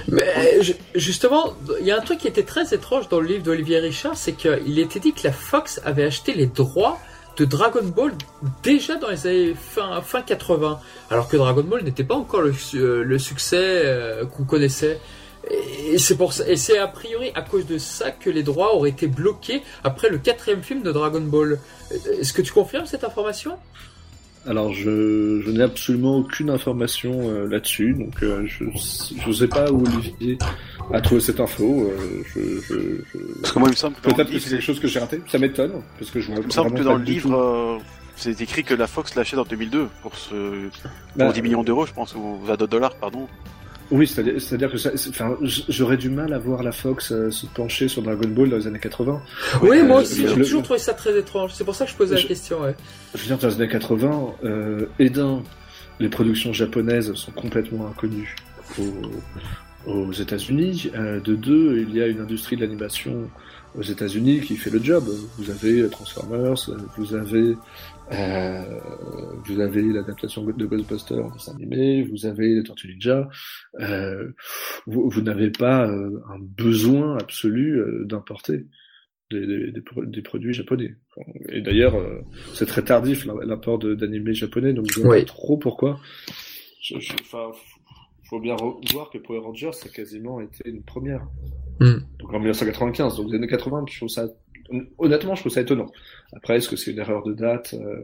Mais 0.08 0.62
ju- 0.62 0.74
justement, 0.94 1.54
il 1.80 1.86
y 1.86 1.90
a 1.90 1.96
un 1.98 2.00
truc 2.00 2.18
qui 2.18 2.28
était 2.28 2.44
très 2.44 2.72
étrange 2.72 3.08
dans 3.08 3.18
le 3.20 3.26
livre 3.26 3.42
d'Olivier 3.42 3.80
Richard, 3.80 4.16
c'est 4.16 4.32
qu'il 4.32 4.78
était 4.78 5.00
dit 5.00 5.12
que 5.12 5.22
la 5.24 5.32
Fox 5.32 5.80
avait 5.84 6.04
acheté 6.04 6.32
les 6.34 6.46
droits 6.46 7.00
de 7.40 7.46
Dragon 7.46 7.82
Ball 7.82 8.12
déjà 8.62 8.96
dans 8.96 9.08
les 9.08 9.26
années 9.26 9.54
fin, 9.54 10.02
fin 10.02 10.20
80, 10.20 10.78
alors 11.08 11.26
que 11.26 11.38
Dragon 11.38 11.62
Ball 11.62 11.82
n'était 11.82 12.04
pas 12.04 12.14
encore 12.14 12.42
le, 12.42 12.52
euh, 12.74 13.18
succès 13.18 13.56
euh, 13.58 14.26
qu'on 14.26 14.44
connaissait. 14.44 15.00
Et 15.50 15.96
c'est 15.96 16.18
pour 16.18 16.34
ça, 16.34 16.46
et 16.46 16.56
c'est 16.56 16.76
a 16.76 16.86
priori 16.86 17.32
à 17.34 17.40
cause 17.40 17.64
de 17.64 17.78
ça 17.78 18.10
que 18.10 18.28
les 18.28 18.42
droits 18.42 18.74
auraient 18.74 18.90
été 18.90 19.06
bloqués 19.06 19.62
après 19.82 20.10
le 20.10 20.18
quatrième 20.18 20.62
film 20.62 20.82
de 20.82 20.92
Dragon 20.92 21.22
Ball. 21.22 21.58
Est-ce 21.90 22.34
que 22.34 22.42
tu 22.42 22.52
confirmes 22.52 22.84
cette 22.84 23.04
information? 23.04 23.56
Alors 24.46 24.72
je, 24.72 25.42
je 25.44 25.50
n'ai 25.50 25.62
absolument 25.62 26.16
aucune 26.16 26.48
information 26.48 27.12
euh, 27.28 27.46
là-dessus, 27.46 27.92
donc 27.92 28.22
euh, 28.22 28.42
je 28.46 28.64
je 29.26 29.32
sais 29.32 29.46
pas 29.48 29.70
où 29.70 29.84
Olivier 29.84 30.38
a 30.92 31.00
trouvé 31.02 31.20
cette 31.20 31.40
info. 31.40 31.90
euh, 31.90 32.22
je, 32.34 32.40
je, 32.62 32.74
je- 33.12 33.40
Parce 33.42 33.52
que 33.52 33.58
moi, 33.58 33.68
il 33.68 33.72
me 33.72 33.76
semble 33.76 33.96
que 33.96 34.00
Peut-être 34.10 34.30
que 34.30 34.38
c'est 34.38 34.50
quelque 34.50 34.62
chose 34.62 34.80
que 34.80 34.88
j'ai 34.88 34.98
raté. 34.98 35.20
Ça 35.28 35.38
m'étonne 35.38 35.72
parce 35.98 36.10
que 36.10 36.20
je 36.20 36.28
vois 36.28 36.36
il 36.40 36.46
me 36.46 36.50
semble 36.50 36.74
que 36.74 36.82
dans 36.82 36.94
le 36.96 37.04
livre, 37.04 37.34
euh, 37.34 37.78
c'est 38.16 38.40
écrit 38.40 38.64
que 38.64 38.72
la 38.74 38.86
Fox 38.86 39.14
l'achète 39.14 39.38
en 39.38 39.44
2002 39.44 39.88
pour 40.02 40.16
ce 40.16 40.68
Bah, 41.16 41.24
pour 41.26 41.32
10 41.34 41.42
millions 41.42 41.62
d'euros, 41.62 41.84
je 41.84 41.92
pense, 41.92 42.14
ou 42.14 42.38
20 42.44 42.56
dollars, 42.68 42.94
pardon. 42.96 43.28
Oui, 43.90 44.06
c'est-à-dire, 44.06 44.70
que 44.70 44.78
ça, 44.78 44.90
enfin, 45.08 45.36
j'aurais 45.68 45.96
du 45.96 46.10
mal 46.10 46.32
à 46.32 46.38
voir 46.38 46.62
la 46.62 46.70
Fox 46.72 47.10
euh, 47.10 47.30
se 47.30 47.46
pencher 47.46 47.88
sur 47.88 48.02
Dragon 48.02 48.28
Ball 48.28 48.48
dans 48.50 48.56
les 48.56 48.66
années 48.68 48.78
80. 48.78 49.20
Oui, 49.62 49.78
euh, 49.78 49.84
moi 49.84 50.02
aussi, 50.02 50.26
j'ai 50.28 50.34
le- 50.36 50.44
toujours 50.44 50.62
trouvé 50.62 50.78
ça 50.78 50.94
très 50.94 51.18
étrange. 51.18 51.52
C'est 51.54 51.64
pour 51.64 51.74
ça 51.74 51.86
que 51.86 51.90
je 51.90 51.96
posais 51.96 52.14
la 52.14 52.22
question. 52.22 52.60
Ouais. 52.62 52.74
Je 53.14 53.20
veux 53.20 53.26
dire, 53.26 53.38
dans 53.38 53.48
les 53.48 53.54
années 53.54 53.68
80, 53.68 54.34
euh, 54.44 54.86
et 55.00 55.10
d'un, 55.10 55.42
les 55.98 56.08
productions 56.08 56.52
japonaises 56.52 57.12
sont 57.14 57.32
complètement 57.32 57.88
inconnues 57.88 58.36
aux, 58.78 59.90
aux 59.90 60.12
États-Unis. 60.12 60.90
Euh, 60.94 61.18
de 61.20 61.34
deux, 61.34 61.78
il 61.86 61.94
y 61.94 62.00
a 62.00 62.06
une 62.06 62.20
industrie 62.20 62.54
de 62.56 62.60
l'animation 62.60 63.28
aux 63.78 63.82
États-Unis 63.82 64.40
qui 64.40 64.56
fait 64.56 64.70
le 64.70 64.82
job. 64.82 65.04
Vous 65.38 65.50
avez 65.50 65.88
Transformers, 65.88 66.54
vous 66.96 67.14
avez 67.14 67.56
euh, 68.12 68.80
vous 69.44 69.60
avez 69.60 69.82
l'adaptation 69.82 70.44
de 70.44 70.66
Ghostbusters 70.66 71.24
en 71.24 71.30
dessin 71.30 71.54
animé, 71.54 72.02
vous 72.02 72.26
avez 72.26 72.54
les 72.54 72.62
Tortues 72.62 72.88
Ninja. 72.88 73.28
Euh, 73.80 74.30
vous, 74.86 75.08
vous 75.08 75.20
n'avez 75.22 75.50
pas 75.50 75.88
euh, 75.88 76.20
un 76.28 76.38
besoin 76.40 77.16
absolu 77.18 77.78
euh, 77.78 78.04
d'importer 78.06 78.66
des, 79.30 79.46
des, 79.46 79.70
des 79.70 79.80
pro- 79.80 80.04
des 80.04 80.22
produits 80.22 80.52
japonais. 80.52 80.96
Et 81.50 81.60
d'ailleurs, 81.60 81.94
euh, 81.94 82.20
c'est 82.54 82.66
très 82.66 82.82
tardif 82.82 83.24
l'im- 83.26 83.40
l'import 83.44 83.78
d'animés 83.78 84.34
japonais, 84.34 84.72
donc 84.72 84.90
je 84.90 85.00
ne 85.00 85.06
Oui. 85.06 85.20
pas 85.20 85.24
trop 85.26 85.56
pourquoi. 85.56 86.00
Je, 86.82 86.98
je, 86.98 87.12
enfin, 87.20 87.50
faut 88.28 88.40
bien 88.40 88.56
voir 88.92 89.10
que 89.10 89.18
Power 89.18 89.38
Rangers, 89.40 89.72
ça 89.72 89.88
a 89.88 89.92
quasiment 89.92 90.40
été 90.40 90.68
une 90.68 90.82
première. 90.82 91.22
Hmm. 91.78 92.00
Donc 92.18 92.34
en 92.34 92.38
1995, 92.40 93.16
donc 93.16 93.30
les 93.30 93.36
années 93.36 93.46
80, 93.46 93.84
je 93.88 93.96
trouve 93.98 94.08
ça, 94.08 94.26
honnêtement, 94.98 95.34
je 95.34 95.40
trouve 95.42 95.52
ça 95.52 95.60
étonnant. 95.60 95.86
Après, 96.34 96.56
est-ce 96.56 96.68
que 96.68 96.76
c'est 96.76 96.90
une 96.92 96.98
erreur 96.98 97.22
de 97.24 97.32
date 97.32 97.74
euh, 97.74 97.96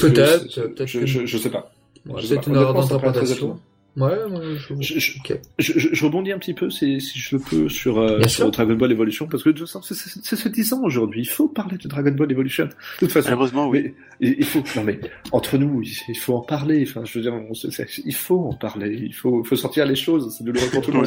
Peut-être, 0.00 0.60
peut-être 0.68 0.86
Je, 0.86 1.06
je, 1.06 1.26
je 1.26 1.38
sais 1.38 1.50
pas. 1.50 1.72
Ouais, 2.06 2.20
c'est 2.22 2.46
une 2.46 2.54
erreur 2.54 2.74
d'interprétation. 2.74 3.58
Ouais, 3.96 4.14
je... 4.56 4.74
Je, 4.80 4.98
je, 5.00 5.18
Ok. 5.18 5.38
je, 5.58 5.72
je- 5.76 5.88
je 5.92 6.04
rebondis 6.04 6.30
un 6.30 6.38
petit 6.38 6.54
peu, 6.54 6.70
si, 6.70 7.00
si 7.00 7.18
je 7.18 7.36
le 7.36 7.42
peux, 7.42 7.68
sur, 7.68 7.98
euh, 7.98 8.22
sur. 8.28 8.50
Dragon 8.50 8.74
Ball 8.74 8.92
Evolution, 8.92 9.26
parce 9.26 9.42
que 9.42 9.48
de 9.50 9.58
toute 9.58 9.66
façon, 9.68 9.82
c'est- 9.82 10.36
ce 10.36 10.48
10 10.48 10.72
ans 10.72 10.82
aujourd'hui. 10.84 11.22
Il 11.22 11.28
faut 11.28 11.48
parler 11.48 11.76
de 11.76 11.88
Dragon 11.88 12.12
Ball 12.12 12.30
Evolution. 12.30 12.66
De 12.66 12.70
toute 13.00 13.10
façon, 13.12 13.28
Malheureusement, 13.30 13.68
oui. 13.68 13.92
mais 14.20 14.36
il 14.38 14.44
faut, 14.44 14.62
non 14.76 14.84
mais 14.84 15.00
entre 15.32 15.58
nous, 15.58 15.82
il 16.08 16.16
faut 16.16 16.34
en 16.36 16.40
parler. 16.42 16.86
Enfin, 16.88 17.04
je 17.04 17.18
veux 17.18 17.22
dire, 17.22 17.34
on 17.34 17.52
se- 17.52 17.70
c'est- 17.70 17.88
il 18.04 18.14
faut 18.14 18.38
en 18.46 18.54
parler. 18.54 18.96
Il 19.02 19.12
faut, 19.14 19.42
faut 19.42 19.56
sortir 19.56 19.84
les 19.86 19.96
choses. 19.96 20.34
C'est 20.38 20.44
douloureux 20.44 20.68
pour 20.72 20.82
tout 20.82 20.92
le 20.92 20.96
monde. 20.98 21.06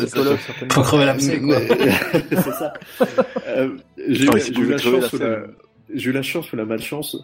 Faut 0.72 0.82
crever 0.82 1.06
l'abcès, 1.06 1.40
quoi. 1.40 1.60
C'est 2.30 2.36
ça. 2.42 2.74
Euh, 3.48 3.78
j'ai 4.10 4.26
eu, 4.26 4.30
Ah 4.32 4.38
j'ai 4.38 4.44
si 4.44 4.52
eu 4.60 4.66
la 4.70 4.78
chance 4.78 5.14
ou 5.14 5.18
la 5.20 5.30
la, 5.30 5.44
j'ai 5.94 6.10
eu 6.10 6.14
la 6.14 6.22
chance 6.22 6.52
ou 6.52 6.56
la 6.58 6.66
malchance 6.66 7.16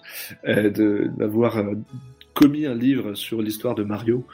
euh, 0.47 0.69
de 0.69 1.09
d'avoir 1.17 1.57
euh, 1.57 1.73
commis 2.39 2.65
un 2.65 2.73
livre 2.75 3.13
sur 3.15 3.41
l'histoire 3.41 3.75
de 3.75 3.83
Mario 3.83 4.25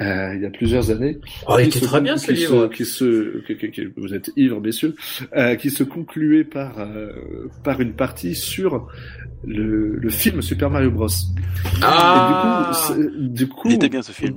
euh, 0.00 0.34
il 0.34 0.42
y 0.42 0.46
a 0.46 0.50
plusieurs 0.50 0.90
années. 0.90 1.18
Oh, 1.48 1.56
il 1.58 1.62
Qui 1.68 1.78
était 1.78 1.78
se 1.80 1.84
très 1.90 2.00
bien 2.00 2.16
ce 2.16 2.26
qui 2.26 2.32
livre. 2.34 2.68
Se, 2.70 2.76
qui 2.76 2.84
se, 2.84 3.38
qui- 3.46 3.56
qui- 3.56 3.70
qui- 3.70 3.88
vous 3.96 4.12
êtes 4.12 4.30
ivres, 4.36 4.60
messieurs, 4.60 4.94
euh, 5.36 5.54
qui 5.54 5.70
se 5.70 5.82
concluait 5.84 6.44
par 6.44 6.78
euh, 6.78 7.12
par 7.62 7.80
une 7.80 7.92
partie 7.94 8.34
sur 8.34 8.88
le, 9.46 9.96
le 9.96 10.10
film 10.10 10.42
Super 10.42 10.68
Mario 10.70 10.90
Bros. 10.90 11.08
Ah 11.82 12.70
Et 12.98 13.02
du 13.02 13.06
coup, 13.06 13.28
du 13.28 13.48
coup, 13.48 13.68
Il 13.70 13.74
était 13.74 13.88
bien 13.88 14.02
ce 14.02 14.12
film. 14.12 14.36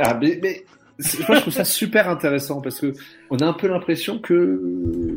ah, 0.00 0.18
mais, 0.20 0.38
mais 0.42 0.64
je 1.02 1.40
trouve 1.40 1.52
ça 1.52 1.64
super 1.64 2.08
intéressant 2.08 2.60
parce 2.60 2.80
que 2.80 2.92
on 3.30 3.38
a 3.38 3.46
un 3.46 3.52
peu 3.52 3.68
l'impression 3.68 4.18
que 4.18 4.60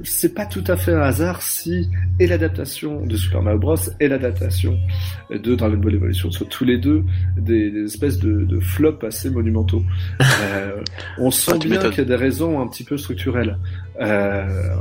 c'est 0.04 0.34
pas 0.34 0.46
tout 0.46 0.64
à 0.68 0.78
fait 0.78 0.94
un 0.94 1.02
hasard 1.02 1.42
si 1.42 1.90
et 2.20 2.28
l'adaptation 2.28 3.06
de 3.06 3.16
Super 3.16 3.42
Mario 3.42 3.60
Bros 3.60 3.76
et 4.00 4.08
l'adaptation 4.08 4.78
de 5.30 5.56
Dragon 5.56 5.78
Ball 5.78 5.96
Evolution 5.96 6.32
sont 6.32 6.46
tous 6.46 6.66
les 6.66 6.78
deux 6.78 7.04
des, 7.38 7.70
des 7.72 7.84
espèces 7.84 8.20
de, 8.20 8.46
de 8.46 8.60
flops 8.60 9.04
assez 9.04 9.30
monumentaux. 9.30 9.84
Euh, 10.22 10.82
on 11.18 11.32
sent 11.32 11.52
Ah, 11.56 11.58
bien 11.58 11.80
qu'il 11.90 11.98
y 11.98 12.02
a 12.02 12.06
des 12.06 12.16
raisons 12.16 12.62
un 12.62 12.68
petit 12.68 12.84
peu 12.84 12.98
structurelles, 12.98 13.58
euh, 14.00 14.76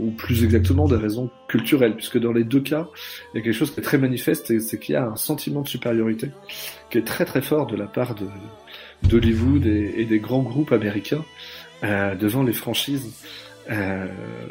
ou 0.00 0.10
plus 0.10 0.44
exactement 0.44 0.86
des 0.86 0.96
raisons 0.96 1.30
culturelles, 1.48 1.94
puisque 1.96 2.18
dans 2.18 2.32
les 2.32 2.44
deux 2.44 2.60
cas, 2.60 2.88
il 3.32 3.38
y 3.38 3.40
a 3.40 3.44
quelque 3.44 3.54
chose 3.54 3.72
qui 3.72 3.80
est 3.80 3.82
très 3.82 3.98
manifeste, 3.98 4.58
c'est 4.60 4.78
qu'il 4.78 4.94
y 4.94 4.96
a 4.96 5.06
un 5.06 5.16
sentiment 5.16 5.62
de 5.62 5.68
supériorité 5.68 6.30
qui 6.90 6.98
est 6.98 7.06
très 7.06 7.24
très 7.24 7.42
fort 7.42 7.66
de 7.66 7.76
la 7.76 7.86
part 7.86 8.14
de 8.14 8.26
d'Hollywood 9.02 9.66
et, 9.66 9.94
et 9.98 10.04
des 10.04 10.18
grands 10.18 10.42
groupes 10.42 10.72
américains 10.72 11.24
euh, 11.82 12.14
devant 12.14 12.42
les 12.42 12.52
franchises 12.52 13.12
euh, 13.70 14.06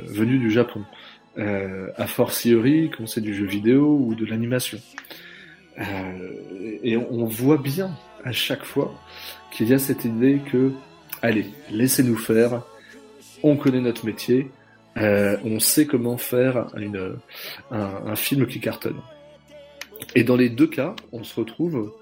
venues 0.05 0.39
du 0.39 0.51
Japon. 0.51 0.83
Euh, 1.37 1.87
a 1.95 2.07
fortiori, 2.07 2.89
quand 2.95 3.07
c'est 3.07 3.21
du 3.21 3.33
jeu 3.33 3.45
vidéo 3.45 3.97
ou 4.03 4.15
de 4.15 4.25
l'animation. 4.25 4.79
Euh, 5.77 5.83
et 6.83 6.97
on, 6.97 7.13
on 7.13 7.25
voit 7.25 7.57
bien 7.57 7.91
à 8.25 8.31
chaque 8.33 8.65
fois 8.65 8.93
qu'il 9.51 9.69
y 9.69 9.73
a 9.73 9.79
cette 9.79 10.03
idée 10.03 10.41
que, 10.51 10.73
allez, 11.21 11.45
laissez-nous 11.71 12.17
faire, 12.17 12.63
on 13.43 13.55
connaît 13.55 13.79
notre 13.79 14.05
métier, 14.05 14.49
euh, 14.97 15.37
on 15.45 15.59
sait 15.59 15.85
comment 15.85 16.17
faire 16.17 16.67
une, 16.75 17.15
un, 17.71 17.89
un 18.07 18.15
film 18.15 18.45
qui 18.47 18.59
cartonne. 18.59 18.99
Et 20.15 20.23
dans 20.23 20.35
les 20.35 20.49
deux 20.49 20.67
cas, 20.67 20.95
on 21.13 21.23
se 21.23 21.39
retrouve 21.39 21.93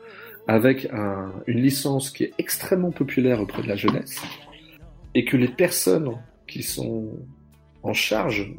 avec 0.47 0.87
un- 0.93 1.31
une 1.47 1.59
licence 1.61 2.09
qui 2.09 2.23
est 2.23 2.33
extrêmement 2.37 2.91
populaire 2.91 3.41
auprès 3.41 3.61
de 3.63 3.67
la 3.67 3.75
jeunesse, 3.75 4.21
et 5.15 5.25
que 5.25 5.35
les 5.37 5.47
personnes 5.47 6.11
qui 6.47 6.63
sont 6.63 7.09
en 7.83 7.93
charge 7.93 8.51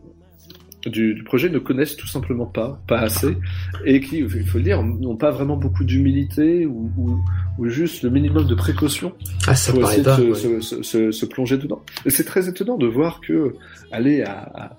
du, 0.87 1.15
du 1.15 1.23
projet 1.25 1.49
ne 1.51 1.59
connaissent 1.59 1.97
tout 1.97 2.07
simplement 2.07 2.47
pas, 2.47 2.81
pas 2.87 2.99
assez, 3.01 3.37
et 3.85 4.01
qui, 4.01 4.19
il 4.19 4.47
faut 4.47 4.59
le 4.59 4.65
dire, 4.65 4.83
n'ont 4.83 5.17
pas 5.17 5.31
vraiment 5.31 5.57
beaucoup 5.57 5.85
d'humilité 5.85 6.67
ou, 6.67 6.91
ou, 6.97 7.19
ou 7.59 7.69
juste 7.69 8.03
le 8.03 8.11
minimum 8.11 8.47
de 8.47 8.55
précaution 8.55 9.13
Ah, 9.47 9.55
ça 9.55 9.73
pour 9.73 9.83
essayer 9.83 10.03
de 10.05 10.35
se, 10.35 10.47
ouais. 10.49 10.61
se- 10.61 10.83
se- 10.83 11.11
se 11.11 11.27
plonger 11.27 11.59
dedans. 11.59 11.83
C'est 12.07 12.25
très 12.25 12.49
étonnant 12.49 12.77
de 12.77 12.87
voir 12.87 13.21
que 13.21 13.55
aller 13.91 14.23
à, 14.23 14.77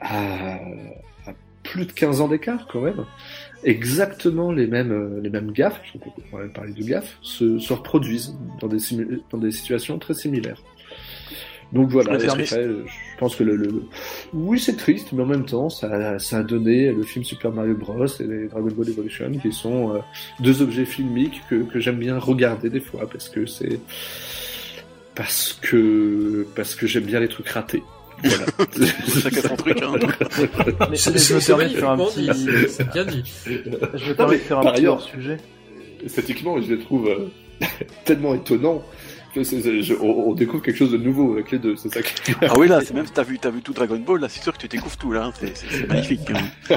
à, 0.00 0.54
à 1.26 1.32
plus 1.62 1.86
de 1.86 1.92
15 1.92 2.20
ans 2.22 2.28
d'écart 2.28 2.66
quand 2.72 2.80
même, 2.80 3.04
exactement 3.64 4.52
les 4.52 4.66
mêmes 4.66 4.92
euh, 4.92 5.20
les 5.22 5.30
mêmes 5.30 5.52
gaffes, 5.52 5.80
on 6.32 6.38
même 6.38 6.52
parler 6.52 6.72
de 6.72 6.82
gaffes, 6.84 7.16
se, 7.22 7.58
se 7.58 7.72
reproduisent 7.72 8.34
dans 8.60 8.68
des 8.68 8.78
dans 9.30 9.38
des 9.38 9.50
situations 9.52 9.98
très 9.98 10.14
similaires. 10.14 10.62
Donc 11.72 11.88
voilà, 11.88 12.12
après, 12.42 12.68
je 12.86 13.18
pense 13.18 13.34
que 13.34 13.44
le- 13.44 13.84
oui 14.34 14.60
c'est 14.60 14.76
triste, 14.76 15.12
mais 15.12 15.22
en 15.22 15.26
même 15.26 15.46
temps 15.46 15.70
ça, 15.70 16.18
ça 16.18 16.38
a 16.38 16.42
donné 16.42 16.92
le 16.92 17.02
film 17.02 17.24
Super 17.24 17.50
Mario 17.50 17.74
Bros 17.74 18.04
et 18.06 18.24
les 18.24 18.48
Dragon 18.48 18.68
Ball 18.76 18.90
Evolution 18.90 19.30
qui 19.40 19.52
sont 19.52 19.94
euh, 19.94 19.98
deux 20.40 20.60
objets 20.60 20.84
filmiques 20.84 21.40
que, 21.48 21.62
que 21.62 21.80
j'aime 21.80 21.96
bien 21.96 22.18
regarder 22.18 22.68
des 22.68 22.80
fois 22.80 23.08
parce 23.10 23.30
que 23.30 23.46
c'est 23.46 23.80
parce 25.14 25.58
que 25.62 26.46
parce 26.54 26.74
que 26.74 26.86
j'aime 26.86 27.04
bien 27.04 27.20
les 27.20 27.28
trucs 27.28 27.48
ratés. 27.48 27.82
Voilà. 28.22 28.44
Chacun 29.22 29.48
son 29.48 29.56
truc, 29.56 29.82
hein. 29.82 29.92
Mais, 30.90 30.96
je 30.96 31.10
me 31.10 31.16
c'est 31.18 31.46
permets 31.46 31.68
de 31.68 31.76
faire 31.76 31.90
un 31.90 31.98
petit, 31.98 32.28
c'est 32.68 32.88
bien 32.92 33.04
dit. 33.04 33.22
je 33.46 34.10
me 34.10 34.14
permets 34.14 34.36
de 34.38 34.42
faire 34.42 34.58
un 34.58 34.72
petit 34.72 34.86
hors 34.86 35.00
sujet. 35.02 35.38
Esthétiquement, 36.04 36.60
je 36.60 36.74
les 36.74 36.80
trouve 36.80 37.08
euh, 37.08 37.66
tellement 38.04 38.34
étonnants 38.34 38.82
je- 39.34 39.94
on, 40.00 40.28
on 40.30 40.34
découvre 40.34 40.62
quelque 40.62 40.76
chose 40.76 40.92
de 40.92 40.98
nouveau 40.98 41.32
avec 41.32 41.50
les 41.52 41.58
deux. 41.58 41.74
C'est 41.76 41.88
ça 41.88 42.02
qui 42.02 42.32
Ah 42.42 42.52
oui, 42.58 42.68
là, 42.68 42.80
c'est 42.84 42.92
même 42.92 43.06
si 43.06 43.12
t'as 43.12 43.22
vu, 43.22 43.38
t'as 43.38 43.48
vu 43.50 43.62
tout 43.62 43.72
Dragon 43.72 43.96
Ball, 43.98 44.20
là, 44.20 44.28
c'est 44.28 44.42
sûr 44.42 44.52
que 44.52 44.58
tu 44.58 44.68
découvres 44.68 44.96
tout, 44.98 45.10
là. 45.12 45.24
hein. 45.26 45.32
C'est- 45.54 45.86
magnifique. 45.88 46.20
hein. 46.30 46.76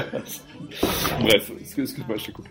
Bref, 1.20 1.50
excuse- 1.60 1.82
excuse-moi, 1.84 2.16
je 2.16 2.24
t'ai 2.26 2.32
coupé. 2.32 2.48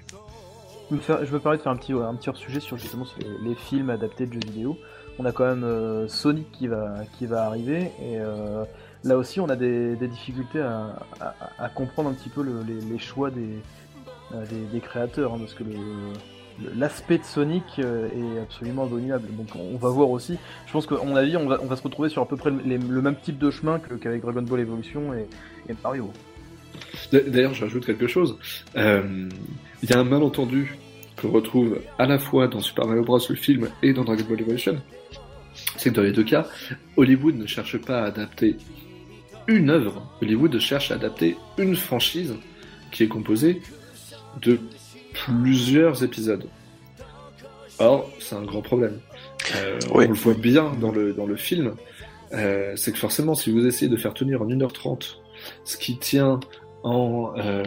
Je 0.92 0.96
me, 0.96 1.02
faire- 1.02 1.26
je 1.26 1.32
me 1.34 1.40
permets 1.40 1.58
de 1.58 1.64
faire 1.64 1.72
un 1.72 1.78
petit, 1.78 1.94
un 1.94 2.14
petit 2.14 2.30
hors 2.30 2.38
sujet 2.38 2.60
sur 2.60 2.78
justement 2.78 3.06
sur 3.06 3.18
les, 3.20 3.50
les 3.50 3.56
films 3.56 3.90
adaptés 3.90 4.28
de 4.28 4.34
jeux 4.34 4.40
vidéo. 4.46 4.78
On 5.18 5.26
a 5.26 5.32
quand 5.32 5.46
même 5.46 5.64
euh, 5.64 6.08
Sonic 6.08 6.52
qui 6.52 6.68
va, 6.68 6.94
qui 7.18 7.26
va 7.26 7.46
arriver 7.46 7.84
et 8.02 8.20
euh, 8.20 8.64
là 9.06 9.18
aussi 9.18 9.40
on 9.40 9.48
a 9.48 9.56
des, 9.56 9.96
difficultés 9.96 10.60
à, 10.60 11.70
comprendre 11.74 12.10
un 12.10 12.14
petit 12.14 12.30
peu 12.30 12.44
le- 12.44 12.64
les, 12.64 13.00
choix 13.00 13.30
des, 13.30 13.62
euh, 14.34 14.80
créateurs 14.82 15.34
hein, 15.34 15.38
parce 15.40 15.54
que 15.54 15.64
l'aspect 16.76 17.18
de 17.20 17.24
Sonic 17.24 17.64
euh, 17.80 18.08
est 18.10 18.40
absolument 18.42 18.84
abominable. 18.84 19.28
Donc 19.36 19.48
on 19.56 19.78
va 19.78 19.90
voir 19.90 20.10
aussi. 20.10 20.38
Je 20.68 20.72
pense 20.72 20.88
qu'à 20.88 20.96
mon 20.96 21.16
avis 21.16 21.38
on 21.38 21.48
va, 21.48 21.76
se 21.76 21.84
retrouver 21.84 22.10
sur 22.10 22.22
à 22.22 22.28
peu 22.28 22.36
près 22.38 22.52
le, 22.52 23.02
même 23.02 23.16
type 23.16 23.38
de 23.38 23.52
chemin 23.52 23.80
qu'avec 24.02 24.22
Dragon 24.22 24.42
Ball 24.42 24.60
Evolution 24.62 25.14
et, 25.14 25.28
Mario. 25.84 26.12
D'a- 27.12 27.22
D'ailleurs, 27.22 27.54
je 27.54 27.64
rajoute 27.64 27.86
quelque 27.86 28.08
chose. 28.08 28.38
Euh, 28.76 29.30
Il 29.84 29.90
y 29.90 29.94
a 29.94 30.00
un 30.00 30.04
malentendu 30.04 30.78
qu'on 31.22 31.30
retrouve 31.32 31.80
à 32.00 32.06
la 32.06 32.20
fois 32.20 32.48
dans 32.48 32.60
Super 32.60 32.86
Mario 32.86 33.04
Bros. 33.04 33.20
le 33.30 33.36
film 33.36 33.70
et 33.82 33.94
dans 33.94 34.04
Dragon 34.04 34.24
Ball 34.28 34.42
Evolution. 34.42 34.78
C'est 35.78 35.90
que 35.90 35.96
dans 35.96 36.02
les 36.02 36.12
deux 36.12 36.24
cas, 36.24 36.48
Hollywood 36.98 37.36
ne 37.36 37.46
cherche 37.46 37.78
pas 37.78 38.02
à 38.02 38.06
adapter 38.06 38.58
une 39.48 39.70
œuvre. 39.70 40.02
Hollywood 40.22 40.58
cherche 40.60 40.92
à 40.92 40.96
adapter 40.96 41.38
une 41.58 41.76
franchise 41.76 42.36
qui 42.92 43.04
est 43.04 43.08
composée 43.08 43.62
de 44.42 44.60
plusieurs 45.14 46.04
épisodes. 46.04 46.46
Or, 47.80 48.10
c'est 48.20 48.36
un 48.36 48.44
grand 48.44 48.62
problème. 48.62 49.00
Euh. 49.56 49.80
On 49.92 50.00
le 50.00 50.14
voit 50.14 50.34
bien 50.34 50.72
dans 50.80 50.92
le, 50.92 51.14
dans 51.14 51.26
le 51.26 51.36
film. 51.36 51.74
Euh, 52.34 52.74
c'est 52.76 52.92
que 52.92 52.98
forcément, 52.98 53.36
si 53.36 53.52
vous 53.52 53.66
essayez 53.66 53.90
de 53.90 53.98
faire 53.98 54.14
tenir 54.14 54.42
en 54.42 54.48
1h30 54.48 55.18
ce 55.64 55.78
qui 55.78 55.98
tient 55.98 56.40
en 56.84 57.34
euh, 57.38 57.64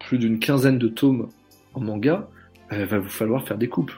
plus 0.00 0.18
d'une 0.18 0.38
quinzaine 0.38 0.78
de 0.78 0.88
tomes 0.88 1.28
en 1.74 1.80
manga, 1.80 2.28
il 2.70 2.84
va 2.84 2.98
vous 2.98 3.08
falloir 3.08 3.46
faire 3.46 3.58
des 3.58 3.68
coupes. 3.68 3.92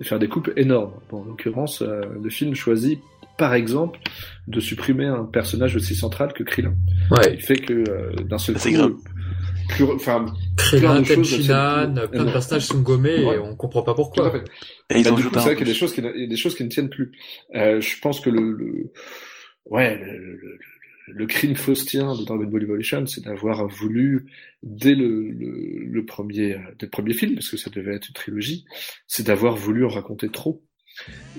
Et 0.00 0.04
faire 0.04 0.18
des 0.18 0.28
coupes 0.28 0.50
énormes. 0.56 0.92
Bon, 1.10 1.22
en 1.22 1.24
l'occurrence, 1.24 1.82
le 1.82 2.28
film 2.28 2.54
choisit, 2.54 3.00
par 3.38 3.54
exemple, 3.54 3.98
de 4.48 4.60
supprimer 4.60 5.06
un 5.06 5.24
personnage 5.24 5.76
aussi 5.76 5.94
central 5.94 6.32
que 6.32 6.42
Krillin. 6.42 6.74
Ouais. 7.10 7.34
Il 7.34 7.42
fait 7.42 7.56
que 7.58 7.72
euh, 7.72 8.12
d'un 8.24 8.38
seul 8.38 8.58
C'est 8.58 8.70
coup, 8.70 8.76
grave. 8.76 8.92
plus, 9.68 9.84
enfin, 9.84 10.26
Krillin, 10.56 11.02
plein 11.02 11.16
de 11.16 11.22
choses, 11.24 11.46
plein 11.46 11.86
de 11.88 12.30
personnages 12.32 12.66
sont 12.66 12.80
gommés 12.80 13.22
et 13.22 13.38
on 13.38 13.56
comprend 13.56 13.82
pas 13.82 13.92
tout 13.94 14.00
à 14.00 14.04
pourquoi. 14.04 14.30
fait. 14.30 14.44
Et 14.90 14.98
ils 15.00 15.04
Bah, 15.04 15.10
du 15.12 15.22
jouent 15.22 15.28
coup, 15.28 15.34
pas. 15.34 15.40
c'est 15.40 15.46
vrai 15.46 15.56
qu'il 15.56 15.66
y 15.66 15.70
a 15.70 15.72
des 15.72 15.78
choses 15.78 15.92
qui, 15.92 16.02
ne- 16.02 16.12
il 16.14 16.20
y 16.22 16.24
a 16.24 16.28
des 16.28 16.36
choses 16.36 16.54
qui 16.54 16.64
ne 16.64 16.68
tiennent 16.68 16.90
plus. 16.90 17.12
Euh, 17.54 17.80
je 17.80 17.98
pense 18.00 18.20
que 18.20 18.30
le, 18.30 18.52
le 18.52 18.92
ouais, 19.66 19.98
le, 19.98 20.16
le, 20.18 20.36
le- 20.36 20.58
le 21.08 21.26
crime 21.26 21.54
faustien 21.54 22.16
de 22.16 22.24
Dragon 22.24 22.46
Ball 22.46 22.64
Evolution, 22.64 23.06
c'est 23.06 23.22
d'avoir 23.24 23.66
voulu 23.68 24.26
dès 24.64 24.96
le, 24.96 25.30
le, 25.30 25.84
le 25.84 26.04
premier, 26.04 26.54
euh, 26.54 26.58
dès 26.80 26.86
le 26.86 26.90
premier 26.90 27.12
film, 27.14 27.34
parce 27.34 27.48
que 27.48 27.56
ça 27.56 27.70
devait 27.70 27.94
être 27.94 28.08
une 28.08 28.14
trilogie, 28.14 28.64
c'est 29.06 29.24
d'avoir 29.24 29.54
voulu 29.56 29.84
en 29.84 29.88
raconter 29.88 30.28
trop. 30.30 30.64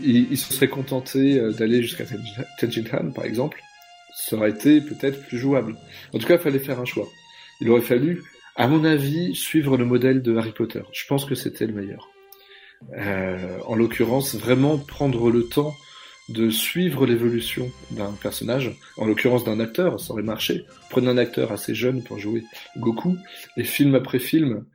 Ils 0.03 0.37
se 0.37 0.53
seraient 0.53 0.67
contentés 0.67 1.39
euh, 1.39 1.51
d'aller 1.51 1.81
jusqu'à 1.81 2.03
Tenjin- 2.03 2.45
Tenjin 2.59 2.83
Han, 2.93 3.11
par 3.11 3.25
exemple. 3.25 3.61
Ça 4.15 4.35
aurait 4.35 4.49
été 4.51 4.81
peut-être 4.81 5.25
plus 5.27 5.37
jouable. 5.37 5.75
En 6.13 6.19
tout 6.19 6.27
cas, 6.27 6.35
il 6.35 6.41
fallait 6.41 6.59
faire 6.59 6.79
un 6.79 6.85
choix. 6.85 7.07
Il 7.61 7.69
aurait 7.69 7.81
fallu, 7.81 8.23
à 8.55 8.67
mon 8.67 8.83
avis, 8.83 9.35
suivre 9.35 9.77
le 9.77 9.85
modèle 9.85 10.21
de 10.21 10.35
Harry 10.35 10.51
Potter. 10.51 10.81
Je 10.91 11.05
pense 11.07 11.25
que 11.25 11.35
c'était 11.35 11.67
le 11.67 11.73
meilleur. 11.73 12.09
Euh, 12.97 13.57
en 13.65 13.75
l'occurrence, 13.75 14.35
vraiment 14.35 14.77
prendre 14.77 15.31
le 15.31 15.43
temps 15.47 15.73
de 16.29 16.49
suivre 16.49 17.05
l'évolution 17.05 17.71
d'un 17.91 18.11
personnage, 18.11 18.75
en 18.97 19.05
l'occurrence 19.05 19.43
d'un 19.45 19.59
acteur, 19.59 19.99
ça 19.99 20.11
aurait 20.13 20.23
marché. 20.23 20.65
Prenez 20.89 21.07
un 21.07 21.17
acteur 21.17 21.51
assez 21.51 21.73
jeune 21.73 22.03
pour 22.03 22.19
jouer 22.19 22.43
Goku, 22.77 23.17
et 23.55 23.63
film 23.63 23.95
après 23.95 24.19
film, 24.19 24.65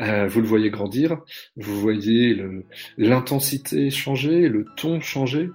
euh, 0.00 0.26
vous 0.26 0.40
le 0.40 0.46
voyez 0.46 0.70
grandir, 0.70 1.20
vous 1.56 1.80
voyez 1.80 2.42
l'intensité 2.96 3.90
changer, 3.90 4.48
le 4.48 4.64
ton 4.76 5.00
changer. 5.00 5.50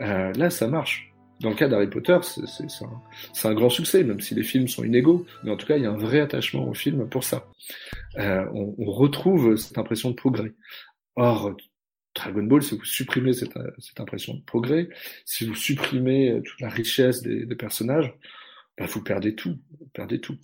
Euh, 0.00 0.32
là, 0.32 0.50
ça 0.50 0.68
marche. 0.68 1.08
Dans 1.40 1.50
le 1.50 1.56
cas 1.56 1.66
d'Harry 1.66 1.88
Potter, 1.88 2.18
c'est 2.22 2.84
un, 2.84 3.50
un 3.50 3.54
grand 3.54 3.68
succès, 3.68 4.04
même 4.04 4.20
si 4.20 4.34
les 4.34 4.44
films 4.44 4.68
sont 4.68 4.84
inégaux, 4.84 5.26
mais 5.42 5.50
en 5.50 5.56
tout 5.56 5.66
cas, 5.66 5.76
il 5.76 5.82
y 5.82 5.86
a 5.86 5.90
un 5.90 5.96
vrai 5.96 6.20
attachement 6.20 6.68
au 6.68 6.74
film 6.74 7.08
pour 7.08 7.24
ça. 7.24 7.48
Euh, 8.18 8.46
on, 8.54 8.74
on 8.78 8.90
retrouve 8.92 9.56
cette 9.56 9.76
impression 9.76 10.10
de 10.10 10.14
progrès. 10.14 10.52
Or, 11.16 11.56
Dragon 12.14 12.44
Ball, 12.44 12.62
si 12.62 12.76
vous 12.76 12.84
supprimez 12.84 13.32
cette, 13.32 13.58
cette 13.78 13.98
impression 13.98 14.34
de 14.34 14.42
progrès, 14.42 14.88
si 15.24 15.44
vous 15.44 15.54
supprimez 15.54 16.40
toute 16.44 16.60
la 16.60 16.68
richesse 16.68 17.22
des, 17.22 17.44
des 17.44 17.56
personnages, 17.56 18.14
bah, 18.78 18.86
vous 18.86 19.02
perdez 19.02 19.34
tout, 19.34 19.58
vous 19.80 19.88
perdez 19.92 20.20
tout. 20.20 20.38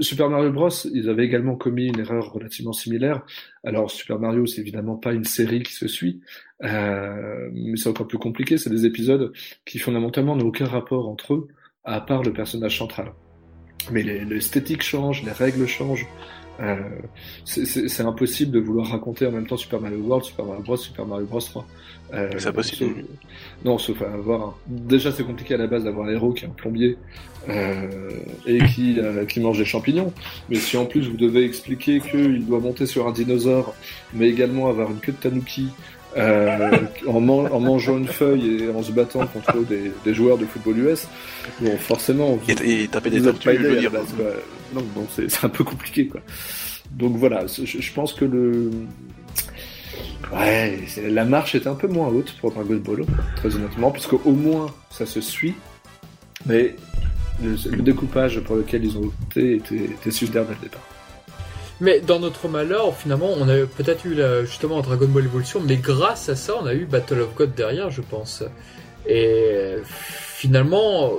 Super 0.00 0.30
Mario 0.30 0.52
Bros, 0.52 0.68
ils 0.92 1.08
avaient 1.08 1.24
également 1.24 1.56
commis 1.56 1.88
une 1.88 1.98
erreur 1.98 2.32
relativement 2.32 2.72
similaire. 2.72 3.22
Alors 3.64 3.90
Super 3.90 4.18
Mario, 4.20 4.46
c'est 4.46 4.60
évidemment 4.60 4.96
pas 4.96 5.12
une 5.12 5.24
série 5.24 5.62
qui 5.64 5.72
se 5.72 5.88
suit, 5.88 6.20
euh, 6.62 7.48
mais 7.52 7.76
c'est 7.76 7.88
encore 7.88 8.06
plus 8.06 8.18
compliqué. 8.18 8.58
C'est 8.58 8.70
des 8.70 8.86
épisodes 8.86 9.32
qui 9.64 9.78
fondamentalement 9.78 10.36
n'ont 10.36 10.46
aucun 10.46 10.66
rapport 10.66 11.08
entre 11.08 11.34
eux, 11.34 11.48
à 11.84 12.00
part 12.00 12.22
le 12.22 12.32
personnage 12.32 12.78
central. 12.78 13.12
Mais 13.90 14.04
les- 14.04 14.24
l'esthétique 14.24 14.82
change, 14.82 15.24
les 15.24 15.32
règles 15.32 15.66
changent, 15.66 16.06
Euh, 16.60 16.76
c'est- 17.44 18.02
impossible 18.02 18.52
de 18.52 18.60
vouloir 18.60 18.88
raconter 18.88 19.26
en 19.26 19.32
même 19.32 19.46
temps 19.46 19.56
Super 19.56 19.80
Mario 19.80 19.98
World, 19.98 20.24
Super 20.24 20.44
Mario 20.44 20.62
Bros, 20.62 20.76
Super 20.76 21.06
Mario 21.06 21.26
Bros 21.26 21.40
3. 21.40 21.66
Euh, 22.14 22.28
C'est 22.36 22.48
impossible. 22.48 22.90
sauf- 22.94 23.04
Non, 23.64 23.78
sauf 23.78 24.02
à 24.02 24.12
avoir 24.12 24.42
un... 24.42 24.54
Déjà, 24.68 25.10
c'est 25.12 25.24
compliqué 25.24 25.54
à 25.54 25.56
la 25.56 25.66
base 25.66 25.84
d'avoir 25.84 26.08
un 26.08 26.12
héros 26.12 26.32
qui 26.32 26.44
est 26.44 26.48
un 26.48 26.50
plombier 26.52 26.98
euh, 27.48 28.10
et 28.46 28.58
qui, 28.66 29.00
euh, 29.00 29.24
qui 29.24 29.40
mange 29.40 29.58
des 29.58 29.64
champignons. 29.64 30.12
Mais 30.50 30.56
si 30.56 30.76
en 30.76 30.84
plus 30.84 31.08
vous 31.08 31.16
devez 31.16 31.44
expliquer 31.44 32.00
qu'il 32.00 32.44
doit 32.46 32.60
monter 32.60 32.86
sur 32.86 33.08
un 33.08 33.12
dinosaure, 33.12 33.74
mais 34.12 34.28
également 34.28 34.68
avoir 34.68 34.90
une 34.90 34.98
queue 34.98 35.12
de 35.12 35.16
tanuki, 35.16 35.68
euh, 36.16 36.78
en, 37.06 37.20
man- 37.20 37.48
en 37.52 37.60
mangeant 37.60 37.98
une 37.98 38.06
feuille 38.08 38.64
et 38.64 38.70
en 38.70 38.82
se 38.82 38.92
battant 38.92 39.26
contre 39.26 39.58
des, 39.64 39.90
des 40.04 40.14
joueurs 40.14 40.38
de 40.38 40.44
football 40.46 40.78
US, 40.78 41.06
bon, 41.60 41.76
forcément, 41.78 42.38
Et, 42.48 42.82
et 42.82 42.88
taper 42.88 43.10
des 43.10 43.22
tortues, 43.22 43.48
je 43.56 43.66
veux 43.66 43.76
dire. 43.80 43.90
base, 43.90 44.14
bon, 44.72 45.06
c'est 45.14 45.44
un 45.44 45.48
peu 45.48 45.64
compliqué, 45.64 46.06
quoi. 46.06 46.20
Donc 46.90 47.16
voilà, 47.16 47.46
je, 47.46 47.64
je 47.80 47.92
pense 47.92 48.12
que 48.12 48.24
le. 48.26 48.70
Ouais, 50.32 50.78
la 51.08 51.24
marche 51.24 51.54
est 51.54 51.66
un 51.66 51.74
peu 51.74 51.88
moins 51.88 52.08
haute 52.08 52.34
pour 52.40 52.52
Dragon 52.52 52.76
Ball, 52.76 53.04
très 53.36 53.54
honnêtement, 53.56 53.90
parce 53.90 54.06
qu'au 54.06 54.32
moins 54.32 54.66
ça 54.90 55.04
se 55.04 55.20
suit, 55.20 55.54
mais 56.46 56.76
le, 57.42 57.56
le 57.70 57.82
découpage 57.82 58.40
pour 58.40 58.56
lequel 58.56 58.84
ils 58.84 58.96
ont 58.96 59.04
opté 59.04 59.56
était, 59.56 59.74
était 59.76 60.10
super 60.10 60.44
dès 60.44 60.52
le 60.54 60.60
départ. 60.62 60.82
Mais 61.80 62.00
dans 62.00 62.20
notre 62.20 62.48
malheur, 62.48 62.96
finalement, 62.96 63.30
on 63.36 63.48
a 63.48 63.66
peut-être 63.66 64.04
eu 64.06 64.16
justement 64.44 64.80
Dragon 64.80 65.08
Ball 65.08 65.24
Evolution, 65.24 65.60
mais 65.60 65.76
grâce 65.76 66.28
à 66.28 66.36
ça, 66.36 66.54
on 66.60 66.66
a 66.66 66.74
eu 66.74 66.84
Battle 66.84 67.20
of 67.20 67.34
God 67.34 67.54
derrière, 67.54 67.90
je 67.90 68.02
pense. 68.02 68.44
Et 69.06 69.76
finalement, 69.84 71.12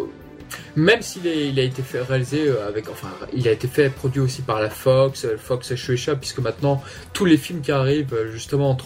même 0.76 1.02
s'il 1.02 1.28
a 1.60 1.64
été 1.64 1.82
fait 1.82 2.02
réalisé 2.02 2.48
euh, 2.48 2.68
avec, 2.68 2.90
enfin, 2.90 3.10
il 3.34 3.48
a 3.48 3.52
été 3.52 3.68
fait 3.68 3.90
produit 3.90 4.22
aussi 4.22 4.42
par 4.42 4.60
la 4.60 4.70
Fox, 4.70 5.26
euh, 5.26 5.38
Fox 5.38 5.76
Shueisha, 5.76 6.16
puisque 6.16 6.40
maintenant 6.40 6.82
tous 7.14 7.26
les 7.26 7.38
films 7.38 7.62
qui 7.62 7.72
arrivent 7.72 8.14
euh, 8.14 8.32
justement 8.32 8.78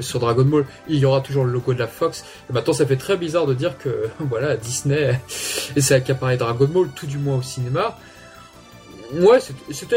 sur 0.00 0.20
Dragon 0.20 0.44
Ball, 0.44 0.64
il 0.88 0.98
y 0.98 1.04
aura 1.04 1.20
toujours 1.20 1.44
le 1.44 1.52
logo 1.52 1.72
de 1.72 1.78
la 1.78 1.86
Fox. 1.86 2.24
Et 2.50 2.52
maintenant, 2.52 2.74
ça 2.74 2.86
fait 2.86 2.96
très 2.96 3.16
bizarre 3.16 3.46
de 3.46 3.54
dire 3.54 3.78
que 3.78 4.08
voilà, 4.20 4.56
Disney 4.56 5.18
essaie 5.76 5.94
d'accaparer 5.94 6.36
Dragon 6.36 6.66
Ball, 6.66 6.88
tout 6.94 7.06
du 7.06 7.18
moins 7.18 7.36
au 7.36 7.42
cinéma. 7.42 7.98
Ouais, 9.12 9.38
c'était- 9.70 9.94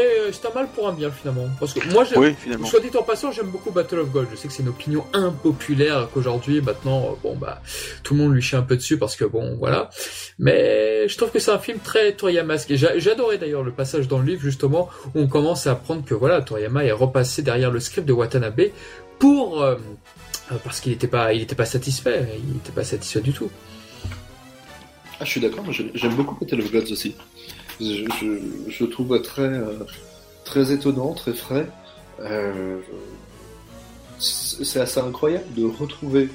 un 0.48 0.54
mal 0.54 0.68
pour 0.68 0.86
un 0.88 0.92
bien 0.92 1.10
finalement. 1.10 1.46
Parce 1.58 1.72
que 1.74 1.80
moi, 1.92 2.04
Oui, 2.16 2.34
finalement. 2.40 2.66
Soit 2.66 2.80
dit 2.80 2.90
en 2.96 3.02
passant, 3.02 3.32
j'aime 3.32 3.48
beaucoup 3.48 3.70
Battle 3.70 3.98
of 4.00 4.10
Gold. 4.10 4.28
Je 4.30 4.36
sais 4.36 4.48
que 4.48 4.54
c'est 4.54 4.62
une 4.62 4.68
opinion 4.68 5.04
impopulaire 5.12 6.08
qu'aujourd'hui, 6.12 6.60
maintenant, 6.60 7.06
euh, 7.12 7.14
bon 7.22 7.34
bah, 7.36 7.60
tout 8.02 8.14
le 8.14 8.20
monde 8.22 8.34
lui 8.34 8.42
chie 8.42 8.56
un 8.56 8.62
peu 8.62 8.76
dessus 8.76 8.98
parce 8.98 9.16
que 9.16 9.24
bon, 9.24 9.56
voilà. 9.58 9.90
Mais 10.38 11.08
je 11.08 11.16
trouve 11.16 11.30
que 11.30 11.38
c'est 11.38 11.50
un 11.50 11.58
film 11.58 11.78
très 11.78 12.12
Toriyamaesque. 12.12 12.70
Et 12.70 12.76
j'a- 12.76 12.98
j'adorais 12.98 13.38
d'ailleurs 13.38 13.62
le 13.64 13.72
passage 13.72 14.08
dans 14.08 14.18
le 14.18 14.24
livre 14.26 14.42
justement 14.42 14.88
où 15.14 15.20
on 15.20 15.26
commence 15.26 15.66
à 15.66 15.72
apprendre 15.72 16.04
que 16.04 16.14
voilà, 16.14 16.40
Toriyama 16.42 16.84
est 16.84 16.92
repassé 16.92 17.42
derrière 17.42 17.70
le 17.70 17.80
script 17.80 18.06
de 18.06 18.12
Watanabe 18.12 18.60
pour 19.18 19.62
euh, 19.62 19.76
euh, 20.52 20.56
parce 20.64 20.80
qu'il 20.80 20.92
n'était 20.92 21.08
pas, 21.08 21.32
il 21.32 21.42
était 21.42 21.54
pas 21.56 21.64
satisfait. 21.66 22.26
Il 22.46 22.52
n'était 22.54 22.72
pas 22.72 22.84
satisfait 22.84 23.20
du 23.20 23.32
tout. 23.32 23.50
Ah, 25.20 25.24
je 25.24 25.30
suis 25.30 25.40
d'accord, 25.40 25.64
j'aime 25.72 26.14
beaucoup 26.14 26.36
Battle 26.40 26.60
of 26.60 26.70
Gods 26.72 26.92
aussi. 26.92 27.14
Je, 27.80 28.04
je, 28.20 28.70
je 28.70 28.84
le 28.84 28.90
trouve 28.90 29.20
très, 29.22 29.42
euh, 29.42 29.78
très 30.44 30.72
étonnant, 30.72 31.12
très 31.14 31.32
frais. 31.34 31.68
Euh, 32.20 32.78
c'est 34.18 34.80
assez 34.80 34.98
incroyable 35.00 35.44
de 35.56 35.64
retrouver 35.64 36.28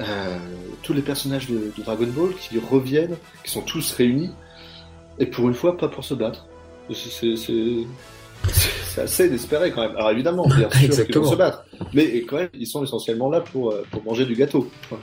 euh, 0.00 0.36
tous 0.82 0.92
les 0.92 1.00
personnages 1.02 1.48
de, 1.48 1.72
de 1.76 1.82
Dragon 1.82 2.06
Ball 2.08 2.34
qui 2.34 2.58
reviennent, 2.58 3.16
qui 3.44 3.50
sont 3.50 3.62
tous 3.62 3.92
réunis, 3.92 4.30
et 5.18 5.26
pour 5.26 5.48
une 5.48 5.54
fois, 5.54 5.76
pas 5.78 5.88
pour 5.88 6.04
se 6.04 6.14
battre. 6.14 6.46
C'est- 6.92 7.10
c'est- 7.10 7.36
C'est 7.36 7.86
c'est 8.94 9.00
assez 9.00 9.26
inespéré 9.26 9.72
quand 9.72 9.80
même. 9.80 9.96
Alors 9.96 10.10
évidemment, 10.10 10.46
bien 10.46 10.68
sûr 10.70 11.06
qu'ils 11.06 11.14
vont 11.18 11.30
se 11.30 11.36
battre, 11.36 11.64
mais 11.94 12.20
quand 12.22 12.36
même, 12.36 12.50
ils 12.52 12.66
sont 12.66 12.84
essentiellement 12.84 13.30
là 13.30 13.40
pour, 13.40 13.74
pour 13.90 14.04
manger 14.04 14.26
du 14.26 14.34
gâteau. 14.34 14.70
Enfin, 14.84 14.98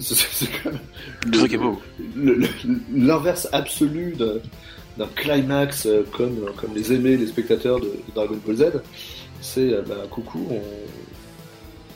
c'est- 0.00 0.14
c'est 0.14 0.44
c'est 0.44 0.46
quand 0.62 0.70
même 0.72 0.80
Le 1.26 1.38
truc 1.38 1.52
est 1.52 1.58
beau. 1.58 1.80
l'inverse 2.94 3.48
absolu 3.52 4.14
d'un 4.16 5.06
climax 5.14 5.86
euh, 5.86 6.02
comme, 6.16 6.38
comme 6.56 6.74
les 6.74 6.92
aimés, 6.92 7.16
les 7.16 7.26
spectateurs 7.26 7.78
de, 7.80 7.86
de 7.86 8.14
Dragon 8.14 8.38
Ball 8.46 8.56
Z, 8.56 8.64
c'est 9.40 9.72
euh, 9.72 9.82
bah, 9.86 9.94
coucou, 10.10 10.46
on... 10.50 10.60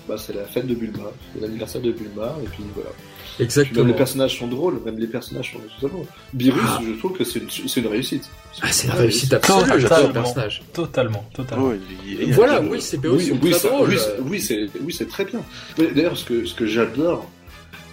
bah, 0.08 0.16
c'est 0.18 0.34
la 0.34 0.44
fête 0.44 0.66
de 0.66 0.74
Bulma, 0.74 1.10
c'est 1.34 1.40
l'anniversaire 1.40 1.80
de 1.80 1.92
Bulma, 1.92 2.36
et 2.42 2.46
puis 2.48 2.62
voilà. 2.74 2.90
Puis 2.90 3.44
même 3.44 3.46
Exactement. 3.46 3.86
les 3.86 3.94
personnages 3.94 4.38
sont 4.38 4.48
drôles, 4.48 4.82
même 4.84 4.98
les 4.98 5.06
personnages 5.06 5.52
sont 5.52 5.60
totalement. 5.80 6.04
Beerus, 6.34 6.60
Ah. 6.66 6.80
je 6.86 6.92
trouve 6.98 7.16
que 7.16 7.24
c'est 7.24 7.38
une, 7.38 7.48
c'est 7.48 7.80
une 7.80 7.86
réussite. 7.86 8.28
Ah, 8.60 8.70
c'est 8.70 8.88
une 8.88 8.92
réussite 8.92 9.32
absolue. 9.32 9.80
J'adore 9.80 10.08
le 10.08 10.12
personnage. 10.12 10.62
Totalement, 10.74 11.24
totalement. 11.32 11.68
Oh, 11.68 11.74
il- 12.06 12.22
il- 12.28 12.34
Voilà, 12.34 12.60
il- 12.62 12.68
oui, 12.68 12.82
c'est 12.82 12.98
oui, 12.98 13.32
oui, 13.42 13.50
très 13.50 13.58
ça- 13.60 13.68
drôle. 13.68 13.88
oui, 14.24 14.40
c'est- 14.40 14.68
oui, 14.82 14.94
très 15.08 15.24
bien. 15.24 15.40
D'ailleurs, 15.78 16.18
ce 16.18 16.24
que 16.26 16.44
ce 16.44 16.52
que 16.54 16.66
j'adore, 16.66 17.30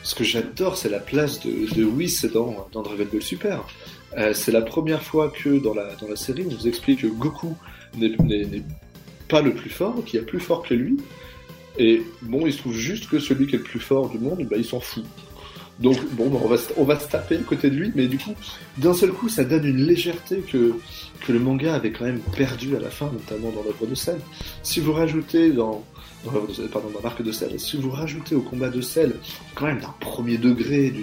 ce 0.08 0.16
que 0.16 0.24
j'adore, 0.24 0.78
c'est 0.78 0.88
la 0.90 1.00
place 1.00 1.42
de, 1.42 1.52
de 1.76 2.28
dans 2.30 2.68
dans 2.72 2.82
Dragon 2.82 3.06
Ball 3.12 3.22
Super. 3.22 3.66
Euh, 4.18 4.34
c'est 4.34 4.54
la 4.54 4.62
première 4.62 5.04
fois 5.04 5.30
que 5.30 5.60
dans 5.60 5.74
la 5.74 6.16
série, 6.16 6.46
on 6.50 6.54
nous 6.54 6.66
explique 6.66 7.02
que 7.02 7.08
Goku 7.08 7.56
n'est 7.98 8.16
pas 9.28 9.42
le 9.42 9.54
plus 9.54 9.70
fort, 9.70 10.02
qu'il 10.06 10.18
y 10.20 10.24
a 10.24 10.26
plus 10.26 10.40
fort 10.40 10.64
que 10.64 10.74
lui. 10.74 10.96
Et 11.78 12.02
bon, 12.22 12.48
il 12.48 12.54
se 12.54 12.60
trouve 12.60 12.74
juste 12.74 13.10
que 13.10 13.20
celui 13.20 13.48
qui 13.48 13.56
est 13.56 13.58
le 13.60 13.64
plus 13.66 13.82
fort 13.82 14.10
du 14.10 14.18
monde, 14.18 14.48
bah, 14.50 14.56
il 14.58 14.64
s'en 14.64 14.80
fout. 14.80 15.04
Donc 15.80 15.98
bon, 16.14 16.30
bah, 16.30 16.40
on 16.78 16.84
va 16.86 16.98
se- 16.98 17.08
taper 17.10 17.38
côté 17.40 17.70
de 17.70 17.76
lui, 17.76 17.92
mais 17.94 18.08
du 18.08 18.18
coup, 18.18 18.34
d'un 18.78 18.94
seul 18.94 19.12
coup, 19.12 19.28
ça 19.28 19.44
donne 19.44 19.66
une 19.66 19.84
légèreté 19.86 20.38
que 20.52 20.74
que 21.26 21.32
le 21.34 21.40
manga 21.40 21.76
avait 21.76 21.92
quand 21.92 22.06
même 22.06 22.22
perdu 22.36 22.76
à 22.78 22.80
la 22.80 22.90
fin, 22.90 23.12
notamment 23.12 23.52
dans 23.52 23.64
l'œuvre 23.64 23.86
de 23.88 23.96
scène. 23.96 24.20
Si 24.64 24.80
vous 24.80 24.94
rajoutez 24.94 25.52
dans, 25.52 25.84
dans 26.32 26.54
Cell, 26.54 26.68
pardon, 26.70 26.90
dans 26.94 27.02
l'arc 27.02 27.22
de 27.22 27.32
sel, 27.32 27.60
si 27.60 27.78
vous 27.78 27.90
rajoutez 27.92 28.36
au 28.36 28.42
combat 28.42 28.70
de 28.70 28.82
sel 28.82 29.16
quand 29.56 29.66
même 29.66 29.80
d'un 29.80 29.94
premier 30.00 30.38
degré, 30.38 30.94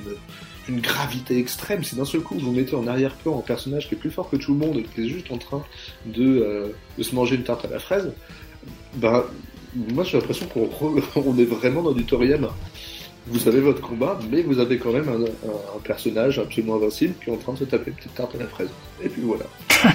d'une 0.66 0.80
gravité 0.80 1.38
extrême, 1.38 1.84
si 1.84 1.94
d'un 1.96 2.04
seul 2.04 2.20
coup 2.22 2.36
vous 2.38 2.52
mettez 2.52 2.74
en 2.74 2.86
arrière-plan 2.86 3.38
un 3.38 3.42
personnage 3.42 3.88
qui 3.88 3.94
est 3.94 3.98
plus 3.98 4.10
fort 4.10 4.30
que 4.30 4.36
tout 4.36 4.52
le 4.54 4.58
monde 4.58 4.76
et 4.78 4.82
qui 4.82 5.02
est 5.06 5.08
juste 5.08 5.30
en 5.30 5.38
train 5.38 5.62
de, 6.06 6.22
euh, 6.42 6.68
de 6.98 7.02
se 7.02 7.14
manger 7.14 7.36
une 7.36 7.44
tarte 7.44 7.64
à 7.64 7.68
la 7.68 7.78
fraise, 7.78 8.12
ben 8.94 9.24
moi 9.74 10.04
j'ai 10.04 10.18
l'impression 10.18 10.46
qu'on 10.46 10.66
re- 10.66 11.02
on 11.16 11.36
est 11.38 11.44
vraiment 11.44 11.82
dans 11.82 11.92
du 11.92 12.04
Toriyama. 12.04 12.54
Vous 13.26 13.48
avez 13.48 13.60
votre 13.60 13.80
combat, 13.80 14.18
mais 14.30 14.42
vous 14.42 14.58
avez 14.58 14.76
quand 14.78 14.92
même 14.92 15.08
un, 15.08 15.14
un- 15.48 15.76
un 15.76 15.80
personnage 15.82 16.38
absolument 16.38 16.76
invincible 16.76 17.14
qui 17.24 17.30
est 17.30 17.32
en 17.32 17.36
train 17.38 17.54
de 17.54 17.58
se 17.58 17.64
taper 17.64 17.90
une 17.90 17.96
petite 17.96 18.14
tarte 18.14 18.34
à 18.34 18.38
la 18.38 18.46
fraise. 18.46 18.68
Et 19.02 19.08
puis 19.08 19.22
voilà. 19.22 19.44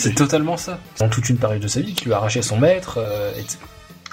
C'est 0.00 0.14
totalement 0.14 0.56
ça. 0.56 0.80
Dans 0.98 1.08
toute 1.10 1.28
une 1.28 1.36
période 1.36 1.60
de 1.60 1.68
sa 1.68 1.80
vie, 1.80 1.92
qui 1.92 2.06
lui 2.06 2.12
a 2.14 2.16
arraché 2.16 2.40
son 2.42 2.58
maître. 2.58 2.98
euh, 2.98 3.32
et- 3.38 3.44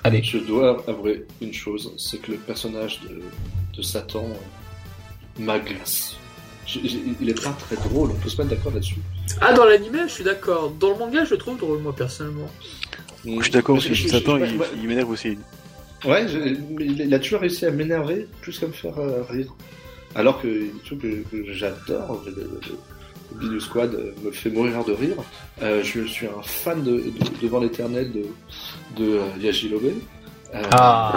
Allez, 0.03 0.23
Je 0.23 0.39
dois 0.39 0.83
avouer 0.87 1.25
une 1.41 1.53
chose, 1.53 1.93
c'est 1.97 2.17
que 2.19 2.31
le 2.31 2.37
personnage 2.37 3.01
de, 3.01 3.21
de 3.77 3.81
Satan 3.81 4.25
euh, 4.25 5.41
m'agace. 5.43 6.15
Il 6.73 7.29
est 7.29 7.43
pas 7.43 7.51
très 7.59 7.75
drôle, 7.75 8.11
on 8.11 8.15
peut 8.15 8.29
se 8.29 8.37
mettre 8.41 8.51
d'accord 8.55 8.71
là-dessus. 8.73 8.95
Ah, 9.41 9.53
dans 9.53 9.65
l'anime, 9.65 10.03
je 10.07 10.11
suis 10.13 10.23
d'accord. 10.23 10.71
Dans 10.71 10.91
le 10.91 10.97
manga, 10.97 11.25
je 11.25 11.31
le 11.31 11.37
trouve 11.37 11.57
drôle, 11.57 11.79
moi, 11.79 11.93
personnellement. 11.93 12.49
Je 13.25 13.41
suis 13.41 13.51
d'accord 13.51 13.79
je- 13.79 13.93
je- 13.93 14.07
Satan, 14.07 14.39
je- 14.39 14.45
il, 14.45 14.57
ouais, 14.57 14.65
il 14.81 14.87
m'énerve 14.87 15.09
aussi. 15.09 15.37
Ouais, 16.05 16.27
je- 16.27 16.37
mais 16.39 16.85
il 16.85 17.13
a 17.13 17.19
toujours 17.19 17.41
réussi 17.41 17.65
à 17.65 17.71
m'énerver 17.71 18.27
plus 18.41 18.57
qu'à 18.57 18.67
me 18.67 18.71
faire 18.71 18.97
euh, 18.97 19.21
rire. 19.29 19.53
Alors 20.15 20.41
que 20.41 20.47
que, 20.89 20.95
que 20.95 21.53
j'adore, 21.53 22.23
le, 22.25 22.31
le, 22.31 22.41
le 22.41 22.77
Binu 23.35 23.59
Squad 23.61 23.93
euh, 23.95 24.11
me 24.23 24.31
fait 24.31 24.49
mourir 24.49 24.83
de 24.83 24.93
rire. 24.93 25.15
Euh, 25.61 25.83
je 25.83 26.03
suis 26.03 26.27
un 26.27 26.41
fan 26.43 26.83
de, 26.83 26.91
de- 26.91 27.41
devant 27.41 27.59
l'éternel 27.59 28.11
de, 28.11 28.23
de 29.03 29.17
euh, 29.17 29.23
Yajirobe. 29.39 29.93
Euh, 30.53 30.61
ah, 30.71 31.11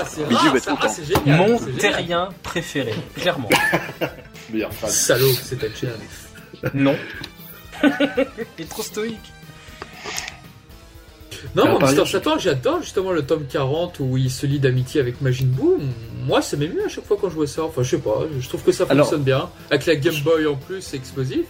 Ah, 0.00 0.04
c'est. 0.06 0.22
Ah, 0.24 0.88
génial. 1.04 1.38
mon 1.38 1.58
génial. 1.58 1.76
terrien 1.78 2.28
préféré, 2.42 2.94
clairement. 3.16 3.48
meilleur 4.52 4.72
fan. 4.72 4.88
Salaud, 4.90 5.32
c'est 5.42 5.56
Tachan. 5.58 5.88
non. 6.74 6.96
Il 7.82 8.64
est 8.64 8.68
trop 8.68 8.82
stoïque. 8.82 9.32
Non, 11.56 11.78
Mister 11.80 12.04
Satan, 12.06 12.38
j'adore 12.38 12.80
justement 12.82 13.12
le 13.12 13.22
tome 13.22 13.44
40 13.50 14.00
où 14.00 14.16
il 14.16 14.30
se 14.30 14.46
lie 14.46 14.58
d'amitié 14.58 15.00
avec 15.00 15.20
Majin 15.20 15.46
Buu. 15.46 15.76
Moi, 16.26 16.42
ça 16.42 16.56
m'émeut 16.56 16.84
à 16.84 16.88
chaque 16.88 17.04
fois 17.04 17.16
quand 17.20 17.28
je 17.30 17.34
vois 17.34 17.46
ça. 17.46 17.64
Enfin, 17.64 17.82
je 17.82 17.90
sais 17.90 17.98
pas, 17.98 18.20
je 18.38 18.48
trouve 18.48 18.62
que 18.62 18.72
ça 18.72 18.84
Alors- 18.88 19.06
fonctionne 19.06 19.24
bien. 19.24 19.48
Avec 19.70 19.86
la 19.86 19.96
Game 19.96 20.14
Boy 20.24 20.46
en 20.46 20.56
plus, 20.56 20.80
c'est 20.82 20.96
explosif. 20.96 21.46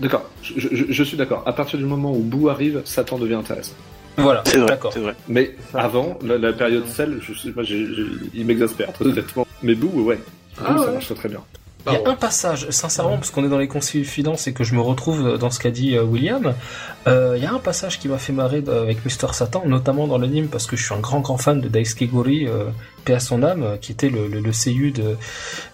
D'accord, 0.00 0.28
je, 0.42 0.54
je- 0.58 0.84
je 0.88 1.02
suis 1.04 1.16
d'accord. 1.16 1.42
À 1.46 1.52
partir 1.52 1.78
du 1.78 1.84
moment 1.84 2.12
où 2.12 2.18
Boo 2.20 2.48
arrive, 2.48 2.82
Satan 2.84 3.16
devient 3.18 3.34
intéressant. 3.34 3.74
Voilà, 4.16 4.42
C'est 4.46 4.58
vrai, 4.58 4.66
d'accord. 4.68 4.92
c'est 4.92 5.00
vrai. 5.00 5.14
Mais 5.28 5.56
Ça. 5.72 5.80
avant, 5.80 6.18
la, 6.24 6.38
la 6.38 6.52
période 6.52 6.86
sel, 6.86 7.18
je 7.20 7.32
sais 7.36 7.50
pas, 7.50 7.62
j'ai- 7.64 7.86
j'ai- 7.94 8.06
il 8.34 8.44
m'exaspère, 8.46 8.92
très 8.92 9.06
honnêtement. 9.06 9.46
Mais 9.62 9.74
Boo, 9.74 10.02
ouais. 10.02 10.16
Boo, 10.16 10.64
Ah 10.64 10.76
ça 10.78 10.84
ouais. 10.86 10.92
marche 10.92 11.06
très, 11.06 11.14
très 11.14 11.28
bien. 11.28 11.40
Il 11.86 11.92
y 11.92 11.96
a 11.96 12.08
un 12.08 12.14
passage, 12.14 12.70
sincèrement, 12.70 13.16
parce 13.16 13.30
qu'on 13.30 13.44
est 13.44 13.48
dans 13.48 13.58
les 13.58 13.68
confidences 13.68 14.46
et 14.46 14.54
que 14.54 14.64
je 14.64 14.74
me 14.74 14.80
retrouve 14.80 15.36
dans 15.36 15.50
ce 15.50 15.60
qu'a 15.60 15.70
dit 15.70 15.96
euh, 15.96 16.02
William, 16.02 16.54
euh, 17.06 17.34
il 17.36 17.42
y 17.42 17.46
a 17.46 17.52
un 17.52 17.58
passage 17.58 17.98
qui 17.98 18.08
m'a 18.08 18.18
fait 18.18 18.32
marrer 18.32 18.62
euh, 18.66 18.82
avec 18.82 19.04
Mister 19.04 19.26
Satan, 19.32 19.62
notamment 19.66 20.06
dans 20.06 20.18
l'anime, 20.18 20.48
parce 20.48 20.66
que 20.66 20.76
je 20.76 20.84
suis 20.84 20.94
un 20.94 21.00
grand 21.00 21.20
grand 21.20 21.36
fan 21.36 21.60
de 21.60 21.68
Daisuke 21.68 22.10
Gori, 22.10 22.46
euh, 22.46 22.70
paix 23.04 23.14
à 23.14 23.20
son 23.20 23.42
âme, 23.42 23.78
qui 23.80 23.92
était 23.92 24.08
le, 24.10 24.26
le, 24.28 24.40
le 24.40 24.52
seiyuu 24.52 24.90
de 24.90 25.16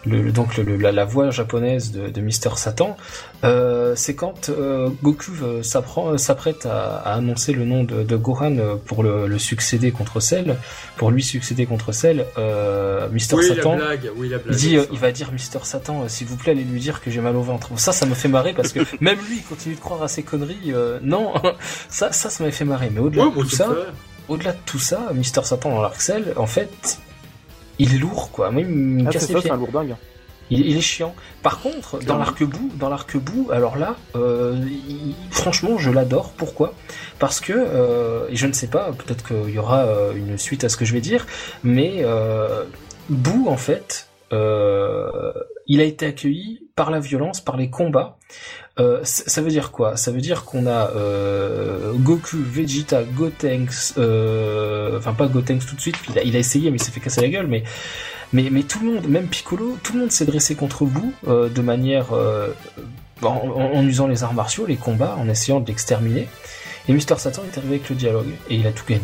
le, 0.04 0.32
donc 0.32 0.56
le, 0.56 0.76
la, 0.76 0.92
la 0.92 1.04
voix 1.04 1.30
japonaise 1.30 1.92
de, 1.92 2.08
de 2.08 2.20
Mister 2.20 2.50
Satan, 2.56 2.96
euh, 3.44 3.94
c'est 3.96 4.14
quand 4.14 4.48
euh, 4.48 4.90
Goku 5.02 5.32
euh, 5.42 5.62
s'apprête 5.62 6.66
à, 6.66 6.96
à 6.96 7.14
annoncer 7.14 7.52
le 7.52 7.64
nom 7.64 7.84
de, 7.84 8.02
de 8.02 8.16
Gohan 8.16 8.56
euh, 8.58 8.74
pour 8.84 9.02
le, 9.02 9.38
succéder 9.38 9.90
contre 9.92 10.20
Cell, 10.20 10.56
pour 10.96 11.10
lui 11.10 11.22
succéder 11.22 11.66
contre 11.66 11.92
Cell, 11.92 12.26
euh, 12.38 13.08
Mister 13.10 13.36
Oui, 13.36 13.46
Satan. 13.46 13.72
la 13.72 13.76
blague, 13.86 14.10
oui, 14.16 14.28
la 14.28 14.38
blague. 14.38 14.54
Il 14.54 14.58
dit, 14.58 14.78
il 14.92 14.98
va 14.98 15.12
dire 15.12 15.32
Mister 15.32 15.58
Satan, 15.62 16.08
s'il 16.08 16.26
vous 16.26 16.36
plaît, 16.36 16.52
allez 16.52 16.64
lui 16.64 16.80
dire 16.80 17.00
que 17.00 17.10
j'ai 17.10 17.20
mal 17.20 17.36
au 17.36 17.42
ventre. 17.42 17.70
Ça, 17.76 17.92
ça 17.92 18.04
me 18.06 18.14
fait 18.14 18.28
marrer 18.28 18.52
parce 18.52 18.72
que 18.72 18.80
même 19.00 19.18
lui, 19.28 19.36
il 19.38 19.42
continue 19.44 19.74
de 19.74 19.80
croire 19.80 20.02
à 20.02 20.08
ses 20.08 20.22
conneries. 20.22 20.72
non, 21.02 21.32
ça, 21.88 22.12
ça, 22.12 22.28
ça 22.30 22.44
m'a 22.44 22.50
fait 22.50 22.64
marrer. 22.64 22.90
Mais 22.92 23.00
au-delà 23.00 23.24
Ouais, 23.26 23.30
de 23.30 23.40
tout 23.42 23.48
ça, 23.50 23.68
au-delà 24.28 24.52
de 24.52 24.58
tout 24.66 24.78
ça, 24.78 25.08
Mister 25.14 25.42
Satan 25.44 25.70
dans 25.70 25.82
l'Arcel, 25.82 26.32
en 26.36 26.46
fait, 26.46 26.98
il 27.82 27.94
est 27.94 27.98
lourd, 27.98 28.30
quoi. 28.30 28.50
Moi, 28.50 28.62
il 28.62 28.68
me 28.68 29.06
Ah, 29.06 29.10
casse 29.10 29.22
c'est 29.26 29.28
les 29.28 29.34
ça, 29.34 29.40
pieds. 29.40 29.48
c'est 29.50 29.54
un 29.54 29.58
lourdingue. 29.58 29.96
Il, 30.52 30.66
il 30.66 30.76
est 30.76 30.80
chiant. 30.80 31.14
Par 31.44 31.60
contre, 31.60 32.00
dans 32.04 32.18
l'arc-bout, 32.18 32.70
dans 32.76 32.88
l'arc-bout, 32.88 33.50
alors 33.52 33.76
là, 33.76 33.94
euh, 34.16 34.56
il- 34.68 35.14
franchement, 35.30 35.78
je 35.78 35.90
l'adore. 35.90 36.32
Pourquoi? 36.36 36.74
Parce 37.20 37.38
que, 37.38 37.52
euh, 37.56 38.26
et 38.28 38.34
je 38.36 38.46
ne 38.48 38.52
sais 38.52 38.66
pas, 38.66 38.90
peut-être 38.92 39.24
qu'il 39.24 39.54
y 39.54 39.58
aura 39.58 39.84
euh, 39.84 40.12
une 40.14 40.36
suite 40.38 40.64
à 40.64 40.68
ce 40.68 40.76
que 40.76 40.84
je 40.84 40.92
vais 40.92 41.00
dire, 41.00 41.26
mais 41.62 41.98
euh, 42.00 42.64
Boo, 43.08 43.48
en 43.48 43.56
fait, 43.56 44.08
euh, 44.32 45.32
il 45.66 45.80
a 45.80 45.84
été 45.84 46.06
accueilli 46.06 46.66
par 46.74 46.90
la 46.90 46.98
violence, 47.00 47.40
par 47.40 47.56
les 47.56 47.70
combats. 47.70 48.16
Euh, 48.80 49.00
ça 49.02 49.42
veut 49.42 49.50
dire 49.50 49.72
quoi? 49.72 49.96
Ça 49.96 50.10
veut 50.10 50.20
dire 50.20 50.44
qu'on 50.44 50.66
a 50.66 50.90
euh, 50.96 51.92
Goku, 51.94 52.38
Vegeta, 52.38 53.02
Gotenks, 53.02 53.94
euh, 53.98 54.96
enfin 54.96 55.12
pas 55.12 55.26
Gotenks 55.26 55.66
tout 55.66 55.76
de 55.76 55.80
suite, 55.80 55.96
il 56.08 56.36
a, 56.36 56.38
essayé 56.38 56.70
mais 56.70 56.78
il 56.78 56.82
s'est 56.82 56.90
fait 56.90 57.00
casser 57.00 57.20
la 57.20 57.28
gueule, 57.28 57.46
mais 57.46 57.62
tout 58.62 58.80
le 58.80 58.92
monde, 58.92 59.06
même 59.08 59.26
Piccolo, 59.26 59.76
tout 59.82 59.92
le 59.92 60.00
monde 60.00 60.12
s'est 60.12 60.24
dressé 60.24 60.54
contre 60.54 60.86
euh, 61.28 61.48
de 61.50 61.60
manière 61.60 62.06
en 63.22 63.86
usant 63.86 64.06
les 64.06 64.22
arts 64.22 64.34
martiaux, 64.34 64.64
les 64.66 64.76
combats, 64.76 65.16
en 65.18 65.28
essayant 65.28 65.60
de 65.60 65.66
l'exterminer. 65.66 66.28
Et 66.88 66.92
Mister 66.92 67.16
Satan 67.18 67.42
est 67.44 67.58
arrivé 67.58 67.74
avec 67.74 67.90
le 67.90 67.96
dialogue 67.96 68.30
et 68.48 68.56
il 68.56 68.66
a 68.66 68.72
tout 68.72 68.84
gagné. 68.88 69.02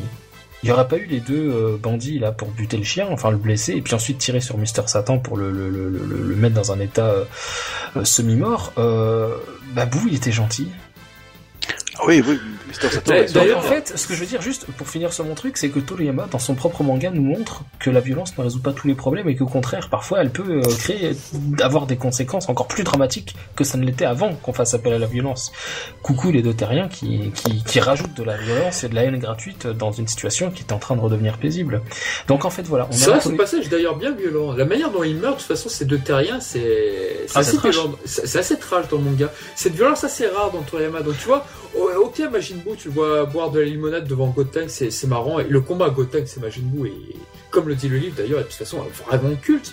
Il 0.62 0.66
n'y 0.66 0.72
aurait 0.72 0.88
pas 0.88 0.96
eu 0.96 1.04
les 1.04 1.20
deux 1.20 1.52
euh, 1.52 1.76
bandits 1.76 2.18
là 2.18 2.32
pour 2.32 2.48
buter 2.48 2.76
le 2.76 2.84
chien, 2.84 3.06
enfin 3.10 3.30
le 3.30 3.36
blesser, 3.36 3.74
et 3.74 3.82
puis 3.82 3.94
ensuite 3.94 4.18
tirer 4.18 4.40
sur 4.40 4.58
Mister 4.58 4.82
Satan 4.86 5.18
pour 5.18 5.36
le, 5.36 5.50
mettre 6.36 6.54
dans 6.54 6.72
un 6.72 6.80
état 6.80 7.14
euh, 7.96 8.04
semi-mort. 8.04 8.72
Euh, 8.78 9.36
Boo, 9.74 10.00
il 10.08 10.16
était 10.16 10.32
gentil. 10.32 10.68
Ah 11.98 12.02
Oui, 12.06 12.22
oui, 12.26 12.38
D'ailleurs- 13.32 13.59
en 13.59 13.62
fait, 13.62 13.93
ce 13.97 14.06
que 14.06 14.14
je 14.14 14.20
veux 14.20 14.26
dire 14.26 14.43
juste 14.43 14.66
pour 14.76 14.88
finir 14.88 15.12
sur 15.12 15.24
mon 15.24 15.34
truc, 15.34 15.56
c'est 15.56 15.68
que 15.70 15.78
Toriyama, 15.78 16.26
dans 16.30 16.38
son 16.38 16.55
propre 16.55 16.82
manga, 16.82 17.10
nous 17.10 17.22
montre 17.22 17.62
que 17.78 17.90
la 17.90 18.01
violence 18.01 18.36
ne 18.36 18.43
résout 18.43 18.60
pas 18.60 18.72
tous 18.72 18.86
les 18.88 18.94
problèmes 18.94 19.28
et 19.28 19.36
qu'au 19.36 19.47
contraire, 19.47 19.88
parfois, 19.90 20.20
elle 20.20 20.30
peut 20.30 20.60
euh, 20.64 20.76
créer, 20.78 21.12
avoir 21.60 21.86
des 21.86 21.97
conséquences 21.97 22.48
encore 22.48 22.66
plus 22.68 22.84
dramatiques 22.84 23.34
que 23.55 23.64
ça 23.64 23.78
ne 23.78 23.84
l'était 23.84 24.05
avant 24.05 24.34
qu'on 24.34 24.52
fasse 24.52 24.74
appel 24.74 24.93
à 24.93 24.98
la 24.98 25.06
violence. 25.06 25.52
Coucou 26.02 26.30
les 26.30 26.43
deux 26.43 26.55
terriens 26.55 26.88
qui, 26.88 27.30
qui, 27.34 27.62
qui 27.64 27.80
rajoutent 27.80 28.14
de 28.14 28.22
la 28.22 28.36
violence 28.36 28.84
et 28.84 28.88
de 28.88 28.94
la 28.94 29.05
haine 29.05 29.18
gratuite 29.18 29.66
dans 29.66 29.93
une 29.93 30.06
situation 30.09 30.51
qui 30.51 30.62
est 30.62 30.72
en 30.72 30.78
train 30.78 30.97
de 30.97 31.01
redevenir 31.01 31.38
paisible. 31.38 31.82
Donc 32.28 32.44
en 32.44 32.51
fait, 32.51 32.62
voilà, 32.62 32.86
on 32.90 32.93
C'est 32.93 33.05
a 33.05 33.06
vrai, 33.06 33.16
la 33.16 33.20
ce 33.22 33.28
passage 33.30 33.66
est 33.66 33.70
d'ailleurs 33.70 33.97
bien 33.97 34.12
violent. 34.12 34.52
La 34.52 34.64
manière 34.64 34.90
dont 34.90 35.02
il 35.05 35.16
meurt, 35.16 35.34
de 35.34 35.38
toute 35.38 35.48
façon, 35.48 35.68
ces 35.68 35.84
deux 35.84 35.98
terriens, 35.98 36.40
c'est 36.40 37.26
Ah, 37.34 37.40
assez 37.40 37.59
violent. 37.59 37.93
C'est 38.05 38.38
assez 38.38 38.59
trash 38.59 38.88
dans 38.88 38.98
le 38.98 39.05
manga. 39.05 39.30
Cette 39.55 39.74
violence 39.74 40.05
assez 40.05 40.26
rare 40.26 40.51
dans 40.52 40.62
Toriyama. 40.62 41.01
Donc 41.02 41.18
tu 41.18 41.26
vois, 41.26 41.47
ok, 41.74 42.22
Majin 42.56 42.62
Buu, 42.64 42.76
tu 42.76 42.88
le 42.88 42.94
vois 42.94 43.24
boire 43.26 43.50
de 43.50 43.60
la 43.60 43.66
limonade 43.66 44.06
devant 44.06 44.28
Gotenks, 44.28 44.70
c'est 44.70 44.90
c'est 44.90 45.06
marrant. 45.06 45.38
Et 45.40 45.44
le 45.48 45.60
combat 45.60 45.86
à 45.86 45.90
Gotenks 45.90 46.28
et 46.36 46.40
Majin 46.40 46.62
Buu 46.64 46.88
est, 46.88 47.16
comme 47.50 47.68
le 47.68 47.74
dit 47.74 47.88
le 47.88 47.98
livre 47.98 48.16
d'ailleurs, 48.16 48.40
est 48.40 48.44
de 48.44 48.48
toute 48.48 48.56
façon 48.56 48.78
vraiment 49.08 49.34
culte. 49.36 49.72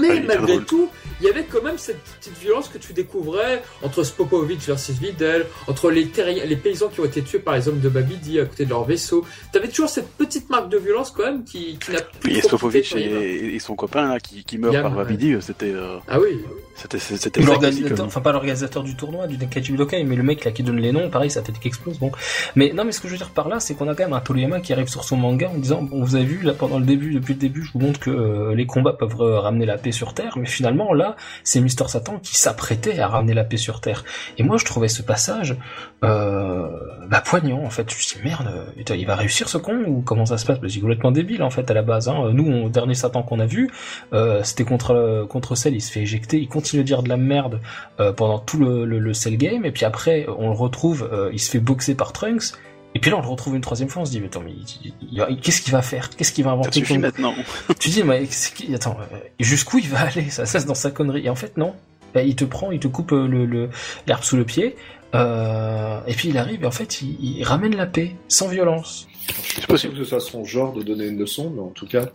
Mais 0.00 0.18
Ah, 0.18 0.20
malgré 0.28 0.60
tout, 0.60 0.88
il 1.20 1.26
y 1.26 1.28
avait 1.28 1.42
quand 1.42 1.60
même 1.60 1.76
cette 1.76 1.98
petite 2.20 2.38
violence 2.38 2.68
que 2.68 2.78
tu 2.78 2.92
découvrais 2.92 3.64
entre 3.82 4.04
Spopovich 4.04 4.60
versus 4.60 4.94
Videl, 4.96 5.44
entre 5.66 5.90
les, 5.90 6.06
terriens- 6.06 6.44
les 6.44 6.54
paysans 6.54 6.86
qui 6.86 7.00
ont 7.00 7.04
été 7.04 7.20
tués 7.20 7.40
par 7.40 7.56
les 7.56 7.66
hommes 7.66 7.80
de 7.80 7.88
Babidi 7.88 8.38
à 8.38 8.44
côté 8.44 8.64
de 8.64 8.70
leur 8.70 8.84
vaisseau. 8.84 9.24
T'avais 9.52 9.66
toujours 9.66 9.88
cette 9.88 10.08
petite 10.10 10.48
marque 10.50 10.68
de 10.68 10.78
violence 10.78 11.10
quand 11.10 11.24
même 11.24 11.42
qui, 11.42 11.78
qui 11.84 11.90
n'a 11.90 12.00
plus 12.00 12.36
Et 12.38 12.42
Toriyama. 12.42 13.24
et, 13.24 13.54
et 13.56 13.58
son 13.58 13.74
copain 13.74 14.08
là 14.08 14.20
qui, 14.20 14.44
qui 14.44 14.56
meurt 14.56 14.72
Yam, 14.72 14.84
par 14.84 14.92
ouais. 14.98 15.02
Babidi, 15.04 15.34
c'était 15.40 15.72
euh, 15.74 15.96
Ah 16.06 16.20
oui. 16.20 16.38
C'était 16.76 17.40
l'organisateur, 17.40 17.92
aussi, 17.92 18.02
enfin 18.02 18.20
pas 18.20 18.32
l'organisateur 18.32 18.82
du 18.82 18.94
tournoi, 18.96 19.26
du 19.26 19.36
Denkachi 19.38 19.72
Budokai, 19.72 20.04
mais 20.04 20.14
le 20.14 20.22
mec 20.22 20.44
là 20.44 20.50
qui 20.50 20.62
donne 20.62 20.76
les 20.76 20.92
noms, 20.92 21.08
pareil, 21.08 21.30
sa 21.30 21.40
tête 21.40 21.58
qui 21.58 21.68
explose, 21.68 21.98
bon. 21.98 22.12
Mais 22.54 22.72
non, 22.74 22.84
mais 22.84 22.92
ce 22.92 23.00
que 23.00 23.08
je 23.08 23.14
veux 23.14 23.18
dire 23.18 23.30
par 23.30 23.48
là, 23.48 23.60
c'est 23.60 23.74
qu'on 23.74 23.88
a 23.88 23.94
quand 23.94 24.04
même 24.04 24.12
un 24.12 24.20
Toriyama 24.20 24.60
qui 24.60 24.72
arrive 24.72 24.88
sur 24.88 25.04
son 25.04 25.16
manga 25.16 25.48
en 25.48 25.58
disant, 25.58 25.82
bon, 25.82 26.04
vous 26.04 26.14
avez 26.16 26.24
vu, 26.24 26.42
là, 26.42 26.52
pendant 26.52 26.78
le 26.78 26.84
début, 26.84 27.14
depuis 27.14 27.34
le 27.34 27.40
début, 27.40 27.62
je 27.62 27.72
vous 27.72 27.80
montre 27.80 27.98
que 27.98 28.10
euh, 28.10 28.54
les 28.54 28.66
combats 28.66 28.92
peuvent 28.92 29.20
euh, 29.20 29.40
ramener 29.40 29.64
la 29.64 29.78
paix 29.78 29.92
sur 29.92 30.12
Terre, 30.12 30.36
mais 30.36 30.46
finalement, 30.46 30.92
là, 30.92 31.16
c'est 31.44 31.60
Mister 31.60 31.84
Satan 31.88 32.18
qui 32.22 32.36
s'apprêtait 32.36 32.98
à 32.98 33.08
ramener 33.08 33.34
la 33.34 33.44
paix 33.44 33.56
sur 33.56 33.80
Terre. 33.80 34.04
Et 34.36 34.42
moi, 34.42 34.58
je 34.58 34.64
trouvais 34.64 34.88
ce 34.88 35.02
passage, 35.02 35.56
euh, 36.04 36.68
bah, 37.08 37.22
poignant, 37.24 37.62
en 37.64 37.70
fait. 37.70 37.90
Je 37.90 37.96
me 37.96 38.00
suis 38.00 38.16
dit, 38.18 38.24
merde, 38.24 38.48
putain, 38.76 38.94
il 38.96 39.06
va 39.06 39.14
réussir 39.16 39.48
ce 39.48 39.58
con, 39.58 39.82
ou 39.86 40.02
comment 40.02 40.26
ça 40.26 40.38
se 40.38 40.44
passe? 40.46 40.58
Parce 40.58 40.72
qu'il 40.72 40.80
est 40.80 40.82
complètement 40.82 41.12
débile, 41.12 41.42
en 41.42 41.50
fait, 41.50 41.70
à 41.70 41.74
la 41.74 41.82
base, 41.82 42.08
hein. 42.08 42.30
Nous, 42.32 42.44
on, 42.46 42.68
dernier 42.68 42.94
Satan 42.94 43.22
qu'on 43.22 43.40
a 43.40 43.46
vu, 43.46 43.70
euh, 44.12 44.42
c'était 44.42 44.64
contre, 44.64 45.26
contre 45.28 45.54
Cell, 45.54 45.74
il 45.74 45.80
se 45.80 45.90
fait 45.90 46.00
éjecter, 46.00 46.38
il 46.38 46.48
continue 46.48 46.82
de 46.82 46.86
dire 46.86 47.02
de 47.02 47.08
la 47.08 47.16
merde, 47.16 47.60
euh, 48.00 48.12
pendant 48.12 48.38
tout 48.38 48.58
le, 48.58 48.84
le, 48.84 48.98
le 48.98 49.14
Cell 49.14 49.36
game, 49.36 49.64
et 49.64 49.70
puis 49.72 49.84
après, 49.84 50.26
on 50.38 50.48
le 50.50 50.54
retrouve, 50.56 51.08
euh, 51.12 51.30
il 51.32 51.38
se 51.40 51.50
fait 51.50 51.60
boxer 51.60 51.94
par 51.94 52.12
Trunks, 52.12 52.52
et 52.94 52.98
puis 52.98 53.10
là, 53.10 53.18
on 53.18 53.22
le 53.22 53.28
retrouve 53.28 53.54
une 53.54 53.60
troisième 53.60 53.88
fois, 53.90 54.02
on 54.02 54.04
se 54.06 54.10
dit, 54.10 54.20
mais 54.20 54.26
attends, 54.26 54.42
mais 54.42 55.36
qu'est-ce 55.42 55.60
qu'il 55.60 55.72
va 55.72 55.82
faire? 55.82 56.08
Qu'est-ce 56.10 56.32
qu'il 56.32 56.44
va 56.44 56.52
inventer 56.52 56.80
comme- 56.82 56.98
maintenant. 56.98 57.34
Tu 57.78 57.90
dis, 57.90 58.02
mais 58.02 58.24
c'est 58.30 58.74
attends, 58.74 58.96
jusqu'où 59.38 59.78
il 59.78 59.88
va 59.88 60.00
aller? 60.00 60.30
Ça, 60.30 60.46
c'est 60.46 60.64
dans 60.66 60.74
sa 60.74 60.90
connerie. 60.90 61.26
Et 61.26 61.28
en 61.30 61.34
fait, 61.34 61.56
non. 61.58 61.74
Bah, 62.14 62.22
il 62.22 62.34
te 62.34 62.44
prend, 62.46 62.70
il 62.70 62.78
te 62.80 62.88
coupe 62.88 63.12
euh, 63.12 63.26
le 63.28 63.44
le- 63.44 63.68
l'herbe 64.06 64.22
sous 64.22 64.38
le 64.38 64.44
pied, 64.44 64.76
euh, 65.16 66.00
et 66.06 66.14
puis 66.14 66.28
il 66.28 66.38
arrive, 66.38 66.62
et 66.62 66.66
en 66.66 66.70
fait, 66.70 67.02
il, 67.02 67.42
ramène 67.44 67.76
la 67.76 67.86
paix, 67.86 68.16
sans 68.28 68.48
violence. 68.48 69.08
Je 69.28 69.60
C'est 69.60 69.66
pas 69.66 69.74
que 69.74 69.96
ce 69.96 70.04
soit 70.04 70.20
son 70.20 70.44
genre 70.44 70.72
de 70.72 70.82
donner 70.82 71.06
une 71.06 71.18
leçon, 71.18 71.50
mais 71.50 71.60
en 71.60 71.70
tout 71.70 71.86
cas, 71.86 72.06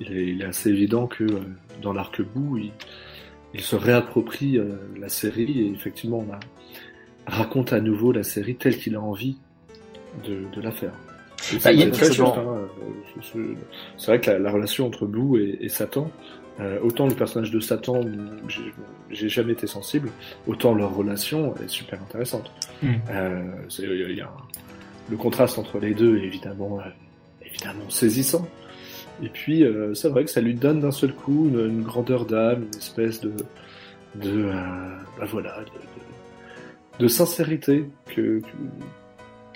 il 0.00 0.40
est, 0.40 0.44
assez 0.44 0.70
évident 0.70 1.06
que 1.06 1.24
euh, 1.24 1.40
dans 1.82 1.92
l'arc-bout, 1.92 2.58
il, 3.54 3.60
se 3.60 3.76
réapproprie 3.76 4.58
euh, 4.58 4.76
la 4.98 5.08
série 5.08 5.60
et 5.62 5.70
effectivement, 5.70 6.18
on 6.18 7.30
raconte 7.30 7.72
à 7.72 7.80
nouveau 7.80 8.12
la 8.12 8.22
série 8.22 8.56
telle 8.56 8.76
qu'il 8.76 8.96
a 8.96 9.00
envie 9.00 9.38
de, 10.26 10.42
de 10.54 10.60
la 10.60 10.72
faire. 10.72 10.92
Bah, 11.36 11.42
c'est 11.60 11.74
il 11.74 11.80
y 11.80 11.82
a 11.82 11.86
une 11.86 11.92
très 11.92 12.06
question. 12.06 12.26
juste, 12.26 12.38
hein, 12.38 12.68
ce- 13.22 13.32
ce- 13.32 13.54
C'est 13.98 14.06
vrai 14.06 14.20
que 14.20 14.30
la, 14.30 14.38
la 14.38 14.50
relation 14.50 14.86
entre 14.86 15.06
Boo 15.06 15.36
et, 15.38 15.58
et 15.60 15.68
Satan, 15.68 16.10
euh, 16.60 16.78
autant 16.82 17.06
le 17.06 17.14
personnage 17.14 17.50
de 17.50 17.60
Satan, 17.60 18.00
j'ai- 18.48 18.72
j'ai 19.10 19.28
jamais 19.28 19.52
été 19.52 19.66
sensible, 19.66 20.08
autant 20.46 20.74
leur 20.74 20.94
relation 20.94 21.54
est 21.62 21.68
super 21.68 22.00
intéressante. 22.02 22.50
Mm. 22.82 22.86
Euh, 23.10 23.42
y 23.78 24.20
a 24.20 24.24
un- 24.26 24.30
le 25.10 25.16
contraste 25.16 25.58
entre 25.58 25.78
les 25.78 25.94
deux 25.94 26.16
est 26.18 26.24
évidemment, 26.24 26.78
euh, 26.80 26.88
évidemment 27.46 27.88
saisissant. 27.90 28.48
Et 29.22 29.28
puis, 29.28 29.62
euh, 29.64 29.94
c'est 29.94 30.08
vrai 30.08 30.24
que 30.24 30.30
ça 30.30 30.40
lui 30.40 30.54
donne 30.54 30.80
d'un 30.80 30.90
seul 30.90 31.14
coup 31.14 31.48
une, 31.48 31.60
une 31.60 31.82
grandeur 31.82 32.24
d'âme, 32.26 32.64
une 32.72 32.78
espèce 32.78 33.20
de, 33.20 33.32
de, 34.16 34.46
euh, 34.46 34.52
bah 35.18 35.26
voilà, 35.30 35.58
de, 35.60 35.64
de- 35.64 37.04
de 37.04 37.08
sincérité 37.08 37.84
que- 38.14 38.40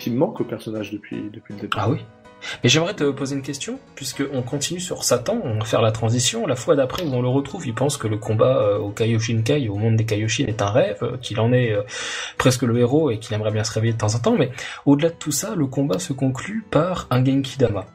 qui 0.01 0.11
manque 0.11 0.41
au 0.41 0.45
personnage 0.45 0.91
depuis, 0.91 1.31
depuis 1.33 1.55
le 1.55 1.61
début. 1.61 1.77
Ah 1.79 1.89
oui. 1.89 1.99
Mais 2.63 2.71
j'aimerais 2.71 2.95
te 2.95 3.11
poser 3.11 3.37
une 3.37 3.43
question, 3.43 3.79
puisque 3.95 4.23
on 4.33 4.43
continue 4.43 4.81
sur 4.81 5.05
Satan, 5.05 5.39
on 5.45 5.59
va 5.59 5.65
faire 5.65 5.83
la 5.83 5.93
transition. 5.93 6.47
La 6.47 6.57
fois 6.57 6.75
d'après 6.75 7.05
où 7.05 7.13
on 7.13 7.23
le 7.23 7.29
retrouve, 7.29 7.67
il 7.67 7.75
pense 7.75 7.97
que 7.97 8.09
le 8.09 8.17
combat 8.17 8.63
euh, 8.63 8.79
au 8.79 8.91
Kaioshinkai, 8.91 9.69
au 9.69 9.77
monde 9.77 9.97
des 9.97 10.07
Kaioshin, 10.07 10.47
est 10.47 10.63
un 10.63 10.71
rêve, 10.71 10.99
euh, 11.03 11.17
qu'il 11.19 11.39
en 11.39 11.53
est 11.53 11.73
euh, 11.73 11.83
presque 12.39 12.63
le 12.63 12.79
héros 12.79 13.11
et 13.11 13.19
qu'il 13.19 13.35
aimerait 13.35 13.51
bien 13.51 13.65
se 13.65 13.73
réveiller 13.73 13.93
de 13.93 13.99
temps 13.99 14.15
en 14.15 14.19
temps. 14.19 14.37
Mais 14.37 14.51
au-delà 14.87 15.11
de 15.11 15.15
tout 15.15 15.33
ça, 15.33 15.55
le 15.55 15.67
combat 15.67 15.99
se 15.99 16.13
conclut 16.13 16.65
par 16.71 17.07
un 17.11 17.25
Genki 17.25 17.59
Dama. 17.59 17.87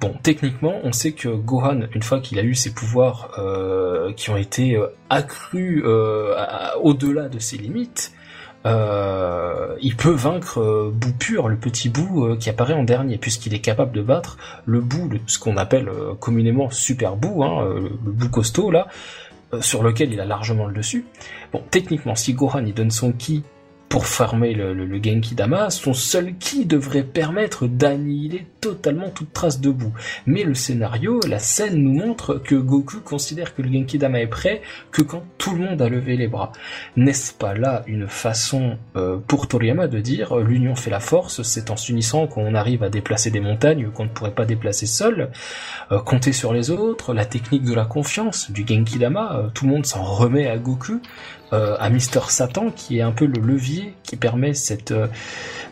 Bon, 0.00 0.14
techniquement, 0.22 0.80
on 0.82 0.92
sait 0.92 1.12
que 1.12 1.28
Gohan, 1.28 1.82
une 1.94 2.02
fois 2.02 2.20
qu'il 2.20 2.38
a 2.38 2.42
eu 2.42 2.54
ses 2.54 2.74
pouvoirs 2.74 3.30
qui 4.16 4.28
ont 4.28 4.36
été 4.36 4.78
accrus 5.08 5.82
au-delà 6.82 7.28
de 7.28 7.38
ses 7.38 7.56
limites, 7.56 8.12
euh, 8.66 9.76
il 9.80 9.96
peut 9.96 10.10
vaincre 10.10 10.58
euh, 10.60 10.90
Boo 10.92 11.12
pur, 11.18 11.48
le 11.48 11.56
petit 11.56 11.88
Boo 11.88 12.26
euh, 12.26 12.36
qui 12.36 12.48
apparaît 12.50 12.74
en 12.74 12.84
dernier, 12.84 13.18
puisqu'il 13.18 13.52
est 13.54 13.58
capable 13.60 13.92
de 13.92 14.02
battre 14.02 14.36
le 14.64 14.80
Boo, 14.80 15.08
le- 15.08 15.20
ce 15.26 15.38
qu'on 15.38 15.56
appelle 15.56 15.88
euh, 15.88 16.14
communément 16.18 16.70
Super 16.70 17.16
Boo, 17.16 17.42
hein, 17.42 17.64
euh, 17.64 17.74
le, 17.80 17.88
le 18.06 18.12
Boo 18.12 18.28
costaud 18.28 18.70
là, 18.70 18.86
sur 19.60 19.82
lequel 19.84 20.12
il 20.12 20.20
a 20.20 20.24
largement 20.24 20.66
le 20.66 20.74
dessus. 20.74 21.04
Bon, 21.52 21.62
techniquement, 21.70 22.14
si 22.16 22.34
Gohan 22.34 22.64
il 22.66 22.74
donne 22.74 22.90
son 22.90 23.12
ki 23.12 23.44
pour 23.94 24.06
former 24.06 24.54
le, 24.54 25.00
Genki 25.00 25.36
Dama, 25.36 25.70
son 25.70 25.94
seul 25.94 26.34
ki 26.36 26.64
devrait 26.64 27.04
permettre 27.04 27.68
d'annihiler 27.68 28.44
totalement 28.60 29.08
toute 29.10 29.32
trace 29.32 29.60
de 29.60 29.70
boue. 29.70 29.92
Mais 30.26 30.42
le 30.42 30.54
scénario, 30.54 31.20
la 31.28 31.38
scène 31.38 31.76
nous 31.76 31.92
montre 31.92 32.34
que 32.34 32.56
Goku 32.56 32.98
considère 33.04 33.54
que 33.54 33.62
le 33.62 33.72
Genki 33.72 33.98
Dama 33.98 34.18
est 34.18 34.26
prêt 34.26 34.62
que 34.90 35.02
quand 35.02 35.22
tout 35.38 35.54
le 35.54 35.58
monde 35.58 35.80
a 35.80 35.88
levé 35.88 36.16
les 36.16 36.26
bras. 36.26 36.50
N'est-ce 36.96 37.32
pas 37.32 37.54
là 37.54 37.84
une 37.86 38.08
façon 38.08 38.78
euh, 38.96 39.18
pour 39.28 39.46
Toriyama 39.46 39.86
de 39.86 40.00
dire 40.00 40.38
l'union 40.38 40.74
fait 40.74 40.90
la 40.90 40.98
force, 40.98 41.42
c'est 41.42 41.70
en 41.70 41.76
s'unissant 41.76 42.26
qu'on 42.26 42.56
arrive 42.56 42.82
à 42.82 42.88
déplacer 42.88 43.30
des 43.30 43.38
montagnes 43.38 43.90
qu'on 43.90 44.06
ne 44.06 44.08
pourrait 44.08 44.34
pas 44.34 44.44
déplacer 44.44 44.86
seul, 44.86 45.30
euh, 45.92 46.00
compter 46.00 46.32
sur 46.32 46.52
les 46.52 46.72
autres, 46.72 47.14
la 47.14 47.26
technique 47.26 47.62
de 47.62 47.74
la 47.74 47.84
confiance, 47.84 48.50
du 48.50 48.66
Genki 48.66 48.98
Dama, 48.98 49.36
euh, 49.36 49.48
tout 49.54 49.66
le 49.66 49.70
monde 49.70 49.86
s'en 49.86 50.02
remet 50.02 50.48
à 50.48 50.58
Goku, 50.58 51.00
euh, 51.52 51.76
à 51.78 51.90
Mister 51.90 52.20
Satan 52.28 52.70
qui 52.70 52.98
est 52.98 53.02
un 53.02 53.12
peu 53.12 53.26
le 53.26 53.40
levier 53.40 53.94
qui 54.02 54.16
permet 54.16 54.54
cette, 54.54 54.92
euh, 54.92 55.08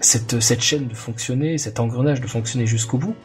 cette, 0.00 0.40
cette 0.40 0.62
chaîne 0.62 0.86
de 0.88 0.94
fonctionner, 0.94 1.58
cet 1.58 1.80
engrenage 1.80 2.20
de 2.20 2.26
fonctionner 2.26 2.66
jusqu'au 2.66 2.98
bout. 2.98 3.16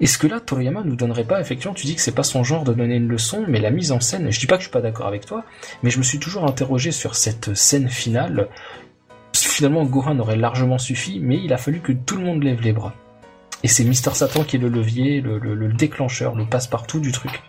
Est-ce 0.00 0.18
que 0.18 0.26
là, 0.26 0.40
Toriyama 0.40 0.82
nous 0.84 0.96
donnerait 0.96 1.24
pas, 1.24 1.40
effectivement, 1.40 1.72
tu 1.72 1.86
dis 1.86 1.94
que 1.94 2.00
c'est 2.00 2.14
pas 2.14 2.24
son 2.24 2.42
genre 2.42 2.64
de 2.64 2.74
donner 2.74 2.96
une 2.96 3.08
leçon, 3.08 3.44
mais 3.46 3.60
la 3.60 3.70
mise 3.70 3.92
en 3.92 4.00
scène, 4.00 4.30
je 4.30 4.40
dis 4.40 4.46
pas 4.46 4.56
que 4.56 4.62
je 4.62 4.66
suis 4.66 4.72
pas 4.72 4.80
d'accord 4.80 5.06
avec 5.06 5.24
toi, 5.24 5.44
mais 5.82 5.90
je 5.90 5.98
me 5.98 6.02
suis 6.02 6.18
toujours 6.18 6.44
interrogé 6.44 6.90
sur 6.90 7.14
cette 7.14 7.54
scène 7.54 7.88
finale. 7.88 8.48
Finalement, 9.32 9.84
Gohan 9.84 10.18
aurait 10.18 10.36
largement 10.36 10.78
suffi, 10.78 11.20
mais 11.20 11.38
il 11.42 11.52
a 11.52 11.58
fallu 11.58 11.78
que 11.78 11.92
tout 11.92 12.16
le 12.16 12.24
monde 12.24 12.42
lève 12.42 12.60
les 12.60 12.72
bras. 12.72 12.92
Et 13.62 13.68
c'est 13.68 13.84
Mister 13.84 14.10
Satan 14.14 14.42
qui 14.42 14.56
est 14.56 14.58
le 14.58 14.68
levier, 14.68 15.20
le, 15.20 15.38
le, 15.38 15.54
le 15.54 15.72
déclencheur, 15.72 16.34
le 16.34 16.44
passe-partout 16.44 16.98
du 16.98 17.12
truc. 17.12 17.40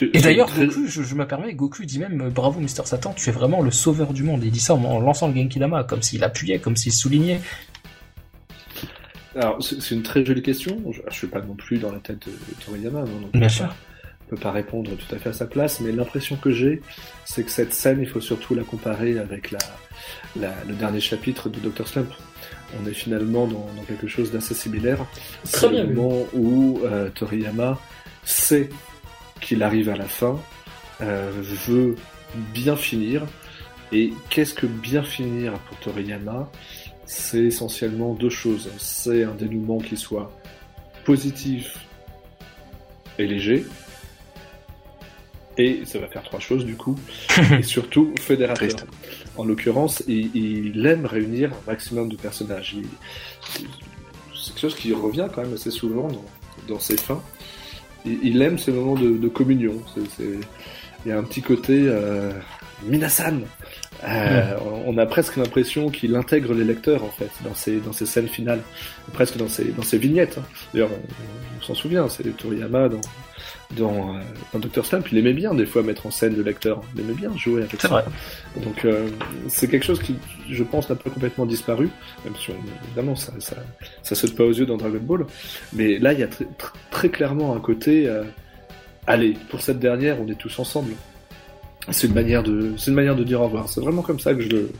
Et 0.00 0.20
d'ailleurs. 0.20 0.50
Goku, 0.54 0.86
je, 0.86 1.02
je, 1.02 1.14
me 1.14 1.26
permets, 1.26 1.54
Goku 1.54 1.84
dit 1.84 1.98
même 1.98 2.30
bravo 2.30 2.60
Mister 2.60 2.82
Satan, 2.84 3.12
tu 3.14 3.28
es 3.28 3.32
vraiment 3.32 3.60
le 3.60 3.70
sauveur 3.70 4.12
du 4.12 4.22
monde. 4.22 4.42
Il 4.44 4.50
dit 4.50 4.60
ça 4.60 4.74
en, 4.74 4.84
en 4.84 5.00
lançant 5.00 5.28
le 5.28 5.34
Genki 5.34 5.58
Dama, 5.58 5.84
comme 5.84 6.02
s'il 6.02 6.24
appuyait, 6.24 6.58
comme 6.58 6.76
s'il 6.76 6.92
soulignait. 6.92 7.40
Alors, 9.36 9.62
c'est 9.62 9.90
une 9.90 10.02
très 10.02 10.24
jolie 10.24 10.42
question. 10.42 10.80
Je 10.92 11.02
ne 11.02 11.10
suis 11.10 11.26
pas 11.26 11.40
non 11.40 11.54
plus 11.54 11.78
dans 11.78 11.90
la 11.90 11.98
tête 11.98 12.26
de, 12.26 12.32
de 12.32 12.64
Toriyama. 12.64 13.00
Non, 13.00 13.20
donc 13.20 13.32
Bien 13.32 13.48
sûr. 13.48 13.74
Je 14.26 14.34
ne 14.34 14.36
peux 14.36 14.42
pas 14.42 14.52
répondre 14.52 14.90
tout 14.96 15.14
à 15.14 15.18
fait 15.18 15.30
à 15.30 15.32
sa 15.32 15.46
place, 15.46 15.80
mais 15.80 15.92
l'impression 15.92 16.36
que 16.36 16.50
j'ai, 16.50 16.80
c'est 17.26 17.44
que 17.44 17.50
cette 17.50 17.74
scène, 17.74 18.00
il 18.00 18.08
faut 18.08 18.22
surtout 18.22 18.54
la 18.54 18.62
comparer 18.62 19.18
avec 19.18 19.50
la, 19.50 19.58
la, 20.36 20.54
le 20.66 20.74
dernier 20.74 21.00
chapitre 21.00 21.50
de 21.50 21.58
Dr. 21.60 21.86
Slump. 21.86 22.08
On 22.80 22.86
est 22.88 22.94
finalement 22.94 23.46
dans, 23.46 23.68
dans 23.76 23.82
quelque 23.86 24.06
chose 24.06 24.32
d'assez 24.32 24.54
similaire. 24.54 25.04
C'est 25.44 25.68
le 25.68 25.92
moment 25.92 26.26
où 26.32 26.80
euh, 26.84 27.10
Toriyama 27.10 27.78
sait 28.24 28.70
qu'il 29.44 29.62
arrive 29.62 29.88
à 29.88 29.96
la 29.96 30.06
fin, 30.06 30.40
euh, 31.00 31.30
veut 31.68 31.96
bien 32.34 32.76
finir. 32.76 33.24
Et 33.92 34.12
qu'est-ce 34.30 34.54
que 34.54 34.66
bien 34.66 35.02
finir 35.02 35.52
pour 35.68 35.76
Toriyama? 35.78 36.50
C'est 37.04 37.44
essentiellement 37.44 38.14
deux 38.14 38.30
choses. 38.30 38.70
C'est 38.78 39.22
un 39.24 39.34
dénouement 39.34 39.78
qui 39.78 39.96
soit 39.96 40.32
positif 41.04 41.78
et 43.18 43.26
léger. 43.26 43.66
Et 45.56 45.82
ça 45.84 46.00
va 46.00 46.08
faire 46.08 46.24
trois 46.24 46.40
choses 46.40 46.64
du 46.64 46.74
coup. 46.76 46.98
et 47.58 47.62
surtout 47.62 48.12
fédérateur. 48.18 48.70
En 49.36 49.44
l'occurrence, 49.44 50.02
il, 50.08 50.34
il, 50.34 50.84
aime 50.86 51.06
réunir 51.06 51.52
un 51.52 51.70
maximum 51.70 52.08
de 52.08 52.16
personnages. 52.16 52.76
C'est 53.52 54.48
quelque 54.48 54.60
chose 54.60 54.74
qui 54.74 54.92
revient 54.92 55.28
quand 55.32 55.42
même 55.42 55.54
assez 55.54 55.70
souvent 55.70 56.08
dans, 56.08 56.24
dans 56.66 56.80
ses 56.80 56.96
fins 56.96 57.22
il 58.04 58.42
aime 58.42 58.58
ces 58.58 58.72
moments 58.72 58.94
de, 58.94 59.10
de 59.10 59.28
communion. 59.28 59.74
C'est. 60.16 60.38
Il 61.04 61.10
y 61.10 61.12
a 61.12 61.18
un 61.18 61.22
petit 61.22 61.42
côté 61.42 61.84
euh, 61.86 62.32
Minasan. 62.84 63.40
Euh, 64.08 64.56
on 64.86 64.96
a 64.96 65.06
presque 65.06 65.36
l'impression 65.36 65.90
qu'il 65.90 66.16
intègre 66.16 66.54
les 66.54 66.64
lecteurs 66.64 67.04
en 67.04 67.10
fait 67.10 67.30
dans 67.42 67.54
ces 67.54 67.78
dans 67.80 67.92
ces 67.92 68.06
scènes 68.06 68.28
finales, 68.28 68.62
presque 69.12 69.36
dans 69.36 69.48
ces 69.48 69.64
dans 69.66 69.82
ces 69.82 69.98
vignettes. 69.98 70.38
Hein. 70.38 70.44
D'ailleurs, 70.72 70.90
on, 70.92 71.58
on, 71.58 71.62
s'en 71.62 71.74
souvient, 71.74 72.08
c'est 72.08 72.24
Toriyama 72.36 72.88
dans 72.88 73.00
dans, 73.76 74.14
euh, 74.16 74.20
dans 74.52 74.58
Dr 74.58 74.84
Slump, 74.84 75.06
il 75.12 75.18
aimait 75.18 75.32
bien 75.32 75.54
des 75.54 75.66
fois 75.66 75.82
mettre 75.82 76.06
en 76.06 76.10
scène 76.10 76.36
le 76.36 76.42
lecteur, 76.42 76.80
il 76.94 77.00
aimait 77.02 77.14
bien 77.14 77.36
jouer 77.36 77.62
avec 77.62 77.72
c'est 77.72 77.82
ça. 77.82 77.88
Vrai. 77.88 78.04
Donc 78.62 78.84
euh, 78.84 79.08
c'est 79.48 79.68
quelque 79.68 79.84
chose 79.84 80.00
qui, 80.00 80.16
je 80.50 80.64
pense, 80.64 80.88
n'a 80.88 80.96
pas 80.96 81.10
complètement 81.10 81.46
disparu, 81.46 81.90
même 82.24 82.34
si 82.36 82.52
évidemment 82.86 83.16
ça, 83.16 83.32
ça, 83.38 83.56
ça 84.02 84.14
saute 84.14 84.34
pas 84.34 84.44
aux 84.44 84.52
yeux 84.52 84.66
dans 84.66 84.76
Dragon 84.76 85.00
Ball. 85.00 85.26
Mais 85.72 85.98
là, 85.98 86.12
il 86.12 86.20
y 86.20 86.22
a 86.22 86.28
très, 86.28 86.46
très 86.90 87.08
clairement 87.08 87.54
un 87.54 87.60
côté, 87.60 88.06
euh, 88.06 88.24
allez, 89.06 89.34
pour 89.50 89.60
cette 89.60 89.78
dernière, 89.78 90.20
on 90.20 90.28
est 90.28 90.38
tous 90.38 90.58
ensemble. 90.58 90.92
C'est 91.90 92.06
une 92.06 92.14
manière 92.14 92.42
de, 92.42 92.72
c'est 92.78 92.90
une 92.90 92.96
manière 92.96 93.16
de 93.16 93.24
dire 93.24 93.40
au 93.40 93.44
revoir. 93.44 93.68
C'est 93.68 93.80
vraiment 93.80 94.02
comme 94.02 94.18
ça 94.18 94.34
que 94.34 94.40
je 94.40 94.48
le, 94.48 94.70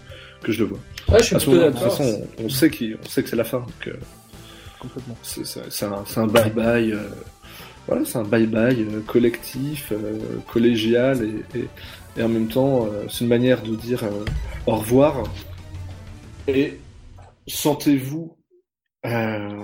que 0.42 0.52
je 0.52 0.60
le 0.60 0.70
vois. 0.70 0.78
Ouais, 1.08 1.18
je 1.18 1.36
suis 1.36 1.36
de 1.36 1.70
toute 1.70 1.78
façon, 1.78 2.22
on, 2.38 2.44
on 2.44 2.48
sait 2.48 2.70
qu'il, 2.70 2.96
on 3.04 3.08
sait 3.08 3.22
que 3.22 3.28
c'est 3.28 3.36
la 3.36 3.44
fin. 3.44 3.58
Donc, 3.58 3.88
euh, 3.88 3.92
Complètement. 4.78 5.16
c'est 5.22 6.18
un 6.18 6.26
bye 6.26 6.50
bye. 6.50 6.94
Voilà, 7.86 8.04
c'est 8.04 8.16
un 8.16 8.24
bye 8.24 8.46
bye 8.46 8.80
euh, 8.80 9.00
collectif, 9.06 9.92
euh, 9.92 10.18
collégial 10.48 11.22
et, 11.22 11.58
et, 11.58 11.68
et, 12.16 12.22
en 12.22 12.28
même 12.28 12.48
temps, 12.48 12.86
euh, 12.86 13.04
c'est 13.10 13.24
une 13.24 13.28
manière 13.28 13.62
de 13.62 13.76
dire 13.76 14.04
au 14.66 14.76
revoir. 14.76 15.24
Et 16.48 16.78
sentez-vous, 17.46 18.36
allez, 19.02 19.60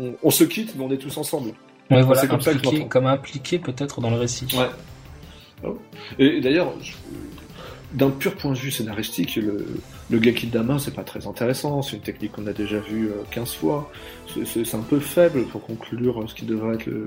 on, 0.00 0.14
on, 0.22 0.30
se 0.30 0.44
quitte, 0.44 0.74
mais 0.76 0.84
on 0.84 0.90
est 0.92 0.98
tous 0.98 1.16
ensemble. 1.16 1.50
Ouais, 1.90 2.02
voilà, 2.02 2.20
c'est 2.20 2.28
comme 2.28 2.40
impliqué, 2.40 2.76
ça 2.78 2.82
que 2.84 2.88
comme 2.88 3.06
impliqué 3.06 3.58
peut-être 3.58 4.00
dans 4.00 4.10
le 4.10 4.16
récit. 4.16 4.46
Ouais. 4.56 4.68
Oh. 5.64 5.78
Et, 6.18 6.38
et 6.38 6.40
d'ailleurs, 6.40 6.72
d'un 7.94 8.10
pur 8.10 8.34
point 8.36 8.52
de 8.52 8.58
vue 8.58 8.70
scénaristique, 8.70 9.36
le, 9.36 9.66
le 10.10 10.18
Gaki 10.18 10.46
Dama, 10.46 10.78
c'est 10.78 10.94
pas 10.94 11.02
très 11.02 11.26
intéressant, 11.26 11.82
c'est 11.82 11.96
une 11.96 12.02
technique 12.02 12.32
qu'on 12.32 12.46
a 12.46 12.52
déjà 12.52 12.78
vue 12.78 13.10
15 13.32 13.54
fois, 13.54 13.90
c'est 14.44 14.74
un 14.74 14.80
peu 14.80 15.00
faible 15.00 15.44
pour 15.44 15.62
conclure 15.62 16.24
ce 16.28 16.34
qui 16.34 16.44
devrait 16.44 16.74
être 16.74 16.86
le, 16.86 17.06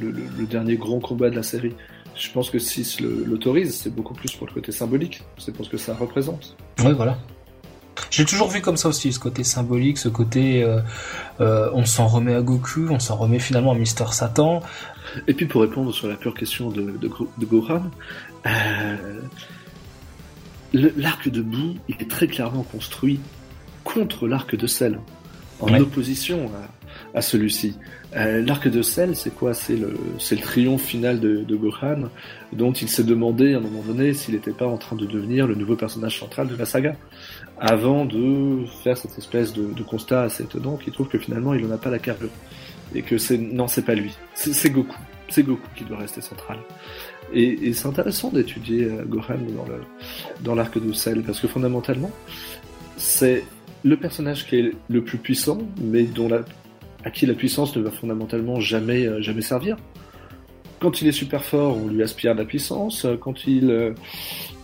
le, 0.00 0.10
le, 0.10 0.46
dernier 0.46 0.76
grand 0.76 1.00
combat 1.00 1.30
de 1.30 1.36
la 1.36 1.42
série. 1.42 1.74
Je 2.16 2.30
pense 2.30 2.48
que 2.50 2.58
si 2.58 2.86
l'autorise, 3.02 3.74
c'est 3.76 3.94
beaucoup 3.94 4.14
plus 4.14 4.32
pour 4.32 4.46
le 4.46 4.52
côté 4.52 4.72
symbolique, 4.72 5.22
c'est 5.38 5.52
pour 5.52 5.64
ce 5.64 5.70
que 5.70 5.76
ça 5.76 5.94
représente. 5.94 6.56
Oui, 6.82 6.92
voilà. 6.92 7.18
J'ai 8.10 8.24
toujours 8.24 8.48
vu 8.48 8.60
comme 8.60 8.76
ça 8.76 8.88
aussi, 8.88 9.12
ce 9.12 9.18
côté 9.18 9.44
symbolique, 9.44 9.98
ce 9.98 10.08
côté 10.08 10.62
euh, 10.62 10.80
euh, 11.40 11.70
on 11.72 11.84
s'en 11.84 12.06
remet 12.06 12.34
à 12.34 12.42
Goku, 12.42 12.88
on 12.90 12.98
s'en 12.98 13.16
remet 13.16 13.38
finalement 13.38 13.72
à 13.72 13.74
Mister 13.74 14.04
Satan. 14.10 14.62
Et 15.26 15.34
puis 15.34 15.46
pour 15.46 15.62
répondre 15.62 15.92
sur 15.92 16.08
la 16.08 16.16
pure 16.16 16.34
question 16.34 16.70
de, 16.70 16.82
de, 16.82 17.08
de 17.08 17.46
Gohan, 17.46 17.82
euh, 18.46 19.20
l'arc 20.74 21.28
de 21.28 21.42
boue, 21.42 21.74
il 21.88 21.96
est 22.00 22.10
très 22.10 22.26
clairement 22.26 22.62
construit 22.62 23.20
contre 23.84 24.26
l'arc 24.26 24.56
de 24.56 24.66
sel, 24.66 24.98
en 25.60 25.72
ouais. 25.72 25.80
opposition 25.80 26.50
à, 26.54 27.18
à 27.18 27.22
celui-ci. 27.22 27.76
Euh, 28.16 28.42
l'arc 28.42 28.68
de 28.68 28.82
sel, 28.82 29.16
c'est 29.16 29.34
quoi? 29.34 29.54
C'est 29.54 29.76
le, 29.76 29.96
triomphe 30.40 30.82
final 30.82 31.20
de, 31.20 31.42
de, 31.42 31.56
Gohan, 31.56 32.08
dont 32.52 32.72
il 32.72 32.88
s'est 32.88 33.04
demandé 33.04 33.54
à 33.54 33.58
un 33.58 33.60
moment 33.60 33.82
donné 33.82 34.14
s'il 34.14 34.34
n'était 34.34 34.52
pas 34.52 34.66
en 34.66 34.76
train 34.76 34.96
de 34.96 35.06
devenir 35.06 35.46
le 35.46 35.54
nouveau 35.54 35.76
personnage 35.76 36.18
central 36.18 36.48
de 36.48 36.56
la 36.56 36.64
saga, 36.64 36.96
avant 37.58 38.04
de 38.04 38.64
faire 38.82 38.96
cette 38.96 39.18
espèce 39.18 39.52
de, 39.52 39.72
de 39.72 39.82
constat 39.82 40.22
assez 40.22 40.44
étonnant 40.44 40.76
qui 40.76 40.90
trouve 40.90 41.08
que 41.08 41.18
finalement 41.18 41.54
il 41.54 41.66
n'en 41.66 41.74
a 41.74 41.78
pas 41.78 41.90
la 41.90 41.98
carrure. 41.98 42.30
Et 42.94 43.02
que 43.02 43.18
c'est 43.18 43.38
non, 43.38 43.66
c'est 43.66 43.84
pas 43.84 43.94
lui, 43.94 44.12
c'est 44.34 44.70
Goku. 44.70 44.96
C'est 45.28 45.42
Goku 45.42 45.66
qui 45.74 45.84
doit 45.84 45.98
rester 45.98 46.20
central. 46.20 46.58
Et, 47.34 47.72
c'est 47.72 47.86
intéressant 47.88 48.30
d'étudier 48.30 48.84
euh, 48.84 49.04
Gohan 49.04 49.38
dans 50.42 50.54
l'arc 50.54 50.78
de 50.78 50.92
Cell 50.92 51.22
parce 51.22 51.40
que 51.40 51.48
fondamentalement, 51.48 52.10
c'est 52.96 53.44
le 53.82 53.96
personnage 53.96 54.46
qui 54.46 54.56
est 54.56 54.72
le 54.88 55.02
plus 55.02 55.18
puissant, 55.18 55.58
mais 55.82 56.06
à 57.04 57.10
qui 57.10 57.26
la 57.26 57.34
puissance 57.34 57.76
ne 57.76 57.82
va 57.82 57.90
fondamentalement 57.90 58.60
jamais 58.60 59.06
euh, 59.06 59.20
jamais 59.20 59.42
servir. 59.42 59.76
Quand 60.80 61.02
il 61.02 61.08
est 61.08 61.12
super 61.12 61.44
fort, 61.44 61.76
on 61.76 61.88
lui 61.88 62.02
aspire 62.02 62.34
la 62.34 62.44
puissance. 62.44 63.06
Quand 63.20 63.46
il 63.46 63.70
euh, 63.70 63.92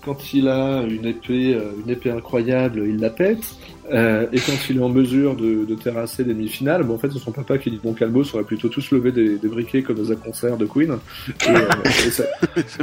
quand 0.05 0.33
il 0.33 0.49
a 0.49 0.83
une 0.83 1.07
épée 1.07 1.59
une 1.85 1.91
épée 1.91 2.11
incroyable, 2.11 2.85
il 2.87 2.99
la 2.99 3.11
pète. 3.11 3.45
Euh, 3.93 4.27
et 4.33 4.39
quand 4.39 4.53
il 4.69 4.77
est 4.79 4.83
en 4.83 4.89
mesure 4.89 5.35
de, 5.35 5.65
de 5.65 5.75
terrasser 5.75 6.23
des 6.23 6.33
demi-finales, 6.33 6.85
bon, 6.85 6.95
en 6.95 6.99
fait, 6.99 7.11
c'est 7.13 7.19
son 7.19 7.33
papa 7.33 7.59
qui 7.59 7.71
dit 7.71 7.81
bon, 7.83 7.93
Calbo 7.93 8.23
aurait 8.35 8.45
plutôt 8.45 8.69
tous 8.69 8.91
levé 8.93 9.11
des, 9.11 9.37
des 9.37 9.49
briquets 9.49 9.83
comme 9.83 9.97
dans 9.97 10.13
un 10.13 10.17
concert 10.17 10.57
de 10.57 10.67
Queen. 10.67 10.99
Et, 11.29 11.51
euh, 11.51 11.69
et, 11.85 12.11
ça, 12.11 12.25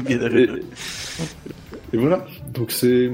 et, 0.10 0.14
et, 1.94 1.98
voilà. 1.98 2.26
Donc 2.54 2.72
c'est 2.72 3.10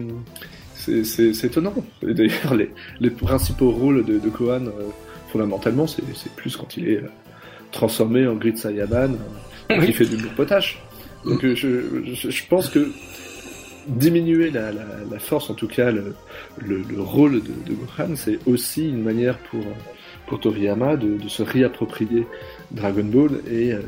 c'est 0.75 1.43
étonnant. 1.45 1.75
Et 2.01 2.13
d'ailleurs, 2.13 2.55
les, 2.55 2.71
les 2.99 3.09
principaux 3.09 3.71
rôles 3.71 4.03
de, 4.03 4.17
de 4.17 4.30
Kohan, 4.30 4.65
euh, 4.65 4.89
fondamentalement, 5.31 5.88
c'est 5.88 6.03
plus 6.35 6.57
quand 6.57 6.75
il 6.77 6.89
est 6.89 6.97
euh, 6.97 7.09
transformé 7.71 8.27
en 8.27 8.35
Grid 8.35 8.55
qui 8.55 9.93
fait 9.93 10.05
du 10.05 10.17
potache. 10.35 10.81
Donc 11.25 11.41
je, 11.41 11.55
je, 11.55 12.30
je 12.30 12.47
pense 12.49 12.69
que 12.69 12.91
diminuer 13.88 14.51
la, 14.51 15.19
force, 15.19 15.49
en 15.49 15.53
tout 15.53 15.68
cas 15.68 15.91
le, 15.91 16.15
le, 16.57 16.77
le 16.77 17.01
rôle 17.01 17.41
de, 17.43 17.73
Gohan, 17.73 18.15
c'est 18.15 18.39
aussi 18.45 18.89
une 18.89 19.03
manière 19.03 19.38
pour, 19.38 19.64
Toriyama 20.39 20.97
de, 20.97 21.27
se 21.27 21.43
réapproprier 21.43 22.26
Dragon 22.72 23.03
Ball 23.03 23.39
et 23.47 23.72
euh, 23.72 23.81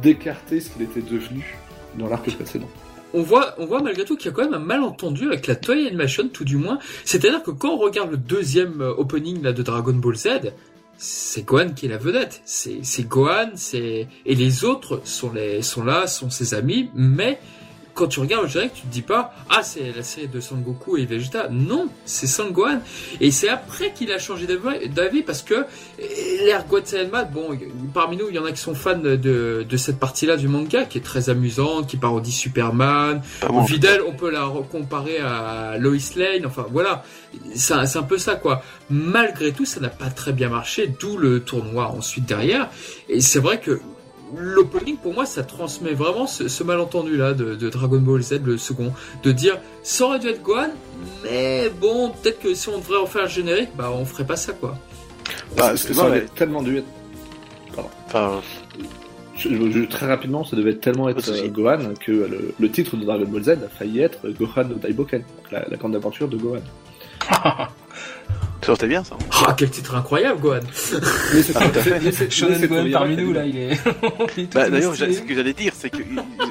d'écarter 0.00 0.60
ce 0.60 0.70
qu'il 0.70 0.82
était 0.82 1.00
devenu 1.00 1.56
dans 1.98 2.08
l'arc 2.08 2.30
précédent. 2.30 2.68
on 3.12 3.22
voit, 3.22 3.54
on 3.58 3.66
voit 3.66 3.82
malgré 3.82 4.04
tout 4.04 4.16
qu'il 4.16 4.26
y 4.26 4.28
a 4.28 4.32
quand 4.32 4.44
même 4.44 4.54
un 4.54 4.64
malentendu 4.64 5.26
avec 5.26 5.48
la 5.48 5.56
Toei 5.56 5.88
Animation, 5.88 6.28
tout 6.28 6.44
du 6.44 6.56
moins. 6.56 6.78
C'est-à-dire 7.04 7.42
que 7.42 7.50
quand 7.50 7.70
on 7.70 7.78
regarde 7.78 8.12
le 8.12 8.16
deuxième 8.16 8.80
euh, 8.80 8.94
opening 8.96 9.42
là 9.42 9.52
de 9.52 9.62
Dragon 9.64 9.94
Ball 9.94 10.14
Z, 10.14 10.28
c'est 10.98 11.44
Gohan 11.44 11.70
qui 11.74 11.86
est 11.86 11.88
la 11.88 11.98
vedette. 11.98 12.40
C'est, 12.44 13.08
Gohan, 13.08 13.50
c'est 13.54 14.08
et 14.24 14.34
les 14.34 14.64
autres 14.64 15.02
sont 15.04 15.32
là, 15.32 16.06
sont 16.06 16.30
ses 16.30 16.54
amis, 16.54 16.90
mais 16.94 17.38
quand 17.96 18.08
tu 18.08 18.20
regardes 18.20 18.44
le 18.44 18.50
direct, 18.50 18.76
tu 18.76 18.82
te 18.82 18.92
dis 18.92 19.02
pas 19.02 19.34
ah 19.48 19.62
c'est 19.62 19.92
la 19.96 20.02
série 20.02 20.28
de 20.28 20.38
Sangoku 20.38 20.98
et 20.98 21.06
Vegeta. 21.06 21.48
Non, 21.50 21.88
c'est 22.04 22.26
Sangohan. 22.26 22.80
Et 23.20 23.30
c'est 23.30 23.48
après 23.48 23.92
qu'il 23.92 24.12
a 24.12 24.18
changé 24.18 24.46
d'avis 24.46 25.22
parce 25.22 25.42
que 25.42 25.64
l'ère 26.44 26.66
Gohan 26.66 26.82
bon, 27.32 27.58
parmi 27.94 28.18
nous 28.18 28.28
il 28.28 28.34
y 28.34 28.38
en 28.38 28.44
a 28.44 28.52
qui 28.52 28.60
sont 28.60 28.74
fans 28.74 28.98
de, 28.98 29.16
de 29.68 29.76
cette 29.76 29.98
partie-là 29.98 30.36
du 30.36 30.46
manga 30.46 30.84
qui 30.84 30.98
est 30.98 31.00
très 31.00 31.30
amusante, 31.30 31.88
qui 31.88 31.96
parodie 31.96 32.32
Superman. 32.32 33.22
Ah 33.40 33.48
bon. 33.48 33.64
Fidèle, 33.64 34.02
on 34.06 34.12
peut 34.12 34.30
la 34.30 34.46
comparer 34.70 35.18
à 35.18 35.78
Lois 35.78 35.96
Lane. 36.16 36.44
Enfin 36.44 36.66
voilà, 36.70 37.02
c'est 37.54 37.74
un, 37.74 37.86
c'est 37.86 37.98
un 37.98 38.02
peu 38.02 38.18
ça 38.18 38.34
quoi. 38.34 38.62
Malgré 38.90 39.52
tout, 39.52 39.64
ça 39.64 39.80
n'a 39.80 39.88
pas 39.88 40.10
très 40.10 40.32
bien 40.32 40.50
marché, 40.50 40.92
d'où 41.00 41.16
le 41.16 41.40
tournoi 41.40 41.88
ensuite 41.88 42.26
derrière. 42.26 42.68
Et 43.08 43.22
c'est 43.22 43.40
vrai 43.40 43.58
que 43.58 43.80
l'opening 44.36 44.96
pour 44.96 45.14
moi 45.14 45.24
ça 45.26 45.44
transmet 45.44 45.92
vraiment 45.92 46.26
ce, 46.26 46.48
ce 46.48 46.64
malentendu 46.64 47.16
là 47.16 47.32
de, 47.32 47.54
de, 47.54 47.68
Dragon 47.70 47.98
Ball 48.00 48.22
Z 48.22 48.40
le 48.44 48.58
second 48.58 48.92
de 49.22 49.32
dire 49.32 49.58
ça 49.82 50.04
aurait 50.06 50.18
dû 50.18 50.28
être 50.28 50.42
Gohan 50.42 50.70
mais 51.22 51.68
bon 51.80 52.10
peut-être 52.10 52.40
que 52.40 52.54
si 52.54 52.68
on 52.68 52.78
devrait 52.78 52.98
en 52.98 53.06
faire 53.06 53.24
un 53.24 53.28
générique 53.28 53.70
bah 53.76 53.90
on 53.94 54.04
ferait 54.04 54.26
pas 54.26 54.36
ça 54.36 54.52
quoi 54.52 54.76
Bah, 55.56 55.68
Parce 55.68 55.84
que 55.84 55.94
ça 55.94 56.06
aurait 56.06 56.26
tellement 56.34 56.62
dû 56.62 56.78
être. 56.78 56.86
enfin, 58.06 58.40
Je- 59.36 59.48
je- 59.70 59.84
très 59.84 60.06
rapidement, 60.06 60.44
ça 60.44 60.56
devait 60.56 60.74
tellement 60.76 61.08
être 61.10 61.28
euh, 61.30 61.48
Gohan 61.48 61.92
que 62.00 62.10
le, 62.12 62.54
le 62.58 62.70
titre 62.70 62.96
de 62.96 63.04
Dragon 63.04 63.26
Ball 63.26 63.42
Z 63.44 63.48
a 63.50 63.68
failli 63.68 64.00
être 64.00 64.28
Gohan 64.30 64.64
no 64.64 64.74
Daiboken, 64.76 65.22
la, 65.52 65.68
la 65.68 65.76
grande 65.76 65.94
aventure 65.94 66.26
de 66.28 66.36
Gohan. 66.36 66.62
ça 68.62 68.72
aurait 68.72 68.76
été 68.76 68.86
bien, 68.88 69.04
ça. 69.04 69.16
ah 69.46 69.54
quel 69.56 69.70
titre 69.70 69.94
incroyable 69.94 70.40
Gohan 70.40 70.60
Mais 71.34 71.42
c'est 71.42 71.56
Ah, 71.56 71.66
Gohan 71.68 71.72
Toriyama 72.68 72.98
parmi 72.98 73.16
nous 73.16 73.32
là, 73.32 73.44
il 73.46 73.56
est. 73.56 73.70
Bah, 74.54 74.68
D'ailleurs, 74.70 74.94
ce 74.96 75.04
que 75.20 75.34
j'allais 75.34 75.52
dire, 75.52 75.72
c'est 75.76 75.90
que 75.90 76.02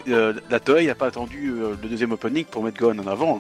euh, 0.09 0.33
la 0.49 0.59
Toei 0.59 0.85
n'a 0.87 0.95
pas 0.95 1.07
attendu 1.07 1.51
euh, 1.57 1.75
le 1.81 1.89
deuxième 1.89 2.11
opening 2.11 2.45
pour 2.45 2.63
mettre 2.63 2.77
Gohan 2.79 2.99
en 2.99 3.07
avant. 3.07 3.33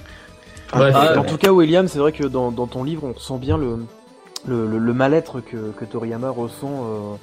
Ouais, 0.73 0.91
Ah, 0.93 1.11
en 1.11 1.21
vrai. 1.21 1.25
tout 1.29 1.37
cas, 1.37 1.51
William, 1.51 1.87
c'est 1.87 1.99
vrai 1.99 2.11
que 2.11 2.23
dans, 2.25 2.51
dans 2.51 2.67
ton 2.67 2.83
livre, 2.83 3.03
on 3.15 3.17
sent 3.19 3.37
bien 3.39 3.57
le, 3.57 3.77
le, 4.47 4.67
le- 4.67 4.77
le 4.79 4.93
mal-être 4.93 5.39
que, 5.41 5.71
que 5.77 5.85
Toriyama 5.85 6.29
ressent 6.29 7.17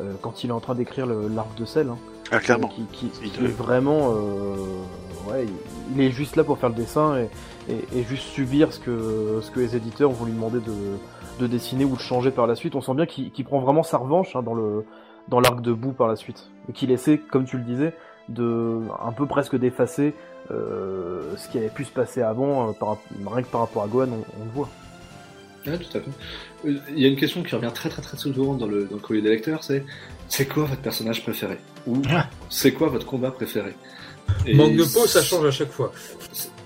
euh, 0.00 0.02
euh, 0.04 0.12
quand 0.20 0.42
il 0.44 0.50
est 0.50 0.52
en 0.52 0.60
train 0.60 0.74
d'écrire 0.74 1.06
l'arc 1.06 1.56
de 1.56 1.64
sel. 1.64 1.88
hein. 1.88 1.96
Ah, 2.30 2.40
clairement. 2.40 2.68
qui, 2.68 3.06
est 3.06 3.46
vraiment, 3.46 4.12
euh, 4.14 4.56
ouais, 5.30 5.44
il- 5.44 5.94
il 5.96 6.00
est 6.02 6.10
juste 6.10 6.36
là 6.36 6.44
pour 6.44 6.58
faire 6.58 6.68
le 6.70 6.74
dessin 6.74 7.18
et, 7.18 7.28
et- 7.72 7.98
et 8.00 8.02
juste 8.04 8.24
subir 8.28 8.72
ce 8.72 8.80
que, 8.80 9.40
ce 9.42 9.50
que 9.50 9.60
les 9.60 9.76
éditeurs 9.76 10.10
vont 10.10 10.24
lui 10.24 10.32
demander 10.32 10.60
de, 10.60 10.72
de 11.40 11.46
dessiner 11.46 11.84
ou 11.84 11.94
de 11.96 12.00
changer 12.00 12.30
par 12.30 12.46
la 12.46 12.54
suite. 12.54 12.74
On 12.74 12.80
sent 12.80 12.94
bien 12.94 13.06
qu'il 13.06 13.44
prend 13.44 13.60
vraiment 13.60 13.82
sa 13.82 13.98
revanche 13.98 14.34
hein, 14.36 14.42
dans 14.42 14.54
le 14.54 14.84
dans 15.28 15.40
l'arc 15.40 15.60
de 15.60 15.74
bout 15.74 15.92
par 15.92 16.08
la 16.08 16.16
suite 16.16 16.48
et 16.70 16.72
qu'il 16.72 16.90
essaie, 16.90 17.18
comme 17.18 17.44
tu 17.44 17.58
le 17.58 17.62
disais, 17.62 17.92
de 18.30 18.78
un 19.04 19.12
peu 19.12 19.26
presque 19.26 19.56
d'effacer 19.58 20.14
euh, 20.50 21.36
ce 21.36 21.48
qui 21.50 21.58
avait 21.58 21.68
pu 21.68 21.84
se 21.84 21.90
passer 21.92 22.22
avant, 22.22 22.68
euh, 22.68 22.72
par, 22.72 22.96
rien 23.30 23.42
que 23.42 23.48
par 23.48 23.60
rapport 23.60 23.82
à 23.82 23.88
Gohan, 23.88 24.08
on, 24.10 24.40
on 24.40 24.44
le 24.46 24.50
voit. 24.54 24.68
Ouais, 25.66 25.76
tout 25.76 25.98
à 25.98 26.00
fait. 26.00 26.10
Euh, 26.66 26.78
Il 26.94 26.98
y 27.00 27.04
a 27.04 27.08
une 27.08 27.16
question 27.16 27.42
qui 27.42 27.54
revient 27.54 27.70
très 27.74 27.90
très 27.90 28.00
très 28.00 28.16
souvent 28.16 28.54
dans 28.54 28.66
le, 28.66 28.84
dans 28.86 28.94
le 28.96 29.02
courrier 29.02 29.20
des 29.22 29.28
lecteurs, 29.28 29.62
c'est 29.64 29.84
c'est 30.28 30.46
quoi 30.46 30.64
votre 30.64 30.80
personnage 30.80 31.22
préféré? 31.22 31.58
Ou 31.86 32.00
Ah. 32.10 32.26
c'est 32.48 32.72
quoi 32.72 32.88
votre 32.88 33.04
combat 33.04 33.30
préféré? 33.30 33.74
Et 34.46 34.54
manque 34.54 34.76
de 34.76 34.84
peau 34.84 35.06
ça 35.06 35.22
change 35.22 35.46
à 35.46 35.50
chaque 35.50 35.70
fois 35.70 35.92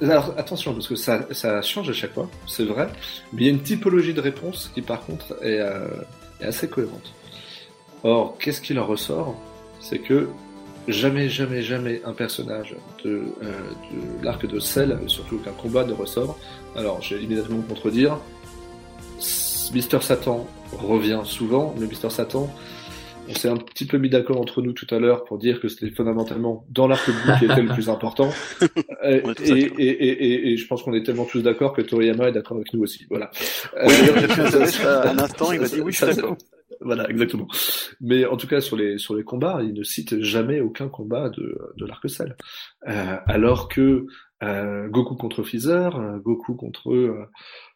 Alors 0.01 0.35
attention, 0.37 0.73
parce 0.75 0.89
que 0.89 0.97
ça, 0.97 1.27
ça 1.33 1.63
change 1.63 1.89
à 1.91 1.93
chaque 1.93 2.15
fois, 2.15 2.29
c'est 2.47 2.65
vrai, 2.65 2.89
mais 3.33 3.43
il 3.43 3.47
y 3.47 3.49
a 3.49 3.53
une 3.53 3.63
typologie 3.63 4.15
de 4.15 4.21
réponse 4.21 4.71
qui 4.75 4.83
par 4.83 5.01
contre 5.07 5.37
est, 5.43 5.61
euh, 5.61 5.87
est 6.41 6.47
assez 6.47 6.69
cohérente. 6.69 7.13
Or, 8.05 8.37
qu'est-ce 8.39 8.61
qui 8.61 8.75
leur 8.75 8.89
ressort? 8.89 9.37
C'est 9.81 9.99
que 9.99 10.29
jamais, 10.89 11.29
jamais, 11.29 11.63
jamais 11.63 12.03
un 12.05 12.13
personnage 12.13 12.75
de, 13.05 13.11
euh, 13.11 13.53
de 13.93 14.25
l'arc 14.25 14.45
de 14.45 14.59
sel, 14.59 14.99
surtout 15.07 15.39
qu'un 15.39 15.53
combat 15.53 15.85
ne 15.85 15.93
ressort. 15.93 16.39
Alors, 16.77 17.01
je 17.01 17.15
vais 17.15 17.23
immédiatement 17.23 17.59
me 17.59 17.63
contredire. 17.63 18.19
Mister 19.73 20.01
Satan 20.01 20.47
revient 20.73 21.21
souvent, 21.25 21.75
mais 21.79 21.87
Mister 21.87 22.11
Satan, 22.11 22.53
on 23.29 23.35
s'est 23.35 23.49
un 23.49 23.57
petit 23.57 23.87
peu 23.87 23.99
mis 23.99 24.11
d'accord 24.11 24.41
entre 24.41 24.63
nous 24.63 24.73
tout 24.73 24.93
à 24.95 24.99
l'heure 24.99 25.25
pour 25.25 25.39
dire 25.39 25.61
que 25.61 25.69
c'était 25.69 25.91
fondamentalement 25.91 26.65
dans 26.71 26.87
l'arc 26.87 27.07
bleu 27.07 27.35
qui 27.39 27.45
était 27.45 27.63
le 27.63 27.73
plus 27.73 27.89
important. 27.89 28.31
Euh, 29.05 29.17
et, 29.17 29.21
d'accord. 29.21 29.35
et, 29.49 29.85
et, 29.89 30.25
et, 30.25 30.53
et 30.53 30.57
je 30.57 30.67
pense 30.69 30.85
qu'on 30.85 30.95
est 30.95 31.03
tellement 31.03 31.25
tous 31.25 31.41
d'accord 31.43 31.73
que 31.73 31.83
Toriyama 31.83 32.29
est 32.29 32.33
d'accord 32.33 32.57
avec 32.57 32.73
nous 32.73 32.83
aussi. 32.83 33.05
Voilà. 33.11 33.33
Euh, 33.77 33.87
Oui, 33.89 33.95
d'ailleurs, 33.99 34.19
j'ai 34.21 34.29
fait 34.29 34.41
un 34.43 34.51
test, 34.51 34.85
euh, 34.85 35.03
un 35.09 35.19
instant, 35.19 35.51
il 35.51 35.61
m'a 35.61 35.67
dit 35.67 35.81
oui, 35.81 35.91
je 35.93 35.97
suis 35.97 36.07
ça, 36.07 36.15
d'accord. 36.15 36.37
Voilà, 36.81 37.11
exactement. 37.11 37.49
Mais 38.01 38.25
en 38.27 38.37
tout 38.37 38.47
cas, 38.47 38.61
sur 38.61 38.77
les, 38.77 38.99
sur 38.99 39.15
les 39.15 39.25
combats, 39.25 39.61
il 39.63 39.75
ne 39.75 39.83
cite 39.83 40.21
jamais 40.21 40.61
aucun 40.61 40.89
combat 40.89 41.31
de, 41.31 41.59
de 41.77 41.87
l'arc 41.87 42.09
sel. 42.09 42.37
Euh, 42.89 43.17
alors 43.27 43.69
que 43.69 44.07
euh, 44.43 44.89
Goku 44.89 45.17
contre 45.17 45.43
Freezer, 45.43 45.97
euh, 45.97 46.19
Goku 46.19 46.55
contre, 46.55 46.93
euh, 46.93 47.27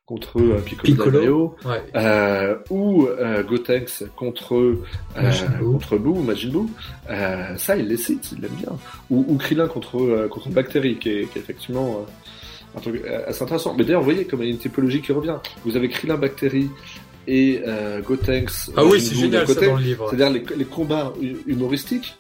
contre 0.07 0.41
euh, 0.41 0.59
Piccolo, 0.85 1.57
ouais 1.65 1.83
euh, 1.97 2.55
ou 2.71 3.07
euh, 3.07 3.43
Gotenks 3.43 4.05
contre, 4.15 4.55
euh, 4.55 4.83
Majin 5.21 5.49
contre 5.59 5.99
Buu, 5.99 6.21
Majin 6.23 6.51
Buu, 6.51 6.69
euh, 7.11 7.57
ça, 7.57 7.77
il 7.77 7.89
les 7.89 7.97
cite, 7.97 8.31
il 8.33 8.41
l'aime 8.41 8.53
bien. 8.53 8.71
Ou, 9.11 9.25
ou 9.29 9.37
Krillin 9.37 9.67
contre, 9.67 10.01
euh, 10.01 10.29
contre 10.29 10.49
Bactérie, 10.51 10.97
qui 10.99 11.09
est, 11.11 11.25
qui 11.33 11.39
est 11.39 11.43
effectivement 11.43 12.03
euh, 12.07 12.79
un 12.79 12.81
truc 12.81 13.03
assez 13.27 13.43
intéressant. 13.43 13.75
Mais 13.77 13.83
d'ailleurs, 13.85 14.01
vous 14.03 14.11
voyez 14.13 14.27
comme 14.27 14.43
il 14.43 14.47
y 14.47 14.49
a 14.49 14.53
une 14.53 14.59
typologie 14.59 15.03
qui 15.03 15.11
revient. 15.11 15.37
Vous 15.65 15.77
avez 15.77 15.89
Krillin, 15.89 16.17
Bactérie 16.17 16.71
et 17.27 17.63
euh, 17.67 18.01
Gotenks. 18.01 18.71
ah 18.77 18.85
oui 18.85 19.01
c'est 19.01 19.17
génial 19.17 19.49
ça 19.49 19.55
dans 19.67 19.77
le 19.77 19.83
livre 19.83 20.07
C'est-à-dire 20.11 20.31
les, 20.31 20.57
les 20.57 20.65
combats 20.65 21.13
hu- 21.21 21.39
humoristiques, 21.49 22.17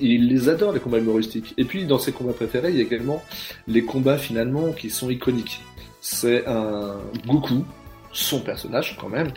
il 0.00 0.28
les 0.28 0.48
adore 0.48 0.72
les 0.72 0.80
combats 0.80 0.98
humoristiques. 1.00 1.52
Et 1.58 1.64
puis 1.64 1.84
dans 1.84 1.98
ses 1.98 2.12
combats 2.12 2.32
préférés, 2.32 2.70
il 2.70 2.76
y 2.76 2.80
a 2.80 2.82
également 2.82 3.22
les 3.68 3.82
combats 3.82 4.16
finalement 4.16 4.72
qui 4.72 4.88
sont 4.88 5.10
iconiques. 5.10 5.60
C'est 6.08 6.46
un 6.46 7.00
Goku, 7.26 7.64
son 8.12 8.38
personnage 8.38 8.96
quand 8.96 9.08
même, 9.08 9.32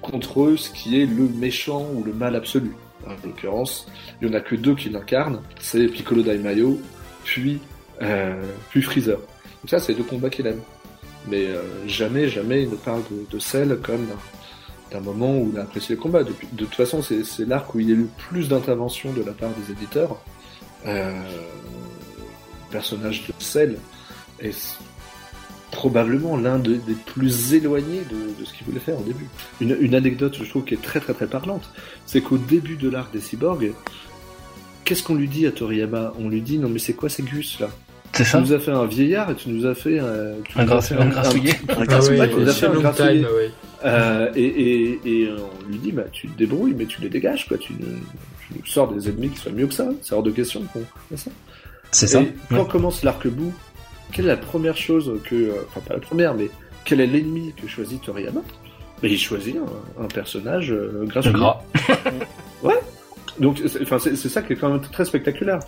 contre 0.00 0.54
ce 0.56 0.70
qui 0.70 1.02
est 1.02 1.06
le 1.06 1.24
méchant 1.24 1.88
ou 1.92 2.04
le 2.04 2.12
mal 2.12 2.36
absolu. 2.36 2.76
En 3.04 3.14
l'occurrence, 3.26 3.88
il 4.22 4.28
n'y 4.28 4.32
en 4.32 4.38
a 4.38 4.40
que 4.40 4.54
deux 4.54 4.76
qui 4.76 4.90
l'incarnent, 4.90 5.42
c'est 5.58 5.88
Piccolo 5.88 6.22
Daimayo, 6.22 6.80
puis, 7.24 7.58
euh, 8.00 8.40
puis 8.70 8.80
Freezer. 8.80 9.18
Donc 9.18 9.70
ça, 9.70 9.80
c'est 9.80 9.92
deux 9.92 10.04
combats 10.04 10.30
qu'il 10.30 10.46
aime. 10.46 10.60
Mais 11.26 11.46
euh, 11.46 11.62
jamais, 11.88 12.28
jamais 12.28 12.62
il 12.62 12.70
ne 12.70 12.76
parle 12.76 13.02
de, 13.28 13.38
Cell 13.40 13.76
comme 13.82 14.06
d'un 14.92 15.00
moment 15.00 15.36
où 15.36 15.50
il 15.52 15.58
a 15.58 15.62
apprécié 15.62 15.96
le 15.96 16.00
combat. 16.00 16.22
De 16.22 16.32
toute 16.56 16.76
façon, 16.76 17.02
c'est 17.02 17.24
l'arc 17.44 17.74
où 17.74 17.80
il 17.80 17.88
y 17.88 17.92
a 17.92 17.96
eu 17.96 18.08
plus 18.30 18.48
d'intervention 18.48 19.12
de 19.12 19.22
la 19.24 19.32
part 19.32 19.50
des 19.50 19.72
éditeurs. 19.72 20.22
Euh, 20.86 21.20
personnage 22.70 23.26
de 23.26 23.32
Cell 23.40 23.78
est 24.38 24.78
probablement 25.74 26.36
l'un 26.36 26.58
de- 26.58 26.74
des 26.76 26.94
plus 27.06 27.52
éloignés 27.54 28.02
de, 28.10 28.40
de 28.40 28.44
ce 28.46 28.52
qu'il 28.54 28.66
voulait 28.66 28.80
faire 28.80 28.98
au 28.98 29.02
début. 29.04 29.26
Une, 29.60 29.76
une 29.80 29.94
anecdote, 29.94 30.36
je 30.42 30.48
trouve, 30.48 30.64
qui 30.64 30.74
est 30.74 30.82
très 30.82 31.00
très 31.00 31.12
très 31.14 31.26
parlante, 31.26 31.68
c'est 32.06 32.20
qu'au 32.22 32.38
début 32.38 32.76
de 32.76 32.88
l'arc 32.88 33.12
des 33.12 33.20
cyborgs, 33.20 33.72
qu'est-ce 34.84 35.02
qu'on 35.02 35.14
lui 35.14 35.28
dit 35.28 35.46
à 35.46 35.52
Toriyama? 35.52 36.12
On 36.18 36.28
lui 36.28 36.40
dit 36.40 36.58
non 36.58 36.68
mais 36.68 36.78
c'est 36.78 36.94
quoi 36.94 37.08
ces 37.08 37.22
gus 37.22 37.60
là? 37.60 37.68
C'est 38.12 38.22
Tu 38.24 38.30
ça 38.30 38.40
nous 38.40 38.52
as 38.52 38.60
fait 38.60 38.70
un 38.70 38.86
vieillard 38.86 39.30
et 39.30 39.34
tu 39.34 39.48
nous 39.50 39.66
as 39.66 39.74
fait 39.74 39.98
un, 39.98 40.34
tu 40.44 40.56
Un 40.56 40.64
grassouillet. 40.64 41.00
Un 41.00 41.10
ah 42.38 42.50
fait 42.52 42.66
un 42.66 42.80
grassouillet. 42.80 43.24
euh, 43.84 44.30
et, 44.36 44.44
et, 44.44 45.00
et 45.04 45.28
on 45.32 45.68
lui 45.68 45.78
dit, 45.78 45.90
bah, 45.90 46.04
tu 46.12 46.28
te 46.28 46.38
débrouilles, 46.38 46.74
mais 46.78 46.86
tu 46.86 47.00
les 47.02 47.08
dégages, 47.08 47.48
quoi. 47.48 47.58
Tu, 47.58 47.72
nous- 47.72 47.86
tu 48.46 48.54
nous 48.56 48.64
sors 48.66 48.92
des 48.94 49.08
ennemis 49.08 49.30
qui 49.30 49.38
soient 49.38 49.50
mieux 49.50 49.66
que 49.66 49.74
ça. 49.74 49.88
C'est 50.00 50.14
hors 50.14 50.22
de 50.22 50.30
question 50.30 50.62
qu'on 50.72 50.82
fasse 51.10 51.24
ça. 51.24 51.30
C'est 51.90 52.06
ça. 52.06 52.20
Et 52.22 52.32
quand 52.50 52.64
commence 52.66 53.02
l'arc 53.02 53.26
bout, 53.26 53.52
quelle 54.12 54.26
est 54.26 54.28
la 54.28 54.36
première 54.36 54.76
chose 54.76 55.20
que, 55.24 55.34
euh, 55.34 55.66
enfin 55.68 55.80
pas 55.80 55.94
la 55.94 56.00
première, 56.00 56.34
mais 56.34 56.50
quel 56.84 57.00
est 57.00 57.06
l'ennemi 57.06 57.52
que 57.60 57.66
choisit 57.66 58.02
Toriyama? 58.02 58.40
Il 59.02 59.18
choisit 59.18 59.56
un, 59.56 60.04
un 60.04 60.06
personnage 60.06 60.72
euh, 60.72 61.04
grâce 61.06 61.28
gras. 61.28 61.62
Donc, 63.38 63.60
c'est- 63.66 63.82
enfin, 63.82 63.98
c'est 63.98 64.16
c'est 64.16 64.28
ça 64.28 64.42
qui 64.42 64.52
est 64.52 64.56
quand 64.56 64.68
même 64.68 64.80
très 64.80 65.04
spectaculaire. 65.04 65.58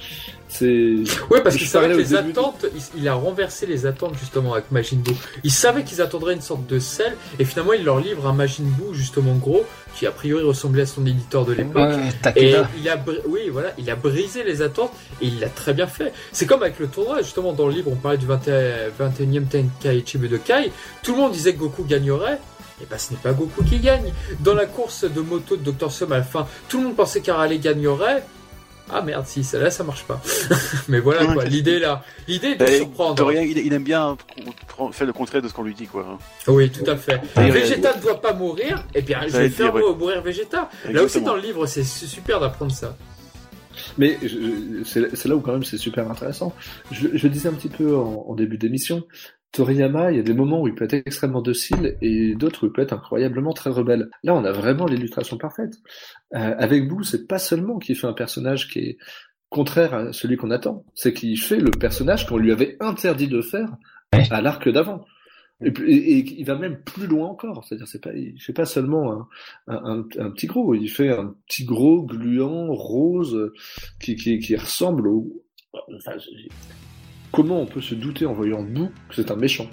C'est 0.48 0.94
Ouais, 1.30 1.43
parce 1.43 1.56
vrai 1.56 1.66
parlais 1.72 1.94
que 1.94 1.98
les 1.98 2.14
attentes, 2.14 2.66
il, 2.94 3.01
il 3.02 3.09
a 3.09 3.14
renversé 3.14 3.66
les 3.66 3.86
attentes 3.86 4.14
justement 4.18 4.52
avec 4.55 4.70
Majin 4.70 4.97
Buu. 4.98 5.12
Il 5.44 5.51
savait 5.51 5.82
qu'ils 5.82 6.01
attendraient 6.01 6.34
une 6.34 6.40
sorte 6.40 6.66
de 6.66 6.78
sel, 6.78 7.14
et 7.38 7.44
finalement 7.44 7.72
il 7.72 7.84
leur 7.84 7.98
livre 8.01 8.26
un 8.26 8.32
Majin 8.32 8.62
Buu 8.64 8.94
justement 8.94 9.34
gros, 9.34 9.64
qui 9.94 10.06
a 10.06 10.12
priori 10.12 10.43
ressemblait 10.44 10.82
à 10.82 10.86
son 10.86 11.05
éditeur 11.06 11.44
de 11.44 11.52
l'époque. 11.55 11.90
Ouais, 11.90 12.32
Et 12.36 12.55
il 12.78 12.88
a, 12.88 13.02
oui, 13.26 13.48
voilà, 13.51 13.72
il 13.78 13.90
a 13.90 13.97
brisé 13.97 14.44
les 14.44 14.62
attentes 14.62 14.93
et 15.20 15.26
il 15.26 15.40
l'a 15.40 15.48
très 15.48 15.74
bien 15.74 15.86
fait. 15.86 16.12
C'est 16.32 16.47
comme 16.47 16.62
avec 16.62 16.78
le 16.78 16.86
tournoi, 16.86 17.22
justement, 17.22 17.52
dans 17.52 17.66
le 17.66 17.72
livre, 17.74 17.90
on 17.90 17.97
parlait 17.97 18.18
du 18.18 18.26
21, 18.26 18.90
21e 18.98 19.47
Tenkaichi 19.47 20.18
Budokai. 20.18 20.70
Tout 21.02 21.12
le 21.12 21.18
monde 21.18 21.32
disait 21.32 21.55
que 21.55 21.59
Goku 21.60 21.84
gagnerait. 21.84 22.38
Et 22.82 22.85
ben, 22.90 22.98
ce 22.98 23.12
n'est 23.12 23.19
pas 23.19 23.32
Goku 23.32 23.65
qui 23.65 23.78
gagne. 23.78 24.12
Dans 24.40 24.55
la 24.55 24.66
course 24.66 25.05
de 25.11 25.20
moto 25.20 25.57
de 25.57 25.70
Dr. 25.70 25.90
À 26.12 26.19
la 26.19 26.23
fin, 26.23 26.47
tout 26.69 26.78
le 26.78 26.85
monde 26.85 26.97
pensait 26.97 27.20
qu'Arale 27.23 27.59
gagnerait. 27.59 28.23
ah 28.93 29.01
merde, 29.01 29.24
si 29.27 29.43
celle-là 29.43 29.70
ça 29.70 29.82
marche 29.82 30.05
pas. 30.05 30.20
Mais 30.89 31.01
voilà 31.01 31.24
Ouais, 31.27 31.32
quoi, 31.35 31.44
l'idée 31.44 31.78
là, 31.78 32.05
l'idée 32.28 32.55
de 32.55 32.65
Et 32.65 32.77
surprendre. 32.78 33.15
Dorian, 33.15 33.40
il, 33.43 33.57
il 33.59 33.73
aime 33.73 33.82
bien 33.85 34.16
faire 34.93 35.07
le 35.07 35.12
contraire 35.15 35.40
de 35.40 35.48
ce 35.48 35.55
qu'on 35.55 35.62
lui 35.62 35.74
dit, 35.74 35.86
quoi. 35.86 36.19
Oui, 36.48 36.70
tout 36.70 36.89
à 36.90 36.97
fait. 36.97 37.20
Et, 37.36 37.40
euh, 37.40 37.51
Vegeta 37.51 37.97
ne 37.97 38.03
doit 38.03 38.20
pas 38.20 38.35
mourir, 38.35 38.85
et 38.94 39.01
bien 39.01 39.20
je 39.27 39.36
vais 39.36 39.48
faire 39.48 39.73
dire, 39.73 39.82
ouais. 39.82 39.94
mourir 39.97 40.20
Vegeta. 40.20 40.69
Là 40.90 41.03
aussi 41.03 41.23
dans 41.23 41.35
le 41.35 41.40
livre, 41.40 41.65
c'est 41.66 41.82
su- 41.82 42.07
super 42.07 42.40
d'apprendre 42.40 42.73
ça. 42.73 42.94
Mais 43.98 44.19
c'est 44.85 45.24
là 45.27 45.35
où 45.36 45.40
quand 45.40 45.53
même 45.53 45.65
c'est 45.65 45.77
super 45.78 46.11
intéressant. 46.11 46.55
Je, 46.90 47.09
je 47.15 47.23
le 47.24 47.28
disais 47.31 47.48
un 47.48 47.53
petit 47.53 47.69
peu 47.69 47.97
en, 47.97 48.24
en 48.28 48.35
début 48.35 48.57
d'émission. 48.59 49.03
Toriyama, 49.57 50.12
il 50.12 50.16
y 50.16 50.20
a 50.20 50.23
des 50.23 50.35
moments 50.35 50.61
où 50.62 50.69
il 50.69 50.74
peut 50.74 50.85
être 50.85 50.95
extrêmement 50.95 51.43
docile 51.43 51.97
et 52.03 52.35
d'autres 52.35 52.65
où 52.65 52.66
il 52.66 52.73
peut 52.73 52.83
être 52.83 52.93
incroyablement 52.93 53.53
très 53.53 53.70
rebelle. 53.70 54.09
Là, 54.23 54.35
on 54.35 54.45
a 54.45 54.53
vraiment 54.53 54.87
l'illustration 54.87 55.37
parfaite. 55.39 55.74
Euh, 56.35 56.55
avec 56.59 56.89
Boo, 56.89 57.03
c'est 57.03 57.27
pas 57.27 57.39
seulement 57.39 57.78
qu'il 57.78 57.97
fait 57.97 58.07
un 58.07 58.12
personnage 58.12 58.69
qui 58.69 58.78
est 58.81 58.99
contraire 59.49 59.95
à 59.95 60.12
celui 60.12 60.37
qu'on 60.37 60.51
attend, 60.51 60.85
c'est 60.95 61.12
qu'il 61.15 61.39
fait 61.41 61.59
le 61.61 61.70
personnage 61.70 62.27
qu'on 62.27 62.37
lui 62.37 62.53
avait 62.53 62.77
interdit 62.81 63.28
de 63.28 63.41
faire 63.41 63.77
à 64.31 64.41
l'arc 64.43 64.69
d'avant. 64.69 65.05
Et, 65.65 65.70
puis- 65.70 65.91
et- 65.91 66.19
et 66.19 66.35
il 66.41 66.45
va 66.45 66.57
même 66.57 66.83
plus 66.83 67.07
loin 67.07 67.28
encore. 67.28 67.65
C'est-à-dire, 67.65 67.87
c'est 67.89 68.03
pas, 68.03 68.12
il 68.12 68.39
fait 68.41 68.53
pas 68.53 68.66
seulement 68.66 69.12
un, 69.12 69.28
un, 69.69 69.77
un- 69.85 70.07
un 70.27 70.31
petit 70.33 70.47
gros, 70.49 70.74
il 70.74 70.89
fait 70.89 71.11
un 71.11 71.35
petit 71.49 71.65
gros 71.65 72.03
gluant 72.03 72.66
rose 72.74 73.53
qui, 74.01 74.16
qui, 74.16 74.39
qui 74.39 74.55
ressemble 74.57 75.09
au. 75.09 75.43
Enfin, 75.97 76.12
comment 77.32 77.61
on 77.61 77.66
peut 77.66 77.81
se 77.81 77.94
douter 77.94 78.27
en 78.27 78.32
voyant 78.32 78.62
Boo 78.62 78.90
que 79.09 79.15
c'est 79.15 79.31
un 79.31 79.36
méchant? 79.36 79.66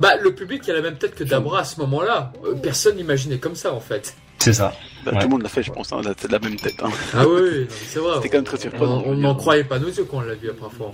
Bah 0.00 0.16
le 0.22 0.34
public 0.34 0.62
il 0.66 0.70
a 0.70 0.74
la 0.74 0.82
même 0.82 0.96
tête 0.96 1.14
que 1.14 1.24
Dabra 1.24 1.60
à 1.60 1.64
ce 1.64 1.78
moment-là. 1.80 2.32
Euh, 2.44 2.54
Personne 2.54 2.96
n'imaginait 2.96 3.38
comme 3.38 3.54
ça 3.54 3.72
en 3.74 3.80
fait. 3.80 4.16
C'est 4.38 4.52
ça. 4.52 4.72
Bah, 5.04 5.12
Ouais. 5.12 5.18
Tout 5.18 5.26
le 5.26 5.30
monde 5.32 5.42
l'a 5.42 5.48
fait, 5.48 5.62
je 5.62 5.72
pense, 5.72 5.92
hein, 5.92 6.00
c'est 6.16 6.28
de 6.28 6.32
la 6.32 6.38
même 6.38 6.56
tête. 6.56 6.80
Hein. 6.82 6.90
Ah 7.14 7.26
oui, 7.28 7.66
c'est 7.68 7.98
vrai. 7.98 8.14
C'était 8.16 8.28
quand 8.30 8.36
même 8.38 8.44
très 8.44 8.56
surprenant. 8.56 9.02
On 9.04 9.14
n'en 9.14 9.34
croyait 9.34 9.64
pas 9.64 9.78
nos 9.78 9.88
yeux 9.88 10.04
quand 10.04 10.18
on 10.18 10.20
l'a 10.20 10.34
vu 10.34 10.48
après 10.50 10.70
fois. 10.70 10.92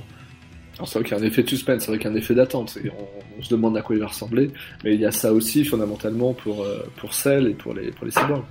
Alors, 0.76 0.88
C'est 0.88 0.98
vrai 0.98 1.08
qu'il 1.08 1.16
y 1.16 1.20
a 1.20 1.22
un 1.22 1.26
effet 1.26 1.42
de 1.42 1.48
suspense, 1.48 1.82
c'est 1.82 1.88
vrai 1.88 1.98
qu'il 1.98 2.06
y 2.08 2.10
a 2.10 2.12
un 2.12 2.18
effet 2.18 2.34
d'attente. 2.34 2.76
on 3.38 3.42
se 3.42 3.48
demande 3.50 3.76
à 3.76 3.82
quoi 3.82 3.94
il 3.94 4.00
va 4.00 4.08
ressembler, 4.08 4.50
mais 4.82 4.94
il 4.94 5.00
y 5.00 5.06
a 5.06 5.12
ça 5.12 5.32
aussi 5.32 5.64
fondamentalement 5.64 6.32
pour 6.32 6.62
euh, 6.64 6.84
pour 6.96 7.12
Cell 7.14 7.46
et 7.46 7.54
pour 7.54 7.74
les 7.74 7.90
pour 7.92 8.06
les 8.06 8.10
cyborgs. 8.12 8.44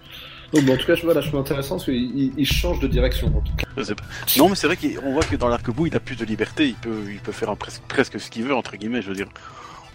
Donc, 0.53 0.65
bon, 0.65 0.73
en 0.73 0.77
tout 0.77 0.85
cas, 0.85 0.95
je, 0.95 1.03
voilà, 1.03 1.21
je 1.21 1.27
trouve 1.29 1.39
intéressant 1.39 1.75
parce 1.75 1.85
qu'il 1.85 1.95
il, 1.95 2.31
il 2.37 2.45
change 2.45 2.79
de 2.79 2.87
direction. 2.87 3.27
En 3.27 3.41
tout 3.41 3.55
cas. 3.57 3.65
Je 3.77 3.83
sais 3.83 3.95
pas. 3.95 4.03
Non, 4.37 4.49
mais 4.49 4.55
c'est 4.55 4.67
vrai 4.67 4.77
qu'on 4.77 5.13
voit 5.13 5.23
que 5.23 5.35
dans 5.35 5.47
l'arc-bout, 5.47 5.87
il 5.87 5.95
a 5.95 5.99
plus 5.99 6.15
de 6.15 6.25
liberté, 6.25 6.67
il 6.67 6.75
peut, 6.75 7.03
il 7.09 7.19
peut 7.19 7.31
faire 7.31 7.49
un 7.49 7.55
presque, 7.55 7.81
presque 7.87 8.19
ce 8.19 8.29
qu'il 8.29 8.43
veut, 8.43 8.53
entre 8.55 8.75
guillemets, 8.77 9.01
je 9.01 9.09
veux 9.09 9.15
dire. 9.15 9.27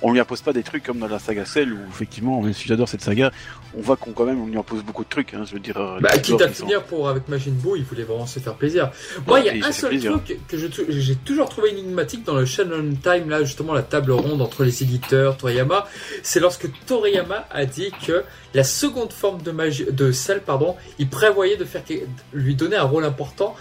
On 0.00 0.12
lui 0.12 0.20
impose 0.20 0.42
pas 0.42 0.52
des 0.52 0.62
trucs 0.62 0.84
comme 0.84 0.98
dans 1.00 1.08
la 1.08 1.18
saga 1.18 1.44
Cell, 1.44 1.72
où 1.72 1.78
effectivement, 1.90 2.40
même 2.40 2.52
si 2.52 2.68
j'adore 2.68 2.88
cette 2.88 3.00
saga, 3.00 3.32
on 3.76 3.80
voit 3.80 3.96
qu'on 3.96 4.12
quand 4.12 4.26
même, 4.26 4.40
on 4.40 4.46
lui 4.46 4.56
impose 4.56 4.84
beaucoup 4.84 5.02
de 5.02 5.08
trucs, 5.08 5.34
hein, 5.34 5.42
je 5.44 5.54
veux 5.54 5.58
dire. 5.58 5.76
euh, 5.76 5.98
Bah, 6.00 6.10
quitte 6.18 6.40
à 6.40 6.46
sont- 6.52 6.66
finir 6.66 6.84
pour 6.84 7.08
avec 7.08 7.26
Majin 7.26 7.50
Buu, 7.50 7.70
il 7.78 7.82
voulait 7.82 8.04
vraiment 8.04 8.24
se 8.24 8.38
faire 8.38 8.54
plaisir. 8.54 8.92
Moi, 9.26 9.40
il 9.40 9.46
y 9.46 9.60
a 9.60 9.66
un 9.66 9.72
seul 9.72 9.90
plaisir. 9.90 10.12
truc 10.24 10.38
que 10.46 10.56
j'ai 10.56 11.16
toujours 11.16 11.48
trouvé 11.48 11.70
énigmatique 11.70 12.22
dans 12.22 12.34
le 12.36 12.46
Shannon 12.46 12.90
Time, 13.02 13.28
là, 13.28 13.42
justement, 13.42 13.74
la 13.74 13.82
table 13.82 14.12
ronde 14.12 14.40
entre 14.40 14.62
les 14.62 14.84
éditeurs, 14.84 15.36
Toriyama, 15.36 15.88
c'est 16.22 16.38
lorsque 16.38 16.68
Toriyama 16.86 17.46
a 17.50 17.64
dit 17.66 17.90
que 18.06 18.22
la 18.54 18.64
seconde 18.64 19.12
forme 19.12 19.42
de 19.42 19.50
magie, 19.50 19.86
de 19.90 20.10
Cell, 20.12 20.40
pardon, 20.40 20.76
il 20.98 21.08
prévoyait 21.08 21.56
de 21.56 21.64
faire, 21.64 21.84
que- 21.84 21.94
lui 22.32 22.54
donner 22.54 22.76
un 22.76 22.84
rôle 22.84 23.04
important. 23.04 23.54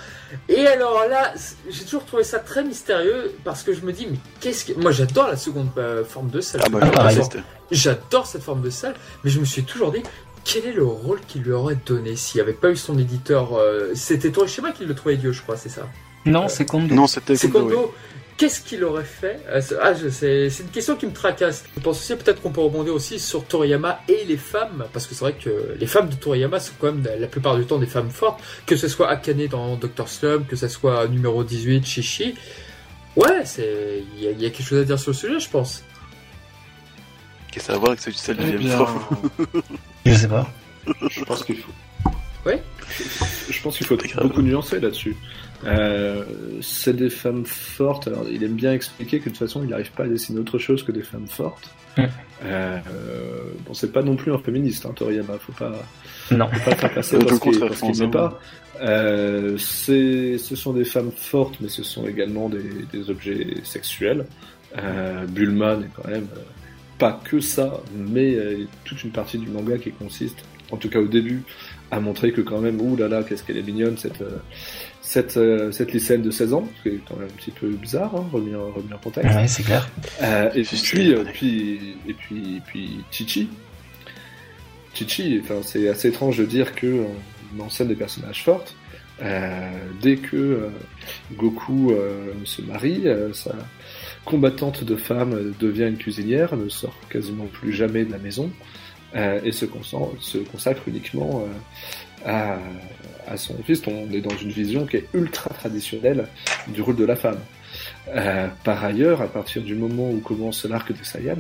Et 0.50 0.66
alors 0.68 1.06
là, 1.10 1.34
j'ai 1.70 1.84
toujours 1.86 2.06
trouvé 2.06 2.24
ça 2.24 2.40
très 2.40 2.64
mystérieux 2.64 3.34
parce 3.44 3.64
que 3.64 3.74
je 3.74 3.82
me 3.82 3.92
dis, 3.94 4.08
mais 4.10 4.18
qu'est-ce 4.40 4.66
que, 4.66 4.74
moi 4.80 4.92
j'adore 4.92 5.28
la 5.28 5.38
seconde 5.38 5.70
euh, 5.78 6.04
forme 6.06 6.30
de 6.30 6.42
Cell. 6.42 6.62
Ah 6.66 6.70
bah, 6.70 7.10
je. 7.10 7.22
J'adore 7.72 8.26
cette 8.28 8.44
forme 8.44 8.62
de 8.62 8.70
salle, 8.70 8.96
mais 9.24 9.30
je 9.30 9.40
me 9.40 9.46
suis 9.46 9.64
toujours 9.64 9.92
dit 9.92 10.04
quel 10.46 10.66
est 10.66 10.72
le 10.74 10.86
rôle 10.86 11.20
qu'il 11.28 11.42
lui 11.42 11.52
aurait 11.52 11.78
donné 11.86 12.16
s'il 12.16 12.38
n'y 12.38 12.42
avait 12.44 12.54
pas 12.54 12.70
eu 12.70 12.78
son 12.78 12.98
éditeur. 12.98 13.56
euh, 13.58 13.92
C'était 13.96 14.32
Torishima 14.32 14.72
qui 14.72 14.86
le 14.86 14.96
trouvait 14.96 15.16
idiot, 15.16 15.34
je 15.34 15.42
crois, 15.42 15.58
c'est 15.58 15.68
ça. 15.70 15.82
Non, 16.26 16.48
c'est 16.48 16.66
Kondo. 16.66 16.94
Non, 16.96 17.08
c'était 17.08 17.38
Kondo. 17.50 17.94
Qu'est-ce 18.38 18.62
qu'il 18.62 18.84
aurait 18.84 19.04
fait 19.04 19.40
Euh, 19.50 19.60
c'est- 19.62 19.76
Ah, 19.82 19.94
je 19.96 20.10
sais, 20.10 20.50
c'est 20.52 20.62
une 20.64 20.70
question 20.70 20.96
qui 20.96 21.08
me 21.08 21.12
tracasse. 21.14 21.64
Je 21.76 21.82
pense 21.82 21.98
aussi 21.98 22.16
peut-être 22.16 22.40
qu'on 22.42 22.52
peut 22.52 22.62
rebondir 22.62 22.94
aussi 22.94 23.20
sur 23.20 23.44
Toriyama 23.46 24.00
et 24.08 24.26
les 24.26 24.38
femmes, 24.38 24.86
parce 24.94 25.08
que 25.08 25.16
c'est 25.16 25.22
vrai 25.26 25.34
que 25.34 25.76
les 25.80 25.88
femmes 25.88 26.08
de 26.10 26.16
Toriyama 26.16 26.60
sont 26.60 26.74
quand 26.80 26.92
même 26.94 27.04
la 27.20 27.28
plupart 27.28 27.56
du 27.58 27.66
temps 27.66 27.80
des 27.80 27.88
femmes 27.88 28.12
fortes, 28.12 28.40
que 28.68 28.76
ce 28.76 28.88
soit 28.88 29.10
Akane 29.10 29.48
dans 29.48 29.76
Dr. 29.76 30.08
Slum, 30.08 30.46
que 30.46 30.56
ce 30.56 30.68
soit 30.68 31.08
numéro 31.08 31.44
18 31.44 31.84
Shishi. 31.84 32.36
Ouais, 33.16 33.44
c'est 33.44 34.04
il 34.18 34.24
y, 34.24 34.28
a- 34.28 34.32
il 34.32 34.40
y 34.42 34.46
a 34.46 34.52
quelque 34.52 34.68
chose 34.68 34.82
à 34.82 34.84
dire 34.84 35.00
sur 35.00 35.10
le 35.12 35.18
sujet, 35.18 35.40
je 35.40 35.50
pense. 35.50 35.84
Qu'est-ce 37.52 37.66
que 37.66 37.68
ça 37.68 37.74
a 37.74 37.76
à 37.78 37.80
voir 37.80 37.92
avec 37.94 38.02
celle 38.16 38.38
de 38.38 38.44
Eh 38.48 38.58
bien, 38.58 38.86
Je 40.06 40.14
sais 40.14 40.28
pas. 40.28 40.48
je 41.10 41.24
pense 41.24 41.44
qu'il 41.44 41.58
faut. 41.58 41.72
Ouais. 42.46 42.62
Je, 43.50 43.62
pense 43.62 43.76
qu'il 43.78 43.88
faut 43.88 43.98
beaucoup 44.22 44.42
nuancé 44.44 44.80
là-dessus. 44.80 45.18
Euh, 45.66 46.24
c'est 46.62 46.96
des 46.96 47.10
femmes 47.10 47.46
fortes. 47.46 48.08
Alors, 48.08 48.26
il 48.30 48.44
aime 48.44 48.54
bien 48.54 48.74
expliquer 48.74 49.20
que 49.20 49.26
de 49.26 49.30
toute 49.30 49.40
façon, 49.40 49.64
il 49.64 49.70
n'arrive 49.70 49.92
pas 49.92 50.04
à 50.04 50.08
dessiner 50.08 50.40
autre 50.40 50.60
chose 50.60 50.84
que 50.84 50.92
des 50.92 51.02
femmes 51.02 51.28
fortes. 51.28 51.70
Euh, 52.46 52.78
bon, 53.66 53.74
c'est 53.74 53.92
pas 53.92 54.04
non 54.04 54.16
plus 54.16 54.32
un 54.32 54.38
féministe, 54.38 54.86
hein, 54.86 54.92
Toriyama. 54.96 55.38
Faut 55.40 55.54
pas, 55.54 55.74
Non. 56.32 56.48
faut 56.52 56.70
pas 56.70 56.76
faire 56.76 56.94
passer 56.94 57.18
parce 57.18 57.40
qu'il 57.40 57.54
je 57.54 58.04
n'est 58.04 58.12
pas. 58.12 58.40
Euh, 58.80 59.58
c'est, 59.58 60.38
ce 60.38 60.56
sont 60.56 60.74
des 60.74 60.86
femmes 60.86 61.12
fortes, 61.12 61.56
mais 61.60 61.70
ce 61.70 61.82
sont 61.82 62.08
également 62.08 62.50
des, 62.50 62.64
des 62.94 63.10
objets 63.10 63.56
sexuels. 63.64 64.26
Euh, 64.78 65.26
Bulma 65.26 65.78
n'est 65.78 65.90
quand 65.96 66.08
même 66.08 66.28
euh, 66.38 66.42
pas 67.00 67.20
que 67.24 67.40
ça, 67.40 67.82
mais 67.96 68.36
euh, 68.36 68.66
toute 68.84 69.04
une 69.04 69.12
partie 69.12 69.40
du 69.40 69.48
manga 69.48 69.78
qui 69.80 69.92
consiste, 69.92 70.38
en 70.72 70.78
tout 70.78 70.90
cas 70.90 71.00
au 71.00 71.08
début, 71.08 71.42
à 71.90 72.00
montrer 72.00 72.32
que 72.32 72.42
quand 72.42 72.60
même, 72.60 72.80
ouh 72.82 72.96
là 72.96 73.08
là, 73.08 73.24
qu'est-ce 73.24 73.44
qu'elle 73.44 73.58
est 73.58 73.64
mignonne 73.64 73.98
cette 73.98 74.22
euh, 74.22 74.38
cette 75.08 75.38
euh, 75.38 75.72
cette 75.72 75.94
lycéenne 75.94 76.22
de 76.22 76.32
16 76.32 76.54
ans, 76.54 76.68
ce 76.78 76.90
qui 76.90 76.96
est 76.96 77.00
quand 77.08 77.16
même 77.16 77.30
un 77.30 77.38
petit 77.38 77.52
peu 77.52 77.70
bizarre, 77.70 78.14
hein, 78.14 78.28
remis 78.34 78.54
en 78.56 78.72
remis 78.72 78.92
en 78.94 78.98
contexte. 78.98 79.34
Ouais, 79.34 79.48
c'est 79.48 79.64
clair. 79.64 79.90
Euh, 80.22 80.50
et 80.54 80.64
puis, 80.64 81.14
euh, 81.14 81.24
puis, 81.32 81.80
et 82.10 82.14
puis, 82.14 82.58
et 82.58 82.62
puis, 82.66 82.90
Chichi. 83.10 83.48
Chichi, 84.94 85.40
enfin, 85.42 85.62
c'est 85.64 85.88
assez 85.88 86.10
étrange 86.10 86.38
de 86.38 86.46
dire 86.46 86.76
que 86.76 86.88
euh, 86.88 87.06
on 87.58 87.64
enseigne 87.64 87.88
des 87.88 87.96
personnages 87.96 88.44
fortes. 88.44 88.76
Euh, 89.22 89.70
dès 90.02 90.18
que 90.18 90.36
euh, 90.36 90.70
Goku 91.34 91.92
euh, 91.92 92.34
se 92.44 92.62
marie, 92.62 93.08
euh, 93.08 93.32
sa 93.32 93.56
combattante 94.26 94.84
de 94.84 94.98
femme 94.98 95.54
devient 95.58 95.88
une 95.88 95.98
cuisinière, 95.98 96.58
ne 96.58 96.68
sort 96.68 96.96
quasiment 97.10 97.46
plus 97.46 97.72
jamais 97.72 98.04
de 98.04 98.12
la 98.12 98.20
maison 98.20 98.52
euh, 99.16 99.40
et 99.44 99.54
se, 99.54 99.66
se 100.20 100.38
consacre 100.40 100.82
uniquement 100.88 101.46
euh, 101.46 101.52
à, 102.26 102.58
à 103.28 103.38
son 103.38 103.56
fils. 103.64 103.82
On 103.88 104.12
est 104.12 104.22
dans 104.22 104.36
une 104.38 104.52
vision 104.52 104.86
qui 104.86 104.98
est 104.98 105.08
ultra 105.14 105.50
traditionnelle 105.52 106.28
du 106.68 106.82
rôle 106.82 106.96
de 106.96 107.06
la 107.06 107.16
femme. 107.16 107.40
Euh, 108.10 108.48
par 108.64 108.84
ailleurs, 108.84 109.22
à 109.22 109.28
partir 109.28 109.62
du 109.62 109.76
moment 109.76 110.10
où 110.10 110.20
commence 110.20 110.66
l'arc 110.66 110.92
des 110.92 111.04
Saiyans, 111.04 111.36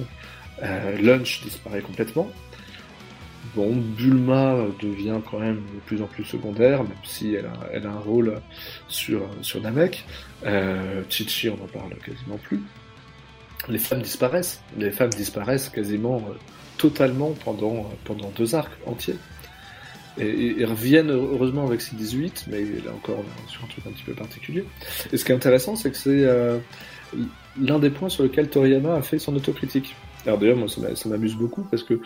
euh, 0.64 0.98
Lunch 1.02 1.42
disparaît 1.44 1.82
complètement. 1.82 2.30
Bon, 3.56 3.76
Bulma 3.76 4.56
devient 4.82 5.20
quand 5.30 5.40
même 5.40 5.64
de 5.74 5.80
plus 5.86 6.02
en 6.02 6.06
plus 6.06 6.26
secondaire, 6.26 6.84
même 6.84 6.92
si 7.04 7.34
elle 7.34 7.46
a, 7.86 7.90
un 7.90 8.00
rôle 8.00 8.42
sur, 8.88 9.22
sur 9.42 9.62
Namek. 9.62 10.06
Euh, 10.46 11.02
Chichi, 11.10 11.50
on 11.50 11.58
n'en 11.58 11.68
parle 11.68 11.96
quasiment 12.06 12.38
plus. 12.38 12.62
Les 13.70 13.80
femmes 13.80 14.02
disparaissent. 14.02 14.62
Les 14.78 14.92
femmes 14.92 15.10
disparaissent 15.10 15.70
quasiment 15.70 16.18
euh, 16.18 16.34
totalement 16.78 17.32
pendant, 17.44 17.90
pendant 18.04 18.30
deux 18.30 18.54
arcs 18.54 18.72
entiers. 18.86 19.18
Et, 20.20 20.60
et- 20.62 20.66
reviennent 20.66 21.12
heureusement 21.12 21.66
avec 21.68 21.82
ces 21.82 21.96
18, 21.96 22.46
mais 22.50 22.62
là 22.86 22.92
encore, 22.96 23.24
sur 23.48 23.64
un 23.64 23.68
truc 23.68 23.86
un 23.88 23.92
petit 23.92 24.04
peu 24.04 24.14
particulier. 24.14 24.66
Et 25.12 25.18
ce 25.18 25.24
qui 25.26 25.32
est 25.32 25.36
intéressant, 25.36 25.76
c'est 25.76 25.92
que 25.92 25.98
c'est 25.98 26.24
euh, 26.26 26.58
l'un 27.62 27.80
des 27.80 27.90
points 27.90 28.10
sur 28.10 28.24
lequel 28.24 28.50
Toriyama 28.50 28.96
a 28.96 29.02
fait 29.02 29.20
son 29.20 29.36
autocritique. 29.36 29.96
Alors 30.26 30.40
d'ailleurs, 30.40 30.58
moi, 30.58 30.68
ça 30.68 30.82
m'a- 30.82 30.96
ça 30.96 31.08
m'amuse 31.10 31.36
beaucoup 31.36 31.64
parce 31.70 31.84
que, 31.84 32.00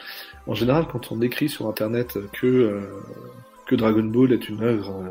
en 0.48 0.54
général, 0.54 0.86
quand 0.92 1.12
on 1.12 1.22
écrit 1.22 1.50
sur 1.50 1.68
Internet 1.68 2.18
que 2.34 2.48
euh, 2.48 2.82
que 3.66 3.76
Dragon 3.76 4.04
Ball 4.04 4.34
est 4.34 4.50
une 4.50 4.62
œuvre 4.62 5.02
euh, 5.06 5.10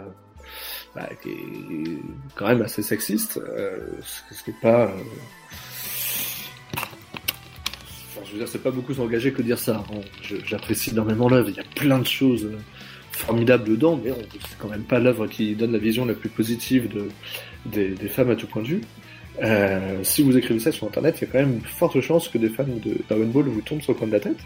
bah, 0.95 1.09
qui 1.23 1.31
est 1.31 1.99
quand 2.35 2.47
même 2.49 2.63
assez 2.63 2.83
sexiste, 2.83 3.39
euh, 3.39 3.79
ce 4.31 4.45
qui 4.45 4.51
est 4.51 4.61
pas. 4.61 4.85
euh, 4.85 4.91
je 8.27 8.33
veux 8.33 8.39
dire, 8.39 8.49
c'est 8.49 8.63
pas 8.63 8.71
beaucoup 8.71 8.95
s'engager 8.95 9.33
que 9.33 9.43
dire 9.43 9.59
ça. 9.59 9.83
Je- 10.23 10.37
J'apprécie 10.45 10.91
énormément 10.91 11.29
l'œuvre. 11.29 11.49
Il 11.49 11.57
y 11.57 11.61
a 11.61 11.65
plein 11.75 11.99
de 11.99 12.07
choses 12.07 12.49
formidables 13.11 13.65
dedans, 13.65 14.01
mais 14.03 14.12
c'est 14.32 14.59
quand 14.59 14.69
même 14.69 14.85
pas 14.85 14.99
l'œuvre 14.99 15.27
qui 15.27 15.55
donne 15.55 15.73
la 15.73 15.78
vision 15.78 16.05
la 16.05 16.15
plus 16.15 16.28
positive 16.28 16.89
de, 16.89 17.09
des, 17.66 18.09
femmes 18.09 18.31
à 18.31 18.37
tout 18.37 18.47
point 18.47 18.62
de 18.62 18.69
vue. 18.69 18.81
Euh, 19.43 20.01
si 20.03 20.23
vous 20.23 20.37
écrivez 20.37 20.61
ça 20.61 20.73
sur 20.73 20.87
internet, 20.87 21.16
il 21.19 21.27
y 21.27 21.28
a 21.28 21.32
quand 21.32 21.39
même 21.39 21.55
une 21.55 21.61
forte 21.61 22.01
chance 22.01 22.28
que 22.28 22.39
des 22.39 22.49
fans 22.49 22.65
de 22.65 22.97
Dragon 23.09 23.27
Ball 23.27 23.45
vous 23.45 23.61
tombent 23.62 23.81
sur 23.81 23.93
le 23.93 23.99
coin 23.99 24.09
de 24.09 24.12
la 24.12 24.20
tête. 24.20 24.39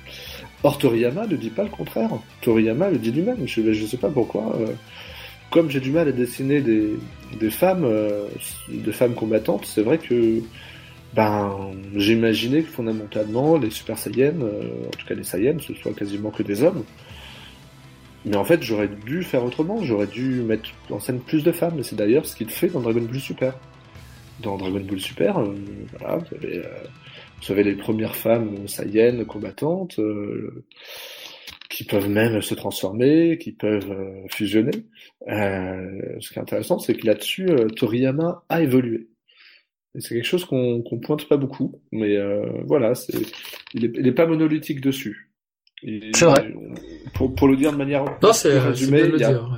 Or, 0.63 0.79
Toriyama 0.79 1.27
ne 1.27 1.37
dit 1.37 1.51
pas 1.51 1.65
le 1.65 1.71
contraire. 1.71 2.11
Toriyama 2.43 2.91
le 2.91 2.99
dit 2.99 3.11
lui-même. 3.11 3.47
Je, 3.47 3.73
je 3.73 3.87
sais 3.87 3.97
pas 3.97 4.11
pourquoi. 4.11 4.57
euh, 4.61 4.67
comme 5.51 5.71
j'ai 5.71 5.81
du 5.81 5.91
mal 5.91 6.09
à 6.09 6.13
dessiner 6.13 6.61
des, 6.61 7.51
femmes, 7.51 7.85
euh, 7.85 8.27
femmes 8.91 9.15
combattantes, 9.15 9.67
c'est 9.67 9.83
vrai 9.83 9.99
que 9.99 10.41
ben 11.15 11.71
j'imaginais 11.95 12.63
que 12.63 12.71
fondamentalement 12.71 13.57
les 13.57 13.71
Super 13.71 13.97
Saiyans, 13.97 14.41
en 14.41 14.91
tout 14.91 15.07
cas 15.07 15.15
les 15.15 15.23
Saiyans, 15.23 15.61
ce 15.61 15.73
soit 15.75 15.93
quasiment 15.93 16.31
que 16.31 16.43
des 16.43 16.65
hommes. 16.65 16.83
Mais 18.25 18.37
en 18.37 18.45
fait, 18.45 18.63
j'aurais 18.63 18.89
dû 18.89 19.23
faire 19.23 19.45
autrement. 19.45 19.83
J'aurais 19.83 20.07
dû 20.07 20.43
mettre 20.43 20.71
en 20.91 20.99
scène 20.99 21.21
plus 21.21 21.45
de 21.45 21.53
femmes. 21.53 21.79
Et 21.79 21.83
c'est 21.83 21.97
d'ailleurs 21.97 22.27
ce 22.27 22.37
qu'il 22.37 22.49
fait 22.49 22.69
dans 22.69 22.81
Dragon 22.81 23.03
Ball 23.03 23.21
Super. 23.21 23.59
Dans 24.41 24.57
Dragon 24.57 24.81
Ball 24.81 25.01
Super, 25.01 25.39
euh, 25.39 25.55
voilà, 25.99 26.17
vous 26.17 26.37
avez, 26.37 26.59
euh, 26.59 26.85
vous 27.45 27.53
avez 27.53 27.63
les 27.63 27.75
premières 27.75 28.17
femmes 28.17 28.67
saïennes 28.69 29.25
combattantes 29.27 29.99
euh, 29.99 30.65
qui 31.69 31.85
peuvent 31.85 32.09
même 32.09 32.41
se 32.41 32.55
transformer, 32.55 33.39
qui 33.39 33.53
peuvent 33.53 33.91
euh, 33.91 34.27
fusionner. 34.31 34.87
Euh, 35.29 36.01
ce 36.21 36.31
qui 36.31 36.39
est 36.39 36.43
intéressant, 36.43 36.79
c'est 36.79 36.95
que 36.95 37.07
là-dessus, 37.07 37.47
Toriyama 37.77 38.45
a 38.49 38.63
évolué. 38.63 39.09
C'est 39.99 40.15
quelque 40.15 40.27
chose 40.27 40.45
qu'on 40.45 40.83
qu'on 40.83 40.99
pointe 40.99 41.29
pas 41.29 41.37
beaucoup, 41.37 41.81
mais 41.93 42.19
voilà, 42.65 42.93
est, 42.93 43.33
il 43.75 44.07
est 44.07 44.13
pas 44.13 44.27
monolithique 44.27 44.81
dessus. 44.81 45.31
C'est 46.15 46.25
vrai. 46.25 46.53
Pour, 47.15 47.35
pour 47.35 47.49
le 47.49 47.57
dire 47.57 47.73
de 47.73 47.77
manière 47.77 48.05
Non, 48.23 48.33
c'est 48.33 48.51
c'est 48.53 48.59
résumée, 48.59 49.03
bien 49.03 49.07
de 49.07 49.13
le 49.13 49.17
il 49.19 49.21
y 49.21 49.25
a- 49.25 49.29
dire. 49.33 49.57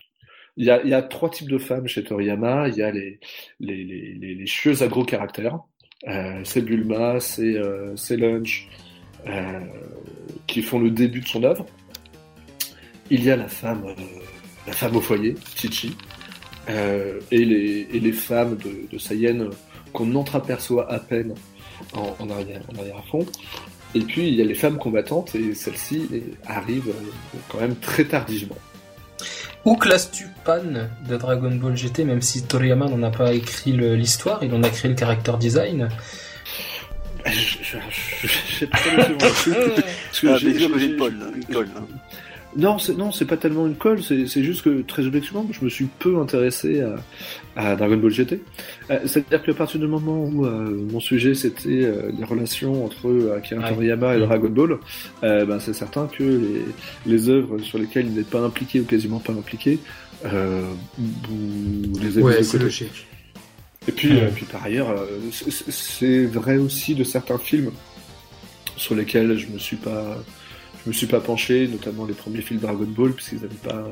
il 0.56 0.64
y 0.66 0.70
a, 0.70 0.82
il 0.82 0.88
y 0.90 0.94
a 0.94 1.02
trois 1.02 1.30
types 1.30 1.48
de 1.50 1.58
femmes 1.58 1.86
chez 1.88 2.02
Toriyama. 2.04 2.68
Il 2.68 2.74
y 2.76 2.82
a 2.82 2.90
les, 2.90 3.18
les, 3.60 3.84
les, 3.84 4.14
les, 4.20 4.34
les 4.34 4.46
chieuses 4.46 4.82
à 4.82 4.88
gros 4.88 5.04
caractère. 5.04 5.58
Euh, 6.08 6.40
c'est 6.44 6.60
Bulma, 6.62 7.20
c'est 7.20 7.56
euh, 7.56 7.96
c'est 7.96 8.16
Lunch, 8.16 8.68
euh, 9.26 9.60
qui 10.46 10.62
font 10.62 10.78
le 10.78 10.90
début 10.90 11.20
de 11.20 11.26
son 11.28 11.42
œuvre. 11.44 11.64
Il 13.10 13.24
y 13.24 13.30
a 13.30 13.36
la 13.36 13.48
femme, 13.48 13.84
euh, 13.86 13.94
la 14.66 14.72
femme 14.72 14.96
au 14.96 15.00
foyer, 15.00 15.34
Chichi, 15.56 15.96
euh, 16.68 17.20
et, 17.30 17.44
les, 17.44 17.86
et 17.92 18.00
les 18.00 18.12
femmes 18.12 18.56
de, 18.56 18.92
de 18.92 18.98
Saiyan 18.98 19.48
qu'on 19.92 20.14
entreaperçoit 20.16 20.90
à 20.92 20.98
peine 20.98 21.34
en, 21.94 22.14
en 22.18 22.30
arrière, 22.30 22.60
en 22.74 22.78
arrière-fond. 22.80 23.24
Et 23.96 24.00
puis 24.00 24.28
il 24.28 24.34
y 24.34 24.42
a 24.42 24.44
les 24.44 24.54
femmes 24.54 24.76
combattantes, 24.76 25.34
et 25.34 25.54
celles-ci 25.54 26.06
arrivent 26.46 26.90
euh, 26.90 27.38
quand 27.48 27.60
même 27.60 27.74
très 27.76 28.04
tardivement. 28.04 28.58
Où 29.64 29.76
classes-tu 29.76 30.26
Pan 30.44 30.60
de 31.08 31.16
Dragon 31.16 31.50
Ball 31.50 31.74
GT, 31.74 32.04
même 32.04 32.20
si 32.20 32.42
Toriyama 32.42 32.88
n'en 32.88 33.02
a 33.02 33.10
pas 33.10 33.32
écrit 33.32 33.72
l'histoire, 33.72 34.44
il 34.44 34.54
en 34.54 34.62
a 34.62 34.68
créé 34.68 34.90
le 34.90 34.96
character 34.96 35.32
design? 35.40 35.88
Je, 37.24 37.32
je, 37.32 37.78
je, 37.90 38.28
je 38.28 38.58
sais 38.58 38.66
pas 38.66 38.78
le 38.78 39.34
suivant. 39.34 39.58
Ah. 42.54 42.58
Non, 42.58 42.78
c'est 42.78 42.96
non, 42.96 43.12
c'est 43.12 43.24
pas 43.26 43.36
tellement 43.36 43.66
une 43.66 43.74
colle. 43.76 44.02
C'est 44.02 44.26
c'est 44.26 44.42
juste 44.42 44.62
que 44.62 44.80
très 44.82 45.06
objectivement, 45.06 45.46
je 45.50 45.64
me 45.64 45.68
suis 45.68 45.86
peu 45.98 46.18
intéressé 46.18 46.80
à, 46.80 46.96
à 47.56 47.76
Dragon 47.76 47.96
Ball 47.98 48.10
GT. 48.10 48.40
Euh, 48.90 48.98
C'est-à-dire 49.04 49.42
qu'à 49.42 49.54
partir 49.54 49.78
du 49.80 49.86
moment 49.86 50.24
où 50.24 50.46
euh, 50.46 50.70
mon 50.90 51.00
sujet 51.00 51.34
c'était 51.34 51.68
euh, 51.84 52.10
les 52.16 52.24
relations 52.24 52.84
entre 52.84 53.34
Akira 53.36 53.62
Ouais. 53.62 53.68
Toriyama 53.74 54.16
et. 54.16 54.20
Dragon 54.20 54.48
Ball, 54.48 54.78
ben, 55.22 55.58
c'est 55.60 55.74
certain 55.74 56.06
que 56.06 56.22
les, 56.22 56.64
les 57.12 57.28
œuvres 57.28 57.58
sur 57.58 57.78
lesquelles 57.78 58.06
il 58.06 58.14
n'est 58.14 58.22
pas 58.22 58.40
impliqué 58.40 58.80
ou 58.80 58.84
quasiment 58.84 59.18
pas 59.18 59.32
impliqué, 59.32 59.78
vous 60.24 61.98
les 62.00 62.08
avez 62.18 62.22
Ouais, 62.22 62.42
c'est 62.42 62.58
logique. 62.58 63.06
Et 63.88 63.92
puis, 63.92 64.10
Ouais. 64.12 64.30
puis 64.34 64.46
par 64.46 64.64
ailleurs, 64.64 64.94
c'est- 65.30 65.50
c'est 65.50 65.70
c'est 65.70 66.24
vrai 66.24 66.56
aussi 66.56 66.94
de 66.94 67.04
certains 67.04 67.38
films 67.38 67.70
sur 68.76 68.94
lesquels 68.94 69.36
je 69.38 69.46
me 69.48 69.58
suis 69.58 69.76
pas, 69.76 70.18
je 70.86 70.90
me 70.90 70.94
suis 70.94 71.06
pas 71.08 71.20
penché, 71.20 71.66
notamment 71.68 72.06
les 72.06 72.14
premiers 72.14 72.40
films 72.40 72.60
Dragon 72.60 72.86
Ball, 72.86 73.12
puisqu'ils 73.12 73.40
n'avaient 73.40 73.54
pas, 73.56 73.90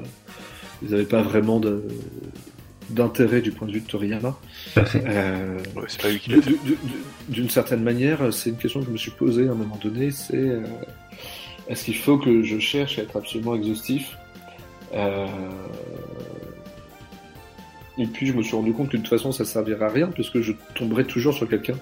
ils 0.83 0.95
avaient 0.95 1.03
pas 1.05 1.23
vraiment 1.23 1.59
de- 1.61 1.83
d'intérêt 2.91 3.41
du 3.41 3.51
point 3.51 3.66
de 3.66 3.73
vue 3.73 3.81
de 3.81 3.87
Toriyama. 3.87 4.39
Euh, 4.77 5.59
Ouais, 5.75 5.83
c'est 5.89 6.01
pas 6.01 6.09
lui 6.11 6.21
qui 6.21 6.31
du- 6.31 6.37
l'a 6.37 6.43
fait. 6.43 6.51
du- 6.51 6.57
du- 6.65 6.77
D'une 7.29 7.51
certaine 7.51 7.83
manière, 7.83 8.33
c'est 8.33 8.51
une 8.51 8.57
question 8.59 8.81
que 8.81 8.87
je 8.87 8.93
me 8.93 8.97
suis 8.97 9.11
posée 9.11 9.49
à 9.49 9.53
un 9.53 9.55
moment 9.55 9.79
donné, 9.83 10.11
c'est 10.11 10.37
euh, 10.37 10.61
est-ce 11.69 11.85
qu'il 11.85 11.97
faut 11.97 12.19
que 12.19 12.43
je 12.43 12.59
cherche 12.59 12.99
à 12.99 13.03
être 13.03 13.16
absolument 13.16 13.55
exhaustif? 13.57 14.16
Euh, 14.95 15.27
Et 17.97 18.07
puis 18.07 18.27
je 18.27 18.33
me 18.33 18.43
suis 18.43 18.57
rendu 18.57 18.73
compte 18.73 18.91
que 18.91 18.97
de 18.97 19.03
toute 19.03 19.11
façon 19.11 19.31
ça 19.31 19.45
servirait 19.45 19.85
à 19.85 19.89
rien, 19.89 20.07
puisque 20.09 20.41
je 20.41 20.53
tomberais 20.75 21.05
toujours 21.05 21.35
sur 21.35 21.49
quelqu'un 21.49 21.77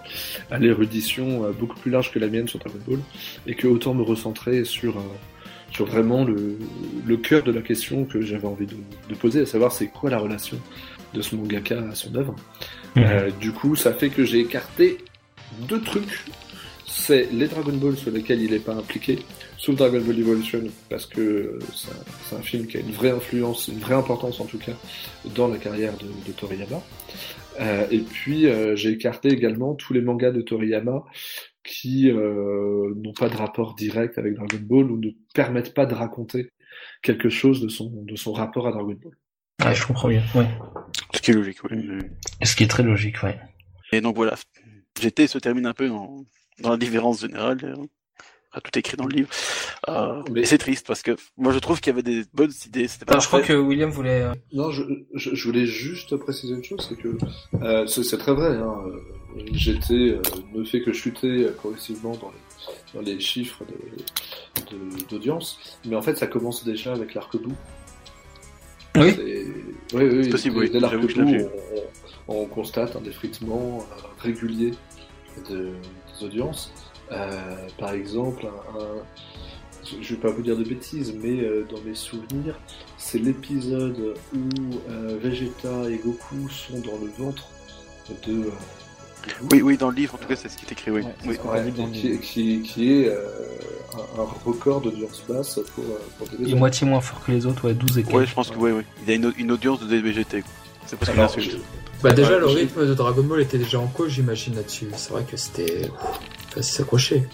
à 0.50 0.58
l'érudition 0.58 1.44
euh, 1.44 1.52
beaucoup 1.52 1.78
plus 1.78 1.90
large 1.90 2.12
que 2.12 2.18
la 2.18 2.28
mienne 2.28 2.48
sur 2.48 2.58
Dragon 2.58 2.78
Ball, 2.86 2.98
et 3.46 3.54
que 3.54 3.66
autant 3.66 3.94
me 3.94 4.02
recentrer 4.02 4.64
sur, 4.64 4.98
euh, 4.98 5.02
sur 5.70 5.86
vraiment 5.86 6.24
le, 6.24 6.58
le 7.06 7.16
cœur 7.16 7.42
de 7.42 7.50
la 7.50 7.62
question 7.62 8.04
que 8.04 8.20
j'avais 8.20 8.46
envie 8.46 8.66
de, 8.66 8.76
de 9.08 9.14
poser, 9.14 9.40
à 9.40 9.46
savoir 9.46 9.72
c'est 9.72 9.86
quoi 9.86 10.10
la 10.10 10.18
relation 10.18 10.58
de 11.14 11.22
ce 11.22 11.34
mangaka 11.34 11.78
à 11.90 11.94
son 11.94 12.14
œuvre. 12.14 12.36
Euh, 12.96 13.30
du 13.40 13.52
coup, 13.52 13.74
ça 13.76 13.92
fait 13.92 14.10
que 14.10 14.24
j'ai 14.24 14.40
écarté 14.40 14.98
deux 15.68 15.80
trucs. 15.80 16.24
C'est 16.86 17.28
les 17.32 17.48
Dragon 17.48 17.72
Ball 17.72 17.96
sur 17.96 18.10
lesquels 18.10 18.42
il 18.42 18.50
n'est 18.50 18.58
pas 18.58 18.74
impliqué, 18.74 19.18
sauf 19.62 19.76
Dragon 19.76 20.00
Ball 20.00 20.18
Evolution, 20.18 20.64
parce 20.90 21.06
que 21.06 21.60
c'est 21.72 22.34
un, 22.34 22.42
film 22.42 22.66
qui 22.66 22.78
a 22.78 22.80
une 22.80 22.90
vraie 22.90 23.10
influence, 23.10 23.68
une 23.68 23.78
vraie 23.78 23.94
importance 23.94 24.40
en 24.40 24.44
tout 24.44 24.58
cas, 24.58 24.72
dans 25.36 25.46
la 25.46 25.56
carrière 25.56 25.96
de, 25.98 26.06
de 26.26 26.32
Toriyama. 26.32 26.82
Euh, 27.60 27.86
et 27.92 28.00
puis, 28.00 28.46
euh, 28.46 28.74
j'ai 28.74 28.90
écarté 28.90 29.28
également 29.28 29.74
tous 29.74 29.92
les 29.92 30.00
mangas 30.00 30.32
de 30.32 30.42
Toriyama 30.42 31.04
qui 31.62 32.10
euh, 32.10 32.92
n'ont 32.96 33.12
pas 33.12 33.28
de 33.28 33.36
rapport 33.36 33.76
direct 33.76 34.18
avec 34.18 34.34
Dragon 34.34 34.58
Ball 34.60 34.90
ou 34.90 34.98
ne 34.98 35.10
permettent 35.32 35.74
pas 35.74 35.86
de 35.86 35.94
raconter 35.94 36.50
quelque 37.00 37.28
chose 37.28 37.60
de 37.60 37.68
son, 37.68 37.88
de 37.88 38.16
son 38.16 38.32
rapport 38.32 38.66
à 38.66 38.72
Dragon 38.72 38.98
Ball. 39.00 39.16
Ouais, 39.64 39.76
je 39.76 39.86
comprends 39.86 40.08
bien. 40.08 40.24
Ouais. 40.34 40.48
Ce 41.14 41.20
qui 41.20 41.30
est 41.30 41.34
logique, 41.34 41.62
oui. 41.70 41.76
Ce 42.42 42.56
qui 42.56 42.64
est 42.64 42.68
très 42.68 42.82
logique, 42.82 43.22
ouais. 43.22 43.38
Et 43.92 44.00
donc 44.00 44.16
voilà, 44.16 44.34
GT 45.00 45.28
se 45.28 45.38
termine 45.38 45.66
un 45.66 45.74
peu 45.74 45.86
dans, 45.86 46.24
dans 46.58 46.70
la 46.70 46.76
différence 46.76 47.20
générale. 47.20 47.58
Enfin, 48.52 48.60
tout 48.62 48.78
écrit 48.78 48.96
dans 48.96 49.06
le 49.06 49.14
livre. 49.14 49.28
Euh, 49.88 50.22
Mais- 50.30 50.40
Et 50.42 50.44
c'est 50.44 50.58
triste 50.58 50.86
parce 50.86 51.02
que 51.02 51.16
moi 51.36 51.52
je 51.52 51.58
trouve 51.58 51.80
qu'il 51.80 51.90
y 51.90 51.94
avait 51.94 52.02
des 52.02 52.22
bonnes 52.34 52.52
idées. 52.66 52.86
C'était 52.88 53.04
pas 53.04 53.12
Alors, 53.14 53.22
je 53.22 53.28
crois 53.28 53.40
que 53.40 53.52
William 53.54 53.90
voulait. 53.90 54.22
euh, 54.22 54.34
Non, 54.52 54.70
je, 54.70 54.82
je, 55.14 55.34
je 55.34 55.44
voulais 55.48 55.66
juste 55.66 56.16
préciser 56.16 56.54
une 56.54 56.64
chose, 56.64 56.86
c'est 56.88 56.96
que 56.96 57.16
euh, 57.62 57.86
c'est 57.86 58.18
très 58.18 58.32
vrai. 58.34 58.56
Hein, 58.56 58.76
J'étais 59.52 59.94
euh, 59.94 60.20
ne 60.54 60.62
fait 60.64 60.82
que 60.82 60.92
chuter 60.92 61.46
progressivement 61.56 62.14
dans 62.16 62.30
les, 62.30 62.94
dans 62.94 63.00
les 63.00 63.18
chiffres 63.18 63.64
de- 63.64 64.76
de- 64.76 65.04
d'audience, 65.08 65.58
mais 65.86 65.96
en 65.96 66.02
fait 66.02 66.16
ça 66.16 66.26
commence 66.26 66.64
déjà 66.64 66.92
avec 66.92 67.14
l'arc-bout. 67.14 67.54
Oui. 68.96 69.12
C'est- 69.16 69.46
Oui, 69.94 70.04
oui, 70.04 70.28
possible, 70.28 70.68
dès- 70.68 70.74
oui. 70.74 70.80
L'arc-bout, 70.80 71.18
on, 71.18 71.50
on- 72.28 72.42
on 72.42 72.46
constate 72.46 72.94
un 72.94 73.04
effritement 73.08 73.78
euh, 73.90 74.02
régulier 74.18 74.72
de, 75.48 75.70
des 76.18 76.24
audiences. 76.26 76.70
Euh, 77.12 77.56
par 77.78 77.92
exemple, 77.92 78.46
un, 78.46 78.78
un- 78.80 79.02
je 80.00 80.14
vais 80.14 80.20
pas 80.20 80.30
vous 80.30 80.42
dire 80.42 80.56
de 80.56 80.64
bêtises, 80.64 81.12
mais 81.20 81.40
euh, 81.40 81.66
dans 81.70 81.80
mes 81.82 81.94
souvenirs, 81.94 82.58
c'est 82.98 83.18
l'épisode 83.18 84.14
où 84.34 84.38
euh, 84.88 85.18
Vegeta 85.20 85.90
et 85.90 85.96
Goku 85.96 86.48
sont 86.48 86.78
dans 86.80 86.98
le 87.04 87.10
ventre 87.24 87.48
de. 88.26 88.32
euh. 88.46 88.50
Oui, 89.52 89.62
oui, 89.62 89.76
dans 89.76 89.90
le 89.90 89.94
livre 89.96 90.16
en 90.16 90.18
tout 90.18 90.26
cas 90.26 90.34
c'est 90.34 90.48
ce 90.48 90.56
qui 90.56 90.64
est 90.66 90.72
écrit, 90.72 90.90
oui. 90.90 91.02
Ouais, 91.02 91.12
oui. 91.26 91.72
qui, 91.92 92.08
livre. 92.08 92.20
qui, 92.20 92.62
qui 92.62 92.92
est 92.92 93.08
euh, 93.08 93.24
un, 94.16 94.22
un 94.22 94.26
record 94.44 94.80
d'audience 94.80 95.22
basse 95.28 95.60
pour, 95.74 95.84
pour 96.18 96.26
des 96.28 96.36
Il 96.40 96.50
est 96.52 96.54
moitié 96.56 96.86
moins 96.88 97.00
fort 97.00 97.22
que 97.24 97.30
les 97.30 97.46
autres, 97.46 97.66
ouais, 97.68 97.74
12 97.74 97.98
et 97.98 98.02
quelques. 98.02 98.16
Ouais, 98.16 98.26
je 98.26 98.34
pense 98.34 98.50
que 98.50 98.56
oui, 98.56 98.72
oui. 98.72 98.82
Il 99.04 99.08
y 99.08 99.12
a 99.12 99.14
une, 99.16 99.32
une 99.36 99.52
audience 99.52 99.78
de 99.80 99.86
DBGT. 99.86 100.42
C'est 100.86 100.98
pas 100.98 101.06
ce 101.28 101.36
que 101.36 101.40
Bah 102.02 102.12
déjà 102.12 102.32
Ouais, 102.32 102.40
le 102.40 102.46
rythme 102.46 102.84
de 102.86 102.94
Dragon 102.94 103.22
Ball 103.22 103.40
était 103.42 103.58
déjà 103.58 103.78
en 103.78 103.86
cause 103.86 104.10
j'imagine 104.10 104.56
là-dessus. 104.56 104.88
C'est 104.96 105.10
vrai 105.12 105.24
que 105.24 105.36
c'était 105.36 105.88
s'accrocher. 106.60 107.24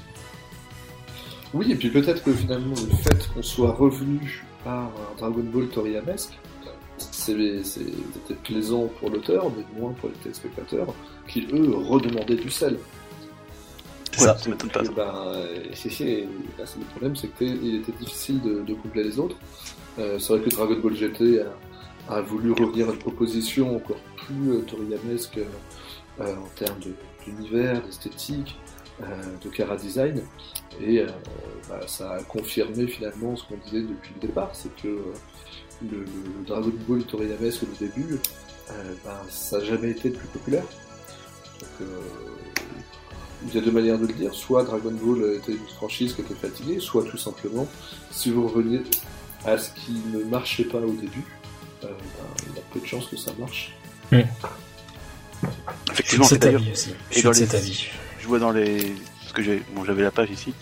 Oui, 1.54 1.72
et 1.72 1.76
puis 1.76 1.88
peut-être 1.90 2.22
que 2.22 2.32
finalement 2.32 2.74
le 2.76 2.94
fait 2.96 3.28
qu'on 3.34 3.42
soit 3.42 3.72
revenu 3.72 4.44
par 4.64 4.84
un 4.88 5.16
Dragon 5.18 5.42
Ball 5.44 5.66
Toriyamesque, 5.68 6.38
c'est- 6.98 7.64
c'était 7.64 8.34
plaisant 8.44 8.86
pour 9.00 9.10
l'auteur, 9.10 9.50
mais 9.56 9.64
moins 9.80 9.92
pour 9.92 10.10
les 10.10 10.14
téléspectateurs, 10.16 10.94
qui 11.26 11.46
eux 11.52 11.74
redemandaient 11.74 12.36
du 12.36 12.50
sel. 12.50 12.78
C'est 14.12 14.24
ça. 14.24 14.36
ça 14.36 14.50
m'étonne 14.50 14.70
pas. 14.70 14.82
Ben, 14.82 15.14
euh, 15.28 15.64
c'est- 15.74 15.90
c'est- 15.90 16.26
là, 16.58 16.64
c'est 16.66 16.78
le 16.80 16.84
problème, 16.86 17.14
c'est 17.16 17.28
qu'il 17.36 17.76
était 17.76 17.92
difficile 17.92 18.40
de, 18.42 18.62
de 18.62 18.74
coupler 18.74 19.04
les 19.04 19.18
autres. 19.18 19.36
Euh, 19.98 20.18
c'est 20.18 20.32
vrai 20.36 20.40
que 20.42 20.50
Dragon 20.54 20.78
Ball 20.82 20.94
GT 20.96 21.40
a, 22.08 22.14
a 22.14 22.20
voulu 22.20 22.52
revenir 22.52 22.88
à 22.88 22.92
une 22.92 22.98
proposition 22.98 23.76
encore 23.76 24.00
plus 24.16 24.50
euh, 24.52 24.60
toriyamesque 24.62 25.38
euh, 25.38 26.34
en 26.36 26.48
termes 26.56 26.78
de- 26.80 26.94
d'univers, 27.24 27.80
d'esthétique, 27.82 28.56
de 29.00 29.48
cara 29.50 29.76
design, 29.76 30.22
et 30.80 31.00
euh, 31.00 31.06
bah, 31.68 31.80
ça 31.86 32.12
a 32.12 32.22
confirmé 32.22 32.86
finalement 32.86 33.36
ce 33.36 33.44
qu'on 33.44 33.56
disait 33.64 33.82
depuis 33.82 34.12
le 34.20 34.26
départ, 34.26 34.50
c'est 34.52 34.74
que 34.76 34.88
euh, 34.88 35.02
le, 35.82 35.98
le 36.00 36.44
Dragon 36.46 36.72
Ball 36.88 37.02
toriyamesque 37.04 37.62
au 37.62 37.66
début, 37.84 38.18
euh, 38.70 38.94
ben, 39.04 39.12
ça 39.30 39.58
n'a 39.58 39.64
jamais 39.64 39.90
été 39.90 40.08
le 40.08 40.14
plus 40.16 40.28
populaire. 40.28 40.64
Donc, 41.60 41.70
euh, 41.82 42.00
il 43.46 43.54
y 43.54 43.58
a 43.58 43.60
deux 43.60 43.70
manières 43.70 43.98
de 43.98 44.06
le 44.08 44.12
dire. 44.12 44.34
Soit 44.34 44.64
Dragon 44.64 44.90
Ball 44.92 45.34
était 45.36 45.52
une 45.52 45.68
franchise 45.76 46.12
qui 46.14 46.22
était 46.22 46.34
fatiguée, 46.34 46.80
soit 46.80 47.04
tout 47.04 47.16
simplement, 47.18 47.68
si 48.10 48.30
vous 48.32 48.48
reveniez 48.48 48.80
à 49.44 49.56
ce 49.58 49.70
qui 49.74 49.92
ne 50.12 50.24
marchait 50.24 50.64
pas 50.64 50.78
au 50.78 50.90
début, 50.92 51.24
euh, 51.84 51.86
ben, 51.86 52.44
il 52.50 52.56
y 52.56 52.58
a 52.58 52.62
peu 52.72 52.80
de 52.80 52.86
chances 52.86 53.06
que 53.06 53.16
ça 53.16 53.30
marche. 53.38 53.72
Effectivement, 55.92 56.24
c'est 56.24 56.38
d'ailleurs. 56.38 56.60
avis 56.60 56.72
aussi. 56.72 56.90
et 57.12 57.22
dans 57.22 57.30
les- 57.30 57.36
cet 57.38 57.54
avis. 57.54 57.86
Je 58.28 58.30
vois 58.30 58.38
dans 58.40 58.50
les. 58.52 58.92
Parce 59.22 59.32
que 59.32 59.42
j'ai. 59.42 59.62
Bon, 59.74 59.86
j'avais 59.86 60.02
la 60.02 60.10
page 60.10 60.28
ici. 60.30 60.52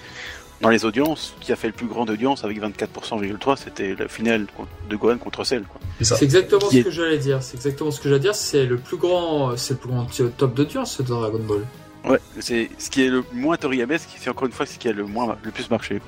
dans 0.60 0.70
les 0.70 0.84
audiences, 0.84 1.34
qui 1.40 1.50
a 1.52 1.56
fait 1.56 1.66
le 1.66 1.72
plus 1.72 1.86
grand 1.88 2.04
d'audience 2.06 2.44
avec 2.44 2.58
24,3%, 2.60 3.56
c'était 3.56 3.96
la 3.96 4.06
finale 4.06 4.46
de 4.88 4.94
Gohan 4.96 5.18
contre 5.18 5.42
Cell. 5.44 5.64
C'est 6.00 6.22
exactement 6.22 6.70
ce 6.70 6.76
est- 6.78 6.82
que 6.84 6.90
j'allais 6.90 7.18
dire. 7.18 7.42
C'est 7.42 7.56
exactement 7.56 7.90
ce 7.90 8.00
que 8.00 8.08
j'allais 8.08 8.20
dire. 8.20 8.36
C'est 8.36 8.64
le 8.66 8.78
plus 8.78 8.96
grand, 8.98 9.56
c'est 9.56 9.74
le 9.74 9.80
plus 9.80 9.88
grand 9.90 10.06
top 10.38 10.54
d'audience 10.54 10.98
de 10.98 11.02
Dragon 11.08 11.40
Ball. 11.40 11.66
Ouais, 12.04 12.20
c'est 12.38 12.70
ce 12.78 12.88
qui 12.88 13.02
est 13.04 13.08
le 13.08 13.24
moins 13.32 13.56
Toriyamesque, 13.56 14.10
c'est 14.16 14.30
encore 14.30 14.46
une 14.46 14.52
fois 14.52 14.64
ce 14.64 14.78
qui 14.78 14.88
a 14.88 14.92
le 14.92 15.04
moins 15.04 15.36
le 15.42 15.50
plus 15.50 15.68
marché. 15.70 16.00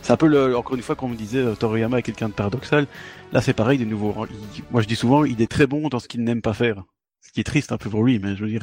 C'est 0.00 0.10
un 0.12 0.16
peu 0.16 0.26
le, 0.26 0.56
encore 0.56 0.74
une 0.74 0.82
fois 0.82 0.96
comme 0.96 1.10
on 1.10 1.12
me 1.12 1.16
disait 1.18 1.38
euh, 1.40 1.54
Toriyama 1.54 1.98
est 1.98 2.02
quelqu'un 2.02 2.30
de 2.30 2.34
paradoxal. 2.34 2.86
Là 3.30 3.42
c'est 3.42 3.52
pareil 3.52 3.78
de 3.78 3.84
nouveau. 3.84 4.26
Il- 4.56 4.64
moi 4.72 4.80
je 4.82 4.88
dis 4.88 4.96
souvent 4.96 5.24
il 5.24 5.40
est 5.42 5.50
très 5.50 5.66
bon 5.68 5.88
dans 5.90 5.98
ce 6.00 6.08
qu'il 6.08 6.24
n'aime 6.24 6.40
pas 6.42 6.54
faire. 6.54 6.82
Ce 7.20 7.30
qui 7.30 7.40
est 7.40 7.44
triste 7.44 7.70
un 7.72 7.76
peu 7.76 7.90
pour 7.90 8.02
lui, 8.02 8.18
mais 8.18 8.34
je 8.34 8.42
veux 8.42 8.50
dire. 8.50 8.62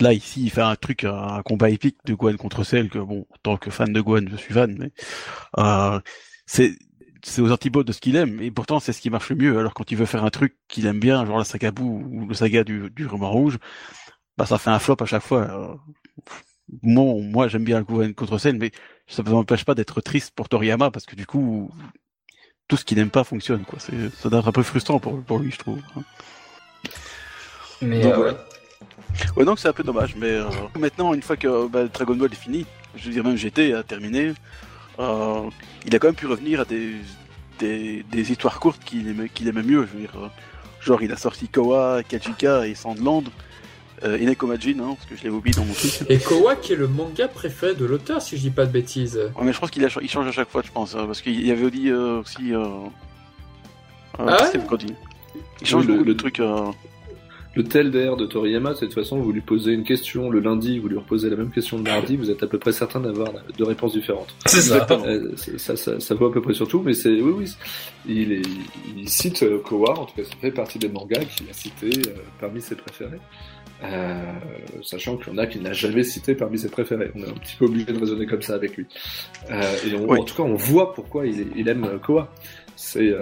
Là 0.00 0.12
ici 0.12 0.44
il 0.44 0.50
fait 0.50 0.62
un 0.62 0.76
truc, 0.76 1.04
un 1.04 1.42
combat 1.42 1.70
épique 1.70 1.98
de 2.04 2.14
Gohan 2.14 2.36
contre 2.36 2.64
Cell 2.64 2.88
que 2.90 2.98
bon, 2.98 3.26
en 3.30 3.36
tant 3.42 3.56
que 3.56 3.70
fan 3.70 3.92
de 3.92 4.00
Gohan 4.00 4.26
je 4.30 4.36
suis 4.36 4.54
fan, 4.54 4.76
mais 4.78 4.92
euh, 5.58 6.00
c'est 6.46 6.72
c'est 7.24 7.42
aux 7.42 7.50
antipodes 7.50 7.86
de 7.86 7.92
ce 7.92 8.00
qu'il 8.00 8.16
aime 8.16 8.40
et 8.40 8.50
pourtant 8.50 8.80
c'est 8.80 8.92
ce 8.92 9.00
qui 9.00 9.10
marche 9.10 9.30
le 9.30 9.36
mieux. 9.36 9.58
Alors 9.58 9.74
quand 9.74 9.90
il 9.90 9.96
veut 9.96 10.06
faire 10.06 10.24
un 10.24 10.30
truc 10.30 10.56
qu'il 10.68 10.86
aime 10.86 11.00
bien, 11.00 11.24
genre 11.26 11.38
la 11.38 11.44
saga 11.44 11.70
Boo 11.72 12.02
ou 12.10 12.26
le 12.28 12.34
saga 12.34 12.64
du, 12.64 12.90
du 12.90 13.06
ruban 13.06 13.30
rouge, 13.30 13.58
bah 14.36 14.46
ça 14.46 14.58
fait 14.58 14.70
un 14.70 14.78
flop 14.78 14.96
à 15.00 15.06
chaque 15.06 15.22
fois. 15.22 15.44
Alors, 15.44 15.84
moi, 16.82 17.14
moi 17.22 17.48
j'aime 17.48 17.64
bien 17.64 17.78
le 17.78 17.84
Gohan 17.84 18.12
contre 18.12 18.38
Cell, 18.38 18.56
mais 18.58 18.70
ça 19.06 19.22
ne 19.22 19.30
m'empêche 19.30 19.64
pas 19.64 19.74
d'être 19.74 20.00
triste 20.00 20.32
pour 20.34 20.48
Toriyama 20.48 20.90
parce 20.90 21.06
que 21.06 21.16
du 21.16 21.26
coup, 21.26 21.70
tout 22.68 22.76
ce 22.76 22.84
qu'il 22.84 22.98
n'aime 22.98 23.10
pas 23.10 23.24
fonctionne. 23.24 23.64
Quoi. 23.64 23.78
C'est, 23.80 24.10
ça 24.14 24.28
doit 24.28 24.40
être 24.40 24.48
un 24.48 24.52
peu 24.52 24.62
frustrant 24.62 25.00
pour, 25.00 25.22
pour 25.22 25.38
lui, 25.38 25.50
je 25.50 25.58
trouve. 25.58 25.80
Mais 27.80 28.02
Donc, 28.02 28.12
euh, 28.12 28.16
voilà. 28.16 28.44
Ouais, 29.36 29.44
donc 29.44 29.58
c'est 29.58 29.68
un 29.68 29.72
peu 29.72 29.82
dommage, 29.82 30.14
mais 30.16 30.30
euh, 30.30 30.44
maintenant, 30.78 31.14
une 31.14 31.22
fois 31.22 31.36
que 31.36 31.66
bah, 31.68 31.84
Dragon 31.92 32.14
Ball 32.14 32.32
est 32.32 32.36
fini, 32.36 32.66
je 32.96 33.06
veux 33.06 33.12
dire 33.12 33.24
même 33.24 33.36
GT 33.36 33.74
a 33.74 33.82
terminé, 33.82 34.32
euh, 34.98 35.42
il 35.86 35.94
a 35.94 35.98
quand 35.98 36.08
même 36.08 36.14
pu 36.16 36.26
revenir 36.26 36.60
à 36.60 36.64
des, 36.64 36.92
des, 37.58 38.04
des 38.10 38.30
histoires 38.32 38.58
courtes 38.60 38.82
qu'il 38.84 39.08
aimait, 39.08 39.28
qu'il 39.28 39.46
aimait 39.48 39.62
mieux. 39.62 39.86
Je 39.86 39.96
veux 39.96 40.00
dire, 40.00 40.12
euh, 40.16 40.28
genre 40.80 41.02
il 41.02 41.12
a 41.12 41.16
sorti 41.16 41.48
Koa, 41.48 42.02
Kajika 42.08 42.66
et 42.66 42.74
Sandland, 42.74 43.24
euh, 44.04 44.18
Ineko 44.18 44.46
Majin, 44.46 44.78
hein, 44.80 44.94
parce 44.96 45.06
que 45.10 45.16
je 45.16 45.22
l'ai 45.24 45.30
oublié 45.30 45.54
dans 45.56 45.64
mon 45.64 45.72
truc. 45.74 45.92
Et 46.08 46.18
Kowa 46.18 46.56
qui 46.56 46.72
est 46.72 46.76
le 46.76 46.86
manga 46.88 47.26
préféré 47.28 47.74
de 47.74 47.84
l'auteur, 47.84 48.22
si 48.22 48.36
je 48.36 48.42
dis 48.42 48.50
pas 48.50 48.66
de 48.66 48.72
bêtises. 48.72 49.16
Ouais, 49.36 49.44
mais 49.44 49.52
je 49.52 49.58
pense 49.58 49.70
qu'il 49.70 49.84
a, 49.84 49.88
il 50.00 50.08
change 50.10 50.26
à 50.26 50.32
chaque 50.32 50.50
fois, 50.50 50.62
je 50.64 50.70
pense, 50.70 50.94
hein, 50.94 51.04
parce 51.06 51.20
qu'il 51.20 51.44
y 51.44 51.50
avait 51.50 51.70
dit 51.70 51.88
euh, 51.90 52.20
aussi. 52.20 52.54
Euh, 52.54 52.64
euh, 54.20 54.26
Ah 54.28 54.42
ouais? 54.42 54.46
Steve 54.46 54.66
Cody. 54.66 54.94
Il 55.60 55.66
change 55.66 55.86
Oui, 55.86 55.96
le- 55.96 56.02
le- 56.04 56.16
trucs. 56.16 56.40
Le 57.58 57.64
tel 57.64 57.90
d'air 57.90 58.16
de 58.16 58.24
Toriyama, 58.24 58.74
c'est 58.76 58.82
de 58.82 58.92
toute 58.92 58.94
façon, 59.02 59.18
vous 59.18 59.32
lui 59.32 59.40
posez 59.40 59.72
une 59.72 59.82
question 59.82 60.30
le 60.30 60.38
lundi, 60.38 60.78
vous 60.78 60.86
lui 60.86 60.96
reposez 60.96 61.28
la 61.28 61.34
même 61.34 61.50
question 61.50 61.76
le 61.78 61.82
mardi, 61.82 62.16
vous 62.16 62.30
êtes 62.30 62.40
à 62.44 62.46
peu 62.46 62.56
près 62.56 62.70
certain 62.70 63.00
d'avoir 63.00 63.32
deux 63.58 63.64
réponses 63.64 63.94
différentes. 63.94 64.32
c'est 64.46 64.60
ça. 64.60 64.86
Euh, 64.92 65.32
c'est- 65.36 65.58
ça, 65.58 65.74
ça, 65.74 65.98
ça 65.98 66.14
vaut 66.14 66.26
à 66.26 66.32
peu 66.32 66.40
près 66.40 66.54
sur 66.54 66.68
tout, 66.68 66.82
mais 66.84 66.92
c'est 66.94 67.08
oui, 67.20 67.32
oui, 67.36 67.52
il, 68.06 68.30
est, 68.32 68.42
il 68.96 69.08
cite 69.08 69.42
euh, 69.42 69.58
Kowa, 69.58 69.98
en 69.98 70.04
tout 70.04 70.14
cas, 70.14 70.22
ça 70.22 70.36
fait 70.40 70.52
partie 70.52 70.78
des 70.78 70.88
mangas 70.88 71.24
qu'il 71.24 71.50
a 71.50 71.52
cité 71.52 71.86
euh, 72.08 72.12
parmi 72.40 72.60
ses 72.60 72.76
préférés. 72.76 73.18
Euh, 73.82 74.22
sachant 74.82 75.16
qu'il 75.16 75.32
y 75.32 75.36
en 75.36 75.38
a 75.38 75.46
qu'il 75.48 75.62
n'a 75.62 75.72
jamais 75.72 76.04
cité 76.04 76.36
parmi 76.36 76.58
ses 76.60 76.68
préférés. 76.68 77.10
On 77.16 77.24
est 77.24 77.28
un 77.28 77.32
petit 77.32 77.56
peu 77.56 77.64
obligé 77.64 77.86
de 77.86 77.98
raisonner 77.98 78.26
comme 78.26 78.42
ça 78.42 78.54
avec 78.54 78.76
lui. 78.76 78.86
Euh, 79.50 79.62
et 79.84 79.94
on- 79.96 80.08
Oui. 80.08 80.20
en 80.20 80.22
tout 80.24 80.36
cas, 80.36 80.42
on 80.44 80.54
voit 80.54 80.94
pourquoi 80.94 81.26
il, 81.26 81.48
il 81.56 81.68
aime 81.68 81.82
euh, 81.82 81.98
Kowa. 81.98 82.32
C'est 82.76 83.12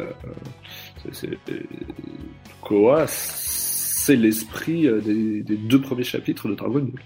Kowa, 2.62 3.06
c'est 4.06 4.16
l'esprit 4.16 4.86
euh, 4.86 5.00
des, 5.00 5.42
des 5.42 5.56
deux 5.56 5.80
premiers 5.80 6.04
chapitres 6.04 6.48
de 6.48 6.54
Dragon 6.54 6.80
Ball. 6.80 7.02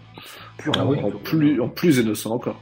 Pur, 0.59 0.73
Ah 0.77 0.85
oui. 0.87 0.99
en, 1.03 1.11
plus, 1.11 1.61
en 1.61 1.69
plus 1.69 1.99
innocent 1.99 2.31
encore. 2.31 2.61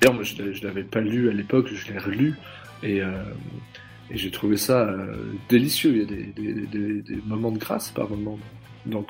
D'ailleurs, 0.00 0.14
moi, 0.14 0.24
je 0.24 0.34
je 0.52 0.62
l'avais 0.64 0.82
pas 0.84 1.00
lu 1.00 1.30
à 1.30 1.32
l'époque, 1.32 1.68
je 1.72 1.92
l'ai 1.92 1.98
relu 1.98 2.34
et, 2.82 3.00
euh, 3.00 3.10
et 4.10 4.16
j'ai 4.18 4.30
trouvé 4.30 4.56
ça 4.56 4.82
euh, 4.82 5.14
délicieux. 5.48 5.90
Il 5.92 5.98
y 5.98 6.02
a 6.02 6.04
des, 6.04 6.24
des, 6.36 6.66
des, 6.66 7.02
des 7.02 7.18
moments 7.26 7.50
de 7.52 7.58
grâce 7.58 7.90
par 7.90 8.08
moments 8.10 8.38
dans 8.84 9.02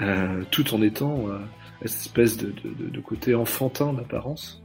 euh, 0.00 0.42
tout 0.50 0.74
en 0.74 0.82
étant 0.82 1.26
cette 1.86 2.00
espèce 2.02 2.36
de, 2.36 2.48
de, 2.62 2.84
de- 2.84 2.90
de 2.90 3.00
côté 3.00 3.34
enfantin 3.34 3.92
d'apparence. 3.94 4.62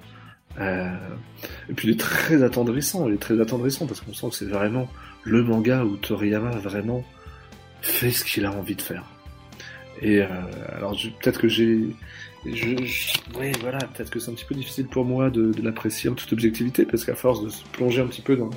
Et 0.60 1.74
puis 1.76 1.88
il 1.88 1.92
est 1.94 2.00
très 2.00 2.44
attendrissant, 2.44 3.08
il 3.08 3.14
est 3.14 3.18
très 3.18 3.40
attendrissant 3.40 3.86
parce 3.88 4.02
qu'on 4.02 4.14
sent 4.14 4.30
que 4.30 4.36
c'est 4.36 4.50
vraiment 4.60 4.90
le 5.24 5.42
manga 5.44 5.84
où 5.86 5.96
Toriyama 5.96 6.52
vraiment 6.52 7.04
fait 7.82 8.12
ce 8.12 8.24
qu'il 8.26 8.46
a 8.46 8.52
envie 8.52 8.76
de 8.76 8.82
faire. 8.82 9.04
Et 10.02 10.22
euh, 10.22 10.28
alors 10.78 10.96
peut-être 11.22 11.40
que 11.42 11.48
j'ai, 11.50 11.80
je, 12.46 12.76
je- 12.86 13.38
ouais 13.38 13.52
voilà, 13.62 13.80
peut-être 13.80 14.10
que 14.10 14.20
c'est 14.20 14.32
un 14.32 14.34
petit 14.34 14.46
peu 14.46 14.56
difficile 14.56 14.88
pour 14.88 15.04
moi 15.04 15.30
de, 15.30 15.52
de 15.52 15.62
l'apprécier 15.62 16.10
en 16.10 16.14
toute 16.14 16.32
objectivité 16.32 16.86
parce 16.86 17.04
qu'à 17.04 17.16
force 17.16 17.44
de 17.44 17.50
se 17.50 17.64
plonger 17.74 18.02
un 18.02 18.08
petit 18.08 18.22
peu 18.22 18.38
dans, 18.38 18.50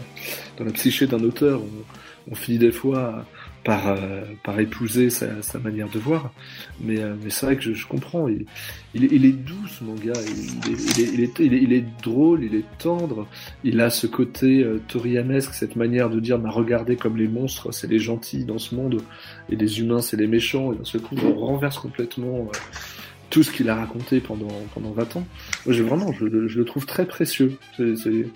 dans 0.56 0.64
la 0.64 0.70
psyché 0.72 1.06
d'un 1.08 1.20
auteur, 1.24 1.60
on, 1.60 2.30
on 2.32 2.34
finit 2.36 2.58
des 2.58 2.70
fois 2.72 3.24
par, 3.64 3.88
euh, 3.88 4.22
par 4.42 4.58
épouser 4.58 5.10
sa, 5.10 5.42
sa 5.42 5.58
manière 5.58 5.88
de 5.88 5.98
voir. 5.98 6.32
Mais, 6.80 7.00
euh, 7.00 7.14
mais 7.22 7.30
c'est 7.30 7.46
vrai 7.46 7.56
que 7.56 7.62
je, 7.62 7.72
je 7.72 7.86
comprends. 7.86 8.28
Il, 8.28 8.46
il, 8.94 9.04
est, 9.04 9.08
il 9.12 9.24
est 9.24 9.32
doux 9.32 9.66
ce 9.68 9.84
manga. 9.84 10.12
Il 10.26 10.72
est, 10.72 11.14
il, 11.14 11.20
est, 11.20 11.40
est, 11.40 11.44
il, 11.46 11.72
est, 11.72 11.78
est 11.78 11.84
drôle, 12.02 12.44
il 12.44 12.54
est 12.54 12.64
tendre. 12.78 13.26
Il 13.64 13.80
a 13.80 13.90
ce 13.90 14.06
côté 14.06 14.62
euh, 14.64 14.78
cette 15.52 15.76
manière 15.76 16.10
de 16.10 16.20
dire, 16.20 16.38
bah, 16.38 16.50
regardez 16.50 16.96
comme 16.96 17.16
les 17.16 17.28
monstres, 17.28 17.72
c'est 17.72 17.88
les 17.88 17.98
gentils 17.98 18.44
dans 18.44 18.58
ce 18.58 18.74
monde, 18.74 19.02
et 19.50 19.56
les 19.56 19.80
humains, 19.80 20.00
c'est 20.00 20.16
les 20.16 20.26
méchants. 20.26 20.72
Et 20.72 20.76
d'un 20.76 20.84
seul 20.84 21.00
coup, 21.00 21.16
on 21.22 21.34
renverse 21.34 21.78
complètement 21.78 22.48
euh, 22.48 22.58
tout 23.30 23.42
ce 23.42 23.50
qu'il 23.50 23.68
a 23.70 23.76
raconté 23.76 24.20
pendant, 24.20 24.48
pendant 24.74 24.92
20 24.92 25.16
ans. 25.16 25.26
Moi, 25.66 25.74
j'ai 25.74 25.82
vraiment, 25.82 26.12
je, 26.12 26.48
je 26.48 26.58
le 26.58 26.64
trouve 26.64 26.86
très 26.86 27.06
précieux. 27.06 27.58
C'est, 27.76 27.96
c'est... 27.96 28.26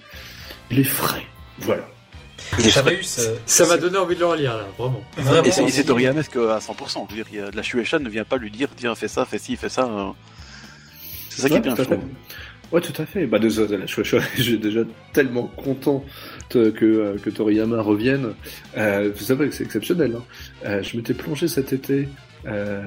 Il 0.70 0.78
est 0.78 0.84
frais. 0.84 1.22
Voilà. 1.60 1.88
J'avais 2.58 2.98
eu 2.98 3.02
ce... 3.02 3.20
Ça 3.46 3.66
m'a 3.66 3.76
donné 3.76 3.98
envie 3.98 4.14
de 4.14 4.20
le 4.20 4.26
relire, 4.26 4.56
là, 4.56 4.66
vraiment. 4.78 5.02
Vraiment, 5.16 5.42
Et 5.44 5.50
c'est, 5.50 5.84
Toriyamesque 5.84 6.36
à 6.36 6.58
100%. 6.58 7.06
Je 7.10 7.16
veux 7.16 7.24
dire, 7.24 7.50
la 7.54 7.62
Shueisha 7.62 7.98
ne 7.98 8.08
vient 8.08 8.24
pas 8.24 8.36
lui 8.36 8.50
dire, 8.50 8.68
tiens, 8.76 8.94
fais 8.94 9.08
ça, 9.08 9.24
fais 9.24 9.38
ci, 9.38 9.56
fais 9.56 9.68
ça. 9.68 9.84
euh. 9.84 10.10
C'est 11.30 11.42
ça 11.42 11.48
qui 11.48 11.56
est 11.56 11.60
bien, 11.60 11.74
je 11.76 11.82
trouve. 11.82 11.98
Ouais, 12.72 12.80
tout 12.80 13.00
à 13.00 13.06
fait. 13.06 13.26
Bah, 13.26 13.38
de, 13.38 13.48
de, 13.48 13.86
chouette, 13.86 14.22
je 14.36 14.42
suis 14.42 14.58
déjà 14.58 14.80
tellement 15.12 15.44
content 15.46 16.04
te- 16.48 16.70
que, 16.70 16.84
euh, 16.84 17.16
que 17.18 17.30
Toriyama 17.30 17.80
revienne. 17.80 18.34
Euh, 18.76 19.12
vous 19.14 19.22
savez 19.24 19.48
que 19.48 19.54
c'est 19.54 19.62
exceptionnel. 19.64 20.16
Hein. 20.16 20.24
Euh, 20.64 20.82
je 20.82 20.96
m'étais 20.96 21.14
plongé 21.14 21.46
cet 21.46 21.72
été. 21.72 22.08
Euh, 22.46 22.80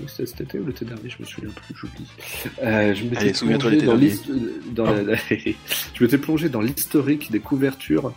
oui, 0.00 0.04
c'était 0.08 0.26
cet 0.26 0.40
été 0.42 0.58
ou 0.58 0.66
l'été 0.66 0.84
dernier, 0.84 1.08
je 1.08 1.16
me 1.20 1.24
souviens 1.26 1.50
plus, 1.50 1.74
j'oublie. 1.74 2.06
Euh, 2.62 2.94
je 2.94 3.04
m'étais 3.04 3.32
plongé 3.32 3.78
dans 4.72 4.84
la- 4.84 5.16
je 5.94 6.16
plongé 6.16 6.48
dans 6.48 6.60
l'historique 6.60 7.30
des 7.30 7.40
couvertures 7.40 8.12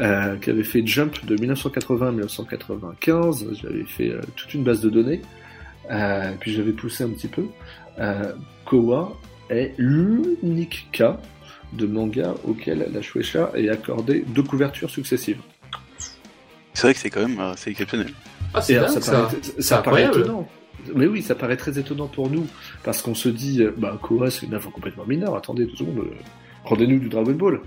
euh, 0.00 0.36
qu'avait 0.36 0.64
fait 0.64 0.86
Jump 0.86 1.24
de 1.24 1.36
1980 1.36 2.06
à 2.06 2.10
1995. 2.10 3.46
J'avais 3.60 3.84
fait 3.84 4.10
euh, 4.10 4.20
toute 4.36 4.54
une 4.54 4.64
base 4.64 4.80
de 4.80 4.90
données. 4.90 5.20
Euh, 5.90 6.32
puis 6.40 6.52
j'avais 6.52 6.72
poussé 6.72 7.04
un 7.04 7.10
petit 7.10 7.28
peu. 7.28 7.44
Euh, 7.98 8.32
Kowa 8.64 9.16
est 9.50 9.74
l'unique 9.76 10.88
cas 10.92 11.20
de 11.72 11.86
manga 11.86 12.34
auquel 12.44 12.88
la 12.92 13.02
Shueisha 13.02 13.50
ait 13.54 13.68
accordé 13.68 14.24
deux 14.28 14.42
couvertures 14.42 14.90
successives. 14.90 15.40
C'est 16.74 16.82
vrai 16.82 16.94
que 16.94 17.00
c'est 17.00 17.10
quand 17.10 17.26
même, 17.26 17.52
c'est 17.56 17.70
exceptionnel. 17.70 18.12
Ah, 18.54 18.62
c'est 18.62 18.74
ça, 18.74 19.00
ça. 19.00 19.12
paraît, 19.12 19.36
ça 19.58 19.78
paraît 19.78 20.04
incroyable. 20.04 20.20
étonnant. 20.20 20.48
Mais 20.94 21.06
oui, 21.06 21.22
ça 21.22 21.34
paraît 21.34 21.56
très 21.56 21.78
étonnant 21.78 22.08
pour 22.08 22.30
nous, 22.30 22.46
parce 22.82 23.02
qu'on 23.02 23.14
se 23.14 23.28
dit, 23.28 23.62
bah, 23.76 23.98
Kowa, 24.02 24.30
c'est 24.30 24.46
une 24.46 24.54
œuvre 24.54 24.70
complètement 24.70 25.04
mineure, 25.06 25.36
attendez 25.36 25.66
deux 25.66 25.76
secondes, 25.76 26.02
rendez-nous 26.64 26.98
du 26.98 27.08
Dragon 27.08 27.32
Ball. 27.32 27.60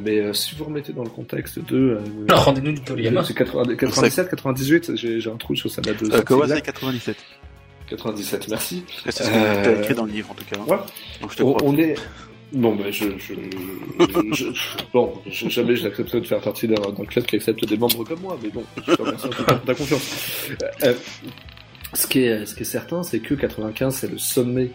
Mais 0.00 0.18
euh, 0.20 0.32
si 0.32 0.54
vous 0.54 0.64
remettez 0.64 0.92
dans 0.92 1.04
le 1.04 1.10
contexte 1.10 1.58
de... 1.58 1.76
euh, 1.76 2.00
Non, 2.28 2.36
rendez-nous 2.36 2.72
du 2.72 2.80
Toriyama. 2.80 3.22
c'est 3.24 3.34
80 3.34 3.76
97, 3.76 4.30
98, 4.30 4.92
j'ai 4.96 5.30
un 5.30 5.36
trou 5.36 5.54
sur 5.54 5.70
sa 5.70 5.82
date 5.82 6.02
de 6.02 6.10
Euh, 6.12 6.42
exacte. 6.42 6.66
97. 6.66 7.16
97, 7.88 8.48
merci. 8.48 8.84
C'est 9.04 9.12
ce 9.12 9.22
que 9.30 9.34
Euh, 9.36 9.62
t'as 9.64 9.80
écrit 9.82 9.94
dans 9.94 10.04
le 10.06 10.12
livre, 10.12 10.30
en 10.30 10.34
tout 10.34 10.44
cas. 10.44 10.58
Ouais. 10.66 10.78
Donc 11.20 11.32
je 11.32 11.36
te 11.36 11.42
On, 11.42 11.52
crois. 11.54 11.68
on 11.68 11.76
est. 11.76 11.94
Bon, 12.52 12.74
ben, 12.74 12.90
je, 12.92 13.04
je, 13.18 13.32
je- 13.34 14.32
je- 14.34 14.44
bon, 14.92 15.14
je- 15.26 15.48
jamais 15.48 15.74
je 15.76 15.84
n'accepterai 15.84 16.20
de 16.20 16.26
faire 16.26 16.40
partie 16.40 16.68
d'un 16.68 16.76
club 17.06 17.24
qui 17.24 17.36
accepte 17.36 17.64
des 17.66 17.76
membres 17.78 18.04
comme 18.04 18.20
moi, 18.20 18.38
mais 18.42 18.50
bon, 18.50 18.62
je 18.86 18.92
te 18.94 19.00
remercie 19.02 19.28
pour 19.28 19.46
ta 19.62 19.74
confiance. 19.74 20.48
Euh, 20.84 20.92
ce 21.94 22.06
qui 22.06 22.20
est, 22.24 22.44
ce 22.46 22.54
qui 22.54 22.62
est 22.62 22.64
certain, 22.66 23.02
c'est 23.02 23.20
que 23.20 23.34
95, 23.34 23.94
c'est 23.94 24.10
le 24.10 24.18
sommet 24.18 24.70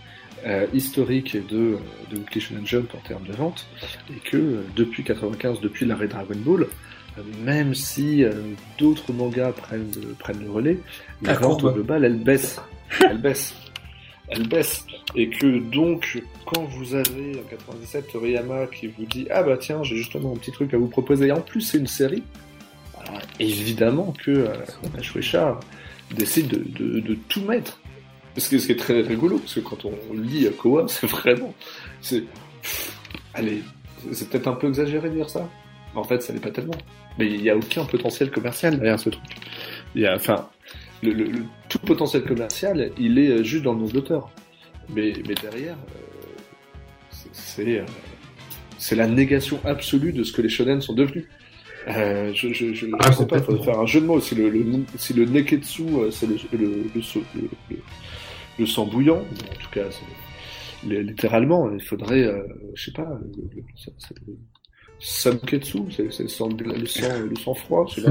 euh, 0.47 0.65
historique 0.73 1.35
de, 1.47 1.77
de 2.09 2.17
Weekly 2.17 2.41
Shonen 2.41 2.65
Jump 2.65 2.93
en 2.95 2.99
termes 3.07 3.25
de 3.27 3.33
vente, 3.33 3.67
et 4.09 4.19
que 4.19 4.37
euh, 4.37 4.61
depuis 4.75 5.03
95, 5.03 5.59
depuis 5.61 5.85
l'arrêt 5.85 6.07
Dragon 6.07 6.35
Ball, 6.37 6.63
euh, 7.17 7.21
même 7.43 7.73
si 7.75 8.23
d'autres 8.77 9.11
mangas 9.13 9.51
prennent, 9.51 9.91
le- 9.95 10.13
prennent 10.13 10.43
le 10.43 10.49
relais, 10.51 10.79
la 11.21 11.33
vente 11.33 11.61
courbe. 11.61 11.71
au 11.73 11.75
global, 11.75 12.05
elle 12.05 12.17
baisse. 12.19 12.61
Elle 13.09 13.17
baisse. 13.19 13.53
Elle 14.29 14.47
baisse. 14.47 14.85
Et 15.15 15.29
que 15.29 15.59
donc, 15.59 16.21
quand 16.45 16.63
vous 16.65 16.95
avez 16.95 17.39
en 17.39 17.49
97 17.49 18.11
Toriyama 18.11 18.67
qui 18.67 18.87
vous 18.87 19.05
dit 19.05 19.25
Ah 19.31 19.41
bah 19.43 19.57
tiens, 19.57 19.83
j'ai 19.83 19.95
justement 19.95 20.33
un 20.33 20.37
petit 20.37 20.51
truc 20.51 20.73
à 20.73 20.77
vous 20.77 20.87
proposer, 20.87 21.27
et 21.27 21.31
en 21.31 21.41
plus 21.41 21.61
c'est 21.61 21.77
une 21.77 21.87
série, 21.87 22.23
alors, 23.05 23.21
évidemment 23.39 24.13
que 24.23 24.31
euh, 24.31 24.53
Shueisha 25.01 25.59
décide 26.13 26.47
de, 26.49 26.63
de, 26.83 26.99
de 26.99 27.15
tout 27.29 27.41
mettre. 27.41 27.79
Ce 28.37 28.49
qui, 28.49 28.59
ce 28.59 28.67
qui 28.67 28.71
est 28.73 28.75
très 28.77 29.01
rigolo, 29.01 29.39
parce 29.39 29.55
que 29.55 29.59
quand 29.61 29.85
on 29.85 30.13
lit 30.13 30.47
Koa, 30.57 30.85
c'est 30.87 31.07
vraiment. 31.07 31.53
C'est. 32.01 32.23
allez, 33.33 33.61
c'est 34.11 34.29
peut-être 34.29 34.47
un 34.47 34.53
peu 34.53 34.67
exagéré 34.67 35.09
de 35.09 35.15
dire 35.15 35.29
ça. 35.29 35.49
En 35.95 36.03
fait, 36.03 36.21
ça 36.21 36.33
n'est 36.33 36.39
pas 36.39 36.51
tellement. 36.51 36.77
Mais 37.17 37.27
il 37.27 37.41
n'y 37.41 37.49
a 37.49 37.57
aucun 37.57 37.83
potentiel 37.85 38.29
commercial 38.29 38.75
derrière 38.77 38.99
ce 38.99 39.09
truc. 39.09 39.23
Il 39.95 40.01
y 40.01 40.05
a, 40.05 40.15
enfin, 40.15 40.47
le, 41.01 41.11
le- 41.13 41.23
le- 41.25 41.43
tout 41.69 41.79
potentiel 41.79 42.23
commercial, 42.23 42.91
il 42.99 43.17
est 43.17 43.43
juste 43.43 43.63
dans 43.63 43.73
le 43.73 43.79
nom 43.79 43.87
de 43.87 43.93
l'auteur. 43.93 44.29
Mais, 44.93 45.13
mais 45.27 45.33
derrière, 45.33 45.73
euh, 45.75 45.99
c'est- 47.09 47.29
c'est 47.33 47.79
euh, 47.79 47.85
c'est 48.77 48.95
la 48.95 49.07
négation 49.07 49.59
absolue 49.65 50.13
de 50.13 50.23
ce 50.23 50.31
que 50.31 50.41
les 50.43 50.49
shonen 50.49 50.79
sont 50.81 50.93
devenus. 50.93 51.25
Euh, 51.87 52.31
je 52.35 52.53
je, 52.53 52.73
je, 52.73 52.85
Ah, 52.99 53.11
sais 53.11 53.25
pas, 53.25 53.41
faire 53.41 53.79
un 53.79 53.85
jeu 53.87 54.01
de 54.01 54.05
mots. 54.05 54.19
Si 54.19 54.35
le, 54.35 54.49
le, 54.49 54.63
si 54.97 55.13
le 55.13 55.25
neketsu, 55.25 55.83
euh, 55.95 56.11
c'est 56.11 56.27
le, 56.27 56.35
le, 56.53 56.83
le, 56.93 57.01
le, 58.59 58.65
sang 58.65 58.85
bouillant, 58.85 59.17
en 59.19 59.55
tout 59.63 59.69
cas, 59.71 59.85
littéralement, 60.85 61.71
il 61.71 61.81
faudrait, 61.81 62.23
euh, 62.23 62.41
je 62.75 62.85
sais 62.85 62.91
pas, 62.91 63.07
le, 63.35 63.43
le, 63.55 63.63
Samketsu, 64.99 65.79
c'est 65.91 66.03
le 66.23 66.27
sang, 66.27 66.49
le 66.49 66.85
sang, 66.87 67.19
le 67.29 67.35
sang 67.35 67.53
froid, 67.53 67.85
je 67.95 68.01
sais 68.01 68.09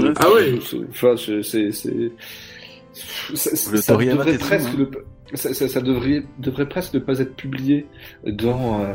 pas. 0.00 0.16
Ah 0.20 0.26
oui. 0.34 0.58
c'est- 0.64 0.76
Enfin, 0.88 1.14
c'est, 1.16 1.42
ça, 3.82 3.96
devrait 3.96 4.38
presque, 4.38 4.68
hein. 4.68 4.86
ne- 5.32 5.36
ça, 5.36 5.52
ça, 5.52 5.68
ça 5.68 5.80
devrait, 5.82 6.22
devrait 6.38 6.68
presque 6.68 6.94
ne 6.94 6.98
pas 7.00 7.18
être 7.20 7.36
publié 7.36 7.84
dans, 8.26 8.80
euh, 8.82 8.94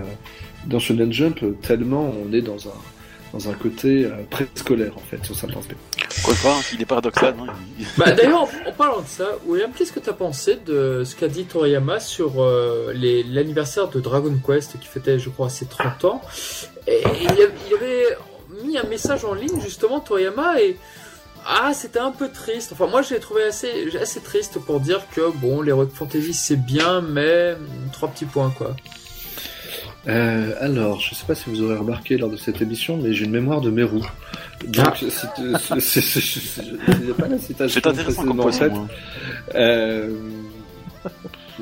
dans 0.65 0.79
Shonen 0.79 1.13
Jump 1.13 1.39
tellement 1.61 2.11
on 2.25 2.33
est 2.33 2.41
dans 2.41 2.67
un, 2.67 2.71
dans 3.33 3.49
un 3.49 3.53
côté 3.53 4.05
euh, 4.05 4.11
préscolaire 4.29 4.93
en 4.95 4.99
fait 5.01 5.23
sur 5.25 5.35
certains 5.35 5.59
aspects. 5.59 5.73
Quoi 6.23 6.33
croire, 6.35 6.61
il 6.73 6.81
est 6.81 6.85
paradoxal. 6.85 7.35
Hein. 7.39 7.47
il- 7.79 7.85
Bah, 7.97 8.11
d'ailleurs, 8.11 8.43
en, 8.43 8.49
en 8.69 8.71
parlant 8.71 9.01
de 9.01 9.07
ça, 9.07 9.29
William, 9.47 9.71
qu'est-ce 9.75 9.91
que 9.91 9.99
t'as 9.99 10.13
pensé 10.13 10.57
de 10.65 11.03
ce 11.03 11.15
qu'a 11.15 11.27
dit 11.27 11.45
Toriyama 11.45 11.99
sur 11.99 12.41
euh, 12.43 12.93
les- 12.93 13.23
l'anniversaire 13.23 13.87
de 13.89 13.99
Dragon 13.99 14.33
Quest 14.45 14.79
qui 14.79 14.87
fêtait, 14.87 15.17
je 15.19 15.29
crois, 15.29 15.49
ses 15.49 15.65
30 15.65 16.05
ans? 16.05 16.21
Et 16.87 17.01
il, 17.21 17.73
avait 17.75 18.17
mis 18.63 18.77
un 18.77 18.83
message 18.83 19.25
en 19.25 19.33
ligne, 19.33 19.59
justement, 19.61 19.99
Toriyama, 19.99 20.61
et 20.61 20.77
ah, 21.45 21.71
c'était 21.73 21.99
un 21.99 22.11
peu 22.11 22.29
triste. 22.29 22.69
Enfin, 22.73 22.87
moi, 22.87 23.01
je 23.01 23.13
l'ai 23.15 23.19
trouvé 23.19 23.43
assez, 23.43 23.89
assez 23.99 24.21
triste 24.21 24.59
pour 24.59 24.79
dire 24.79 25.01
que, 25.13 25.31
bon, 25.37 25.61
l'Heroic 25.61 25.89
Fantasy, 25.93 26.33
c'est 26.33 26.55
bien, 26.63 27.01
mais 27.01 27.55
trois 27.91 28.09
petits 28.09 28.25
points, 28.25 28.53
quoi. 28.57 28.75
Euh, 30.07 30.53
alors, 30.59 30.99
je 30.99 31.15
sais 31.15 31.25
pas 31.25 31.35
si 31.35 31.49
vous 31.49 31.61
aurez 31.61 31.77
remarqué 31.77 32.17
lors 32.17 32.29
de 32.29 32.35
cette 32.35 32.61
émission, 32.61 32.97
mais 32.97 33.13
j'ai 33.13 33.25
une 33.25 33.31
mémoire 33.31 33.61
de 33.61 33.69
Mérou. 33.69 33.99
Donc, 34.67 34.85
Ah. 34.85 34.93
c'est- 34.99 35.09
c'est- 35.09 35.79
c'est- 35.79 36.01
c'est- 36.01 36.01
c'est- 36.01 36.61
il 36.99 37.05
n'y 37.05 37.11
a 37.11 37.13
pas 37.13 37.27
la 37.27 37.37
citation 37.39 37.81
précisément 37.81 38.43
en 38.43 38.49
hein. 38.49 38.87
Euh, 39.55 40.09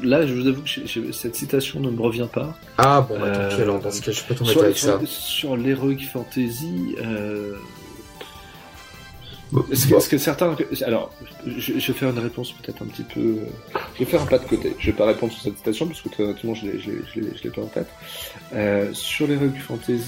là, 0.02 0.26
je 0.26 0.34
vous 0.34 0.48
avoue 0.48 0.62
que 0.62 0.68
j'ai- 0.68 0.88
j'ai- 0.88 1.12
cette 1.12 1.36
citation 1.36 1.80
ne 1.80 1.90
me 1.92 2.02
revient 2.02 2.28
pas. 2.32 2.56
Ah, 2.78 3.06
bon, 3.08 3.20
bah, 3.20 3.26
Euh, 3.28 3.56
pis, 3.56 3.62
alors, 3.62 3.80
dans 3.80 3.92
ce 3.92 4.02
cas, 4.02 4.12
je 4.12 4.24
peux 4.24 4.34
tomber 4.36 4.52
Sur, 4.52 4.62
avec 4.64 4.78
ça. 4.78 5.00
sur, 5.00 5.08
sur 5.08 5.58
l'Heroic 5.58 6.00
Fantasy, 6.12 6.96
euh, 7.04 7.54
Bon, 9.52 9.66
est-ce 9.72 9.88
que, 9.88 10.12
que 10.12 10.18
certains. 10.18 10.56
Alors, 10.86 11.12
je, 11.46 11.60
je 11.78 11.92
vais 11.92 11.98
faire 12.00 12.10
une 12.10 12.20
réponse 12.20 12.54
peut-être 12.54 12.82
un 12.82 12.86
petit 12.86 13.04
peu. 13.04 13.40
Je 13.96 14.00
vais 14.00 14.06
faire 14.06 14.22
un 14.22 14.26
pas 14.26 14.38
de 14.38 14.46
côté. 14.48 14.74
Je 14.80 14.86
vais 14.88 14.96
pas 14.98 15.06
répondre 15.06 15.34
sur 15.34 15.42
cette 15.42 15.58
citation 15.58 15.88
parce 15.88 16.02
que 16.02 16.08
très 16.10 16.24
honnêtement, 16.24 16.54
je 16.56 16.68
l'ai, 16.68 17.50
pas 17.50 17.62
en 17.62 17.66
tête. 17.66 17.88
Euh, 18.54 18.90
sur 18.94 19.28
l'Heroic 19.28 19.60
Fantasy, 19.60 20.04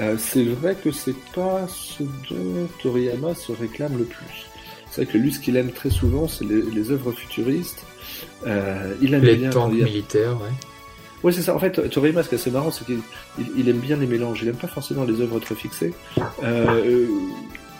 euh, 0.00 0.16
c'est 0.18 0.42
vrai 0.44 0.74
que 0.74 0.90
c'est 0.90 1.14
pas 1.34 1.66
ce 1.68 2.02
dont 2.28 2.66
Toriyama 2.82 3.34
se 3.36 3.52
réclame 3.52 3.96
le 3.98 4.04
plus. 4.04 4.46
C'est 4.90 5.04
vrai 5.04 5.12
que 5.12 5.18
lui, 5.18 5.32
ce 5.32 5.38
qu'il 5.38 5.56
aime 5.56 5.70
très 5.70 5.90
souvent, 5.90 6.26
c'est 6.26 6.44
les, 6.44 6.62
les 6.62 6.90
œuvres 6.90 7.12
futuristes. 7.12 7.84
Euh, 8.46 8.94
il 9.00 9.14
aime 9.14 9.22
les 9.22 9.36
bien 9.36 9.50
tanks 9.50 9.72
Toriyama- 9.72 9.84
militaires, 9.84 10.32
ouais. 10.40 10.50
oui, 11.22 11.32
c'est 11.32 11.42
ça. 11.42 11.54
En 11.54 11.58
fait, 11.60 11.88
Toriyama, 11.90 12.24
ce 12.24 12.30
qui 12.30 12.34
est 12.34 12.38
assez 12.38 12.50
marrant, 12.50 12.70
c'est 12.72 12.84
qu'il 12.84 12.98
il, 13.38 13.46
il 13.58 13.68
aime 13.68 13.78
bien 13.78 13.96
les 13.96 14.06
mélanges. 14.08 14.40
Il 14.42 14.48
aime 14.48 14.56
pas 14.56 14.66
forcément 14.68 15.04
les 15.04 15.20
œuvres 15.20 15.38
très 15.38 15.54
fixées. 15.54 15.92
Euh, 16.42 17.06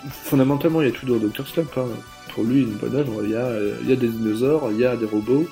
fondamentalement, 0.09 0.81
il 0.81 0.87
y 0.87 0.89
a 0.89 0.93
tout 0.93 1.05
dans 1.05 1.17
Dr. 1.17 1.47
Slump. 1.47 1.69
Hein. 1.77 1.87
Pour 2.33 2.43
lui, 2.43 2.61
une 2.61 2.73
bonne 2.73 2.95
œuvre, 2.95 3.21
il 3.23 3.31
y 3.31 3.35
a, 3.35 3.49
il 3.81 3.89
y 3.89 3.93
a 3.93 3.95
des 3.95 4.07
dinosaures, 4.07 4.69
il 4.71 4.79
y 4.79 4.85
a 4.85 4.95
des 4.95 5.05
robots, 5.05 5.47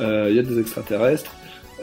euh, 0.00 0.28
il 0.30 0.36
y 0.36 0.38
a 0.38 0.42
des 0.42 0.58
extraterrestres. 0.58 1.32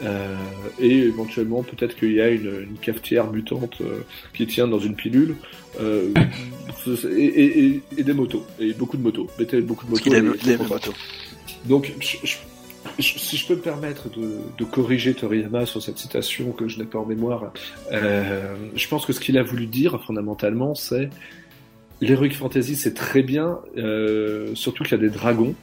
euh, 0.02 0.34
et 0.78 0.98
éventuellement, 0.98 1.64
peut-être 1.64 1.96
qu'il 1.96 2.12
y 2.12 2.20
a 2.20 2.28
une, 2.28 2.46
une 2.70 2.78
cafetière 2.80 3.32
mutante 3.32 3.78
euh, 3.80 3.98
qui 4.32 4.46
tient 4.46 4.68
dans 4.68 4.78
une 4.78 4.94
pilule. 4.94 5.34
euh, 5.80 6.12
et, 6.86 7.24
et- 7.24 7.64
et- 7.66 7.82
et 7.98 8.02
des 8.04 8.12
motos. 8.14 8.46
Et 8.60 8.72
beaucoup 8.74 8.96
de 8.96 9.02
motos. 9.02 9.26
Mettez 9.38 9.60
beaucoup 9.60 9.86
de 9.86 9.90
motos. 9.90 10.12
et- 10.14 10.20
le 10.20 10.68
bateau. 10.68 10.92
donc, 11.66 11.92
je- 12.00 12.16
je- 12.24 12.36
je- 13.00 13.18
si 13.18 13.36
je 13.36 13.46
peux 13.46 13.54
me 13.56 13.60
permettre 13.60 14.08
de, 14.10 14.38
de 14.56 14.64
corriger 14.64 15.14
Toriyama 15.14 15.66
sur 15.66 15.82
cette 15.82 15.98
citation 15.98 16.52
que 16.52 16.68
je 16.68 16.78
n'ai 16.78 16.84
pas 16.84 16.98
en 17.00 17.04
mémoire, 17.06 17.52
je 17.92 18.88
pense 18.88 19.04
que 19.04 19.12
ce 19.12 19.20
qu'il 19.20 19.36
a 19.36 19.42
voulu 19.42 19.66
dire 19.66 20.00
fondamentalement, 20.06 20.74
c'est 20.74 21.10
l'Heroic 22.00 22.30
Fantasy, 22.30 22.76
c'est 22.76 22.94
très 22.94 23.22
bien, 23.22 23.58
euh, 23.76 24.54
surtout 24.54 24.84
qu'il 24.84 24.92
y 24.92 25.00
a 25.00 25.02
des 25.02 25.10
dragons, 25.10 25.54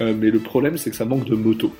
euh, 0.00 0.14
mais 0.16 0.30
le 0.30 0.38
problème, 0.38 0.76
c'est 0.76 0.90
que 0.90 0.96
ça 0.96 1.04
manque 1.04 1.24
de 1.24 1.34
motos. 1.34 1.74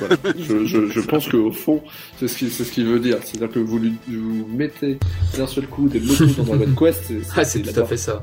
Voilà. 0.00 0.16
je, 0.38 0.64
je, 0.66 0.86
je 0.88 1.00
pense 1.00 1.28
qu'au 1.28 1.50
fond, 1.52 1.82
c'est 2.18 2.28
ce 2.28 2.36
qu'il 2.36 2.50
c'est 2.50 2.64
ce 2.64 2.72
qu'il 2.72 2.84
veut 2.86 3.00
dire. 3.00 3.18
C'est-à-dire 3.24 3.50
que 3.50 3.58
vous, 3.58 3.78
lui- 3.78 3.94
vous 4.08 4.46
mettez 4.48 4.98
d'un 5.36 5.46
seul 5.46 5.66
coup 5.66 5.88
des 5.88 6.00
motos 6.00 6.26
dans 6.26 6.44
Dragon 6.56 6.74
Quest. 6.78 7.04
c'est- 7.06 7.20
Ah, 7.36 7.44
c'est 7.44 7.64
c'est 7.64 7.72
tout 7.72 7.80
à 7.80 7.84
fait 7.86 7.96
ça. 7.96 8.22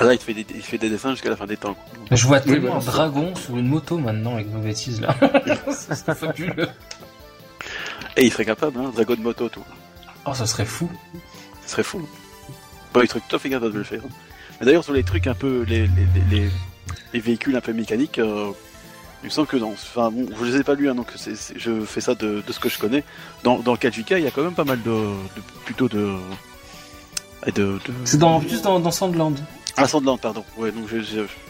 Ah, 0.00 0.04
là, 0.04 0.14
il 0.14 0.18
fait 0.20 0.34
des, 0.34 0.46
il 0.54 0.62
fait 0.62 0.78
des 0.78 0.88
dessins 0.90 1.10
jusqu'à 1.10 1.30
la 1.30 1.36
fin 1.36 1.46
des 1.46 1.56
temps. 1.56 1.74
quoi. 1.74 2.16
Je 2.16 2.26
vois 2.26 2.38
Oui, 2.46 2.52
tellement 2.52 2.76
un 2.76 2.84
dragon 2.84 3.34
sur 3.34 3.56
une 3.56 3.66
moto 3.68 3.98
maintenant 3.98 4.34
avec 4.34 4.48
vos 4.48 4.60
bêtises 4.60 5.00
là. 5.00 5.14
c'est 5.70 6.14
fabuleux. 6.14 6.68
Et 8.16 8.24
il 8.26 8.32
serait 8.32 8.44
capable, 8.44 8.78
hein, 8.80 8.90
Dragon 8.94 9.16
Moto, 9.20 9.48
tout. 9.48 9.62
Oh, 10.26 10.34
ça 10.34 10.46
serait 10.46 10.64
fou. 10.64 10.90
Ce 11.64 11.70
serait 11.72 11.82
fou. 11.84 12.06
Il 13.02 13.08
serait 13.08 13.20
tout 13.28 13.36
à 13.36 13.38
fait 13.38 13.50
capable 13.50 13.72
de 13.72 13.78
le 13.78 13.84
faire. 13.84 14.02
Mais 14.60 14.66
d'ailleurs, 14.66 14.84
sur 14.84 14.92
les 14.92 15.04
trucs 15.04 15.26
un 15.26 15.34
peu, 15.34 15.64
les, 15.68 15.82
les, 15.82 15.86
les, 16.30 16.40
les- 16.42 16.50
les 17.14 17.20
véhicules 17.20 17.54
un 17.56 17.60
peu 17.60 17.72
mécaniques, 17.72 18.18
euh, 18.18 18.50
il 19.22 19.26
me 19.26 19.30
semble 19.30 19.46
que 19.48 19.56
dans, 19.56 19.70
enfin 19.70 20.10
bon, 20.10 20.26
je 20.38 20.44
les 20.44 20.56
ai 20.60 20.62
pas 20.64 20.74
lus, 20.74 20.88
hein, 20.90 20.94
donc 20.94 21.08
je 21.56 21.80
fais 21.84 22.00
ça 22.00 22.14
de, 22.14 22.42
de 22.46 22.52
ce 22.52 22.58
que 22.60 22.68
je 22.68 22.78
connais. 22.78 23.02
Dans, 23.44 23.58
dans 23.58 23.72
le 23.72 23.78
4JK, 23.78 24.12
il 24.18 24.24
y 24.24 24.26
a 24.26 24.30
quand 24.30 24.42
même 24.42 24.54
pas 24.54 24.64
mal 24.64 24.80
de, 24.82 24.90
de 24.90 25.42
plutôt 25.64 25.88
de, 25.88 26.12
et 27.46 27.52
de. 27.52 27.78
C'est 28.04 28.18
dans, 28.18 28.40
juste 28.40 28.64
dans, 28.64 28.78
dans 28.80 28.90
Sandland. 28.90 29.34
Ah, 29.80 29.86
Sandland, 29.86 30.18
pardon. 30.18 30.44
Ouais, 30.56 30.72
donc 30.72 30.88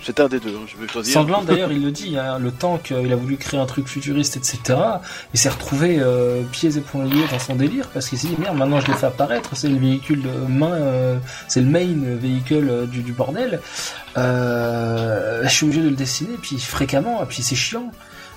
j'étais 0.02 0.20
un 0.20 0.28
des 0.28 0.38
deux, 0.38 0.50
hein, 0.50 0.66
je 0.66 0.76
vais 0.76 0.86
choisir. 0.86 1.14
Sandland 1.14 1.44
d'ailleurs 1.44 1.72
il 1.72 1.82
le 1.82 1.90
dit, 1.90 2.18
hein, 2.18 2.38
le 2.38 2.50
tank 2.50 2.92
euh, 2.92 3.02
il 3.04 3.12
a 3.12 3.16
voulu 3.16 3.36
créer 3.38 3.58
un 3.58 3.64
truc 3.66 3.88
futuriste 3.88 4.36
etc. 4.36 4.78
Il 5.32 5.40
s'est 5.40 5.48
retrouvé 5.48 5.98
euh, 5.98 6.42
pieds 6.52 6.76
et 6.76 6.80
poings 6.80 7.04
liés 7.06 7.24
dans 7.30 7.38
son 7.38 7.54
délire 7.56 7.88
parce 7.94 8.08
qu'il 8.08 8.18
s'est 8.18 8.28
dit 8.28 8.36
merde 8.38 8.56
maintenant 8.58 8.80
je 8.80 8.86
l'ai 8.88 8.92
fait 8.92 9.06
apparaître, 9.06 9.56
c'est 9.56 9.68
le 9.68 9.78
véhicule 9.78 10.20
de 10.22 10.30
main, 10.46 10.72
euh, 10.72 11.18
c'est 11.48 11.60
le 11.62 11.66
main 11.68 11.86
véhicule 12.20 12.68
euh, 12.70 12.86
du, 12.86 13.00
du 13.00 13.12
bordel. 13.12 13.60
Euh, 14.16 15.42
je 15.44 15.48
suis 15.48 15.64
obligé 15.64 15.80
de 15.82 15.88
le 15.88 15.96
dessiner 15.96 16.36
puis 16.40 16.58
fréquemment 16.58 17.22
et 17.22 17.26
puis 17.26 17.42
c'est 17.42 17.56
chiant. 17.56 17.90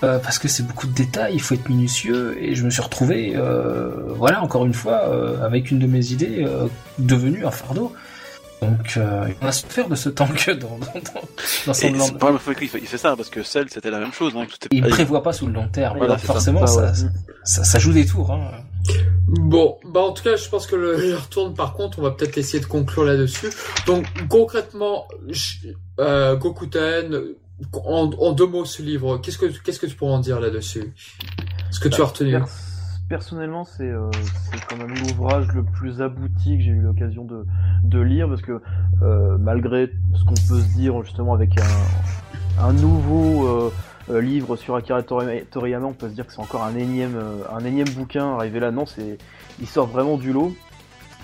euh, 0.03 0.17
parce 0.19 0.39
que 0.39 0.47
c'est 0.47 0.65
beaucoup 0.65 0.87
de 0.87 0.93
détails, 0.93 1.33
il 1.35 1.41
faut 1.41 1.53
être 1.53 1.69
minutieux, 1.69 2.35
et 2.41 2.55
je 2.55 2.63
me 2.65 2.71
suis 2.71 2.81
retrouvé, 2.81 3.33
euh, 3.35 3.91
voilà, 4.07 4.41
encore 4.41 4.65
une 4.65 4.73
fois, 4.73 5.01
euh, 5.09 5.45
avec 5.45 5.69
une 5.69 5.77
de 5.77 5.85
mes 5.85 6.11
idées 6.11 6.43
euh, 6.43 6.65
devenue 6.97 7.45
un 7.45 7.51
fardeau. 7.51 7.93
Donc, 8.61 8.93
euh, 8.97 9.27
on 9.41 9.47
a 9.47 9.51
souffert 9.51 9.89
de 9.89 9.95
ce 9.95 10.09
tank 10.09 10.49
dans, 10.59 10.77
dans, 10.77 10.77
dans, 10.77 11.73
Sandland. 11.73 11.73
c'est 11.73 11.91
pas 11.91 11.97
la 12.13 12.19
première 12.19 12.41
fois 12.41 12.53
qu'il 12.53 12.69
fait, 12.69 12.77
il 12.79 12.87
fait 12.87 12.97
ça, 12.99 13.15
parce 13.15 13.29
que 13.29 13.41
Cell, 13.41 13.65
c'était 13.71 13.89
la 13.89 13.99
même 13.99 14.13
chose. 14.13 14.33
Hein, 14.35 14.45
tout 14.47 14.67
est- 14.67 14.77
Il 14.77 14.83
prévoit 14.87 15.23
pas 15.23 15.33
sous 15.33 15.47
le 15.47 15.53
long 15.53 15.67
terme. 15.67 15.97
Voilà, 15.97 16.13
donc 16.13 16.21
ça. 16.21 16.27
forcément, 16.33 16.59
Ah 16.63 16.67
ça, 16.67 16.81
ouais. 16.83 16.91
ça, 17.43 17.63
ça 17.63 17.79
joue 17.79 17.91
des 17.91 18.05
tours. 18.05 18.31
Hein. 18.31 18.51
Bon, 19.27 19.77
bah 19.91 20.01
en 20.01 20.11
tout 20.11 20.23
cas, 20.23 20.35
je 20.35 20.47
pense 20.47 20.67
que 20.67 20.75
le, 20.75 20.95
le 21.09 21.15
retourne 21.15 21.55
par 21.55 21.73
contre, 21.73 21.97
on 21.99 22.01
va 22.03 22.11
peut-être 22.11 22.37
essayer 22.37 22.59
de 22.59 22.65
conclure 22.67 23.03
là-dessus. 23.03 23.49
Donc 23.87 24.05
concrètement, 24.29 25.07
je- 25.27 25.69
euh, 25.99 26.35
Gokuten, 26.35 27.19
en, 27.73 28.11
en 28.11 28.31
deux 28.31 28.45
mots 28.47 28.65
ce 28.65 28.81
livre, 28.83 29.17
qu'est-ce 29.17 29.37
que 29.39 29.45
qu'est-ce 29.47 29.79
que 29.79 29.85
tu 29.87 29.95
pourrais 29.95 30.13
en 30.13 30.19
dire 30.19 30.39
là-dessus? 30.39 30.93
Ce 31.71 31.79
que 31.79 31.89
tu 31.89 32.01
as 32.01 32.05
retenu 32.05 32.31
Pers- 32.33 32.47
personnellement, 33.11 33.65
c'est 33.65 33.89
euh, 33.89 34.09
c'est 34.33 34.65
quand 34.69 34.77
même 34.77 34.95
l'ouvrage 34.95 35.47
le 35.53 35.63
plus 35.63 36.01
abouti 36.01 36.57
que 36.57 36.63
j'ai 36.63 36.71
eu 36.71 36.79
l'occasion 36.79 37.27
de, 37.83 37.99
lire 37.99 38.29
parce 38.29 38.41
que 38.41 38.61
euh, 39.01 39.37
malgré 39.37 39.91
ce 40.15 40.23
qu'on 40.23 40.33
peut 40.33 40.61
se 40.61 40.73
dire 40.77 41.03
justement 41.03 41.33
avec 41.33 41.59
un, 42.57 42.71
nouveau 42.71 43.71
euh, 44.09 44.21
livre 44.21 44.55
sur 44.55 44.77
Akira 44.77 45.01
Tori- 45.01 45.43
Toriyama, 45.43 45.87
on 45.87 45.93
peut 45.93 46.07
se 46.07 46.13
dire 46.13 46.25
que 46.25 46.31
c'est 46.31 46.39
encore 46.39 46.63
un 46.63 46.73
énième, 46.77 47.19
un 47.51 47.83
bouquin 47.93 48.35
arrivé 48.35 48.61
là. 48.61 48.71
Non, 48.71 48.85
il 49.59 49.67
sort 49.67 49.87
vraiment 49.87 50.15
du 50.15 50.31
lot 50.31 50.55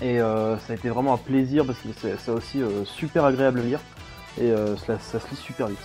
et 0.02 0.18
ça 0.18 0.58
a 0.68 0.74
été 0.74 0.90
vraiment 0.90 1.14
un 1.14 1.18
plaisir 1.18 1.64
parce 1.64 1.78
que 1.78 1.88
c'est 2.18 2.30
aussi 2.30 2.60
super 2.84 3.24
agréable 3.24 3.60
à 3.60 3.62
lire 3.62 3.80
et 4.38 4.52
ça, 4.86 4.98
se 4.98 5.30
lit 5.30 5.36
super 5.36 5.68
vite. 5.68 5.78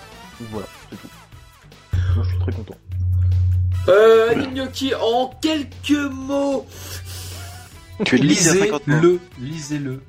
Voilà, 0.52 0.68
c'est 0.90 0.98
tout. 0.98 1.08
Je 1.94 2.28
suis 2.28 2.40
très 2.40 2.52
content. 2.52 2.76
Euh, 3.90 4.34
Gnocchi, 4.54 4.94
en 4.96 5.32
quelques 5.42 6.12
mots 6.12 6.66
Tu 8.06 8.18
Lisez 8.18 8.60
50 8.60 8.88
mots. 8.88 9.02
le, 9.02 9.20
lisez-le. 9.40 10.02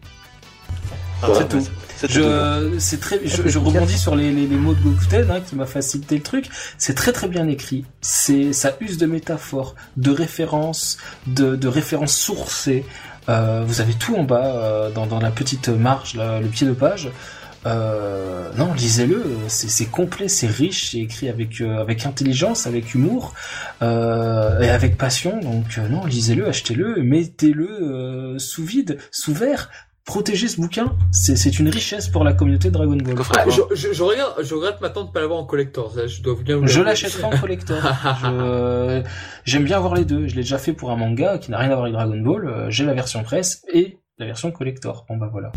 c'est 1.35 1.49
tout. 1.49 1.67
Je, 2.09 2.77
c'est 2.79 3.01
très, 3.01 3.21
je, 3.25 3.49
je, 3.49 3.59
rebondis 3.59 3.97
sur 3.97 4.15
les, 4.15 4.31
les, 4.31 4.47
les 4.47 4.57
mots 4.57 4.75
de 4.75 4.81
Gokuten 4.81 5.31
hein, 5.31 5.41
qui 5.41 5.57
m'a 5.57 5.65
facilité 5.65 6.17
le 6.17 6.23
truc. 6.23 6.49
C'est 6.77 6.95
très 6.95 7.13
très 7.13 7.29
bien 7.29 7.49
écrit. 7.49 7.85
C'est, 8.01 8.53
ça 8.53 8.77
use 8.81 8.99
de 8.99 9.07
métaphores, 9.07 9.75
de 9.97 10.11
références, 10.11 10.99
de, 11.27 11.57
de 11.57 11.69
références 11.69 12.15
sourcées. 12.15 12.85
Euh, 13.29 13.65
vous 13.67 13.81
avez 13.81 13.95
tout 13.95 14.17
en 14.17 14.25
bas 14.25 14.45
euh, 14.45 14.91
dans, 14.91 15.07
dans 15.07 15.21
la 15.21 15.31
petite 15.31 15.69
marge, 15.69 16.15
là, 16.15 16.41
le 16.41 16.49
pied 16.49 16.67
de 16.67 16.73
page. 16.73 17.11
Euh, 17.67 18.51
non, 18.57 18.73
lisez-le, 18.75 19.23
c'est 19.49 19.87
complet, 19.87 20.29
c'est 20.29 20.47
riche, 20.47 20.91
c'est 20.91 20.99
écrit 20.99 21.29
avec 21.29 21.61
euh, 21.61 21.81
avec 21.81 22.07
intelligence, 22.07 22.67
avec 22.67 22.95
humour 22.95 23.35
euh, 23.83 24.61
et 24.61 24.69
avec 24.69 24.97
passion. 24.97 25.41
Donc 25.41 25.79
euh, 25.79 25.89
non, 25.89 26.05
lisez-le, 26.05 26.47
achetez-le, 26.47 27.03
mettez-le 27.03 28.37
sous 28.39 28.65
vide, 28.65 28.99
sous 29.11 29.35
verre. 29.35 29.71
Protégez 30.05 30.49
ce 30.49 30.61
bouquin, 30.61 30.95
c'est 31.13 31.59
une 31.59 31.71
richesse 31.71 32.09
pour 32.09 32.25
la 32.25 32.35
communauté 32.35 32.69
de 32.69 32.75
Dragon 32.75 32.97
Ball. 32.97 33.15
Ah, 33.39 33.45
je, 33.49 33.63
je, 33.75 33.95
je, 33.95 34.03
regarde, 34.03 34.35
je 34.45 34.55
regrette 34.55 34.83
maintenant 34.83 35.05
de 35.05 35.11
pas 35.11 35.21
l'avoir 35.21 35.41
en 35.41 35.47
collector. 35.47 35.95
Je 36.07 36.21
dois 36.21 36.37
bien. 36.45 36.61
Je 36.67 36.83
l'achèterai 36.83 37.25
en 37.25 37.31
collector. 37.31 37.79
J'aime 39.47 39.65
bien 39.65 39.79
avoir 39.79 39.95
les 39.95 40.05
deux. 40.05 40.29
Je 40.29 40.35
l'ai 40.35 40.43
déjà 40.43 40.59
fait 40.59 40.75
pour 40.75 40.91
un 40.91 40.97
manga 40.97 41.39
qui 41.39 41.51
n'a 41.51 41.57
rien 41.57 41.71
à 41.71 41.75
voir 41.75 41.85
avec 41.85 41.95
Dragon 41.95 42.21
Ball. 42.21 42.67
J'ai 42.69 42.85
la 42.85 42.93
version 42.93 43.23
presse 43.23 43.65
et 43.73 43.99
la 44.19 44.27
version 44.27 44.51
collector. 44.53 45.05
Bon 45.09 45.17
bah 45.17 45.29
voilà. 45.31 45.51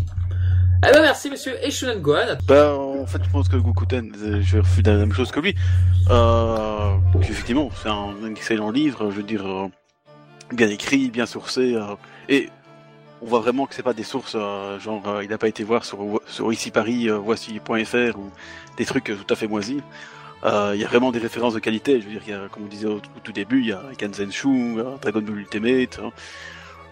Eh 0.87 0.91
ben 0.91 1.01
merci 1.01 1.29
monsieur 1.29 1.53
Eshunan 1.63 1.99
Gohan. 1.99 2.37
Bah 2.47 2.75
en 2.75 3.05
fait 3.05 3.23
je 3.23 3.29
pense 3.29 3.49
que 3.49 3.57
Gokuten, 3.57 4.11
je 4.15 4.53
vais 4.53 4.59
refuser 4.59 4.83
la 4.83 4.97
même 4.97 5.13
chose 5.13 5.31
que 5.31 5.39
lui. 5.39 5.55
Euh, 6.09 6.97
effectivement 7.21 7.69
c'est 7.81 7.89
un, 7.89 8.13
excellent 8.29 8.71
livre, 8.71 9.11
je 9.11 9.17
veux 9.17 9.23
dire 9.23 9.45
euh, 9.45 9.67
bien 10.51 10.69
écrit, 10.69 11.09
bien 11.09 11.25
sourcé 11.25 11.75
euh, 11.75 11.95
et 12.29 12.49
on 13.21 13.27
voit 13.27 13.39
vraiment 13.39 13.65
que 13.65 13.75
c'est 13.75 13.83
pas 13.83 13.93
des 13.93 14.03
sources 14.03 14.35
euh, 14.35 14.79
genre 14.79 15.07
euh, 15.07 15.23
il 15.23 15.29
n'a 15.29 15.37
pas 15.37 15.47
été 15.47 15.63
voir 15.63 15.85
sur 15.85 16.21
sur 16.27 16.51
ici 16.51 16.71
Paris 16.71 17.09
voici.fr 17.09 18.17
ou 18.17 18.31
des 18.77 18.85
trucs 18.85 19.05
tout 19.05 19.33
à 19.33 19.35
fait 19.35 19.47
moisis. 19.47 19.81
Il 20.43 20.79
y 20.79 20.85
a 20.85 20.87
vraiment 20.87 21.11
des 21.11 21.19
références 21.19 21.55
de 21.55 21.59
qualité. 21.59 21.99
Je 21.99 22.05
veux 22.05 22.11
dire, 22.11 22.21
y 22.27 22.31
a, 22.31 22.47
comme 22.47 22.63
on 22.63 22.67
disait 22.67 22.87
au, 22.87 23.01
tout 23.23 23.33
début, 23.33 23.59
il 23.59 23.67
y 23.67 23.73
a 23.73 23.81
Kanzenshu, 23.99 24.77
Dragon 25.01 25.21
Ball 25.21 25.39
Ultimate, 25.39 25.99
hein. 26.01 26.11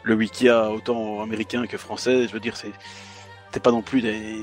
Le 0.05 0.15
Wikia 0.15 0.69
autant 0.71 1.21
américain 1.21 1.65
que 1.67 1.77
français. 1.77 2.27
Je 2.27 2.33
veux 2.33 2.39
dire, 2.39 2.55
c'est 2.55 2.71
c'est 3.51 3.61
pas 3.61 3.71
non 3.71 3.81
plus 3.81 4.01
des, 4.01 4.37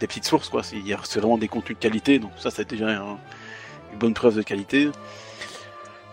des 0.00 0.06
petites 0.06 0.24
sources, 0.24 0.48
quoi. 0.48 0.62
C'est 0.62 0.80
vraiment 1.18 1.38
des 1.38 1.48
contenus 1.48 1.76
de 1.76 1.82
qualité, 1.82 2.18
donc 2.18 2.30
ça, 2.36 2.50
c'est 2.50 2.68
déjà 2.68 2.88
une 3.92 3.98
bonne 3.98 4.14
preuve 4.14 4.36
de 4.36 4.42
qualité. 4.42 4.90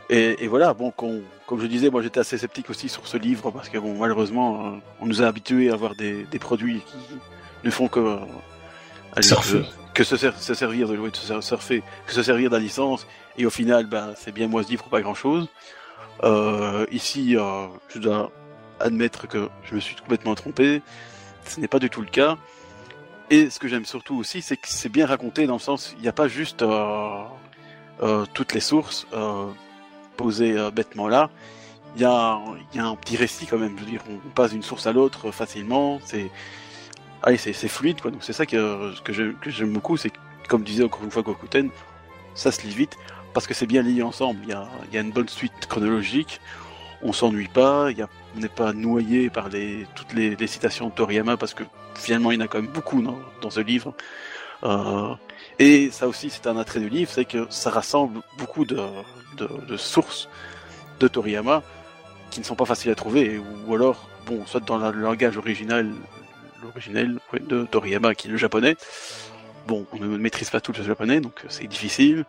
Et, 0.10 0.44
et 0.44 0.48
voilà, 0.48 0.74
bon, 0.74 0.92
comme 0.92 1.22
je 1.60 1.68
disais, 1.68 1.90
moi 1.90 2.02
j'étais 2.02 2.20
assez 2.20 2.38
sceptique 2.38 2.70
aussi 2.70 2.90
sur 2.90 3.08
ce 3.08 3.18
livre 3.18 3.52
parce 3.52 3.70
que 3.70 3.78
bon, 3.78 3.96
malheureusement, 3.98 4.68
euh, 4.68 4.70
on 5.02 5.06
nous 5.06 5.22
a 5.22 5.28
habitués 5.28 5.70
à 5.70 5.74
avoir 5.74 5.96
des, 5.96 6.24
des 6.26 6.40
produits 6.40 6.82
qui 6.82 6.98
ne 7.64 7.72
font 7.72 7.88
que 7.88 8.00
euh, 8.00 9.64
que 9.94 10.04
se, 10.04 10.18
se, 10.18 10.54
servir 10.54 10.88
de, 10.88 10.96
de 10.96 11.16
se 11.16 11.42
surfer, 11.42 11.84
que 12.06 12.14
se 12.14 12.22
servir 12.22 12.50
de 12.50 12.56
la 12.56 12.62
licence, 12.62 13.08
et 13.38 13.46
au 13.46 13.50
final, 13.50 13.86
ben, 13.86 14.14
c'est 14.18 14.34
bien 14.34 14.48
moisi 14.48 14.78
pour 14.78 14.90
pas 14.90 15.02
grand 15.02 15.16
chose. 15.16 15.48
Euh, 16.24 16.86
ici, 16.92 17.36
euh, 17.38 17.68
je 17.90 18.00
dois 18.00 18.32
admettre 18.80 19.28
que 19.28 19.50
je 19.64 19.76
me 19.76 19.80
suis 19.80 19.96
complètement 19.96 20.36
trompé 20.36 20.82
ce 21.48 21.60
n'est 21.60 21.68
pas 21.68 21.80
du 21.80 21.90
tout 21.90 22.02
le 22.02 22.08
cas. 22.08 22.38
Et 23.30 23.50
ce 23.50 23.60
que 23.60 23.68
j'aime 23.68 23.86
surtout 23.86 24.16
aussi, 24.16 24.42
c'est 24.42 24.58
que 24.58 24.68
c'est 24.68 24.90
bien 24.90 25.06
raconté 25.06 25.48
dans 25.48 25.56
le 25.56 25.60
sens, 25.60 25.94
il 25.98 26.02
n'y 26.02 26.08
a 26.08 26.14
pas 26.14 26.28
juste 26.28 26.62
euh, 26.62 27.24
euh, 28.04 28.26
toutes 28.34 28.54
les 28.54 28.60
sources 28.60 29.08
euh, 29.14 29.48
posées 30.18 30.56
bêtement 30.72 31.08
là. 31.08 31.30
Il 31.96 32.02
y, 32.02 32.06
a, 32.06 32.40
y 32.74 32.80
a 32.80 32.86
un 32.86 32.96
petit 32.96 33.16
récit 33.16 33.46
quand 33.46 33.58
même. 33.58 33.76
Je 33.78 33.86
veux 33.86 33.90
dire, 33.90 34.02
on 34.10 34.30
passe 34.30 34.52
d'une 34.52 34.64
source 34.64 34.86
à 34.86 34.92
l'autre 34.92 35.32
facilement. 35.32 36.00
C'est, 36.04 36.30
allez, 37.24 37.38
c'est, 37.38 37.54
fluide. 37.54 37.98
Donc 38.04 38.16
c'est 38.20 38.34
ça 38.34 38.46
que, 38.46 38.94
que, 39.02 39.14
j'aime 39.14 39.72
beaucoup, 39.72 39.96
c'est 39.96 40.12
comme 40.50 40.64
disait 40.64 40.84
encore 40.84 41.04
une 41.04 41.12
fois 41.12 41.22
Gokuten, 41.22 41.70
ça 42.36 42.52
se 42.52 42.62
lit 42.64 42.76
vite 42.76 42.98
parce 43.34 43.48
que 43.48 43.54
c'est 43.54 43.66
bien 43.66 43.82
lié 43.82 44.04
ensemble. 44.04 44.42
Il 44.44 44.50
y 44.50 44.54
a, 44.54 44.68
y 44.92 44.98
a 44.98 45.02
une 45.02 45.12
bonne 45.12 45.30
suite 45.30 45.68
chronologique. 45.70 46.42
On 47.02 47.14
s'ennuie 47.14 47.48
pas. 47.48 47.92
Il 47.92 47.98
y 47.98 48.02
a 48.02 48.10
n'est 48.36 48.50
pas 48.50 48.74
noyé 48.74 49.30
par 49.30 49.50
les, 49.50 49.88
toutes 49.96 50.14
les, 50.14 50.48
citations 50.48 50.90
de 50.90 50.94
Toriyama 50.94 51.38
parce 51.38 51.54
que 51.54 51.64
finalement 51.96 52.32
il 52.32 52.40
y 52.40 52.42
en 52.42 52.46
a 52.46 52.48
quand 52.48 52.62
même 52.62 52.72
beaucoup 52.72 53.02
dans, 53.02 53.50
ce 53.50 53.60
livre. 53.60 53.94
Euh, 54.64 55.14
et 55.60 55.92
ça 55.92 56.08
aussi 56.08 56.30
c'est 56.30 56.48
un 56.48 56.58
attrait 56.58 56.80
du 56.80 56.90
livre, 56.90 57.12
c'est 57.12 57.26
que 57.26 57.48
ça 57.50 57.70
rassemble 57.70 58.22
beaucoup 58.38 58.66
de, 58.66 58.78
sources 59.78 60.30
de 61.00 61.08
Toriyama 61.08 61.64
qui 62.32 62.40
ne 62.40 62.46
sont 62.46 62.56
pas 62.56 62.66
faciles 62.66 62.92
à 62.92 62.96
trouver, 62.96 63.40
ou 63.68 63.76
alors, 63.76 64.10
bon, 64.26 64.46
soit 64.46 64.60
dans 64.60 64.78
le 64.78 65.00
langage 65.00 65.38
original, 65.38 65.92
de 67.40 67.66
Toriyama 67.66 68.16
qui 68.16 68.28
est 68.28 68.32
le 68.32 68.38
japonais, 68.38 68.76
bon, 69.68 69.86
on 69.94 69.98
ne 69.98 70.18
maîtrise 70.18 70.50
pas 70.50 70.60
tout 70.60 70.74
le 70.78 70.84
japonais, 70.84 71.22
donc 71.22 71.46
c'est 71.50 71.68
difficile, 71.68 72.26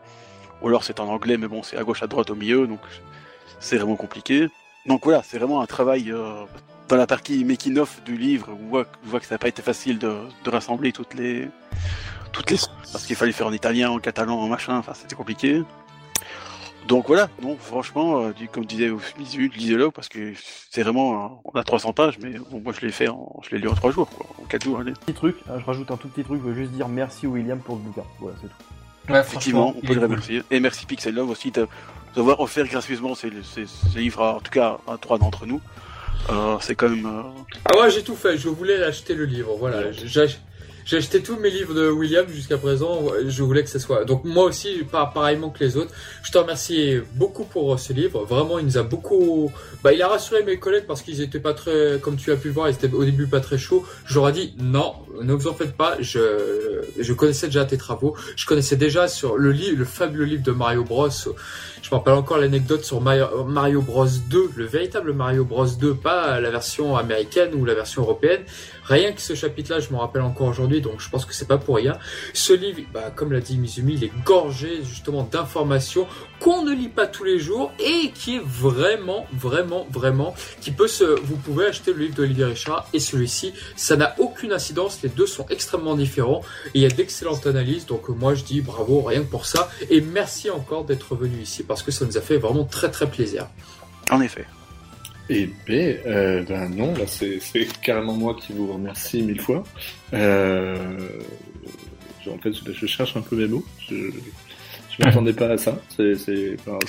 ou 0.61 0.69
alors 0.69 0.85
c'est 0.85 1.01
en 1.01 1.09
anglais, 1.09 1.37
mais 1.37 1.49
bon, 1.49 1.63
c'est 1.63 1.77
à 1.77 1.85
gauche, 1.85 2.03
à 2.03 2.07
droite, 2.07 2.31
au 2.31 2.35
milieu, 2.35 2.67
donc 2.67 2.81
c'est 3.59 3.77
vraiment 3.77 3.97
compliqué. 3.97 4.49
Donc 4.87 5.05
voilà, 5.05 5.23
c'est 5.25 5.39
vraiment 5.39 5.61
un 5.61 5.67
travail 5.67 6.13
euh, 6.13 6.45
dans 6.89 6.97
la 6.97 7.07
partie 7.07 7.45
making 7.45 7.79
of 7.79 8.03
du 8.05 8.17
livre. 8.17 8.49
On 8.61 8.69
voit, 8.69 8.87
on 9.05 9.09
voit 9.09 9.21
que 9.21 9.27
ça 9.27 9.35
n'a 9.35 9.39
pas 9.39 9.49
été 9.49 9.63
facile 9.63 9.99
de, 9.99 10.15
de, 10.45 10.51
rassembler 10.51 10.93
toutes 10.93 11.15
les 11.15 11.49
toutes 12.33 12.51
les 12.51 12.59
parce 12.93 13.05
qu'il 13.05 13.17
fallait 13.17 13.33
faire 13.33 13.49
en 13.49 13.53
italien, 13.53 13.91
en 13.91 13.99
catalan, 13.99 14.39
en 14.39 14.49
machin. 14.49 14.79
Enfin, 14.79 14.93
c'était 14.95 15.17
compliqué. 15.17 15.63
Donc 16.87 17.09
voilà, 17.09 17.29
non, 17.43 17.57
franchement, 17.59 18.21
euh, 18.27 18.33
comme 18.53 18.65
disait 18.65 18.93
lisez-le 19.19 19.91
parce 19.91 20.09
que 20.09 20.35
c'est 20.71 20.83
vraiment, 20.85 21.43
on 21.45 21.59
a 21.59 21.65
300 21.65 21.93
pages, 21.93 22.17
mais 22.23 22.35
bon, 22.51 22.61
moi 22.61 22.73
je 22.73 22.87
l'ai 22.87 22.93
fait, 22.93 23.09
en, 23.09 23.41
je 23.43 23.51
l'ai 23.51 23.61
lu 23.61 23.69
en 23.69 23.75
3 23.75 23.91
jours, 23.91 24.09
quoi, 24.09 24.27
en 24.41 24.47
4 24.47 24.65
jours, 24.65 24.79
allez. 24.79 24.93
Petit 24.93 25.13
truc, 25.13 25.37
hein, 25.49 25.55
je 25.59 25.65
rajoute 25.65 25.91
un 25.91 25.97
tout 25.97 26.07
petit 26.07 26.23
truc, 26.23 26.41
je 26.45 26.49
veux 26.49 26.55
juste 26.55 26.71
dire 26.71 26.87
merci 26.87 27.27
William 27.27 27.59
pour 27.59 27.75
le 27.75 27.83
bouquin, 27.83 28.05
voilà, 28.21 28.37
c'est 28.41 28.47
tout. 28.47 28.76
Ouais, 29.09 29.21
Effectivement, 29.21 29.75
on 29.77 29.87
peut 29.87 29.95
le 29.95 30.01
remercier. 30.01 30.43
Et 30.51 30.61
merci 30.61 30.87
Pixel 30.87 31.15
Love 31.15 31.31
aussi 31.31 31.53
d'avoir 32.15 32.41
offert 32.41 32.67
gracieusement 32.67 33.15
ces, 33.15 33.31
ces, 33.43 33.67
ces, 33.67 33.99
livres, 33.99 34.23
à, 34.23 34.35
en 34.35 34.41
tout 34.41 34.51
cas 34.51 34.79
à 34.89 34.97
trois 34.99 35.19
d'entre 35.19 35.47
nous. 35.47 35.61
Euh, 36.31 36.57
c'est 36.61 36.75
quand 36.75 36.89
même. 36.89 37.07
Euh... 37.07 37.23
Ah 37.67 37.79
ouais, 37.81 37.91
j'ai 37.91 38.03
tout 38.03 38.17
fait. 38.17 38.37
Je 38.37 38.49
voulais 38.49 38.83
acheter 38.83 39.15
le 39.15 39.25
livre. 39.27 39.55
Voilà, 39.59 39.93
j'ai 40.87 40.99
acheté 40.99 41.21
tous 41.21 41.37
mes 41.37 41.51
livres 41.51 41.75
de 41.75 41.91
William 41.91 42.29
jusqu'à 42.29 42.59
présent. 42.59 43.09
Je 43.27 43.43
voulais 43.43 43.65
que 43.65 43.69
ce 43.69 43.81
soit. 43.81 44.05
Donc 44.05 44.23
moi 44.23 44.45
aussi, 44.45 44.85
pareillement 44.89 45.51
que 45.51 45.59
les 45.59 45.77
autres. 45.77 45.91
Je 46.23 46.31
te 46.31 46.39
remercie 46.39 46.99
beaucoup 47.15 47.45
pour 47.45 47.79
ce 47.81 47.93
livre. 47.93 48.25
Vraiment, 48.25 48.61
il 48.61 48.67
nous 48.67 48.79
a 48.79 48.85
beaucoup. 48.85 49.51
Bah, 49.83 49.93
il 49.93 50.01
a 50.01 50.07
rassuré 50.07 50.45
mes 50.45 50.61
collègues 50.61 50.87
parce 50.87 51.03
qu'ils 51.03 51.21
étaient 51.21 51.41
pas 51.41 51.55
très, 51.55 51.99
comme 52.01 52.17
tu 52.17 52.31
as 52.31 52.37
pu 52.37 52.51
voir, 52.51 52.69
ils 52.69 52.75
étaient 52.75 52.93
au 52.93 53.05
début 53.05 53.27
pas 53.27 53.41
très 53.41 53.59
chauds. 53.59 53.85
Ai 54.29 54.33
dit 54.33 54.55
non, 54.61 54.95
ne 55.21 55.33
vous 55.33 55.49
en 55.49 55.55
faites 55.55 55.77
pas. 55.77 55.97
Je, 55.99 56.85
je 56.99 57.13
connaissais 57.13 57.47
déjà 57.49 57.65
tes 57.65 57.79
travaux. 57.79 58.17
Je 58.37 58.47
connaissais 58.47 58.77
déjà 58.77 59.09
sur 59.09 59.37
le 59.37 59.51
livre, 59.51 59.79
le 59.79 59.85
fabuleux 59.85 60.25
livre 60.25 60.45
de 60.45 60.53
Mario 60.53 60.85
Bros. 60.85 61.09
Je 61.11 61.91
me 61.91 61.99
rappelle 61.99 62.15
encore 62.15 62.39
l'anecdote 62.39 62.85
sur 62.85 63.01
Mario 63.01 63.81
Bros 63.81 64.07
2, 64.07 64.51
le 64.57 64.65
véritable 64.65 65.13
Mario 65.13 65.45
Bros 65.45 65.67
2, 65.67 65.95
pas 65.95 66.41
la 66.41 66.51
version 66.51 66.97
américaine 66.97 67.55
ou 67.55 67.65
la 67.65 67.75
version 67.75 68.03
européenne. 68.03 68.43
Rien 68.89 69.13
que 69.13 69.21
ce 69.21 69.35
chapitre-là, 69.35 69.81
je 69.81 69.91
m'en 69.91 69.99
rappelle 69.99 70.23
encore 70.23 70.47
aujourd'hui, 70.49 70.81
donc 70.81 71.01
je 71.01 71.11
pense 71.11 71.25
que 71.25 71.35
c'est 71.35 71.49
pas 71.49 71.59
pour 71.59 71.77
rien. 71.77 71.99
Ce 72.35 72.53
livre, 72.53 72.81
bah, 72.93 73.13
comme 73.15 73.33
l'a 73.33 73.41
dit 73.41 73.59
Mizumi, 73.59 73.95
il 73.95 74.05
est 74.05 74.13
gorgé 74.25 74.85
justement 74.85 75.25
d'informations 75.25 76.07
qu'on 76.39 76.63
ne 76.63 76.73
lit 76.73 76.89
pas 76.89 77.07
tous 77.07 77.25
les 77.25 77.39
jours 77.39 77.73
et 77.81 78.11
qui 78.13 78.37
est 78.37 78.43
vraiment, 78.45 79.27
vraiment, 79.33 79.87
vraiment, 79.91 80.35
qui 80.61 80.71
peut 80.71 80.87
se, 80.87 81.05
vous 81.05 81.37
pouvez 81.37 81.67
acheter 81.67 81.93
le 81.93 82.01
livre 82.01 82.15
d'Olivier 82.15 82.45
Richard 82.45 82.87
et 82.93 83.01
celui-ci, 83.01 83.55
ça 83.75 83.97
n'a 83.97 84.15
aucune 84.19 84.53
incidence, 84.53 85.01
les 85.03 85.09
deux 85.09 85.27
sont 85.27 85.47
extrêmement 85.49 85.97
différents 85.97 86.43
et 86.75 86.79
il 86.79 86.83
y 86.83 86.87
a 86.87 86.91
d'excellentes 86.91 87.47
analyses, 87.47 87.87
donc 87.87 88.09
moi 88.09 88.35
je 88.35 88.45
dis 88.45 88.61
bravo, 88.61 89.01
rien 89.01 89.23
que 89.23 89.31
pour 89.31 89.47
ça 89.47 89.69
et 89.91 90.01
merci 90.01 90.51
encore 90.51 90.85
d'être 90.85 91.17
venu 91.17 91.41
ici 91.41 91.63
parce 91.63 91.83
que 91.83 91.91
ça 91.91 92.05
nous 92.05 92.17
a 92.17 92.21
fait 92.21 92.37
vraiment 92.37 92.65
très 92.65 92.91
très 92.91 93.09
plaisir. 93.11 93.49
En 94.11 94.21
effet. 94.21 94.47
Eh 95.29 95.49
ben, 95.67 95.99
euh, 96.07 96.43
ben 96.43 96.69
non, 96.69 96.95
là 96.95 97.07
c'est 97.07 97.41
carrément 97.83 98.15
moi 98.15 98.37
qui 98.41 98.53
vous 98.53 98.73
remercie 98.73 99.23
mille 99.23 99.41
fois. 99.41 99.65
Euh, 100.15 100.77
en 102.29 102.39
fait, 102.39 102.53
je 102.53 102.87
cherche 102.87 103.17
un 103.17 103.21
peu 103.21 103.37
mes 103.37 103.47
mots. 103.47 103.65
Je, 103.89 104.11
je 104.99 105.05
m'attendais 105.05 105.33
pas 105.33 105.49
à 105.49 105.59
ça. 105.59 105.79
C'est 105.97 106.17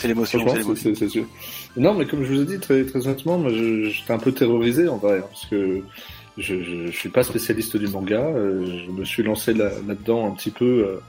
l'émotion, 0.05 0.45
c'est 0.75 1.09
sûr. 1.09 1.25
Non, 1.75 1.93
mais 1.93 2.05
comme 2.05 2.23
je 2.23 2.33
vous 2.33 2.41
ai 2.41 2.45
dit 2.45 2.59
très 2.59 2.85
très 2.85 3.05
honnêtement, 3.05 3.37
moi 3.37 3.51
j'étais 3.51 4.13
un 4.13 4.19
peu 4.19 4.31
terrorisé 4.31 4.87
en 4.87 4.97
vrai, 4.97 5.19
hein, 5.19 5.25
parce 5.29 5.45
que 5.45 5.81
je, 6.37 6.63
je, 6.63 6.87
je, 6.87 6.91
suis 6.91 7.09
pas 7.09 7.23
spécialiste 7.23 7.77
du 7.77 7.87
manga. 7.87 8.21
Euh, 8.21 8.83
je 8.85 8.91
me 8.91 9.03
suis 9.03 9.23
lancé 9.23 9.53
là-dedans 9.53 10.23
là 10.23 10.27
un 10.27 10.31
petit 10.31 10.51
peu 10.51 10.65
euh, 10.65 10.99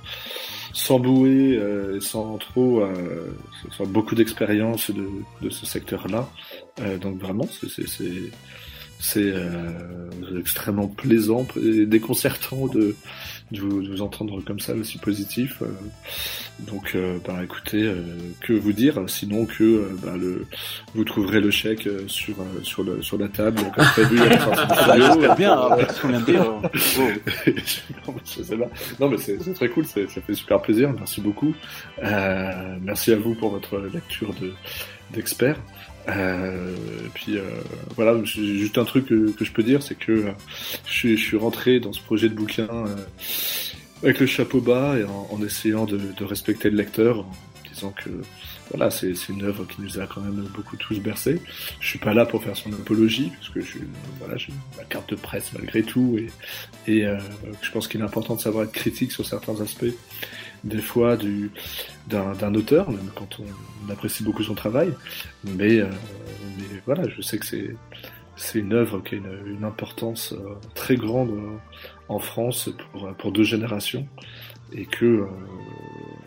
sans 0.73 0.99
bouer, 0.99 1.57
euh, 1.57 2.01
sans 2.01 2.39
trop, 2.39 2.81
euh, 2.81 3.37
sans 3.77 3.87
beaucoup 3.87 4.15
d'expérience 4.15 4.91
de, 4.91 5.09
de, 5.43 5.51
ce 5.51 5.67
secteur-là. 5.67 6.29
Euh, 6.81 6.99
donc 6.99 7.19
vraiment, 7.19 7.47
c'est 7.47 7.89
c'est 9.01 9.33
euh, 9.33 9.71
extrêmement 10.39 10.89
plaisant 10.89 11.47
et 11.63 11.87
déconcertant 11.87 12.67
de, 12.67 12.97
de, 13.53 13.61
vous, 13.61 13.83
de 13.83 13.89
vous 13.89 14.03
entendre 14.03 14.43
comme 14.45 14.61
ça, 14.61 14.75
aussi 14.75 14.99
positif. 14.99 15.63
Euh. 15.63 15.67
donc, 16.61 16.93
euh, 16.95 17.19
bah, 17.27 17.41
écoutez, 17.43 17.83
euh, 17.83 18.03
que 18.41 18.53
vous 18.53 18.73
dire 18.73 19.01
Sinon 19.07 19.47
que 19.47 19.63
euh, 19.63 19.97
bah, 20.03 20.15
le, 20.19 20.47
vous 20.95 21.05
trouverez 21.05 21.41
le 21.41 21.51
chèque 21.51 21.89
sur 22.07 22.37
sur, 22.63 22.83
le, 22.83 23.03
sur 23.03 23.19
la 23.19 23.29
table 23.29 23.63
comme 23.75 23.87
prévu. 23.87 24.19
J'espère 24.19 25.37
bien, 25.37 25.53
hein, 25.53 25.77
ce 25.95 26.03
qu'on 26.03 26.09
vient 26.09 26.21
de 26.21 26.25
dire. 26.25 26.45
non, 29.01 29.09
mais 29.09 29.19
c'est 29.19 29.55
très 29.55 29.69
cool, 29.69 29.87
ça 29.87 30.01
fait 30.07 30.35
super 30.35 30.61
plaisir. 30.61 30.93
Merci 30.93 31.21
beaucoup. 31.21 31.55
merci 32.83 33.13
à 33.13 33.17
vous 33.17 33.35
pour 33.35 33.51
votre 33.51 33.79
lecture 33.79 34.35
de 34.41 34.53
d'experts. 35.13 35.59
Euh, 36.09 36.75
et 37.05 37.09
puis 37.13 37.37
euh, 37.37 37.43
voilà, 37.97 38.23
juste 38.25 38.79
un 38.79 38.85
truc 38.85 39.07
que, 39.07 39.35
je 39.41 39.53
peux 39.53 39.63
dire, 39.63 39.83
c'est 39.83 39.95
que 39.95 40.13
euh, 40.13 40.33
je, 40.87 41.17
suis, 41.17 41.37
rentré 41.37 41.81
dans 41.81 41.93
ce 41.93 42.01
projet 42.01 42.29
de 42.29 42.35
bouquin 42.35 42.69
euh, 42.71 42.97
avec 44.03 44.21
le 44.21 44.27
chapeau 44.27 44.61
bas 44.61 44.97
et 44.99 45.05
en, 45.05 45.43
essayant 45.43 45.85
de, 45.85 46.01
respecter 46.25 46.71
le 46.71 46.77
lecteur, 46.77 47.21
en 47.21 47.33
disant 47.73 47.91
que 47.93 48.11
voilà, 48.71 48.91
c'est 48.91 49.15
une 49.29 49.45
œuvre 49.45 49.65
qui 49.65 49.81
nous 49.81 49.99
a 49.99 50.07
quand 50.07 50.21
même 50.21 50.47
beaucoup 50.55 50.77
tous 50.77 50.99
bercés. 51.01 51.41
Je 51.81 51.89
suis 51.89 51.99
pas 51.99 52.13
là 52.13 52.27
pour 52.27 52.43
faire 52.43 52.57
son 52.57 52.73
apologie, 52.73 53.33
parce 53.39 53.49
que 53.49 53.61
je, 53.61 53.79
voilà, 54.19 54.37
j'ai 54.37 54.53
ma 54.77 54.85
carte 54.85 55.11
de 55.11 55.17
presse 55.17 55.53
malgré 55.55 55.83
tout, 55.83 56.19
et, 56.87 57.07
euh, 57.07 57.19
je 57.63 57.71
pense 57.71 57.89
qu'il 57.89 58.01
est 58.01 58.05
important 58.05 58.35
de 58.35 58.41
savoir 58.41 58.65
être 58.65 58.73
critique 58.73 59.13
sur 59.13 59.25
certains 59.25 59.61
aspects 59.61 59.87
des 60.65 60.79
fois 60.81 61.17
du 61.17 61.51
d'un 62.09 62.55
auteur, 62.55 62.91
même 62.91 63.11
quand 63.15 63.41
on, 63.41 63.91
apprécie 63.91 64.23
beaucoup 64.23 64.43
son 64.43 64.55
travail. 64.55 64.93
Mais, 65.45 65.81
euh, 65.81 65.89
voilà, 66.85 67.09
je 67.09 67.23
sais 67.23 67.39
que 67.39 67.47
c'est 67.47 68.59
une 68.59 68.73
œuvre 68.73 69.01
qui 69.01 69.15
a 69.15 69.19
une, 69.19 69.65
importance 69.65 70.33
euh, 70.33 70.55
très 70.75 70.97
grande 70.97 71.31
euh, 71.31 71.57
en 72.09 72.19
France 72.19 72.71
pour, 73.19 73.33
deux 73.33 73.45
générations 73.45 74.07
et 74.73 74.85
que 74.85 75.27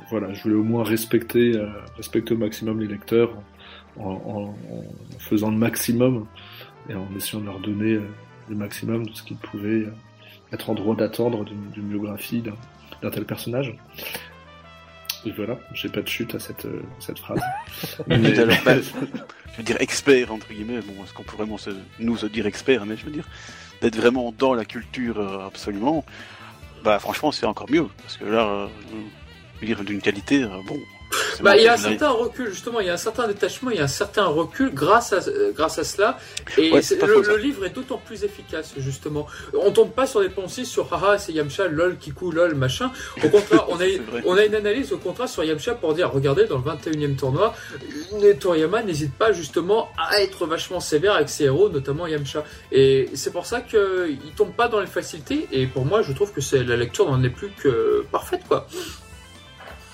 voilà, 0.09 0.33
je 0.33 0.43
voulais 0.43 0.55
au 0.55 0.63
moins 0.63 0.83
respecter 0.83 1.53
respecter 1.95 2.33
au 2.33 2.37
maximum 2.37 2.79
les 2.79 2.87
lecteurs 2.87 3.31
en, 3.99 4.55
faisant 5.19 5.51
le 5.51 5.57
maximum 5.57 6.25
et 6.89 6.95
en 6.95 7.07
essayant 7.15 7.41
de 7.41 7.45
leur 7.45 7.59
donner 7.59 7.99
le 8.49 8.55
maximum 8.55 9.05
de 9.05 9.13
ce 9.13 9.21
qu'ils 9.21 9.37
pouvaient 9.37 9.85
être 10.51 10.69
en 10.69 10.73
droit 10.73 10.95
d'attendre 10.95 11.45
d'une 11.45 11.83
biographie 11.83 12.43
tel 13.11 13.25
personnage. 13.25 13.75
Et 15.25 15.31
voilà, 15.31 15.59
j'ai 15.73 15.89
pas 15.89 16.01
de 16.01 16.07
chute 16.07 16.33
à 16.33 16.39
cette, 16.39 16.65
euh, 16.65 16.81
cette 16.99 17.19
phrase. 17.19 17.41
mais, 18.07 18.37
alors, 18.39 18.57
bah, 18.65 18.73
je 18.81 19.57
veux 19.57 19.63
dire 19.63 19.77
expert 19.79 20.31
entre 20.31 20.47
guillemets. 20.51 20.81
Bon, 20.81 21.03
est-ce 21.03 21.13
qu'on 21.13 21.23
peut 21.23 21.37
vraiment 21.37 21.57
se, 21.57 21.69
nous 21.99 22.17
se 22.17 22.25
dire 22.25 22.47
expert 22.47 22.85
Mais 22.85 22.97
je 22.97 23.05
veux 23.05 23.11
dire 23.11 23.27
d'être 23.81 23.95
vraiment 23.95 24.33
dans 24.37 24.53
la 24.53 24.65
culture 24.65 25.19
euh, 25.19 25.45
absolument. 25.45 26.05
Bah 26.83 26.97
franchement, 26.97 27.31
c'est 27.31 27.45
encore 27.45 27.69
mieux 27.69 27.87
parce 28.01 28.17
que 28.17 28.25
là, 28.25 28.47
euh, 28.47 28.67
je 29.55 29.61
veux 29.61 29.67
dire 29.67 29.83
d'une 29.83 30.01
qualité, 30.01 30.43
bon, 30.67 30.79
bah, 31.41 31.57
il 31.57 31.63
y 31.63 31.67
a 31.67 31.73
un 31.73 31.77
certain 31.77 32.09
recul, 32.09 32.49
justement, 32.49 32.79
il 32.79 32.87
y 32.87 32.89
a 32.89 32.93
un 32.93 32.97
certain 32.97 33.27
détachement, 33.27 33.69
il 33.69 33.77
y 33.77 33.79
a 33.79 33.83
un 33.83 33.87
certain 33.87 34.25
recul 34.25 34.73
grâce 34.73 35.13
à, 35.13 35.19
grâce 35.55 35.79
à 35.79 35.83
cela. 35.83 36.17
Et 36.57 36.71
Ouais, 36.71 36.81
le, 36.89 37.21
le 37.21 37.37
livre 37.37 37.65
est 37.65 37.69
d'autant 37.69 37.97
plus 37.97 38.23
efficace, 38.23 38.73
justement. 38.77 39.27
On 39.53 39.71
tombe 39.71 39.91
pas 39.91 40.07
sur 40.07 40.21
des 40.21 40.29
pensées 40.29 40.65
sur 40.65 40.93
haha, 40.93 41.17
c'est 41.17 41.33
Yamcha, 41.33 41.67
lol, 41.67 41.97
Kiku, 41.97 42.31
lol, 42.31 42.55
machin. 42.55 42.91
Au 43.23 43.29
contraire, 43.29 43.65
on 43.69 43.79
a, 43.79 43.85
on 44.25 44.35
a 44.37 44.45
une 44.45 44.55
analyse 44.55 44.93
au 44.93 44.97
contraire 44.97 45.29
sur 45.29 45.43
Yamcha 45.43 45.75
pour 45.75 45.93
dire, 45.93 46.11
regardez, 46.11 46.45
dans 46.45 46.57
le 46.57 46.63
21e 46.63 47.15
tournoi, 47.15 47.53
euh, 48.13 48.33
Toriyama 48.33 48.83
n'hésite 48.83 49.13
pas 49.13 49.31
justement 49.31 49.89
à 49.97 50.21
être 50.21 50.45
vachement 50.45 50.79
sévère 50.79 51.13
avec 51.15 51.29
ses 51.29 51.45
héros, 51.45 51.69
notamment 51.69 52.07
Yamcha. 52.07 52.43
Et 52.71 53.09
c'est 53.13 53.31
pour 53.31 53.45
ça 53.45 53.61
qu'il 53.61 54.17
tombe 54.35 54.53
pas 54.53 54.67
dans 54.67 54.79
les 54.79 54.87
facilités. 54.87 55.47
Et 55.51 55.67
pour 55.67 55.85
moi, 55.85 56.01
je 56.01 56.13
trouve 56.13 56.31
que 56.31 56.41
c'est 56.41 56.63
la 56.63 56.77
lecture 56.77 57.09
n'en 57.09 57.21
est 57.23 57.29
plus 57.29 57.49
que 57.61 58.05
parfaite, 58.11 58.41
quoi. 58.47 58.67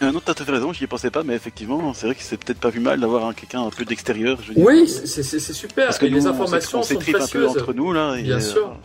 Euh, 0.03 0.11
non, 0.11 0.19
t'as 0.23 0.35
tout 0.35 0.43
à 0.43 0.45
fait 0.45 0.51
raison, 0.51 0.71
j'y 0.73 0.85
pensais 0.85 1.09
pas, 1.09 1.23
mais 1.23 1.33
effectivement, 1.33 1.91
c'est 1.95 2.05
vrai 2.05 2.15
que 2.15 2.21
c'est 2.21 2.37
peut-être 2.37 2.59
pas 2.59 2.69
vu 2.69 2.79
mal 2.79 2.99
d'avoir 2.99 3.25
un- 3.25 3.33
quelqu'un 3.33 3.63
un 3.63 3.71
peu 3.71 3.83
d'extérieur. 3.83 4.37
je 4.43 4.49
veux 4.49 4.53
dire. 4.53 4.63
Oui, 4.65 4.87
c'est 4.87 5.23
super. 5.23 5.85
parce 5.87 5.97
que 5.97 6.05
et 6.05 6.09
nous, 6.11 6.17
les 6.17 6.27
on 6.27 6.29
informations 6.29 6.83
sont 6.83 6.95
on 6.95 6.99
s'étripe 6.99 7.15
un 7.15 7.19
peu 7.19 7.25
précieuses. 7.25 7.49
entre 7.49 7.73
nous 7.73 7.91
là. 7.93 8.15
et, 8.17 8.21
Bien 8.21 8.35
euh, 8.37 8.39
sûr. 8.39 8.75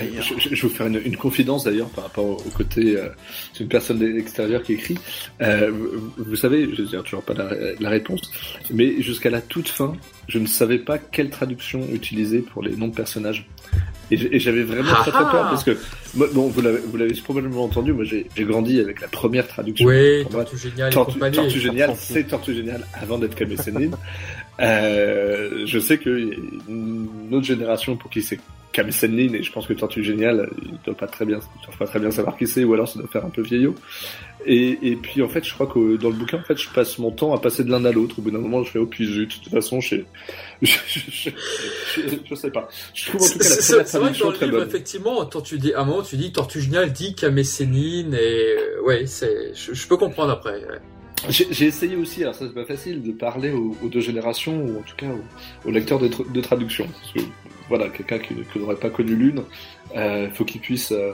Euh, 0.00 0.04
Je, 0.20 0.34
je- 0.38 0.54
je 0.54 0.62
vais 0.62 0.68
vous 0.68 0.74
faire 0.74 0.86
une, 0.86 1.00
une 1.04 1.16
confidence 1.16 1.64
d'ailleurs 1.64 1.88
par 1.88 2.04
rapport 2.04 2.24
au, 2.24 2.34
au 2.36 2.50
côté 2.56 2.96
euh, 2.96 3.08
c'est 3.52 3.64
une 3.64 3.68
personne 3.68 3.98
de 3.98 4.06
l'extérieur 4.06 4.62
qui 4.62 4.74
écrit. 4.74 4.98
Euh, 5.42 5.70
vous, 5.70 6.12
vous 6.18 6.36
savez, 6.36 6.68
je 6.74 6.82
n'ai 6.82 7.02
toujours 7.02 7.22
pas 7.22 7.34
la, 7.34 7.50
la 7.78 7.88
réponse, 7.90 8.20
mais 8.70 9.00
jusqu'à 9.02 9.30
la 9.30 9.40
toute 9.40 9.68
fin, 9.68 9.94
je 10.28 10.38
ne 10.38 10.46
savais 10.46 10.78
pas 10.78 10.98
quelle 10.98 11.30
traduction 11.30 11.80
utiliser 11.92 12.40
pour 12.40 12.62
les 12.62 12.76
noms 12.76 12.88
de 12.88 12.94
personnages. 12.94 13.46
Et 14.12 14.40
j'avais 14.40 14.64
vraiment 14.64 14.92
très 14.92 15.12
très 15.12 15.20
peur 15.22 15.44
ah. 15.44 15.48
parce 15.50 15.62
que 15.62 15.78
moi, 16.14 16.26
bon, 16.34 16.48
vous 16.48 16.60
l'avez 16.60 16.80
vous 16.80 16.96
l'avez 16.96 17.14
probablement 17.14 17.62
entendu, 17.62 17.92
moi 17.92 18.02
j'ai 18.02 18.26
j'ai 18.36 18.42
grandi 18.42 18.80
avec 18.80 19.00
la 19.00 19.06
première 19.06 19.46
traduction. 19.46 19.86
Oui, 19.86 20.24
Tortue 20.28 20.58
Génial 20.58 20.92
Tortue. 20.92 21.18
Tortue 21.20 21.60
Génial, 21.60 21.94
c'est 21.96 22.24
Tortue 22.24 22.52
Génial 22.56 22.84
avant 23.00 23.18
d'être 23.18 23.36
Kame 23.36 23.56
Sennin. 23.56 23.90
euh, 24.58 25.64
je 25.66 25.78
sais 25.78 25.98
qu'il 25.98 26.18
y 26.28 26.32
a 26.32 26.34
une 26.68 27.08
autre 27.32 27.46
génération 27.46 27.96
pour 27.96 28.10
qui 28.10 28.20
c'est 28.22 28.40
Sennin 28.90 29.34
et 29.34 29.42
je 29.42 29.52
pense 29.52 29.66
que 29.66 29.72
Tortue 29.72 30.02
Génial, 30.04 30.48
il 30.62 30.78
doit 30.84 30.94
pas 30.96 31.06
très 31.06 31.24
bien, 31.26 31.38
doit 31.38 31.76
pas 31.78 31.86
très 31.86 31.98
bien 31.98 32.10
savoir 32.10 32.36
qui 32.36 32.46
c'est 32.46 32.64
ou 32.64 32.72
alors 32.74 32.88
ça 32.88 32.98
doit 32.98 33.08
faire 33.08 33.24
un 33.24 33.30
peu 33.30 33.42
vieillot. 33.42 33.74
Et, 34.46 34.78
et 34.82 34.96
puis 34.96 35.20
en 35.22 35.28
fait, 35.28 35.44
je 35.44 35.52
crois 35.52 35.66
que 35.66 35.96
dans 35.96 36.08
le 36.08 36.14
bouquin, 36.14 36.38
en 36.38 36.42
fait, 36.42 36.56
je 36.56 36.68
passe 36.70 36.98
mon 36.98 37.10
temps 37.10 37.34
à 37.34 37.38
passer 37.40 37.62
de 37.62 37.70
l'un 37.70 37.84
à 37.84 37.92
l'autre. 37.92 38.18
Au 38.18 38.22
bout 38.22 38.30
d'un 38.30 38.38
moment, 38.38 38.62
je 38.64 38.70
fais 38.70 38.78
oh 38.78 38.86
puis 38.86 39.04
zut. 39.06 39.28
De 39.38 39.44
toute 39.44 39.52
façon, 39.52 39.80
je, 39.80 39.96
je, 40.62 40.70
je, 40.88 41.30
je, 42.28 42.34
sais 42.34 42.50
pas. 42.50 42.68
Je 42.94 43.06
trouve 43.10 43.22
en 43.22 43.28
tout 43.28 43.38
cas 43.38 43.48
la 43.48 43.54
C'est 43.56 43.72
première 43.72 43.86
c'est 43.86 43.98
vrai 43.98 44.12
que 44.12 44.18
dans 44.18 44.28
traduction 44.28 44.30
le 44.30 44.36
très 44.36 44.46
livre, 44.46 44.58
bonne. 44.58 44.68
effectivement, 44.68 45.24
Tortue 45.26 45.58
dit, 45.58 45.74
à 45.74 45.80
un 45.80 45.84
moment, 45.84 46.02
tu 46.02 46.16
dis 46.16 46.32
Tortue 46.32 46.60
Génial 46.60 46.92
dit 46.92 47.14
Camécénine 47.14 48.14
et 48.14 48.54
ouais, 48.86 49.06
c'est, 49.06 49.52
je, 49.54 49.86
peux 49.86 49.96
comprendre 49.96 50.30
après. 50.32 50.52
ouais. 50.52 50.80
J'ai 51.28 51.46
j'ai 51.50 51.66
essayé 51.66 51.96
aussi, 51.96 52.22
alors 52.22 52.34
ça 52.34 52.46
c'est 52.48 52.54
pas 52.54 52.64
facile, 52.64 53.02
de 53.02 53.12
parler 53.12 53.50
aux, 53.50 53.76
aux 53.82 53.88
deux 53.90 54.00
générations, 54.00 54.56
ou 54.64 54.78
en 54.78 54.82
tout 54.82 54.96
cas 54.96 55.08
aux, 55.08 55.68
aux 55.68 55.70
lecteurs 55.70 55.98
de, 55.98 56.08
tra- 56.08 56.32
de 56.32 56.40
traduction. 56.40 56.86
Parce 56.86 57.12
que 57.12 57.30
voilà, 57.70 57.88
quelqu'un 57.88 58.18
qui, 58.18 58.34
qui 58.34 58.58
n'aurait 58.58 58.76
pas 58.76 58.90
connu 58.90 59.14
l'une, 59.14 59.44
euh, 59.96 60.28
faut 60.34 60.44
qu'il 60.44 60.60
puisse 60.60 60.92
euh, 60.92 61.12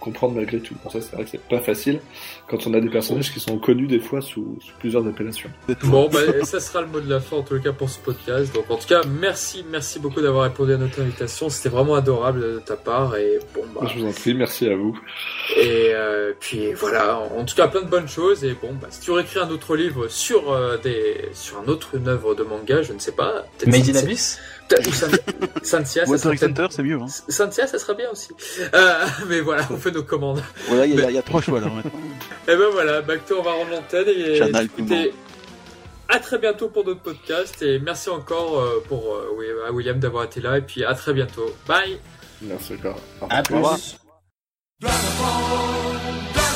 comprendre 0.00 0.34
malgré 0.34 0.58
tout. 0.58 0.74
Bon, 0.82 0.90
ça 0.90 1.00
c'est 1.00 1.14
vrai 1.14 1.24
que 1.24 1.30
c'est 1.30 1.48
pas 1.48 1.60
facile 1.60 2.00
quand 2.48 2.66
on 2.66 2.74
a 2.74 2.80
des 2.80 2.88
personnages 2.88 3.32
qui 3.32 3.40
sont 3.40 3.58
connus 3.58 3.86
des 3.86 4.00
fois 4.00 4.20
sous, 4.20 4.58
sous 4.60 4.74
plusieurs 4.80 5.06
appellations. 5.06 5.50
Bon, 5.84 6.08
bah, 6.08 6.20
ça 6.44 6.60
sera 6.60 6.80
le 6.80 6.88
mot 6.88 7.00
de 7.00 7.08
la 7.08 7.20
fin 7.20 7.36
en 7.36 7.42
tout 7.42 7.60
cas 7.60 7.72
pour 7.72 7.88
ce 7.90 7.98
podcast. 7.98 8.54
Donc 8.54 8.70
en 8.70 8.76
tout 8.76 8.88
cas, 8.88 9.02
merci, 9.20 9.64
merci 9.70 9.98
beaucoup 9.98 10.20
d'avoir 10.20 10.44
répondu 10.44 10.72
à 10.72 10.78
notre 10.78 11.00
invitation. 11.00 11.50
C'était 11.50 11.68
vraiment 11.68 11.94
adorable 11.94 12.40
de 12.40 12.58
ta 12.58 12.76
part 12.76 13.16
et 13.16 13.38
bon 13.54 13.64
bah. 13.74 13.86
Je 13.86 14.00
vous 14.00 14.08
en 14.08 14.12
prie, 14.12 14.34
merci 14.34 14.66
à 14.66 14.76
vous. 14.76 14.98
Et 15.56 15.90
euh, 15.92 16.32
puis 16.40 16.72
voilà, 16.72 17.18
en 17.18 17.44
tout 17.44 17.54
cas 17.54 17.68
plein 17.68 17.82
de 17.82 17.88
bonnes 17.88 18.08
choses. 18.08 18.44
Et 18.44 18.56
bon, 18.60 18.72
bah, 18.80 18.88
si 18.90 19.00
tu 19.00 19.10
réécris 19.10 19.40
un 19.40 19.50
autre 19.50 19.76
livre 19.76 20.08
sur 20.08 20.52
euh, 20.52 20.78
des, 20.78 21.28
sur 21.34 21.58
un 21.60 21.68
autre 21.68 21.94
une 21.94 22.08
œuvre 22.08 22.34
de 22.34 22.42
manga, 22.42 22.82
je 22.82 22.94
ne 22.94 22.98
sais 22.98 23.12
pas. 23.12 23.44
peut-être 23.58 23.70
Made 23.70 23.96
in 23.96 23.98
Abyss? 23.98 24.38
Ou 24.86 24.92
Saint-Sia, 25.62 26.06
ça 26.06 26.18
serait 26.18 26.36
peut-être- 26.36 26.40
Center, 26.56 26.66
c'est 26.70 26.82
mieux. 26.82 26.98
Hein. 27.00 27.06
Saint-Sia, 27.28 27.66
ça 27.66 27.78
serait 27.78 27.94
bien 27.94 28.10
aussi. 28.10 28.30
Euh, 28.74 29.04
mais 29.28 29.40
voilà, 29.40 29.66
on 29.70 29.76
fait 29.76 29.90
nos 29.90 30.02
commandes. 30.02 30.42
Voilà, 30.68 30.86
il 30.86 30.94
y, 30.94 31.02
a- 31.02 31.10
il 31.10 31.14
y 31.14 31.18
a 31.18 31.22
trois 31.22 31.40
choix 31.40 31.60
là. 31.60 31.66
Et 32.46 32.56
ben 32.56 32.68
voilà, 32.72 33.00
Bacto, 33.02 33.38
on 33.38 33.42
va 33.42 33.52
rendre 33.52 33.70
l'antenne 33.70 34.08
et 34.08 34.36
Chanel, 34.36 34.66
écoutez, 34.66 35.12
à 36.08 36.18
très 36.20 36.38
bientôt 36.38 36.68
pour 36.68 36.84
d'autres 36.84 37.02
podcasts 37.02 37.60
et 37.62 37.78
merci 37.80 38.08
encore 38.10 38.60
euh, 38.60 38.82
pour 38.88 39.14
euh, 39.14 39.28
oui, 39.36 39.46
à 39.66 39.72
William 39.72 39.98
d'avoir 39.98 40.24
été 40.24 40.40
là 40.40 40.56
et 40.58 40.62
puis 40.62 40.84
à 40.84 40.94
très 40.94 41.12
bientôt. 41.12 41.46
Bye. 41.66 41.98
Merci 42.42 42.74
encore. 42.74 42.98
Au 43.20 43.26
À 43.30 43.42
revoir. 43.42 43.76
plus.「 44.80 46.47